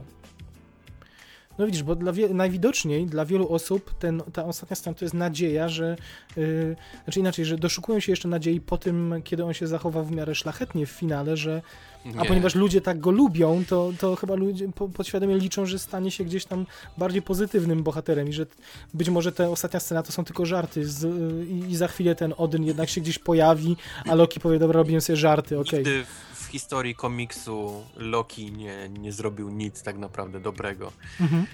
[1.58, 5.68] No widzisz, bo dla najwidoczniej dla wielu osób ten, ta ostatnia scena to jest nadzieja,
[5.68, 5.96] że.
[6.36, 10.10] Yy, znaczy inaczej, że doszukują się jeszcze nadziei po tym, kiedy on się zachował w
[10.10, 11.62] miarę szlachetnie w finale, że.
[12.04, 12.28] A Nie.
[12.28, 16.24] ponieważ ludzie tak go lubią, to, to chyba ludzie po, podświadomie liczą, że stanie się
[16.24, 16.66] gdzieś tam
[16.98, 18.46] bardziej pozytywnym bohaterem i że
[18.94, 22.34] być może ta ostatnia scena to są tylko żarty z, yy, i, za chwilę ten
[22.36, 23.76] Odyn jednak się gdzieś pojawi,
[24.08, 25.84] a Loki powie, dobra, robiłem sobie żarty, okej.
[26.33, 30.92] W historii komiksu Loki nie, nie zrobił nic tak naprawdę dobrego.
[31.20, 31.46] Mhm.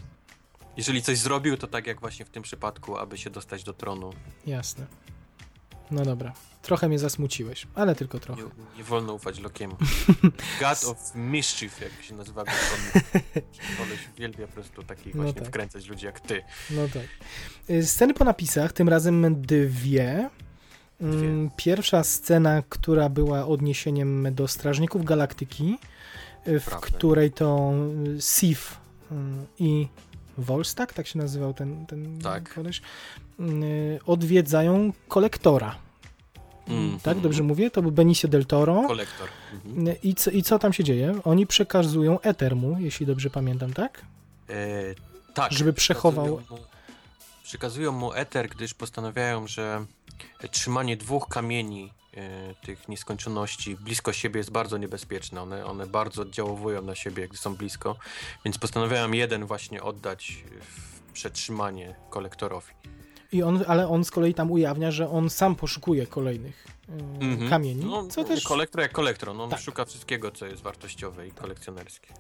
[0.77, 4.13] Jeżeli coś zrobił, to tak jak właśnie w tym przypadku, aby się dostać do tronu.
[4.47, 4.87] Jasne.
[5.91, 6.33] No dobra.
[6.63, 8.43] Trochę mnie zasmuciłeś, ale tylko trochę.
[8.43, 8.49] Nie,
[8.79, 9.77] nie wolno ufać Lokiemu.
[10.61, 12.45] God of Mischief, jak się nazywa.
[13.79, 15.49] Koleś uwielbia po prostu takich No właśnie tak.
[15.49, 16.43] wkręcać ludzi jak ty.
[16.71, 17.07] No tak.
[17.71, 20.31] Y, Sceny po napisach, tym razem dwie.
[21.01, 25.79] Mm, Pierwsza scena, która była odniesieniem do Strażników Galaktyki,
[26.49, 26.87] y, w Prawda.
[26.87, 27.73] której to
[28.17, 28.77] y, Sif
[29.13, 29.15] y,
[29.59, 29.89] i
[30.39, 32.55] Volstagg, tak się nazywał ten, ten Tak.
[32.55, 32.83] koleś,
[33.41, 35.75] y, odwiedzają kolektora.
[36.69, 37.01] Mhm.
[37.01, 37.71] Tak, dobrze mówię?
[37.71, 38.83] To był Benicio del Toro.
[38.87, 39.29] Kolektor.
[39.65, 39.89] Mhm.
[39.89, 41.21] Y, I co, I co tam się dzieje?
[41.25, 44.01] Oni przekazują Eter mu, jeśli dobrze pamiętam, tak?
[44.49, 44.55] E,
[45.35, 45.53] tak.
[45.53, 46.67] Żeby przechował- Przekazują mu,
[47.43, 49.85] przekazują mu eter, gdyż postanawiają, że
[50.51, 55.43] trzymanie dwóch kamieni e, tych nieskończoności blisko siebie jest bardzo niebezpieczne.
[55.43, 57.97] One, one bardzo oddziałowują na siebie, gdy są blisko,
[58.45, 62.73] więc postanawiają jeden właśnie oddać w przetrzymanie kolektorowi.
[63.33, 66.80] I on, ale on z kolei tam ujawnia, że on sam poszukuje kolejnych
[67.21, 67.51] Mhm.
[67.51, 68.45] kamieni, No, co też...
[68.45, 69.61] Kolektor jak kolektor, no, on Tak.
[69.61, 72.15] szuka wszystkiego, co jest wartościowe i kolekcjonerskie.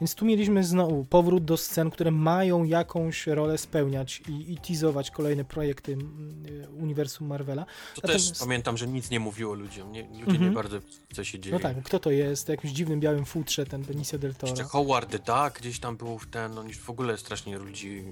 [0.00, 5.10] Więc tu mieliśmy znowu powrót do scen, które mają jakąś rolę spełniać i, i teasować
[5.10, 7.64] kolejne projekty mm, y, uniwersum Marvela.
[7.64, 9.92] To Natomiast- też pamiętam, że nic nie mówiło ludziom.
[9.92, 10.44] Nie, ludzie Mhm.
[10.44, 10.78] nie bardzo
[11.12, 11.54] co się dzieje.
[11.56, 12.48] No tak, kto to jest?
[12.48, 14.68] Jakimś dziwnym białym futrze, ten Benicio del Jeszcze Toro.
[14.68, 18.04] Howard the Duck gdzieś tam był w ten, on już w ogóle strasznie ludzi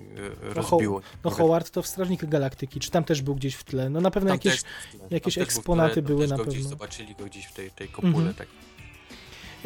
[0.43, 1.01] e, No, rozbiło.
[1.25, 3.91] No Mówię, Howard to w Strażnikach Galaktyki, czy tam też był gdzieś w tle?
[3.91, 4.63] No na pewno tam jakieś...
[5.11, 6.71] jakieś eksponaty były na go Gdzieś pewno.
[6.71, 8.17] zobaczyli go gdzieś w tej, tej kopule.
[8.17, 8.35] Mhm.
[8.35, 8.49] Tak.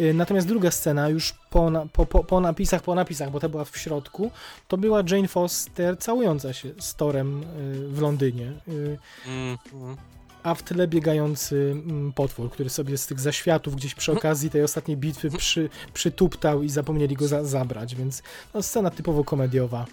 [0.00, 3.64] Y, Natomiast druga scena, już po, po, po, po napisach, po napisach, bo ta była
[3.64, 4.30] w środku,
[4.68, 8.52] to była Jane Foster całująca się z Torem y, w Londynie.
[8.68, 9.96] Y, Mm, mm.
[10.42, 14.62] a w tle biegający mm, potwór, który sobie z tych zaświatów gdzieś przy okazji tej
[14.62, 18.22] ostatniej bitwy przy, przytuptał i zapomnieli go za, zabrać, więc
[18.54, 19.86] no, scena typowo komediowa.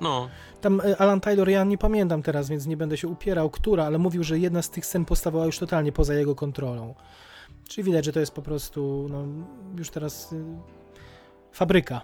[0.00, 0.28] No,
[0.60, 3.98] Tam e, Alan Taylor, ja nie pamiętam teraz, więc nie będę się upierał, która, ale
[3.98, 6.94] mówił, że jedna z tych scen postawała już totalnie poza jego kontrolą.
[7.68, 9.24] Czyli widać, że to jest po prostu, no,
[9.78, 10.44] już teraz y,
[11.52, 12.00] fabryka.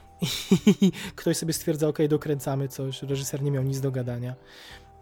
[1.16, 4.34] Ktoś sobie stwierdza, ok, dokręcamy coś, reżyser nie miał nic do gadania.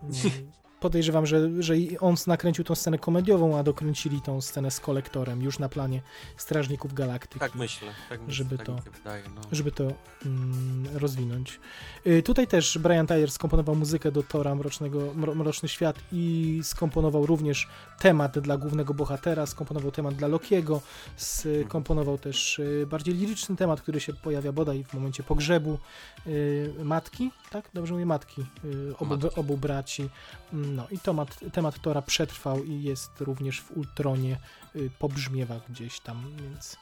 [0.81, 5.59] Podejrzewam, że, że on nakręcił tą scenę komediową, a dokręcili tą scenę z kolektorem już
[5.59, 6.03] na planie
[6.37, 7.89] Strażników Galaktyki tak myślę.
[8.09, 9.41] Tak myślę, Żeby tak to- wydaje, no.
[9.53, 9.85] żeby to
[10.27, 11.61] mm, rozwinąć.
[12.07, 17.27] Y, tutaj też Brian Tyler skomponował muzykę do Tora Mrocznego, Mro, Mroczny Świat i skomponował
[17.27, 20.81] również temat dla głównego bohatera, skomponował temat dla Lokiego,
[21.17, 25.79] skomponował też y, bardziej liryczny temat, który się pojawia bodaj w momencie pogrzebu
[26.27, 27.71] y, matki, tak?
[27.75, 28.07] Dobrze mówię?
[28.07, 29.41] Matki y, obu, Matki.
[29.41, 30.09] obu braci.
[30.53, 34.39] No i temat, temat Tora przetrwał i jest również w Ultronie,
[34.77, 36.77] y, pobrzmiewa gdzieś tam, więc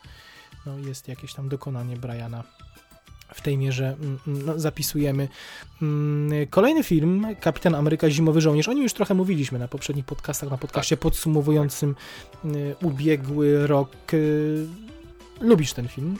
[0.67, 2.45] no, jest jakieś tam dokonanie Briana
[3.35, 5.29] w tej mierze mm, mm, no, zapisujemy.
[5.83, 8.69] Mm, Kolejny film, Kapitan Ameryka Zimowy Żołnierz.
[8.69, 11.95] O nim już trochę mówiliśmy na poprzednich podcastach, na podcaście podsumowującym
[12.45, 13.91] y, ubiegły rok.
[15.41, 16.19] Lubisz ten film?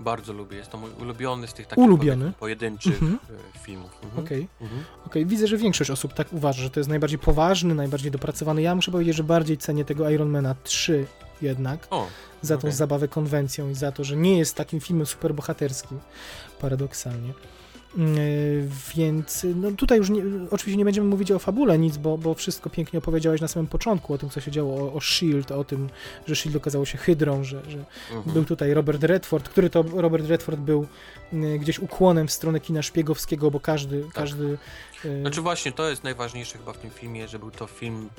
[0.00, 2.32] Bardzo lubię, jest to mój ulubiony z tych takich Ulubiony?
[2.40, 3.18] pojedynczych Mhm.
[3.54, 3.90] e, filmów.
[4.04, 4.24] Mhm.
[4.24, 4.48] Okej.
[4.60, 4.84] Mhm.
[5.06, 8.62] Okej, widzę, że większość osób tak uważa, że to jest najbardziej poważny, najbardziej dopracowany.
[8.62, 11.06] Ja muszę powiedzieć, że bardziej cenię tego Ironmana 3
[11.42, 12.06] jednak, O,
[12.42, 16.00] za tą zabawę konwencją i za to, że nie jest takim filmem superbohaterskim,
[16.60, 17.32] paradoksalnie.
[17.96, 22.34] Yy, Więc no tutaj już nie, oczywiście nie będziemy mówić o fabule nic, bo, bo
[22.34, 25.64] wszystko pięknie opowiedziałeś na samym początku o tym, co się działo, o, o S.H.I.E.L.D., o
[25.64, 25.88] tym,
[26.26, 26.58] że S.H.I.E.L.D.
[26.58, 27.84] okazało się hydrą, że, że
[28.16, 28.34] mhm.
[28.34, 30.86] był tutaj Robert Redford, który to Robert Redford był
[31.58, 34.58] gdzieś ukłonem w stronę kina szpiegowskiego, bo każdy, każdy
[35.04, 38.10] yy, Znaczy właśnie, to jest najważniejsze chyba w tym filmie, że był to film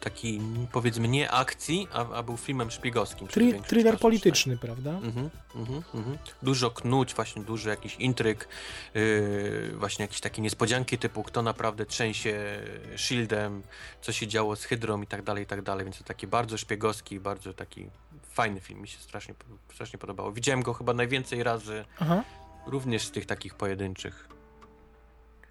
[0.00, 0.40] taki
[0.72, 3.28] powiedzmy nie akcji, a, a był filmem szpiegowskim.
[3.28, 4.90] tri- thriller czasu, polityczny, prawda?
[4.90, 6.18] Mhm, mhm, mhm.
[6.42, 8.48] Dużo knuć, właśnie dużo jakichś intryg,
[8.94, 12.60] yy, właśnie jakieś takie niespodzianki typu kto naprawdę trzęsie
[12.96, 13.62] shieldem,
[14.00, 16.58] co się działo z Hydrą i tak dalej, i tak dalej, więc to taki bardzo
[16.58, 17.86] szpiegowski, bardzo taki
[18.32, 19.34] fajny film, mi się strasznie,
[19.74, 20.32] strasznie podobało.
[20.32, 22.24] Widziałem go chyba najwięcej razy, Aha.
[22.66, 24.28] Również z tych takich pojedynczych.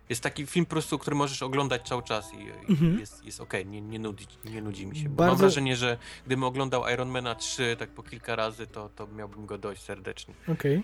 [0.09, 2.99] Jest taki film po prostu, który możesz oglądać cały czas i, i Mhm.
[2.99, 5.09] jest, jest okej, nie, nie, nudzi, nie nudzi mi się.
[5.09, 9.07] Bo Bardzo- Mam wrażenie, że gdybym oglądał Ironmana 3 tak po kilka razy, to, to
[9.07, 10.33] miałbym go dość serdecznie.
[10.47, 10.83] Okej.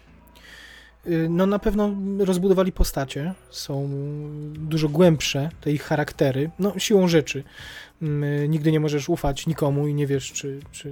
[1.08, 3.90] Y, No na pewno rozbudowali postacie, są
[4.54, 7.44] dużo głębsze, te ich charaktery, no siłą rzeczy.
[8.02, 10.91] Mm, Nigdy nie możesz ufać nikomu i nie wiesz, czy, czy,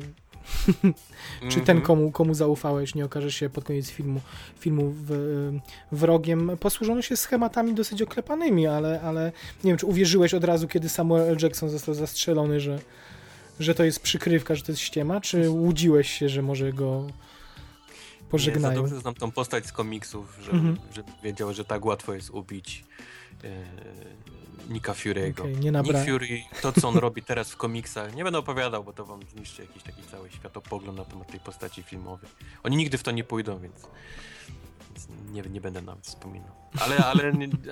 [1.50, 1.82] czy ten, Mhm.
[1.82, 4.22] komu, komu zaufałeś, nie okaże się pod koniec filmu,
[4.60, 5.52] filmu w,
[5.92, 6.52] wrogiem.
[6.60, 9.32] Posłużono się schematami dosyć oklepanymi, ale, ale
[9.64, 11.38] nie wiem, czy uwierzyłeś od razu, kiedy Samuel L.
[11.42, 12.80] Jackson został zastrzelony, że,
[13.60, 18.30] że to jest przykrywka, że to jest ściema, czy łudziłeś się, że może go Nie,
[18.30, 18.76] pożegnają?
[18.76, 20.78] za dobrze znam tą postać z komiksów, żeby, Mhm.
[20.96, 22.84] żeby wiedział, że tak łatwo jest ubić
[24.70, 25.40] Nicka Fury'ego.
[25.42, 26.28] Okej, nie nabra- Nick Fury,
[26.62, 29.84] to co on robi teraz w komiksach, nie będę opowiadał, bo to wam zniszczy jakiś
[29.84, 32.30] taki cały światopogląd na temat tej postaci filmowej.
[32.64, 33.76] Oni nigdy w to nie pójdą, więc,
[34.90, 36.52] więc nie, nie będę nawet wspominał.
[36.80, 37.32] Ale, ale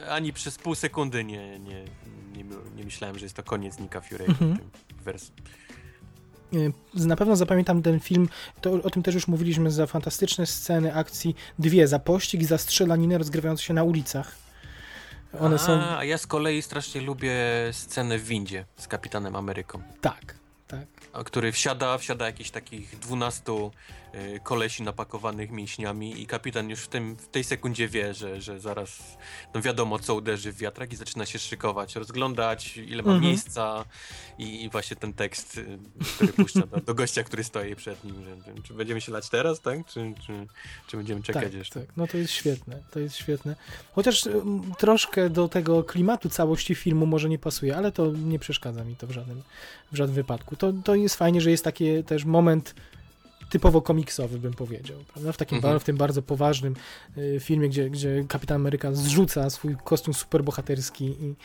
[0.10, 1.86] ani przez pół sekundy nie, nie,
[2.36, 2.44] nie,
[2.76, 4.54] nie myślałem, że jest to koniec Nicka Fury'ego Mhm.
[4.56, 4.70] w tym
[5.04, 5.34] wersji.
[6.54, 8.30] Y, Na pewno zapamiętam ten film,
[8.62, 12.58] to o tym też już mówiliśmy, za fantastyczne sceny akcji, dwie, za pościg i za
[12.58, 14.36] strzelaniny rozgrywające się na ulicach.
[15.40, 17.36] One a, są, a ja z kolei strasznie lubię
[17.72, 19.82] scenę w windzie z Kapitanem Ameryką.
[20.02, 20.36] tak,
[20.68, 20.88] tak.
[21.26, 23.72] który wsiada, wsiada jakichś takich 12 y,
[24.44, 29.18] kolesi napakowanych mięśniami i kapitan już w, tym, w tej sekundzie wie, że, że zaraz
[29.54, 33.22] no wiadomo co uderzy w wiatrak i zaczyna się szykować, rozglądać ile ma Mhm.
[33.22, 33.86] miejsca
[34.38, 35.80] i, i właśnie ten tekst, y,
[36.16, 39.62] który puszcza do, do gościa, który stoi przed nim, że, czy będziemy się lać teraz,
[39.62, 39.86] tak?
[39.86, 40.48] Czy, czy,
[40.88, 41.80] czy będziemy czekać tak, jeszcze?
[41.80, 43.56] tak, no to jest świetne, to jest świetne.
[43.92, 48.84] Chociaż mm, troszkę do tego klimatu całości filmu może nie pasuje, ale to nie przeszkadza
[48.84, 49.42] mi to w żadnym,
[49.92, 50.56] w żadnym wypadku.
[50.56, 52.76] To, to jest fajnie, że jest taki też moment
[53.54, 55.32] typowo komiksowy, bym powiedział, prawda?
[55.32, 55.80] W takim Mhm.
[55.80, 56.76] w tym bardzo poważnym
[57.18, 61.36] y, filmie, gdzie, gdzie Kapitan Ameryka zrzuca swój kostium superbohaterski i,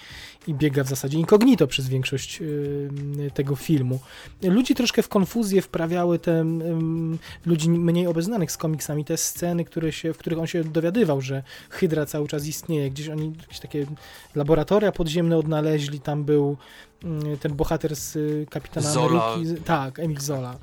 [0.50, 4.00] i biega w zasadzie incognito przez większość y, tego filmu.
[4.42, 9.92] Ludzi troszkę w konfuzję wprawiały te ym, ludzi mniej obeznanych z komiksami, te sceny, które
[9.92, 12.90] się, w których on się dowiadywał, że Hydra cały czas istnieje.
[12.90, 13.86] Gdzieś oni jakieś takie
[14.34, 16.56] laboratoria podziemne odnaleźli, tam był
[17.04, 19.24] y, ten bohater z y, Kapitana Zola.
[19.24, 19.62] Ameryki.
[19.62, 20.58] Tak, Emil Zola.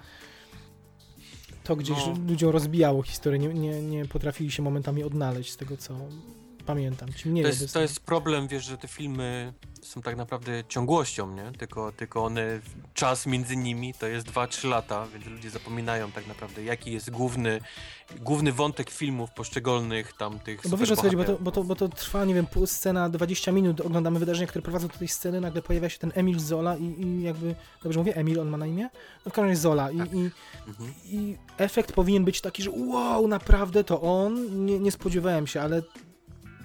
[1.66, 2.14] To gdzieś No.
[2.28, 5.94] ludziom rozbijało historię, nie, nie, nie potrafili się momentami odnaleźć z tego, co,
[6.66, 7.14] pamiętam.
[7.14, 11.32] Ci mniej To jest, to jest problem, wiesz, że te filmy są tak naprawdę ciągłością,
[11.36, 11.52] nie?
[11.58, 12.60] Tylko, tylko one,
[12.94, 17.60] czas między nimi to jest 2-3 lata, więc ludzie zapominają tak naprawdę, jaki jest główny,
[18.20, 21.52] główny wątek filmów poszczególnych tam tych No bo wiesz o co chodzi, bo to, bo,
[21.52, 24.98] to, bo to trwa, nie wiem, pół scena, 20 minut, oglądamy wydarzenia, które prowadzą do
[24.98, 28.50] tej sceny, nagle pojawia się ten Emil Zola i, i jakby, dobrze mówię, Emil, on
[28.50, 28.90] ma na imię?
[29.26, 30.14] No w każdym razie Zola i, Tak.
[30.14, 30.30] i,
[30.68, 30.94] Mhm.
[31.06, 35.82] i efekt powinien być taki, że wow, naprawdę to on, nie, nie spodziewałem się, ale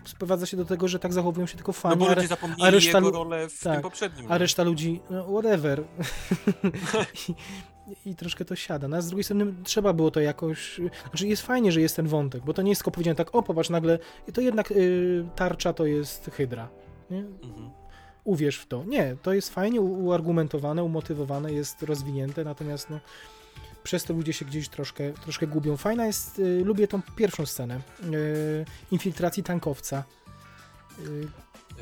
[0.05, 2.63] sprowadza się do tego, że tak zachowują się tylko No fani, bo a, ludzie zapomnieli
[2.63, 4.27] a reszta jego rolę w tak, tym poprzednim.
[4.29, 4.39] a nie?
[4.39, 5.85] reszta ludzi, no whatever.
[7.29, 8.89] I, I troszkę to siada.
[8.89, 10.81] No, a z drugiej strony trzeba było to jakoś.
[11.09, 13.43] Znaczy jest fajnie, że jest ten wątek, bo to nie jest tylko powiedziane tak, o
[13.43, 13.99] popatrz, nagle.
[14.35, 16.69] To jednak y, tarcza to jest hydra.
[17.11, 17.19] Nie?
[17.19, 17.71] Mhm.
[18.25, 18.85] Uwierz w to.
[18.85, 23.01] Nie, to jest fajnie uargumentowane, umotywowane, jest rozwinięte, natomiast no,
[23.91, 25.77] przez to ludzie się gdzieś troszkę, troszkę gubią.
[25.77, 30.05] Fajna jest, y, lubię tą pierwszą scenę y, infiltracji tankowca.
[30.99, 31.29] Y,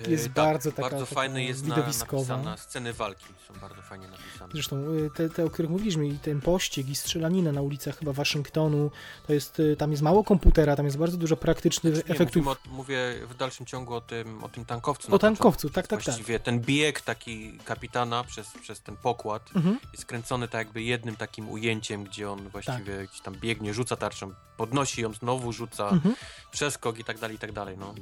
[0.07, 2.37] E, Jest bardzo taka- Bardzo taka fajny jest na, widowiskowa.
[2.37, 4.53] napisana, sceny walki są bardzo fajnie napisane.
[4.53, 8.13] Zresztą y, te, te, o których mówiliśmy, i ten pościg, i strzelanina na ulicach chyba
[8.13, 8.91] Waszyngtonu,
[9.27, 12.37] to jest, y, tam jest mało komputera, tam jest bardzo dużo praktycznych Nie, efektów.
[12.45, 12.99] mówimy o, mówię
[13.29, 15.09] w dalszym ciągu o tym, o tym tankowcu.
[15.09, 16.05] O na tankowcu, tak, tak, tak.
[16.15, 19.79] Właściwie ten bieg taki kapitana przez, przez ten pokład Mhm.
[19.93, 23.09] jest kręcony tak jakby jednym takim ujęciem, gdzie on właściwie Tak.
[23.09, 26.15] gdzieś tam biegnie, rzuca tarczą, podnosi ją, znowu rzuca, Mhm.
[26.51, 27.95] przeskok i tak dalej, i tak dalej, no.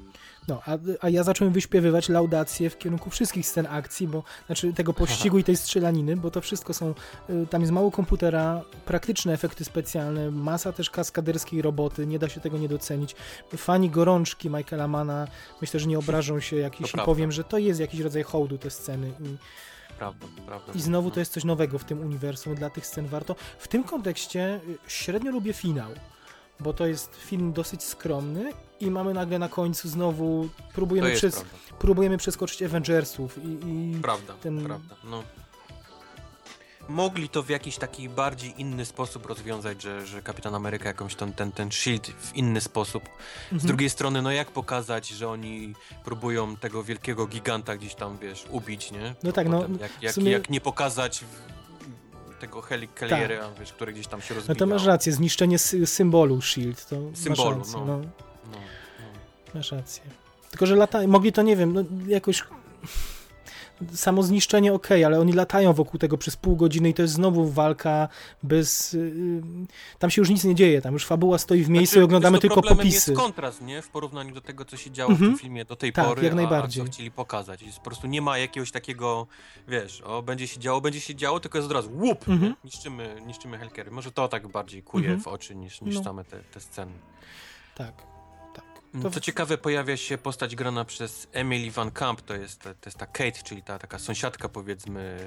[0.49, 4.93] No, a, a ja zacząłem wyśpiewywać laudację w kierunku wszystkich scen akcji, bo znaczy tego
[4.95, 6.95] pościgu i tej strzelaniny, bo to wszystko są,
[7.31, 12.41] y, tam jest mało komputera, praktyczne efekty specjalne, masa też kaskaderskiej roboty, nie da się
[12.41, 13.17] tego nie docenić.
[13.57, 15.27] Fani gorączki Michaela Mana,
[15.61, 18.71] myślę, że nie obrażą się, jak jeśli powiem, że to jest jakiś rodzaj hołdu te
[18.71, 19.37] sceny i,
[19.99, 20.73] Prawda, prawda.
[20.75, 21.15] I znowu no.
[21.15, 23.37] to jest coś nowego w tym uniwersum, dla tych scen warto.
[23.59, 25.91] W tym kontekście y, średnio lubię finał,
[26.61, 31.57] bo to jest film dosyć skromny i mamy nagle na końcu znowu, próbujemy, przez, prawda,
[31.79, 35.23] próbujemy przeskoczyć Avengersów i, i prawda, ten- prawda, no.
[36.89, 41.33] Mogli to w jakiś taki bardziej inny sposób rozwiązać, że, że Kapitan Ameryka jakąś ten,
[41.33, 43.03] ten, ten shield w inny sposób
[43.49, 43.67] Z Mhm.
[43.69, 45.75] drugiej strony, no jak pokazać, że oni
[46.05, 49.15] próbują tego wielkiego giganta gdzieś tam, wiesz, ubić, nie?
[49.23, 51.25] No tak, no, jak, jak, sumie- jak nie pokazać
[52.41, 54.59] tego Heli Kelliera, wiesz, który gdzieś tam się no rozbija.
[54.59, 57.87] to masz rację, zniszczenie sy symbolu SHIELD, to Symbolu, masz rację, no.
[57.87, 57.97] no.
[57.97, 58.07] No,
[58.53, 58.59] no.
[59.55, 60.03] Masz rację.
[60.51, 61.07] Tylko, że lata...
[61.07, 62.45] mogli to, nie wiem, no jakoś...
[63.95, 67.51] Samo zniszczenie ok, ale oni latają wokół tego przez pół godziny i to jest znowu
[67.51, 68.09] walka
[68.43, 68.93] bez...
[68.93, 69.43] Yy...
[69.99, 72.39] Tam się już nic nie dzieje, tam już fabuła stoi w miejscu Znaczy, i oglądamy
[72.39, 73.11] tylko popisy.
[73.11, 73.83] jest kontrast, nie?
[73.83, 75.31] W porównaniu do tego, co się działo Mhm.
[75.31, 76.83] w tym filmie do tej Tak, pory, jak a- najbardziej.
[76.83, 77.63] a co chcieli pokazać.
[77.63, 79.27] Jest, po prostu nie ma jakiegoś takiego,
[79.69, 82.55] wiesz, o, będzie się działo, będzie się działo, tylko jest od razu łup, Mhm.
[82.65, 83.91] niszczymy, niszczymy Helkery.
[83.91, 85.21] Może to tak bardziej kuje Mhm.
[85.23, 86.05] w oczy niż, niż No.
[86.05, 86.93] same te, te sceny.
[87.75, 88.16] Tak.
[89.03, 89.11] To...
[89.11, 93.07] To- ciekawe, pojawia się postać grana przez Emily Van Camp, to jest, to jest ta
[93.07, 95.19] Kate, czyli ta taka sąsiadka powiedzmy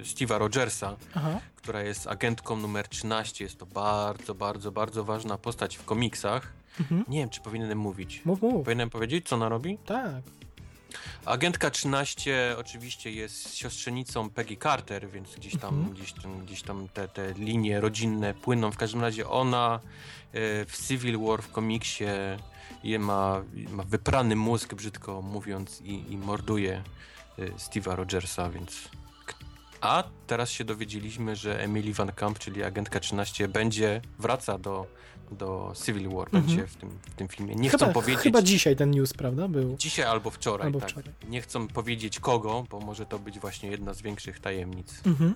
[0.00, 1.40] e, Steve'a Rogersa, Aha.
[1.56, 3.44] która jest agentką numer 13.
[3.44, 6.52] Jest to bardzo, bardzo, bardzo ważna postać w komiksach.
[6.80, 7.04] Mhm.
[7.08, 8.22] Nie wiem, czy powinienem mówić.
[8.24, 8.64] Mów, mów.
[8.64, 9.78] Powinienem powiedzieć, co ona robi?
[9.86, 10.22] Tak.
[11.24, 15.94] Agentka 13 oczywiście jest siostrzenicą Peggy Carter, więc gdzieś tam, Mhm.
[15.94, 18.72] gdzieś tam, gdzieś tam te, te linie rodzinne płyną.
[18.72, 19.80] W każdym razie ona
[20.68, 22.04] w Civil War w komiksie
[22.84, 26.82] je ma, ma wyprany mózg, brzydko mówiąc, i, i morduje
[27.38, 28.88] e, Steve'a Rogersa, więc...
[29.80, 34.86] A teraz się dowiedzieliśmy, że Emily Van Camp, czyli agentka 13, będzie, wraca do,
[35.30, 36.44] do Civil War, Mhm.
[36.46, 37.54] będzie w tym, w tym filmie.
[37.54, 38.22] Nie chyba, chcą powiedzieć...
[38.22, 39.76] chyba dzisiaj ten news, prawda, był.
[39.78, 40.90] Dzisiaj albo wczoraj, Albo tak.
[40.90, 41.12] wczoraj.
[41.28, 45.34] Nie chcą powiedzieć kogo, bo może to być właśnie jedna z większych tajemnic Mhm.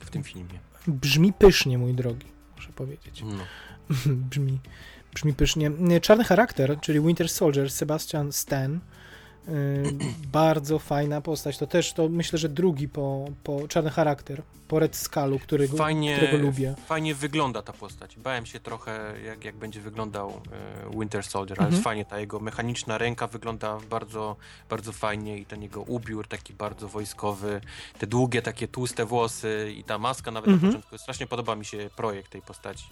[0.00, 0.58] w tym filmie.
[0.86, 2.26] Brzmi pysznie, mój drogi,
[2.78, 3.22] powiedzieć.
[3.24, 3.44] No.
[4.30, 4.58] brzmi,
[5.14, 5.70] brzmi pysznie.
[6.02, 8.80] Czarny charakter, czyli Winter Soldier, Sebastian Stan.
[10.32, 11.58] Bardzo fajna postać.
[11.58, 16.16] To też, to myślę, że drugi po, po czarny charakter, po Red Skullu, którego, Fajnie,
[16.16, 16.74] którego lubię.
[16.86, 18.16] fajnie wygląda ta postać.
[18.16, 20.40] Bałem się trochę, jak, jak będzie wyglądał
[20.92, 21.82] e, Winter Soldier, ale Mhm.
[21.84, 22.04] fajnie.
[22.04, 24.36] Ta jego mechaniczna ręka wygląda bardzo,
[24.70, 27.60] bardzo fajnie i ten jego ubiór taki bardzo wojskowy,
[27.98, 30.72] te długie, takie tłuste włosy i ta maska nawet Mhm.
[30.72, 30.98] na początku.
[30.98, 32.84] Strasznie podoba mi się projekt tej postaci.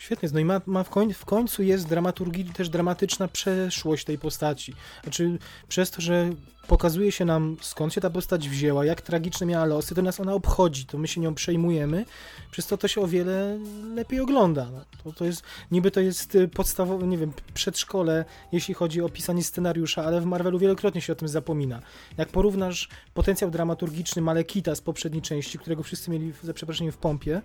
[0.00, 4.18] Świetnie, no i ma, ma w, koń, w końcu jest dramaturgii też dramatyczna przeszłość tej
[4.18, 4.74] postaci.
[5.02, 6.30] Znaczy, przez to, że
[6.66, 10.34] pokazuje się nam skąd się ta postać wzięła, jak tragiczne miała losy, to nas ona
[10.34, 12.04] obchodzi, to my się nią przejmujemy,
[12.50, 13.58] przez to to się o wiele
[13.94, 14.68] lepiej ogląda.
[14.72, 19.08] No, to, to jest, niby to jest y, podstawowe, nie wiem, przedszkole, jeśli chodzi o
[19.08, 21.82] pisanie scenariusza, ale w Marvelu wielokrotnie się o tym zapomina.
[22.18, 27.42] Jak porównasz potencjał dramaturgiczny Malekita z poprzedniej części, którego wszyscy mieli, za przeproszeniem, w pompie,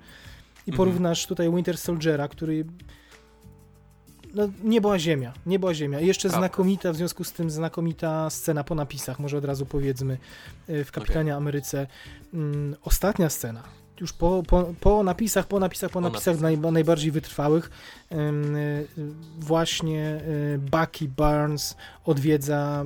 [0.67, 0.77] i Mhm.
[0.77, 2.65] porównasz tutaj Winter Soldiera, który
[4.33, 5.99] no, nie była ziemia, nie była ziemia.
[5.99, 10.17] I jeszcze znakomita, w związku z tym znakomita scena po napisach, może od razu powiedzmy,
[10.69, 11.87] y, w Kapitanie Ameryce.
[12.33, 13.63] Mm, ostatnia scena,
[14.01, 17.69] już po, po, po napisach, po napisach, po Po napisach naj, najbardziej wytrwałych,
[18.11, 18.15] y,
[19.39, 20.21] właśnie
[20.55, 21.75] y, Bucky Barnes
[22.05, 22.85] odwiedza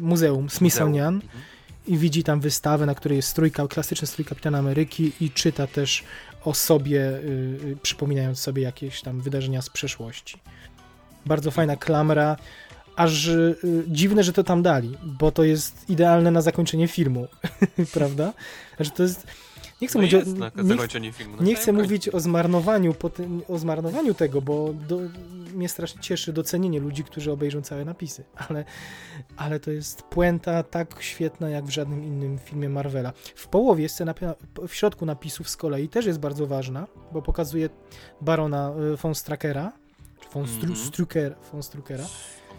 [0.00, 1.42] Muzeum Smithsonian Mhm.
[1.86, 6.04] i widzi tam wystawę, na której jest strój, klasyczny strój Kapitana Ameryki i czyta też
[6.44, 10.38] o sobie, y, y, przypominając sobie jakieś tam wydarzenia z przeszłości.
[11.26, 12.36] Bardzo fajna klamra,
[12.96, 13.56] aż y,
[13.88, 17.28] dziwne, że to tam dali, bo to jest idealne na zakończenie filmu,
[17.94, 18.32] prawda?
[18.76, 19.26] Znaczy to jest...
[19.84, 21.36] Nie chcę No mówić, o, jest na nie, filmu.
[21.36, 21.82] na nie chcę końcu.
[21.82, 22.94] mówić o zmarnowaniu,
[23.48, 24.98] o zmarnowaniu tego, bo do,
[25.54, 28.64] mnie strasznie cieszy docenienie ludzi, którzy obejrzą całe napisy, ale,
[29.36, 33.12] ale to jest puenta tak świetna jak w żadnym innym filmie Marvela.
[33.34, 34.14] W połowie scena,
[34.68, 37.68] w środku napisów z kolei też jest bardzo ważna, bo pokazuje
[38.20, 39.72] barona y, von Strakera,
[40.20, 40.76] czy von Stru, Mhm.
[40.86, 42.04] Strucker, von Struckera.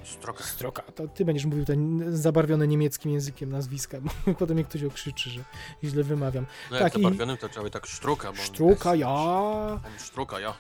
[0.06, 0.44] Stroka.
[0.44, 5.30] Stroka, to ty będziesz mówił ten zabarwiony niemieckim językiem nazwiska, bo potem mnie ktoś okrzyczy,
[5.30, 5.44] że
[5.84, 6.46] źle wymawiam.
[6.72, 8.38] No Tak, jak i- zabarwionym to trzeba by tak sztruka, bo...
[8.44, 10.54] Struka, ja, On Sztruka, ja.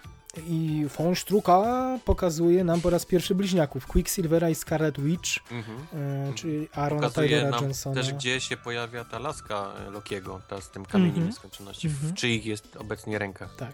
[0.47, 1.63] I von Struka
[2.05, 5.77] pokazuje nam po raz pierwszy bliźniaków Quicksilvera i Scarlet Witch, Mhm.
[5.93, 7.95] e, czyli Aarona Pokazuje Taylora nam Johnsona.
[7.95, 11.27] też, gdzie się pojawia ta laska e, Lokiego, ta z tym kamieniem Mhm.
[11.27, 12.11] nieskończoności, Mhm.
[12.11, 13.55] w czyich jest obecnie rękach.
[13.55, 13.71] Tak.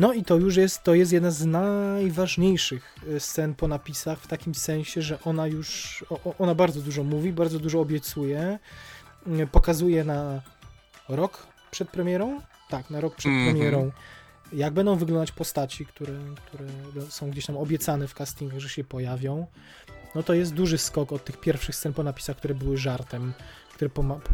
[0.00, 4.26] No i to już jest, to jest jedna z najważniejszych e, scen po napisach, w
[4.26, 6.04] takim sensie, że ona już,
[6.38, 8.58] ona bardzo dużo mówi, bardzo dużo obiecuje,
[9.26, 10.42] mm, pokazuje na
[11.08, 13.50] rok przed premierą, tak, na rok przed Mhm.
[13.56, 13.90] premierą,
[14.52, 16.14] jak będą wyglądać postaci, które,
[16.46, 16.64] które
[17.08, 19.46] są gdzieś tam obiecane w castingach, że się pojawią.
[20.14, 23.32] No to jest duży skok od tych pierwszych scen po napisach, które były żartem,
[23.80, 23.90] które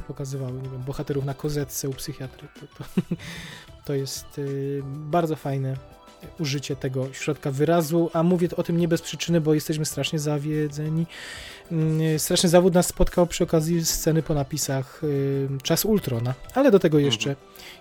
[0.07, 2.49] pokazywały nie wiem, bohaterów na kozetce u psychiatry.
[2.61, 2.91] To, to,
[3.87, 5.77] to jest y, bardzo fajne
[6.41, 11.07] użycie tego środka wyrazu, a mówię o tym nie bez przyczyny, bo jesteśmy strasznie zawiedzeni.
[11.73, 16.79] Mm, Straszny zawód nas spotkał przy okazji sceny po napisach y, Czas Ultrona, ale do
[16.79, 17.37] tego jeszcze,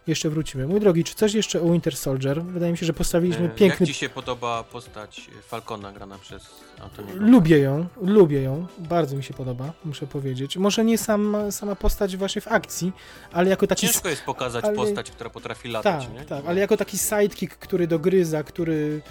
[0.08, 0.68] jeszcze wrócimy.
[0.68, 2.44] Mój drogi, czy coś jeszcze o Winter Soldier?
[2.44, 3.86] Wydaje mi się, że postawiliśmy E, piękny...
[3.86, 6.44] Jak ci się podoba postać Falcona grana przez
[6.82, 7.20] Antoniego?
[7.20, 10.58] Lubię ją, lubię ją, bardzo mi się podoba, muszę powiedzieć.
[10.58, 12.92] Może nie sam, sama postać właśnie w akcji,
[13.32, 13.88] ale jako taki...
[13.88, 16.26] Ciężko jest pokazać ale- postać, która potrafi latać, Tak, nie?
[16.26, 19.02] tak, ale jako taki sidekick, który dogryza, który,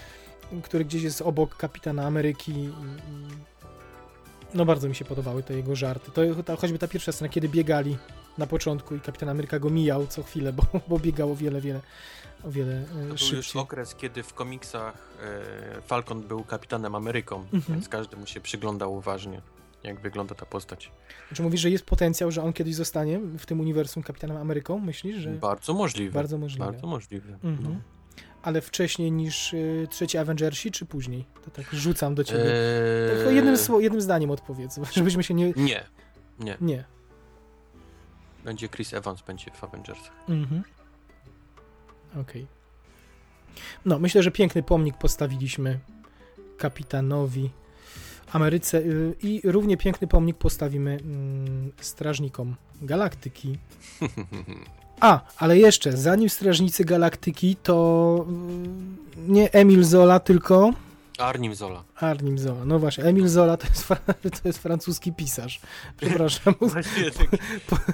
[0.62, 2.52] który gdzieś jest obok kapitana Ameryki.
[2.52, 2.70] i-
[4.54, 6.10] No bardzo mi się podobały te jego żarty.
[6.10, 7.96] To ta, choćby ta pierwsza scena, kiedy biegali
[8.38, 11.80] na początku i kapitan Ameryka go mijał co chwilę, bo, bo biegało o wiele, wiele,
[12.44, 13.62] o wiele e, To był już szybciej.
[13.62, 14.94] okres, kiedy w komiksach
[15.78, 17.62] e, Falcon był kapitanem Ameryką, Mhm.
[17.68, 19.40] więc każdy mu się przyglądał uważnie,
[19.82, 20.90] jak wygląda ta postać.
[21.34, 24.78] Czy mówisz, że jest potencjał, że on kiedyś zostanie w tym uniwersum kapitanem Ameryką?
[24.78, 26.12] Myślisz, że Bardzo możliwe.
[26.14, 26.64] bardzo możliwe?
[26.66, 27.32] Bardzo możliwe.
[27.44, 27.58] Mhm.
[27.62, 27.80] No.
[28.44, 31.24] Ale wcześniej niż y, trzeci Avengersi, czy później?
[31.44, 32.44] To tak rzucam do ciebie.
[32.44, 35.52] Eee, Tylko jednym, jednym zdaniem odpowiedz, żebyśmy się nie...
[35.56, 35.84] Nie,
[36.40, 36.56] nie.
[36.60, 36.84] Nie.
[38.44, 40.12] Będzie Chris Evans, będzie w Avengersach.
[40.28, 40.62] Mhm.
[42.20, 42.46] Okej.
[43.84, 45.78] No, myślę, że piękny pomnik postawiliśmy
[46.58, 47.50] kapitanowi
[48.32, 53.58] Ameryce y, i równie piękny pomnik postawimy mm, strażnikom Galaktyki.
[55.00, 58.96] A, ale jeszcze, zanim Strażnicy Galaktyki, to mm,
[59.28, 60.70] nie Emil Zola, tylko
[61.18, 61.82] Arnim Zola.
[61.96, 62.64] Arnim Zola.
[62.64, 63.88] No właśnie, Emil Zola to jest,
[64.42, 65.60] to jest francuski pisarz.
[65.96, 66.54] Przepraszam.
[66.60, 67.28] Właśnie tak,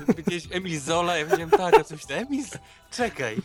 [0.06, 2.59] powiedziałeś Emil Zola, ja powiedziałem tak, a coś Emil Z-
[2.90, 3.36] Czekaj.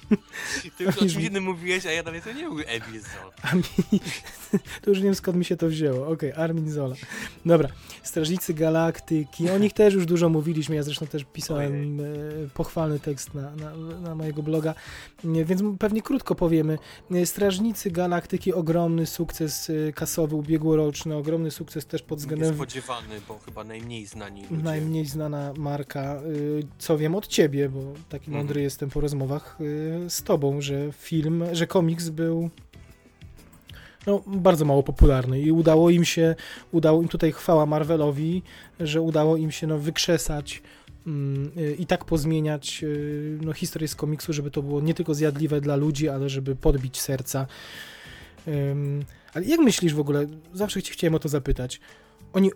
[0.77, 3.33] Ty już o czymś innym mówiłeś, a ja dalej to nie mówię Emil Zola.
[3.41, 3.63] A mi,
[4.81, 6.07] to już nie wiem skąd mi się to wzięło.
[6.07, 6.95] Okej, Armin Zola.
[7.45, 7.69] Dobra,
[8.03, 12.03] Strażnicy Galaktyki, o nich też już dużo mówiliśmy, ja zresztą też pisałem e,
[12.53, 14.75] pochwalny tekst na, na, na mojego bloga,
[15.23, 16.77] Nie, więc pewnie krótko powiemy.
[17.11, 23.39] E, Strażnicy Galaktyki, ogromny sukces e, kasowy, ubiegłoroczny, ogromny sukces też pod względem Niespodziewany, bo
[23.39, 24.63] chyba najmniej znani ludzie.
[24.63, 28.37] najmniej znana marka, y, co wiem od ciebie, bo taki Mhm.
[28.37, 32.49] mądry jestem po rozmowach y, z tobą, że film, że komiks był
[34.07, 36.35] no, bardzo mało popularny i udało im się,
[36.71, 38.43] udało im tutaj chwała Marvelowi,
[38.79, 40.61] że udało im się no, wykrzesać
[41.07, 42.85] mm, y, i tak pozmieniać
[43.41, 47.01] no, historię z komiksu, żeby to było nie tylko zjadliwe dla ludzi, ale żeby podbić
[47.01, 47.47] serca.
[49.35, 51.79] Ale jak myślisz w ogóle, zawsze cię chciałem o to zapytać,
[52.33, 52.51] oni,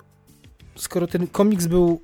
[0.75, 2.01] skoro ten komiks był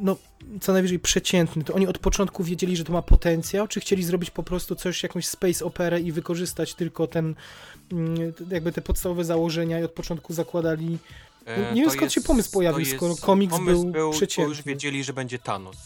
[0.00, 0.16] no,
[0.60, 4.30] co najwyżej przeciętny, to oni od początku wiedzieli, że to ma potencjał, czy chcieli zrobić
[4.30, 7.34] po prostu coś, jakąś space operę i wykorzystać tylko ten,
[7.92, 10.98] mm, jakby te podstawowe założenia i od początku zakładali
[11.46, 14.48] E, nie wiem, skąd się pomysł pojawił, skoro jest- komiks pomysł był był, bo przeciętny.
[14.48, 15.76] już wiedzieli, że będzie Thanos.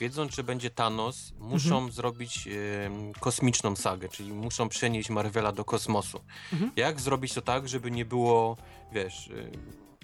[0.00, 1.92] Wiedząc, że będzie Thanos, muszą Mhm.
[1.92, 2.48] zrobić
[2.86, 6.20] em, kosmiczną sagę, czyli muszą przenieść Marvela do kosmosu.
[6.52, 6.72] Mhm.
[6.76, 8.56] Jak zrobić to tak, żeby nie było,
[8.92, 9.50] wiesz, y,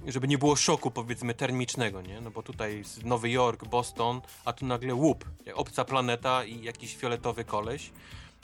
[0.07, 2.21] żeby nie było szoku, powiedzmy, termicznego, nie?
[2.21, 6.97] No bo tutaj jest Nowy Jork, Boston, a tu nagle łup, obca planeta i jakiś
[6.97, 7.91] fioletowy koleś.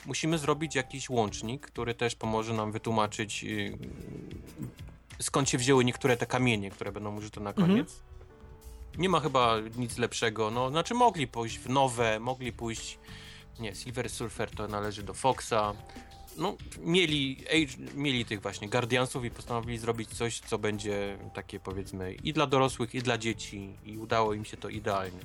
[0.05, 3.77] Musimy zrobić jakiś łącznik, który też pomoże nam wytłumaczyć, y,
[5.19, 7.85] skąd się wzięły niektóre te kamienie, które będą użyte na Mhm.
[8.97, 10.51] Nie ma chyba nic lepszego.
[10.51, 12.99] No, znaczy mogli pójść w nowe, mogli pójść.
[13.59, 15.73] Nie, Silver Surfer to należy do Foxa.
[16.37, 22.13] No, mieli, age, mieli tych właśnie Guardiansów i postanowili zrobić coś, co będzie takie powiedzmy
[22.13, 25.19] i dla dorosłych, i dla dzieci, i udało im się to idealnie.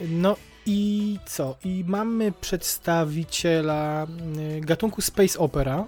[0.00, 0.36] No
[0.66, 1.56] i co?
[1.64, 4.06] I mamy przedstawiciela
[4.56, 5.84] y, gatunku space opera,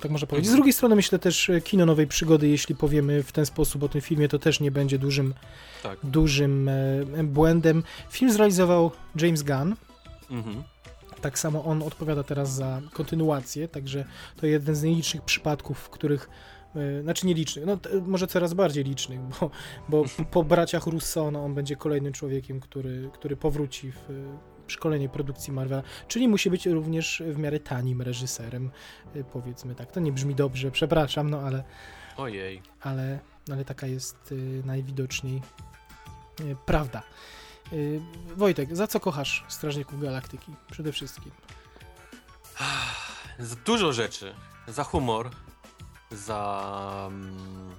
[0.00, 0.46] tak można powiedzieć.
[0.46, 0.58] Z Mhm.
[0.58, 4.00] drugiej strony myślę też y, kino nowej przygody, jeśli powiemy w ten sposób o tym
[4.00, 5.34] filmie, to też nie będzie dużym,
[5.82, 5.98] Tak.
[6.02, 7.82] dużym e, błędem.
[8.10, 8.90] Film zrealizował
[9.20, 9.74] James Gunn.
[10.30, 10.62] Mhm.
[11.20, 14.04] Tak samo on odpowiada teraz za kontynuację, także
[14.36, 16.30] to jeden z nielicznych przypadków, w których,
[16.76, 19.50] e, znaczy nielicznych, no może coraz bardziej licznych, bo,
[19.88, 24.26] bo po braciach Russo no, on będzie kolejnym człowiekiem, który, który powróci w
[24.74, 28.70] e, kolejnej produkcji Marvela, czyli musi być również w miarę tanim reżyserem,
[29.14, 29.92] e, powiedzmy tak.
[29.92, 31.64] To nie brzmi dobrze, przepraszam, no ale,
[32.16, 32.62] Ojej.
[32.80, 33.18] ale,
[33.52, 35.42] ale taka jest e, najwidoczniej
[36.40, 37.02] e, prawda.
[38.36, 41.32] Wojtek, za co kochasz Strażników Galaktyki przede wszystkim?
[43.38, 44.34] Za dużo rzeczy.
[44.68, 45.30] Za humor,
[46.10, 47.70] za, mm,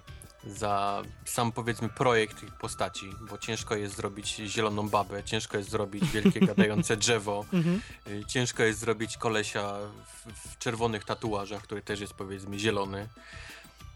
[0.48, 6.10] za sam powiedzmy projekt tych postaci, bo ciężko jest zrobić zieloną babę, ciężko jest zrobić
[6.12, 7.82] wielkie gadające drzewo, Mhm.
[8.08, 9.74] y, ciężko jest zrobić kolesia
[10.06, 13.08] w, w czerwonych tatuażach, który też jest powiedzmy zielony,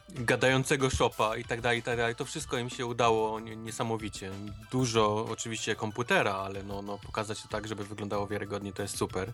[0.09, 2.15] gadającego szopa i tak dalej, i tak dalej.
[2.15, 4.31] To wszystko im się udało nie- niesamowicie.
[4.71, 9.33] Dużo oczywiście komputera, ale no, no pokazać to tak, żeby wyglądało wiarygodnie, to jest super.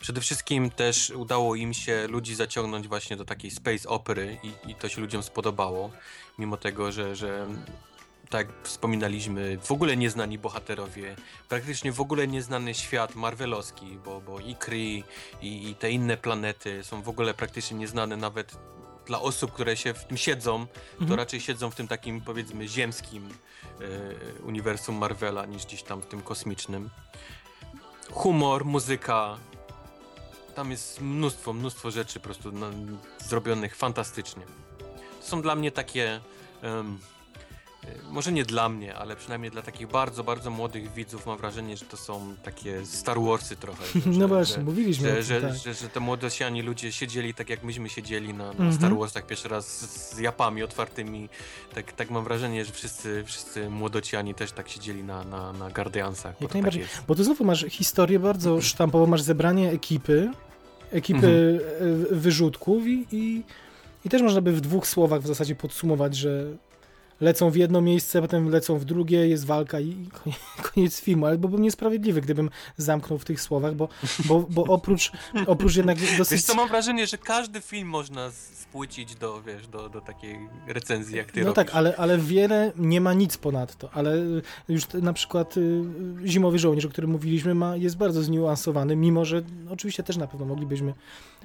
[0.00, 4.74] Przede wszystkim też udało im się ludzi zaciągnąć właśnie do takiej space opery i, i
[4.74, 5.90] to się ludziom spodobało,
[6.38, 7.46] mimo tego, że, że
[8.30, 11.16] tak jak wspominaliśmy, w ogóle nieznani bohaterowie,
[11.48, 15.04] praktycznie w ogóle nieznany świat marvelowski, bo, bo i Kree
[15.42, 18.56] i, i te inne planety są w ogóle praktycznie nieznane nawet
[19.06, 21.18] dla osób, które się w tym siedzą, to Mhm.
[21.18, 26.22] raczej siedzą w tym takim powiedzmy ziemskim e, uniwersum Marvela niż gdzieś tam w tym
[26.22, 26.90] kosmicznym.
[28.12, 29.38] Humor, muzyka,
[30.56, 32.66] tam jest mnóstwo, mnóstwo rzeczy po prostu no,
[33.18, 34.42] zrobionych fantastycznie.
[35.20, 36.20] To są dla mnie takie,
[36.62, 36.84] e,
[38.10, 41.84] może nie dla mnie, ale przynajmniej dla takich bardzo, bardzo młodych widzów mam wrażenie, że
[41.84, 43.84] to są takie Star Warsy trochę.
[43.86, 45.56] że- No właśnie, że- mówiliśmy że, że, tak.
[45.56, 48.72] że, że te młodosiani ludzie siedzieli tak jak myśmy siedzieli na, na Mhm.
[48.72, 51.28] Star Warsach pierwszy raz z, z japami otwartymi.
[51.74, 56.40] Tak, tak mam wrażenie, że wszyscy, wszyscy młodociani też tak siedzieli na, na, na Guardiansach.
[56.40, 56.82] Jak to najbardziej.
[56.82, 57.02] Tak.
[57.08, 60.30] Bo tu znowu masz historię bardzo sztampową, masz zebranie ekipy,
[60.92, 63.42] ekipy e, wyrzutków i, i,
[64.04, 66.44] i też można by w dwóch słowach w zasadzie podsumować, że
[67.20, 69.96] lecą w jedno miejsce, potem lecą w drugie, jest walka i
[70.74, 73.88] koniec, filmu, ale byłbym niesprawiedliwy, gdybym zamknął w tych słowach, bo,
[74.24, 75.12] bo, bo oprócz,
[75.46, 76.30] oprócz jednak dosyć...
[76.30, 81.16] Wiesz co, mam wrażenie, że każdy film można spłycić do, wiesz, do, do takiej recenzji,
[81.16, 81.56] jak ty No robisz.
[81.56, 84.16] tak, ale, ale wiele nie ma nic ponadto, ale
[84.68, 85.82] już te- na przykład y,
[86.24, 90.26] Zimowy Żołnierz, o którym mówiliśmy, ma, jest bardzo zniuansowany, mimo że no, oczywiście też na
[90.26, 90.94] pewno moglibyśmy,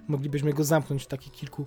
[0.08, 1.66] moglibyśmy go zamknąć w takich kilku,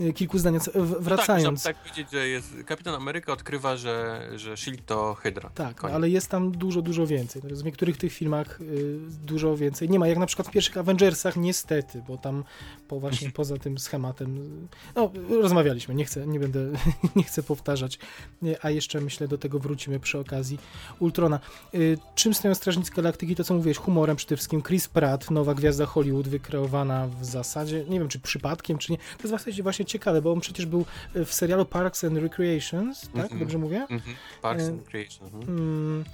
[0.00, 0.62] y, kilku zdaniach.
[0.62, 4.82] W- No tak, Wracając, można tak powiedzieć, że jest, Kapitan Ameryka odkrywa, że, że S.H.I.E.L.D.
[4.86, 5.50] to Hydra.
[5.54, 5.94] tak, Koniec.
[5.94, 7.42] ale jest tam dużo, dużo więcej.
[7.42, 10.76] Natomiast W niektórych tych filmach y, dużo więcej nie ma, jak na przykład w pierwszych
[10.76, 12.44] Avengersach niestety, bo tam
[12.88, 15.10] po właśnie poza tym schematem, y, no
[15.42, 16.60] rozmawialiśmy, nie chcę, nie będę,
[17.16, 17.98] nie chcę powtarzać,
[18.42, 20.58] Nie, a jeszcze myślę do tego wrócimy przy okazji
[20.98, 21.40] Ultrona.
[21.74, 25.86] Y, Czym stoją Strażnicy Galaktyki, to co mówiłeś, humorem przede wszystkim, Chris Pratt, nowa gwiazda
[25.86, 29.84] Hollywood, wykreowana w zasadzie, nie wiem czy przypadkiem, czy nie, to jest w zasadzie właśnie
[29.84, 30.84] ciekawe, bo on przecież był
[31.14, 33.40] w serialu Parks and Recreations, tak, Mhm.
[33.40, 33.86] dobrze mówię?
[33.90, 34.16] Mhm.
[34.42, 35.26] Parks and Recreation.
[35.26, 35.58] Mhm.
[35.58, 36.04] Mm,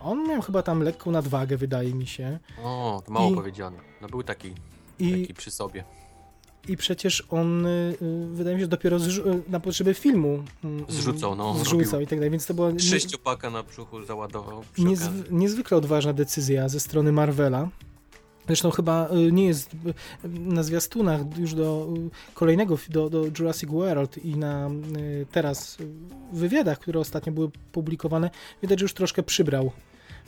[0.00, 2.38] on miał chyba tam lekką nadwagę, wydaje mi się.
[2.64, 3.76] O, to mało I- powiedziane.
[4.02, 4.52] No był taki,
[4.98, 5.84] I, taki przy sobie.
[6.68, 10.84] I przecież on, y, y, wydaje mi się, dopiero zrzu- y, na potrzeby filmu mm,
[10.88, 14.62] Zrzucał, no, zrzucał i tak dalej, więc to była Sześciopaka na brzuchu załadował.
[14.72, 15.24] przy niezw- okazji.
[15.34, 17.68] niezwykle odważna decyzja ze strony Marvela.
[18.46, 23.70] Zresztą chyba y, nie jest y, na zwiastunach już do y, kolejnego, do, do Jurassic
[23.70, 24.70] World i na
[25.32, 25.78] teraz
[26.32, 28.30] wywiadach, które ostatnio były publikowane,
[28.62, 29.72] widać, że już troszkę przybrał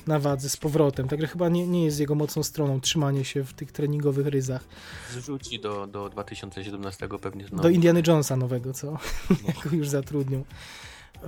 [0.06, 1.09] na wadze z powrotem.
[1.09, 4.64] Także chyba nie, nie jest jego mocną stroną trzymanie się w tych treningowych ryzach.
[5.12, 7.62] Zrzuci do, do 2017 pewnie znowu.
[7.62, 8.98] Do Indiana Jonesa nowego, co?
[9.47, 10.44] Jak już zatrudnią.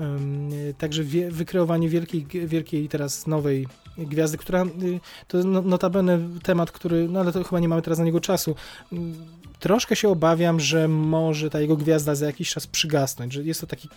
[0.00, 3.66] Ym, Także wie, wykreowanie wielkiej, wielkiej teraz nowej
[3.98, 7.98] gwiazdy, która y, to no- notabene temat, który, no ale to chyba nie mamy teraz
[7.98, 8.54] na niego czasu.
[8.92, 13.60] Ym, Troszkę się obawiam, że może ta jego gwiazda za jakiś czas przygasnąć, że jest
[13.60, 13.88] to taki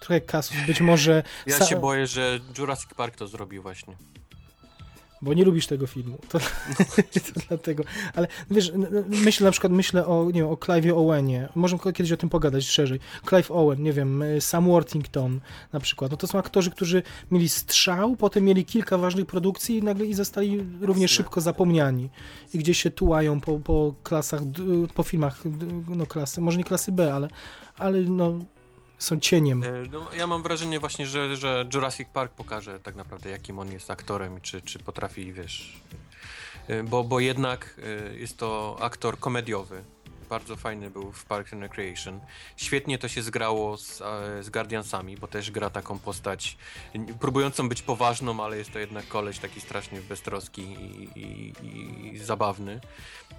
[0.00, 1.22] trochę kasus, być może...
[1.46, 3.96] Ja się boję, że Jurassic Park to zrobił właśnie.
[5.22, 6.18] Bo nie lubisz tego filmu.
[6.28, 6.38] To,
[7.34, 7.84] to dlatego.
[8.14, 8.72] Ale wiesz,
[9.08, 11.48] myślę na przykład myślę o, nie wiem, o Clive'ie Owenie.
[11.54, 13.00] Możemy kiedyś o tym pogadać szerzej.
[13.28, 15.40] Clive Owen, nie wiem, y, Sam Worthington
[15.72, 16.10] na przykład.
[16.10, 20.14] No to są aktorzy, którzy mieli strzał, potem mieli kilka ważnych produkcji i nagle i
[20.14, 22.10] zostali równie szybko zapomniani.
[22.54, 24.40] I gdzieś się tułają po, po klasach,
[24.94, 25.42] po filmach,
[25.88, 27.28] no klasy, może nie klasy B, ale,
[27.78, 28.38] ale no
[28.98, 29.62] są cieniem.
[29.62, 33.72] E, No, ja mam wrażenie właśnie, że, że Jurassic Park pokaże tak naprawdę, jakim on
[33.72, 35.80] jest aktorem i czy, czy potrafi, wiesz...
[36.68, 39.84] e, Bo, bo jednak e, jest to aktor komediowy.
[40.30, 42.20] Bardzo fajny był w Parks and Recreation.
[42.56, 43.98] Świetnie to się zgrało z,
[44.40, 46.56] z Guardiansami, bo też gra taką postać
[47.20, 51.52] próbującą być poważną, ale jest to jednak koleś taki strasznie beztroski i, i,
[52.14, 52.80] i zabawny.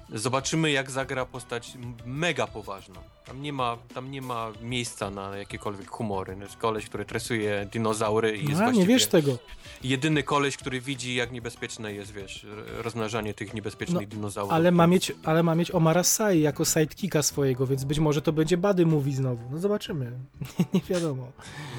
[0.09, 1.73] Zobaczymy, jak zagra postać
[2.05, 3.01] mega poważną.
[3.27, 6.35] Tam nie ma, tam nie ma miejsca na jakiekolwiek humory.
[6.35, 9.37] To jest koleś, który tresuje dinozaury i jest No, a nie wiesz tego.
[9.83, 12.45] jedyny koleś, który widzi, jak niebezpieczne jest, wiesz,
[12.77, 14.53] rozmnażanie tych niebezpiecznych No, dinozaurów.
[14.53, 18.33] Ale ma mieć, ale ma mieć Omara Sy jako sidekicka swojego, więc być może to
[18.33, 19.49] będzie Buddy Movie znowu.
[19.51, 20.11] No zobaczymy.
[20.73, 21.31] nie wiadomo.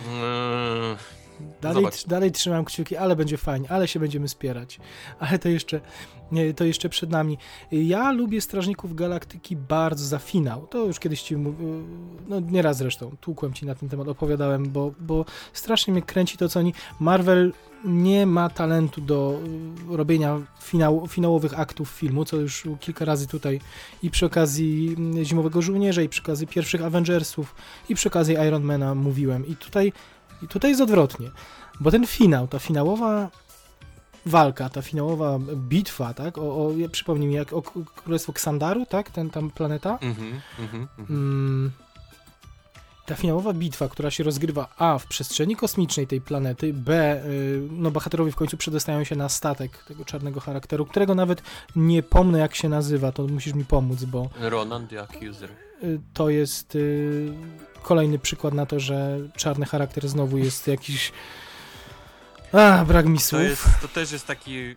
[0.08, 0.96] Mm,
[1.60, 4.81] Dalej, dalej trzymam kciuki, ale będzie fajnie, ale się będziemy spierać.
[5.19, 5.81] Ale to jeszcze,
[6.56, 7.39] to jeszcze przed nami.
[7.73, 10.66] Ja lubię Strażników Galaktyki bardzo za finał.
[10.66, 11.86] To już kiedyś ci mówiłem,
[12.28, 16.48] no nieraz zresztą, tłukłem ci na ten temat, opowiadałem, bo, bo strasznie mnie kręci to,
[16.48, 16.74] co oni...
[17.01, 17.52] Marvel
[17.85, 19.40] nie ma talentu do
[19.93, 23.60] y, robienia finał, finałowych aktów filmu, co już kilka razy tutaj
[24.02, 27.55] i przy okazji mm, Zimowego Żołnierza, i przy okazji pierwszych Avengersów,
[27.89, 29.47] i przy okazji Ironmana mówiłem.
[29.47, 29.93] I tutaj,
[30.43, 31.31] i tutaj jest odwrotnie,
[31.81, 33.31] bo ten finał, ta finałowa
[34.27, 39.10] walka, ta finałowa bitwa, tak, o, o ja- przypomnij mi, jak o Królestwo Ksandaru, tak,
[39.10, 41.19] ten tam planeta, mhm, mhm, mhm.
[41.19, 41.70] Mm,
[43.06, 47.90] ta finałowa bitwa, która się rozgrywa A w przestrzeni kosmicznej tej planety, B y, no
[47.90, 51.43] bohaterowie w końcu przedostają się na statek tego czarnego charakteru, którego nawet
[51.77, 55.51] nie pomnę jak się nazywa, to musisz mi pomóc, bo Ronan the Accuser.
[55.82, 57.32] y, to jest y,
[57.82, 61.12] kolejny przykład na to, że czarny charakter znowu jest jakiś
[62.52, 63.42] a, brak mi To, słów.
[63.42, 64.74] jest, to też jest taki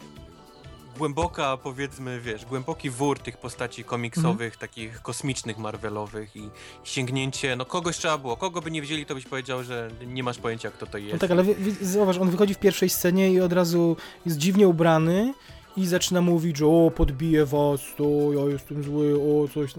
[0.98, 4.60] głęboka, powiedzmy, wiesz, głęboki wór tych postaci komiksowych, Mhm.
[4.60, 6.50] takich kosmicznych, Marvelowych i
[6.84, 10.38] sięgnięcie, no kogoś trzeba było, kogo by nie wzięli, to byś powiedział, że nie masz
[10.38, 11.14] pojęcia, kto to jest.
[11.14, 11.44] No tak, ale
[11.82, 15.34] zauważ, on wychodzi w pierwszej scenie i od razu jest dziwnie ubrany
[15.78, 18.04] i zaczyna mówić, że o, podbiję was, to
[18.34, 19.72] ja jestem zły, o, coś.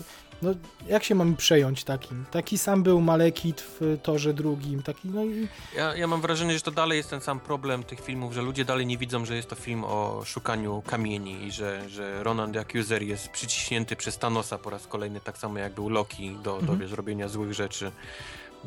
[0.42, 0.54] No,
[0.88, 2.24] jak się mamy przejąć takim?
[2.30, 5.48] Taki sam był Malekit w torze drugim, taki, no i...
[5.76, 8.64] Ja, ja mam wrażenie, że to dalej jest ten sam problem tych filmów, że ludzie
[8.64, 12.60] dalej nie widzą, że jest to film o szukaniu kamieni i że, że Ronan the
[12.60, 16.58] Accuser jest przyciśnięty przez Thanosa po raz kolejny, tak samo jak był Loki do, do
[16.58, 16.78] Mhm.
[16.78, 17.92] wiesz, robienia złych rzeczy.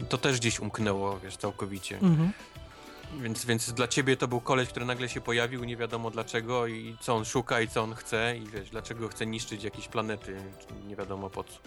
[0.10, 1.96] To też gdzieś umknęło, wiesz, całkowicie.
[1.98, 2.32] Mhm.
[3.22, 6.96] Więc, więc dla ciebie to był koleś, który nagle się pojawił, nie wiadomo dlaczego i
[7.00, 10.38] co on szuka i co on chce i wiesz, dlaczego chce niszczyć jakieś planety,
[10.88, 11.60] nie wiadomo po co.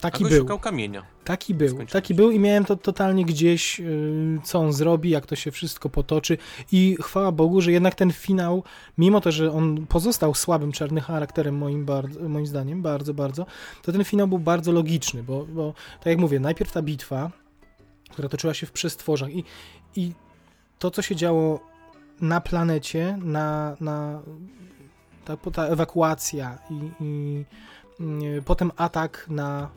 [0.00, 0.38] Taki był.
[0.38, 1.02] szukał kamienia.
[1.24, 5.36] Taki był, taki był i miałem to totalnie gdzieś, yy, co on zrobi, jak to
[5.36, 6.38] się wszystko potoczy
[6.72, 8.62] i chwała Bogu, że jednak ten finał,
[8.98, 13.46] mimo to, że on pozostał słabym, czarnym charakterem moim, bardzo, moim zdaniem, bardzo, bardzo,
[13.82, 17.30] to ten finał był bardzo logiczny, bo, bo tak jak mówię, najpierw ta bitwa,
[18.14, 19.30] która toczyła się w przestworzach.
[19.30, 19.44] I,
[19.96, 20.12] i
[20.78, 21.60] to, co się działo
[22.20, 24.22] na planecie, na, na
[25.24, 27.44] ta, ta ewakuacja i, i
[28.00, 29.68] y, potem atak na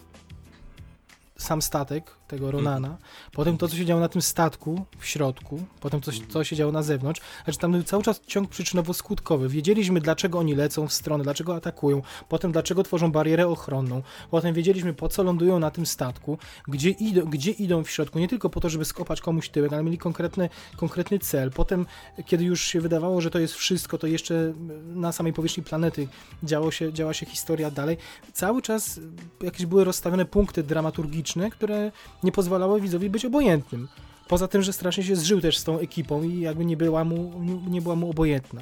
[1.37, 2.97] sam statek tego Ronana,
[3.31, 6.71] potem to, co się działo na tym statku w środku, potem coś, co się działo
[6.71, 9.47] na zewnątrz, znaczy tam był cały czas ciąg przyczynowo-skutkowy.
[9.47, 14.01] Wiedzieliśmy, dlaczego oni lecą w stronę, dlaczego atakują, potem dlaczego tworzą barierę ochronną,
[14.31, 16.37] potem wiedzieliśmy, po co lądują na tym statku,
[16.67, 19.83] gdzie idą, gdzie idą w środku, nie tylko po to, żeby skopać komuś tyłek, ale
[19.83, 21.51] mieli konkretny, konkretny cel.
[21.51, 21.85] Potem,
[22.25, 24.53] kiedy już się wydawało, że to jest wszystko, to jeszcze
[24.85, 26.07] na samej powierzchni planety
[26.43, 27.97] działo się, działa się historia dalej.
[28.33, 28.99] Cały czas
[29.41, 31.91] jakieś były rozstawione punkty dramaturgiczne, które
[32.23, 33.87] nie pozwalały widzowi być obojętnym.
[34.27, 37.41] Poza tym, że strasznie się zżył też z tą ekipą i jakby nie była mu,
[37.69, 38.61] nie była mu obojętna.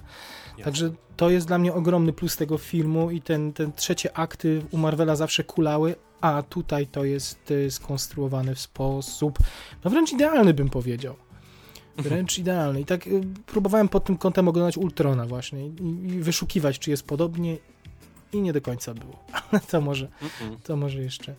[0.64, 4.78] Także to jest dla mnie ogromny plus tego filmu i ten, ten trzecie akty u
[4.78, 9.40] Marvela zawsze kulały, a tutaj to jest y, skonstruowane w sposób
[9.84, 11.16] no wręcz idealny bym powiedział.
[11.98, 12.82] Wręcz idealny.
[12.82, 15.72] I tak y, próbowałem pod tym kątem oglądać Ultrona właśnie i,
[16.08, 17.58] i wyszukiwać, czy jest podobnie
[18.34, 19.20] i nie do końca było.
[19.52, 20.08] Ale to może,
[20.64, 21.36] to może jeszcze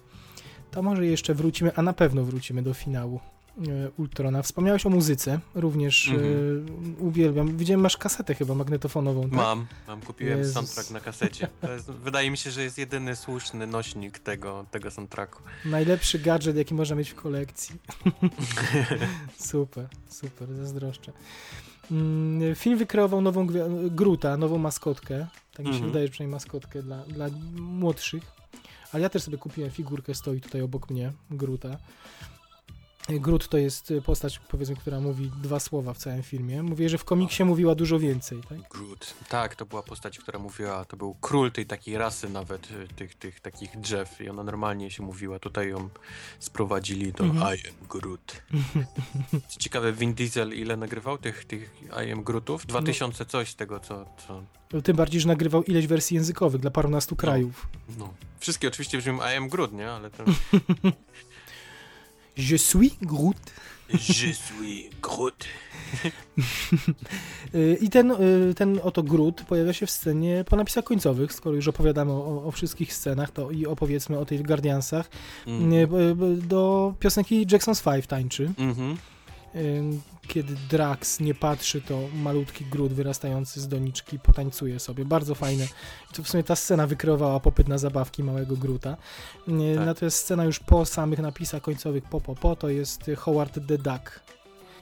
[0.76, 3.20] to może jeszcze wrócimy, a na pewno wrócimy do finału
[3.58, 4.42] e, Ultrona.
[4.42, 6.34] Wspomniałeś o muzyce, również Mhm.
[6.98, 7.56] e, uwielbiam.
[7.56, 9.32] Widziałem, masz kasetę chyba magnetofonową, tak?
[9.32, 10.54] Mam, mam, kupiłem Jezus.
[10.54, 11.48] soundtrack na kasecie.
[11.74, 15.42] Jest, wydaje mi się, że jest jedyny słuszny nośnik tego, tego soundtracku.
[15.64, 17.76] Najlepszy gadżet, jaki można mieć w kolekcji.
[19.52, 21.12] super, super, zazdroszczę.
[21.90, 23.46] Mm, Film wykreował nową
[23.90, 25.26] Gruta, nową maskotkę.
[25.54, 25.86] Tak mi się Mhm.
[25.92, 28.35] wydaje, że przynajmniej maskotkę dla, dla młodszych.
[28.96, 31.78] Ale ja też sobie kupiłem figurkę, stoi tutaj obok mnie, Gruta.
[33.08, 36.62] Grut to jest postać, powiedzmy, która mówi dwa słowa w całym filmie.
[36.62, 38.58] Mówię, że w komiksie mówiła dużo więcej, tak?
[38.70, 39.14] Groot.
[39.28, 43.14] Tak, to była postać, która mówiła, to był król tej takiej rasy nawet, y, tych,
[43.14, 45.88] tych takich drzew i ona normalnie się mówiła, tutaj ją
[46.38, 47.56] sprowadzili do Mhm.
[47.58, 48.42] I am Groot.
[49.58, 51.70] Ciekawe, Vin Diesel ile nagrywał tych, tych
[52.06, 52.66] I am Grootów?
[52.66, 54.42] 2000 coś z tego, co, co
[54.82, 57.66] Tym bardziej, że nagrywał ileś wersji językowych dla parunastu krajów.
[57.98, 58.14] no.
[58.40, 59.90] Wszystkie oczywiście brzmią I am Groot, nie?
[59.90, 60.24] Ale to
[62.36, 63.36] Je suis Groot.
[63.92, 65.44] Je suis Groot.
[67.54, 68.10] Y, I ten,
[68.50, 72.44] y, ten oto Groot pojawia się w scenie po napisach końcowych, skoro już opowiadamy o,
[72.44, 75.08] o wszystkich scenach, to i opowiedzmy o tych Guardiansach.
[76.16, 78.52] B- Do piosenki Jackson's Five tańczy.
[78.58, 78.92] Mhm.
[78.92, 78.96] Y,
[80.28, 85.04] Kiedy Drax nie patrzy, to malutki Groot wyrastający z doniczki potańcuje sobie.
[85.04, 85.64] Bardzo fajne.
[86.10, 88.96] I to w sumie ta scena wykreowała popyt na zabawki małego Groota.
[89.48, 89.86] Y, Tak.
[89.86, 94.20] Natomiast scena już po samych napisach końcowych po, po, to jest Howard the Duck.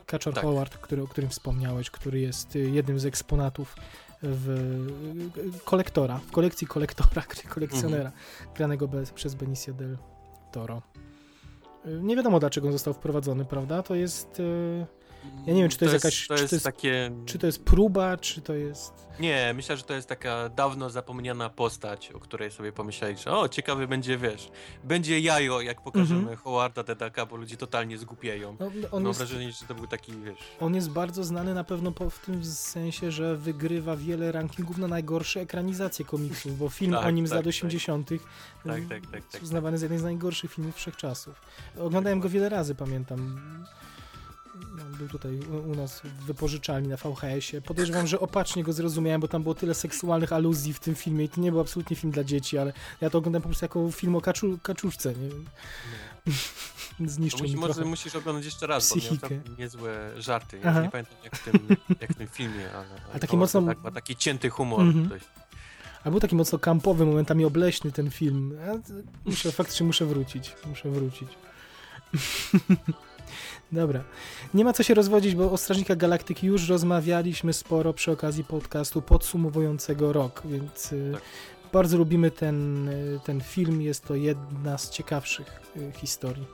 [0.06, 0.44] Kaczor Tak.
[0.44, 3.76] Howard, który, o którym wspomniałeś, który jest y, jednym z eksponatów
[4.22, 4.48] w
[5.58, 7.22] y, kolektora, w kolekcji kolektora,
[7.54, 8.54] kolekcjonera, Mhm.
[8.56, 9.96] granego bez, przez Benicio del
[10.52, 10.82] Toro.
[11.84, 13.82] Nie wiadomo dlaczego on został wprowadzony, prawda?
[13.82, 14.42] To jest.
[15.46, 17.10] Ja nie wiem, czy to jest jakaś- To czy jest, to jest- takie...
[17.26, 18.92] Czy to jest próba, czy to jest.
[19.20, 23.48] Nie, myślę, że to jest taka dawno zapomniana postać, o której sobie pomyśleli, że o,
[23.48, 24.50] ciekawy będzie, wiesz,
[24.84, 26.36] będzie jajo, jak pokażemy Mhm.
[26.38, 28.56] Howarda Dedaka, bo ludzie totalnie zgupieją.
[28.60, 30.38] No, on, Mam jest, wrażenie, że to był taki, wiesz...
[30.60, 34.88] on jest bardzo znany na pewno po, w tym sensie, że wygrywa wiele rankingów na
[34.88, 37.48] najgorsze ekranizacje komiksów, bo film Tak, o nim z tak, lat tak.
[37.48, 38.08] 80.
[38.08, 38.18] Tak,
[38.64, 39.32] tak, tak, tak.
[39.32, 41.40] jest uznawany za jeden z najgorszych filmów wszechczasów.
[41.78, 43.40] Oglądałem go wiele razy, pamiętam.
[44.54, 47.62] No, był tutaj u, u nas w wypożyczalni na VHS-ie.
[47.62, 51.28] Podejrzewam, że opacznie go zrozumiałem, bo tam było tyle seksualnych aluzji w tym filmie i
[51.28, 54.16] to nie był absolutnie film dla dzieci, ale ja to oglądam po prostu jako film
[54.16, 55.44] o kaczu, kaczuszce, nie wiem.
[57.06, 59.28] Zniszczył mi może musisz oglądać jeszcze raz, bo miał psychikę.
[59.28, 60.58] tam niezłe żarty.
[60.58, 60.82] Ja Aha.
[60.82, 62.86] nie pamiętam jak w tym, jak w tym filmie, ale...
[63.10, 64.80] ale taki mocno- Dedak ma taki cięty humor.
[64.80, 65.08] Mhm.
[65.08, 65.24] dość.
[66.04, 68.54] A był taki mocno kampowy, momentami obleśny ten film.
[68.66, 68.74] Ja,
[69.24, 70.56] muszę, faktycznie muszę wrócić.
[70.66, 71.28] Muszę wrócić.
[73.72, 74.04] Dobra.
[74.54, 79.02] Nie ma co się rozwodzić, bo o Strażnikach Galaktyki już rozmawialiśmy sporo przy okazji podcastu
[79.02, 81.22] podsumowującego rok, więc y, Tak.
[81.72, 83.82] bardzo lubimy ten, y, ten film.
[83.82, 86.46] Jest to jedna z ciekawszych y, historii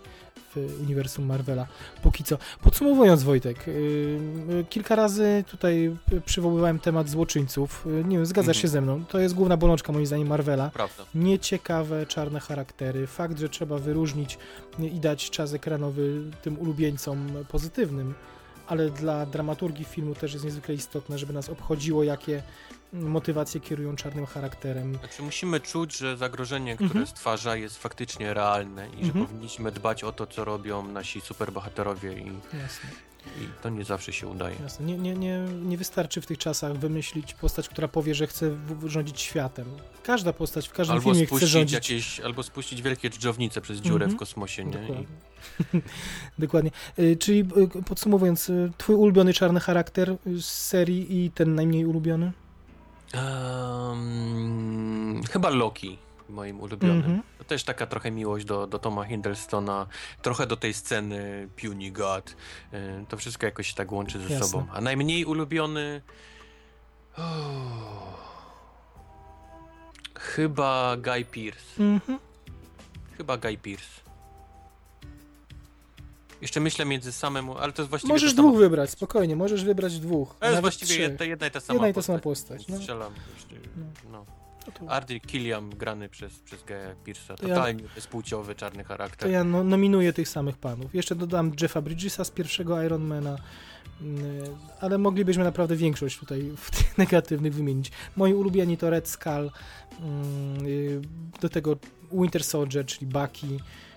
[0.54, 1.66] w uniwersum Marvela.
[2.02, 2.38] Póki co.
[2.62, 5.96] Podsumowując, Wojtek, y, y, kilka razy tutaj
[6.26, 7.86] przywoływałem temat złoczyńców.
[7.86, 8.62] Y, Nie wiem, zgadzasz Mhm.
[8.62, 9.04] się ze mną.
[9.04, 10.70] To jest główna bolączka moim zdaniem Marvela.
[10.74, 11.04] Prawda.
[11.14, 13.06] Nieciekawe, czarne charaktery.
[13.06, 14.38] Fakt, że trzeba wyróżnić
[14.78, 18.14] i dać czas ekranowy tym ulubieńcom pozytywnym,
[18.66, 22.42] ale dla dramaturgii filmu też jest niezwykle istotne, żeby nas obchodziło, jakie
[22.92, 24.94] motywacje kierują czarnym charakterem.
[24.94, 27.06] Znaczy musimy czuć, że zagrożenie, które Mhm.
[27.06, 29.26] stwarza jest faktycznie realne i że Mhm.
[29.26, 34.56] powinniśmy dbać o to, co robią nasi superbohaterowie i, i to nie zawsze się udaje.
[34.62, 34.86] Jasne.
[34.86, 39.20] Nie, nie, nie, nie wystarczy w tych czasach wymyślić postać, która powie, że chce rządzić
[39.20, 39.66] światem.
[40.02, 41.74] Każda postać w każdym Albo filmie chce rządzić.
[41.74, 44.10] jakieś, albo spuścić wielkie dżdżownice przez dziurę Mhm.
[44.10, 44.70] w kosmosie, nie?
[44.78, 45.06] I, Dokładnie.
[46.38, 46.70] Dokładnie.
[46.98, 52.32] Y, Czyli y, podsumowując, y, twój ulubiony czarny charakter z serii i ten najmniej ulubiony?
[53.12, 54.00] Em,
[55.32, 55.98] chyba Loki,
[56.28, 56.96] moim ulubionym.
[56.96, 57.22] Mhm.
[57.38, 59.86] To też taka trochę miłość do, do Toma Hiddlestona,
[60.22, 62.36] trochę do tej sceny Puny God.
[63.08, 64.46] To wszystko jakoś się tak łączy ze Jasne.
[64.46, 64.66] sobą.
[64.72, 66.02] A najmniej ulubiony...
[67.16, 68.20] Oh.
[70.18, 71.82] Chyba Guy Pearce.
[71.82, 72.18] Mhm.
[73.16, 74.09] Chyba Guy Pearce.
[76.42, 80.36] Jeszcze myślę między samemu, ale to jest właściwie Możesz dwóch wybrać, spokojnie, możesz wybrać dwóch.
[80.40, 81.00] To jest właściwie trzech.
[81.00, 82.06] jedna, jedna i ta sama Jedna i ta postać.
[82.06, 82.68] sama postać.
[82.68, 82.76] No.
[82.76, 83.12] Strzelam.
[83.34, 83.54] jeszcze,
[84.12, 84.24] No.
[84.66, 87.34] No to, Arthur Killiam grany przez, przez Gaya Pearce'a.
[87.36, 89.30] To ja- Totalnie bezpłciowy, czarny to charakter.
[89.30, 90.94] ja no, nominuję tych samych panów.
[90.94, 93.36] Jeszcze dodam Jeffa Bridgesa z pierwszego Ironmana,
[94.00, 94.20] mm,
[94.80, 97.90] ale moglibyśmy naprawdę większość tutaj w tych negatywnych wymienić.
[98.16, 99.50] Moi ulubieni to Red Skull,
[100.00, 101.00] mm, y,
[101.40, 101.76] do tego
[102.12, 103.46] Winter Soldier, czyli Bucky,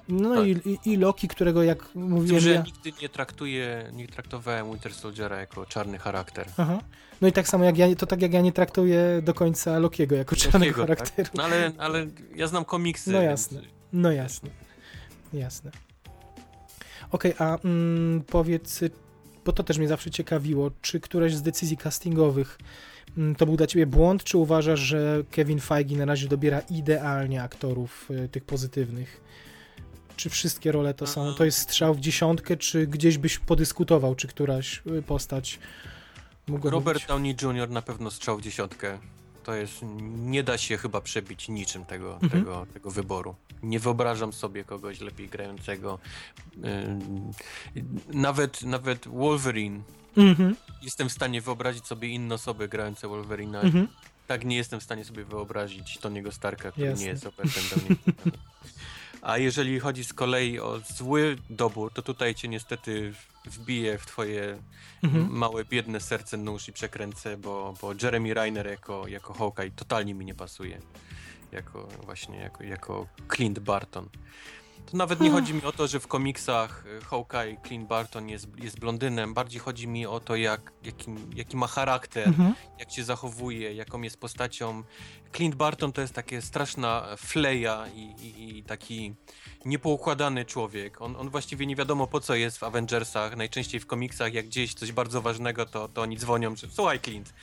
[0.09, 0.45] no Tak.
[0.48, 2.61] i, i, Loki, którego jak Tym, mówiłem że ja...
[2.61, 6.48] nigdy nie traktuję, nie traktowałem Winter Soldiera jako czarny charakter.
[6.57, 6.80] Aha.
[7.22, 10.15] No i tak samo jak ja, to tak jak ja nie traktuję do końca Lokiego
[10.15, 10.98] jako czarnego tak?
[10.98, 11.30] charakteru.
[11.33, 13.11] No ale, ale ja znam komiksy.
[13.11, 13.61] No więc- jasne.
[13.93, 14.49] No jasne,
[15.33, 15.72] jasne.
[17.11, 18.80] Okej, a mm, powiedz,
[19.45, 22.57] bo to też mnie zawsze ciekawiło, czy któraś z decyzji castingowych
[23.17, 27.43] mm, to był dla ciebie błąd, czy uważasz, że Kevin Feige na razie dobiera idealnie
[27.43, 29.22] aktorów y, tych pozytywnych?
[30.17, 34.27] Czy wszystkie role to są, to jest strzał w dziesiątkę, czy gdzieś byś podyskutował, czy
[34.27, 35.59] któraś y, postać
[36.48, 37.08] mogła Robert być?
[37.08, 37.69] Downey Jr.
[37.69, 39.00] na pewno strzał w dziesiątkę.
[39.43, 39.74] To jest,
[40.16, 42.30] nie da się chyba przebić niczym tego, Mhm.
[42.32, 43.35] tego, tego wyboru.
[43.64, 46.00] Nie wyobrażam sobie kogoś lepiej grającego.
[46.66, 47.32] Ym,
[48.14, 49.82] Nawet, nawet Wolverine.
[50.17, 53.61] Mhm, Jestem w stanie wyobrazić sobie inne osoby grające Wolverina.
[53.61, 53.88] mhm.
[54.27, 57.03] Tak nie jestem w stanie sobie wyobrazić Tony'ego Starka, który Jasne.
[57.06, 58.33] nie jest Robertem Downey Jr.
[59.24, 63.14] A jeżeli chodzi z kolei o zły dobór, to tutaj cię niestety
[63.45, 64.58] wbiję w twoje
[65.03, 65.30] Mhm.
[65.32, 70.26] małe, biedne serce nóż i przekręcę, bo, bo Jeremy Reiner jako, jako Hawkeye totalnie mi
[70.26, 70.82] nie pasuje.
[71.52, 74.10] Jako właśnie, jako, jako Clint Barton.
[74.92, 78.48] To nawet nie chodzi mi o to, że w komiksach y, Hawkeye, Clint Barton jest,
[78.58, 79.34] jest blondynem.
[79.34, 82.53] Bardziej chodzi mi o to, jak, jaki, jaki ma charakter, Mhm.
[82.80, 84.84] jak się zachowuje, jaką jest postacią.
[85.36, 89.14] Clint Barton to jest takie straszna fleja i, i, i taki
[89.66, 91.02] niepoukładany człowiek.
[91.02, 93.36] On, on właściwie nie wiadomo po co jest w Avengersach.
[93.36, 97.34] Najczęściej w komiksach, jak gdzieś coś bardzo ważnego, to, to oni dzwonią, że słuchaj Clint,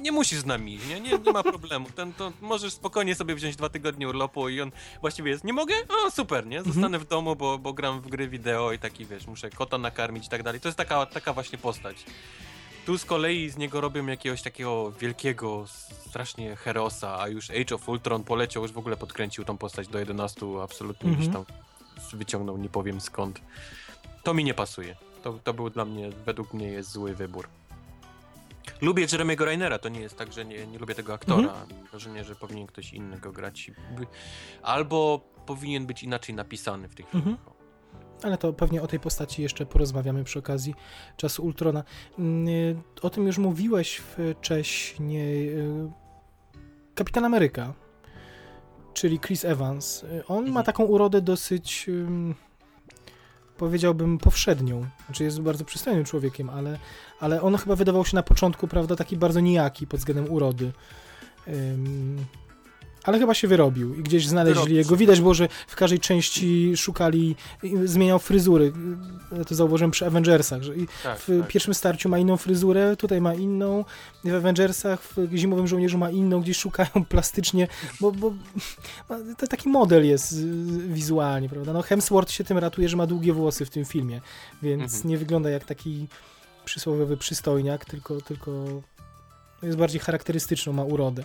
[0.00, 1.86] nie musisz z nami, nie, nie, nie ma problemu.
[1.96, 5.74] Ten, to możesz spokojnie sobie wziąć dwa tygodnie urlopu i on właściwie jest, nie mogę?
[5.88, 6.62] O, super, nie?
[6.62, 10.26] Zostanę w domu, bo, bo gram w gry wideo i taki, wiesz, muszę kota nakarmić
[10.26, 10.60] i tak dalej.
[10.60, 12.04] To jest taka, taka właśnie postać.
[12.86, 15.64] Tu z kolei z niego robią jakiegoś takiego wielkiego,
[16.08, 19.98] strasznie herosa, a już Age of Ultron poleciał, już w ogóle podkręcił tą postać do
[19.98, 21.44] 11, absolutnie gdzieś tam
[22.12, 23.40] wyciągnął, nie powiem skąd.
[24.22, 24.96] To mi nie pasuje.
[25.22, 27.59] To, to był dla mnie, według mnie jest zły wybór.
[28.80, 31.42] Lubię Jeremy'ego Rainera, to nie jest tak, że nie, nie lubię tego aktora.
[31.68, 33.70] Mam wrażenie, że powinien ktoś inny go grać.
[34.62, 37.22] Albo powinien być inaczej napisany w tych Mhm.
[37.24, 37.54] filmach.
[38.22, 40.74] Ale to pewnie o tej postaci jeszcze porozmawiamy przy okazji
[41.16, 41.84] czasu Ultrona.
[42.18, 44.02] Mm, y, O tym już mówiłeś
[44.40, 45.58] wcześniej.
[45.58, 45.90] y,
[46.94, 47.74] Kapitan Ameryka,
[48.94, 50.02] czyli Chris Evans.
[50.04, 50.66] y, On ma Mhm.
[50.66, 51.86] taką urodę dosyć,
[53.60, 54.86] powiedziałbym, powszednią.
[55.06, 56.78] Znaczy jest bardzo przystojnym człowiekiem, ale,
[57.20, 60.72] ale on chyba wydawał się na początku, prawda, taki bardzo nijaki pod względem urody.
[61.48, 62.24] Ym,
[63.04, 64.96] ale chyba się wyrobił i gdzieś znaleźli jego.
[64.96, 67.36] Widać było, że w każdej części szukali,
[67.84, 68.72] zmieniał fryzury.
[69.38, 70.72] Ja to zauważyłem przy Avengersach, że
[71.02, 71.48] Tak, w tak.
[71.48, 73.84] pierwszym starciu ma inną fryzurę, tutaj ma inną,
[74.24, 77.68] w Avengersach, w Zimowym Żołnierzu ma inną, gdzieś szukają plastycznie,
[78.00, 78.32] bo, bo
[79.38, 80.36] to taki model jest y,
[80.88, 81.72] wizualnie, prawda?
[81.72, 84.20] No Hemsworth się tym ratuje, że ma długie włosy w tym filmie,
[84.62, 85.10] więc Mhm.
[85.10, 86.06] nie wygląda jak taki
[86.64, 88.64] przysłowiowy przystojniak, tylko, tylko
[89.62, 91.24] jest bardziej charakterystyczną, ma urodę.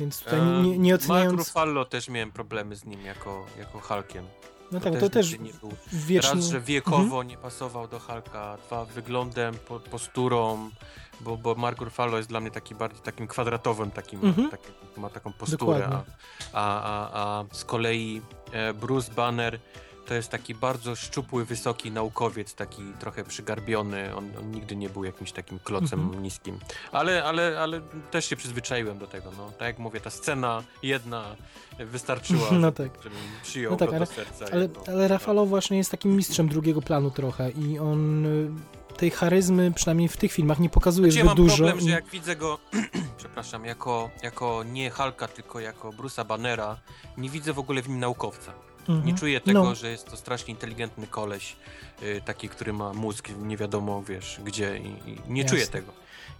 [0.00, 1.38] Więc tutaj nie, nie, nie oceniając...
[1.38, 4.26] Ruffalo też miałem problemy z nim jako, jako Hulkiem.
[4.72, 5.72] No tak, to też nie był.
[5.92, 6.34] wiecznie...
[6.34, 10.70] Raz, że wiekowo nie pasował do Hulka, dwa, wyglądem, po, posturą,
[11.20, 14.50] bo, bo Mark Ruffalo jest dla mnie taki bardziej takim kwadratowym, takim, Mhm.
[14.50, 16.02] taki, ma taką posturę, a,
[16.52, 18.22] a, a, a z kolei
[18.52, 19.60] e, Bruce Banner
[20.06, 25.04] to jest taki bardzo szczupły, wysoki naukowiec, taki trochę przygarbiony, on, on nigdy nie był
[25.04, 26.22] jakimś takim klocem Mhm.
[26.22, 26.58] niskim,
[26.92, 27.80] ale, ale, ale
[28.10, 31.24] też się przyzwyczaiłem do tego, no, tak jak mówię, ta scena jedna
[31.78, 32.90] wystarczyła, No tak.
[33.02, 34.44] żebym przyjął No tak, ale- do serca.
[34.52, 34.80] Ale, no.
[34.86, 38.50] ale Rafalo właśnie jest takim mistrzem drugiego planu trochę i on y,
[38.96, 41.56] tej charyzmy, przynajmniej w tych filmach, nie pokazuje Znaczy, ja zbyt mam dużo.
[41.64, 42.58] problem, że jak widzę go,
[43.18, 46.76] przepraszam, jako, jako nie Hulka, tylko jako Bruce'a Bannera,
[47.16, 48.52] nie widzę w ogóle w nim naukowca.
[48.88, 49.06] Mhm.
[49.06, 49.74] Nie czuję tego, No.
[49.74, 51.56] że jest to strasznie inteligentny koleś,
[52.02, 55.56] y, taki, który ma mózg nie wiadomo, wiesz, gdzie i, i nie Jasne.
[55.56, 55.92] czuję tego.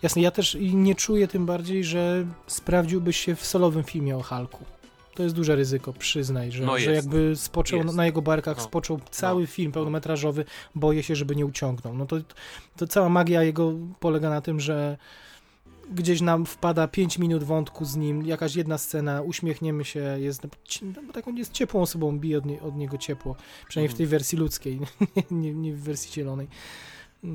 [0.03, 4.65] Jasne, ja też nie czuję tym bardziej, że sprawdziłbyś się w solowym filmie o Hulku.
[5.15, 7.05] To jest duże ryzyko, przyznaj, że, No że jest.
[7.07, 7.95] jakby spoczął Jest.
[7.95, 8.63] na jego barkach, No.
[8.63, 9.47] spoczął cały No.
[9.47, 10.45] film pełnometrażowy,
[10.75, 11.95] boję się, żeby nie uciągnął.
[11.95, 12.17] No to,
[12.77, 14.97] to cała magia jego polega na tym, że
[15.91, 20.43] gdzieś nam wpada 5 minut wątku z nim, jakaś jedna scena, uśmiechniemy się, jest
[20.83, 23.37] no, taką jest ciepłą osobą, bije od, nie, od niego ciepło,
[23.69, 23.97] przynajmniej w Mhm.
[23.99, 24.81] tej wersji ludzkiej,
[25.31, 26.49] nie, nie w wersji zielonej.
[27.25, 27.31] Yy,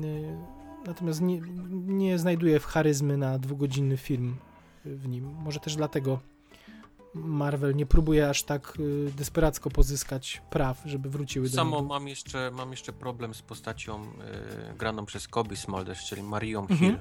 [0.86, 1.40] Natomiast nie,
[1.86, 4.36] nie znajduję charyzmy na dwugodzinny film
[4.84, 5.24] w nim.
[5.44, 6.20] Może też dlatego
[7.14, 12.50] Marvel nie próbuje aż tak y, desperacko pozyskać praw, żeby wróciły do Samo mam jeszcze,
[12.50, 14.08] mam jeszcze problem z postacią y,
[14.78, 16.78] graną przez Kobe Smulders, czyli Marią Mhm.
[16.78, 16.98] Hill,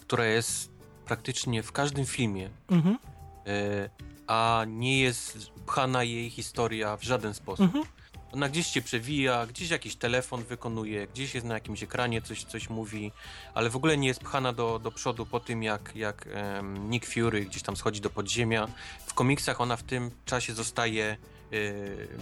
[0.00, 0.70] która jest
[1.06, 2.98] praktycznie w każdym filmie Mhm,
[3.46, 3.90] E,
[4.26, 7.66] a nie jest pchana jej historia w żaden sposób.
[7.66, 7.84] mhm.
[8.32, 12.70] Ona gdzieś się przewija, gdzieś jakiś telefon wykonuje, gdzieś jest na jakimś ekranie, coś, coś
[12.70, 13.12] mówi,
[13.54, 17.06] ale w ogóle nie jest pchana do, do przodu po tym, jak, jak em, Nick
[17.06, 18.68] Fury gdzieś tam schodzi do podziemia.
[19.06, 21.16] W komiksach ona w tym czasie zostaje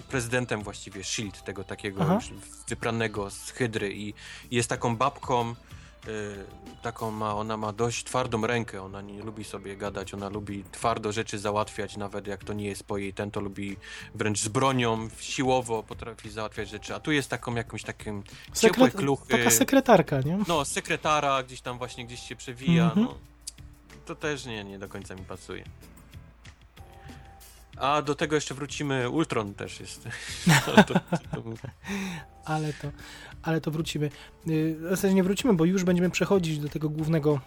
[0.09, 2.19] prezydentem właściwie S.H.I.E.L.D., tego takiego Aha.
[2.69, 4.15] wypranego z Hydry i
[4.51, 5.55] jest taką babką,
[6.83, 11.13] taką ma, ona ma dość twardą rękę, ona nie lubi sobie gadać, ona lubi twardo
[11.13, 13.77] rzeczy załatwiać, nawet jak to nie jest po jej ten, to lubi
[14.15, 18.23] wręcz z bronią, siłowo potrafi załatwiać rzeczy, a tu jest taką jakimś takim
[18.55, 19.29] ciepłe kluchy.
[19.39, 20.39] Taka sekretarka, nie?
[20.49, 23.07] No, sekretara gdzieś tam właśnie gdzieś się przewija, Mhm.
[23.07, 23.15] no.
[24.07, 25.65] To też nie, nie do końca mi pasuje.
[27.77, 30.09] A do tego jeszcze wrócimy, Ultron też jest.
[30.67, 31.43] to, to, to,
[32.45, 32.89] ale to,
[33.43, 34.11] ale to wrócimy.
[34.47, 37.41] Yy, W zasadzie nie wrócimy, bo już będziemy przechodzić do tego głównego,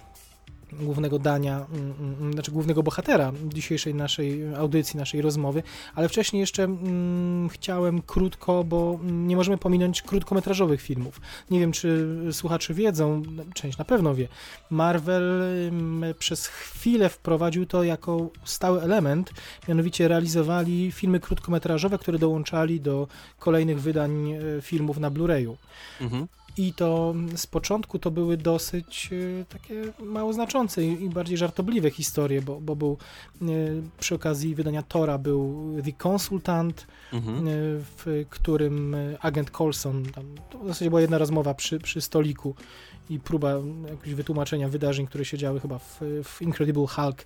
[0.74, 5.64] głównego dania, mm, mm, znaczy głównego bohatera dzisiejszej naszej audycji, naszej rozmowy,
[5.96, 11.22] ale wcześniej jeszcze mm, chciałem krótko, bo mm, nie możemy pominąć krótkometrażowych filmów.
[11.52, 13.22] Nie wiem, czy słuchacze wiedzą,
[13.54, 14.28] część na pewno wie,
[14.70, 19.32] Marvel mm, przez chwilę wprowadził to jako stały element,
[19.68, 23.08] mianowicie realizowali filmy krótkometrażowe, które dołączali do
[23.40, 25.56] kolejnych wydań e, filmów na Blu-rayu.
[26.02, 26.28] mhm.
[26.58, 29.10] I to z początku to były dosyć
[29.42, 32.98] e, takie mało znaczące i bardziej żartobliwe historie, bo, bo był
[33.42, 33.46] e,
[34.00, 37.38] przy okazji wydania Tora był The Consultant, Mhm.
[37.48, 37.52] e,
[37.98, 42.56] w którym agent Coulson, tam, to w zasadzie była jedna rozmowa przy, przy stoliku
[43.10, 43.52] i próba
[43.90, 47.26] jakiegoś wytłumaczenia wydarzeń, które się działy chyba w, w Incredible Hulk.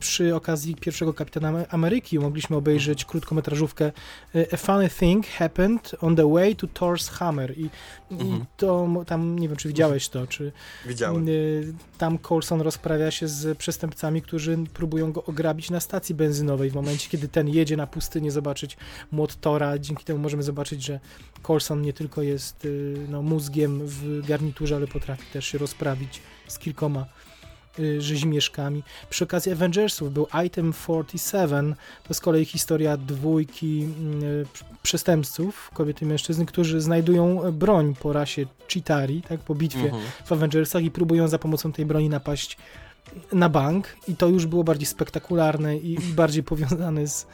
[0.00, 3.92] Przy okazji pierwszego Kapitana Ame- Ameryki mogliśmy obejrzeć krótkometrażówkę
[4.34, 7.70] e, A Funny Thing Happened on the Way to Thor's Hammer i, i
[8.10, 8.44] Mhm.
[8.56, 10.52] to mo- tam, nie wiem czy widziałeś to, czy
[10.86, 11.28] Widziałem.
[11.28, 16.74] Y, Tam Coulson rozprawia się z przestępcami, którzy próbują go ograbić na stacji benzynowej w
[16.74, 18.76] momencie, kiedy ten jedzie na pustynię zobaczyć
[19.12, 19.78] młot Tora.
[19.78, 21.00] Dzięki temu możemy zobaczyć, że
[21.42, 26.58] Coulson nie tylko jest y, no, mózgiem w garniturze, ale potrafi też się rozprawić z
[26.58, 27.06] kilkoma
[27.78, 28.82] y, rzezimieszkami.
[29.10, 31.74] Przy okazji Avengersów był Item 47,
[32.08, 33.88] to z kolei historia dwójki
[34.22, 34.46] y,
[34.82, 40.02] przestępców, kobiety i mężczyzn, którzy znajdują broń po rasie Chitari, tak, po bitwie Mhm.
[40.24, 42.56] w Avengersach i próbują za pomocą tej broni napaść
[43.32, 47.26] na bank i to już było bardziej spektakularne i, bardziej powiązane z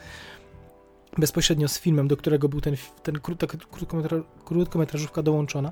[1.17, 5.71] bezpośrednio z filmem, do którego był ten, ten kró- ta krótkometra, krótkometrażówka dołączona.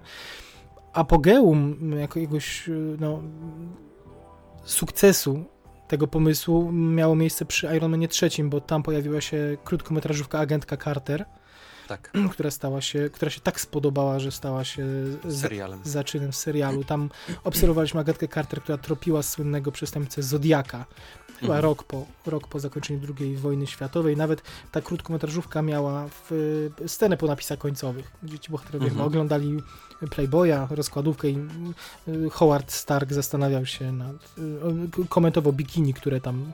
[0.95, 3.21] Apogeum jakiegoś no,
[4.63, 5.43] sukcesu
[5.87, 11.25] tego pomysłu miało miejsce przy Iron Manie trzecim, bo tam pojawiła się krótkometrażówka Agentka Carter,
[11.87, 14.85] Tak, która stała się, która się tak spodobała, że stała się
[15.25, 15.79] za, serialem.
[15.83, 16.83] zaczynem serialu.
[16.83, 17.09] Tam
[17.43, 20.85] obserwowaliśmy Agatkę Carter, która tropiła słynnego przestępcę Zodiaka.
[21.39, 21.63] Chyba Mhm.
[21.63, 24.17] rok, po, rok po zakończeniu II wojny światowej.
[24.17, 24.41] Nawet
[24.71, 26.31] ta krótkometrażówka miała w,
[26.87, 29.05] scenę po napisach końcowych, gdzie ci bohaterowie Mhm.
[29.07, 29.59] oglądali
[30.11, 31.37] Playboya, rozkładówkę i
[32.07, 34.15] y, Howard Stark zastanawiał się nad,
[35.03, 36.51] y, komentował bikini, które tam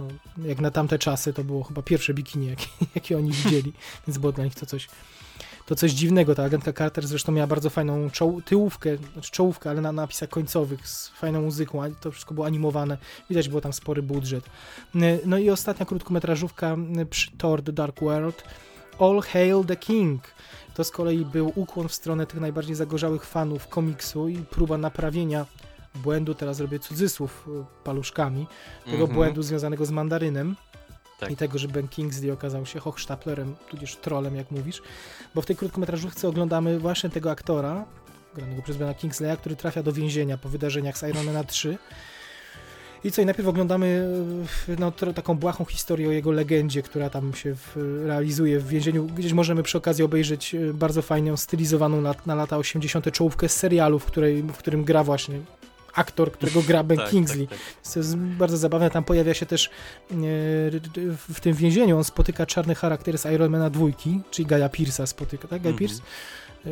[0.00, 3.72] no, jak na tamte czasy to było chyba pierwsze bikini, jakie, jakie oni widzieli,
[4.06, 4.88] więc było dla nich to coś
[5.66, 6.34] to coś dziwnego.
[6.34, 10.88] Ta agentka Carter zresztą miała bardzo fajną czoł, tyłówkę, znaczy czołówkę, ale na napisach końcowych
[10.88, 12.98] z fajną muzyką, to wszystko było animowane.
[13.28, 14.44] Widać było tam spory budżet.
[15.26, 16.76] No i ostatnia krótkometrażówka
[17.10, 18.44] przy Thor The Dark World
[18.98, 20.22] All Hail the King.
[20.74, 25.46] To z kolei był ukłon w stronę tych najbardziej zagorzałych fanów komiksu i próba naprawienia
[25.94, 28.46] błędu, teraz robię cudzysłów y, paluszkami,
[28.84, 29.12] tego Mhm.
[29.14, 30.56] błędu związanego z mandarynem
[31.20, 31.30] Tak.
[31.30, 34.82] i tego, że Ben Kingsley okazał się Hochstaplerem, tudzież trolem, jak mówisz,
[35.34, 37.84] bo w tej krótkometrażówce oglądamy właśnie tego aktora,
[38.34, 41.78] granego przez Bena Kingsleya, który trafia do więzienia po wydarzeniach z Iron Mana 3.
[43.04, 44.08] I co, i najpierw oglądamy
[44.68, 49.06] e, no, taką błahą historię o jego legendzie, która tam się w, realizuje w więzieniu.
[49.06, 53.12] Gdzieś możemy przy okazji obejrzeć e, bardzo fajną, stylizowaną na, na lata 80.
[53.12, 55.40] czołówkę z serialu, w, której, w którym gra właśnie
[55.94, 57.46] aktor, którego gra Ben Tak, Kingsley.
[57.48, 57.92] tak, tak.
[57.92, 58.90] To jest bardzo zabawne.
[58.90, 59.70] Tam pojawia się też e,
[61.28, 65.62] w tym więzieniu, on spotyka czarny charakter z Ironmana dwójki, czyli Gaja Pierce'a spotyka, tak?
[65.62, 65.76] Guy Mhm.
[65.78, 66.02] Pierce?
[66.66, 66.70] E,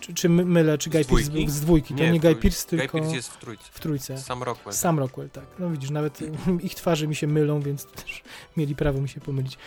[0.00, 1.94] czy, czy my- mylę, czy Guy Pierce był z dwójki?
[1.94, 3.64] To Nie, nie, Guy Pierce, Guy tylko Pearce jest w trójce.
[3.72, 4.18] w trójce.
[4.18, 4.74] Sam Rockwell.
[4.74, 5.44] Sam Rockwell, tak.
[5.58, 6.18] No widzisz, nawet
[6.62, 8.22] ich twarze mi się mylą, więc też
[8.56, 9.58] mieli prawo mi się pomylić.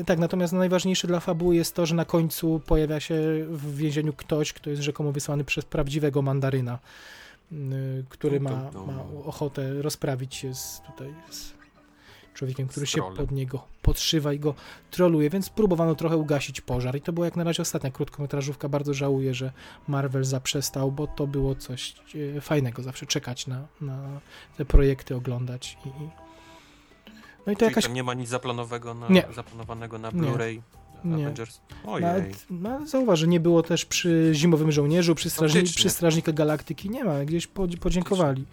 [0.00, 3.14] E, Tak, natomiast najważniejsze dla fabuły jest to, że na końcu pojawia się
[3.50, 6.78] w więzieniu ktoś, kto jest rzekomo wysłany przez prawdziwego mandaryna,
[8.08, 11.52] który Tum, ma, ma ochotę rozprawić się z tutaj z
[12.34, 14.54] człowiekiem, który się pod niego podszywa i go
[14.90, 18.68] troluje, więc próbowano trochę ugasić pożar i to była jak na razie ostatnia krótkometrażówka.
[18.68, 19.52] Bardzo żałuję, że
[19.88, 21.94] Marvel zaprzestał, bo to było coś
[22.36, 24.20] e, fajnego, zawsze czekać na, na
[24.56, 25.88] te projekty, oglądać i.
[27.46, 29.26] No i to Czyli jakaś nie ma nic zaplanowego na, Nie.
[29.34, 30.10] zaplanowanego na.
[30.12, 30.60] Blu-ray.
[31.04, 31.24] Nie.
[31.24, 31.60] Avengers?
[31.86, 32.06] Ojej.
[32.06, 36.90] Nawet, no, zauważ, że nie było też przy Zimowym Żołnierzu, przy, strażni, przy Strażnika Galaktyki,
[36.90, 38.44] nie ma, gdzieś po, podziękowali,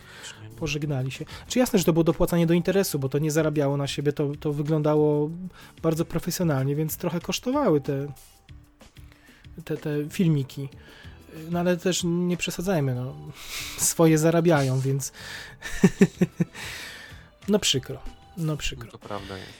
[0.59, 1.25] pożegnali się.
[1.47, 4.31] Czy jasne, że to było dopłacanie do interesu, bo to nie zarabiało na siebie, to,
[4.39, 5.29] to wyglądało
[5.81, 8.07] bardzo profesjonalnie, więc trochę kosztowały te,
[9.65, 10.69] te, te filmiki.
[11.49, 13.15] No ale też nie przesadzajmy, no.
[13.77, 15.11] Swoje zarabiają, więc
[17.47, 17.99] no przykro,
[18.37, 18.91] no No przykro.
[18.91, 19.51] to prawda jest.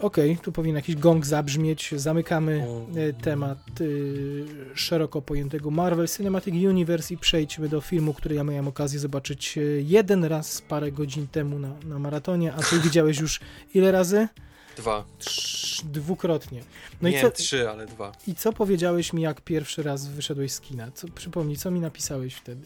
[0.00, 1.94] Okej, tu powinien jakiś gong zabrzmieć.
[1.96, 2.98] Zamykamy O.
[2.98, 8.68] y, temat y, szeroko pojętego Marvel Cinematic Universe i przejdźmy do filmu, który ja miałem
[8.68, 13.40] okazję zobaczyć y, jeden raz parę godzin temu na, na maratonie, a ty widziałeś już
[13.74, 14.28] ile razy?
[14.76, 15.04] Dwa.
[15.18, 16.62] Trz, dwukrotnie.
[17.02, 18.12] No nie, i co, trzy, ale dwa.
[18.26, 20.90] i co powiedziałeś mi, jak pierwszy raz wyszedłeś z kina?
[20.90, 22.62] Co, przypomnij, co mi napisałeś wtedy?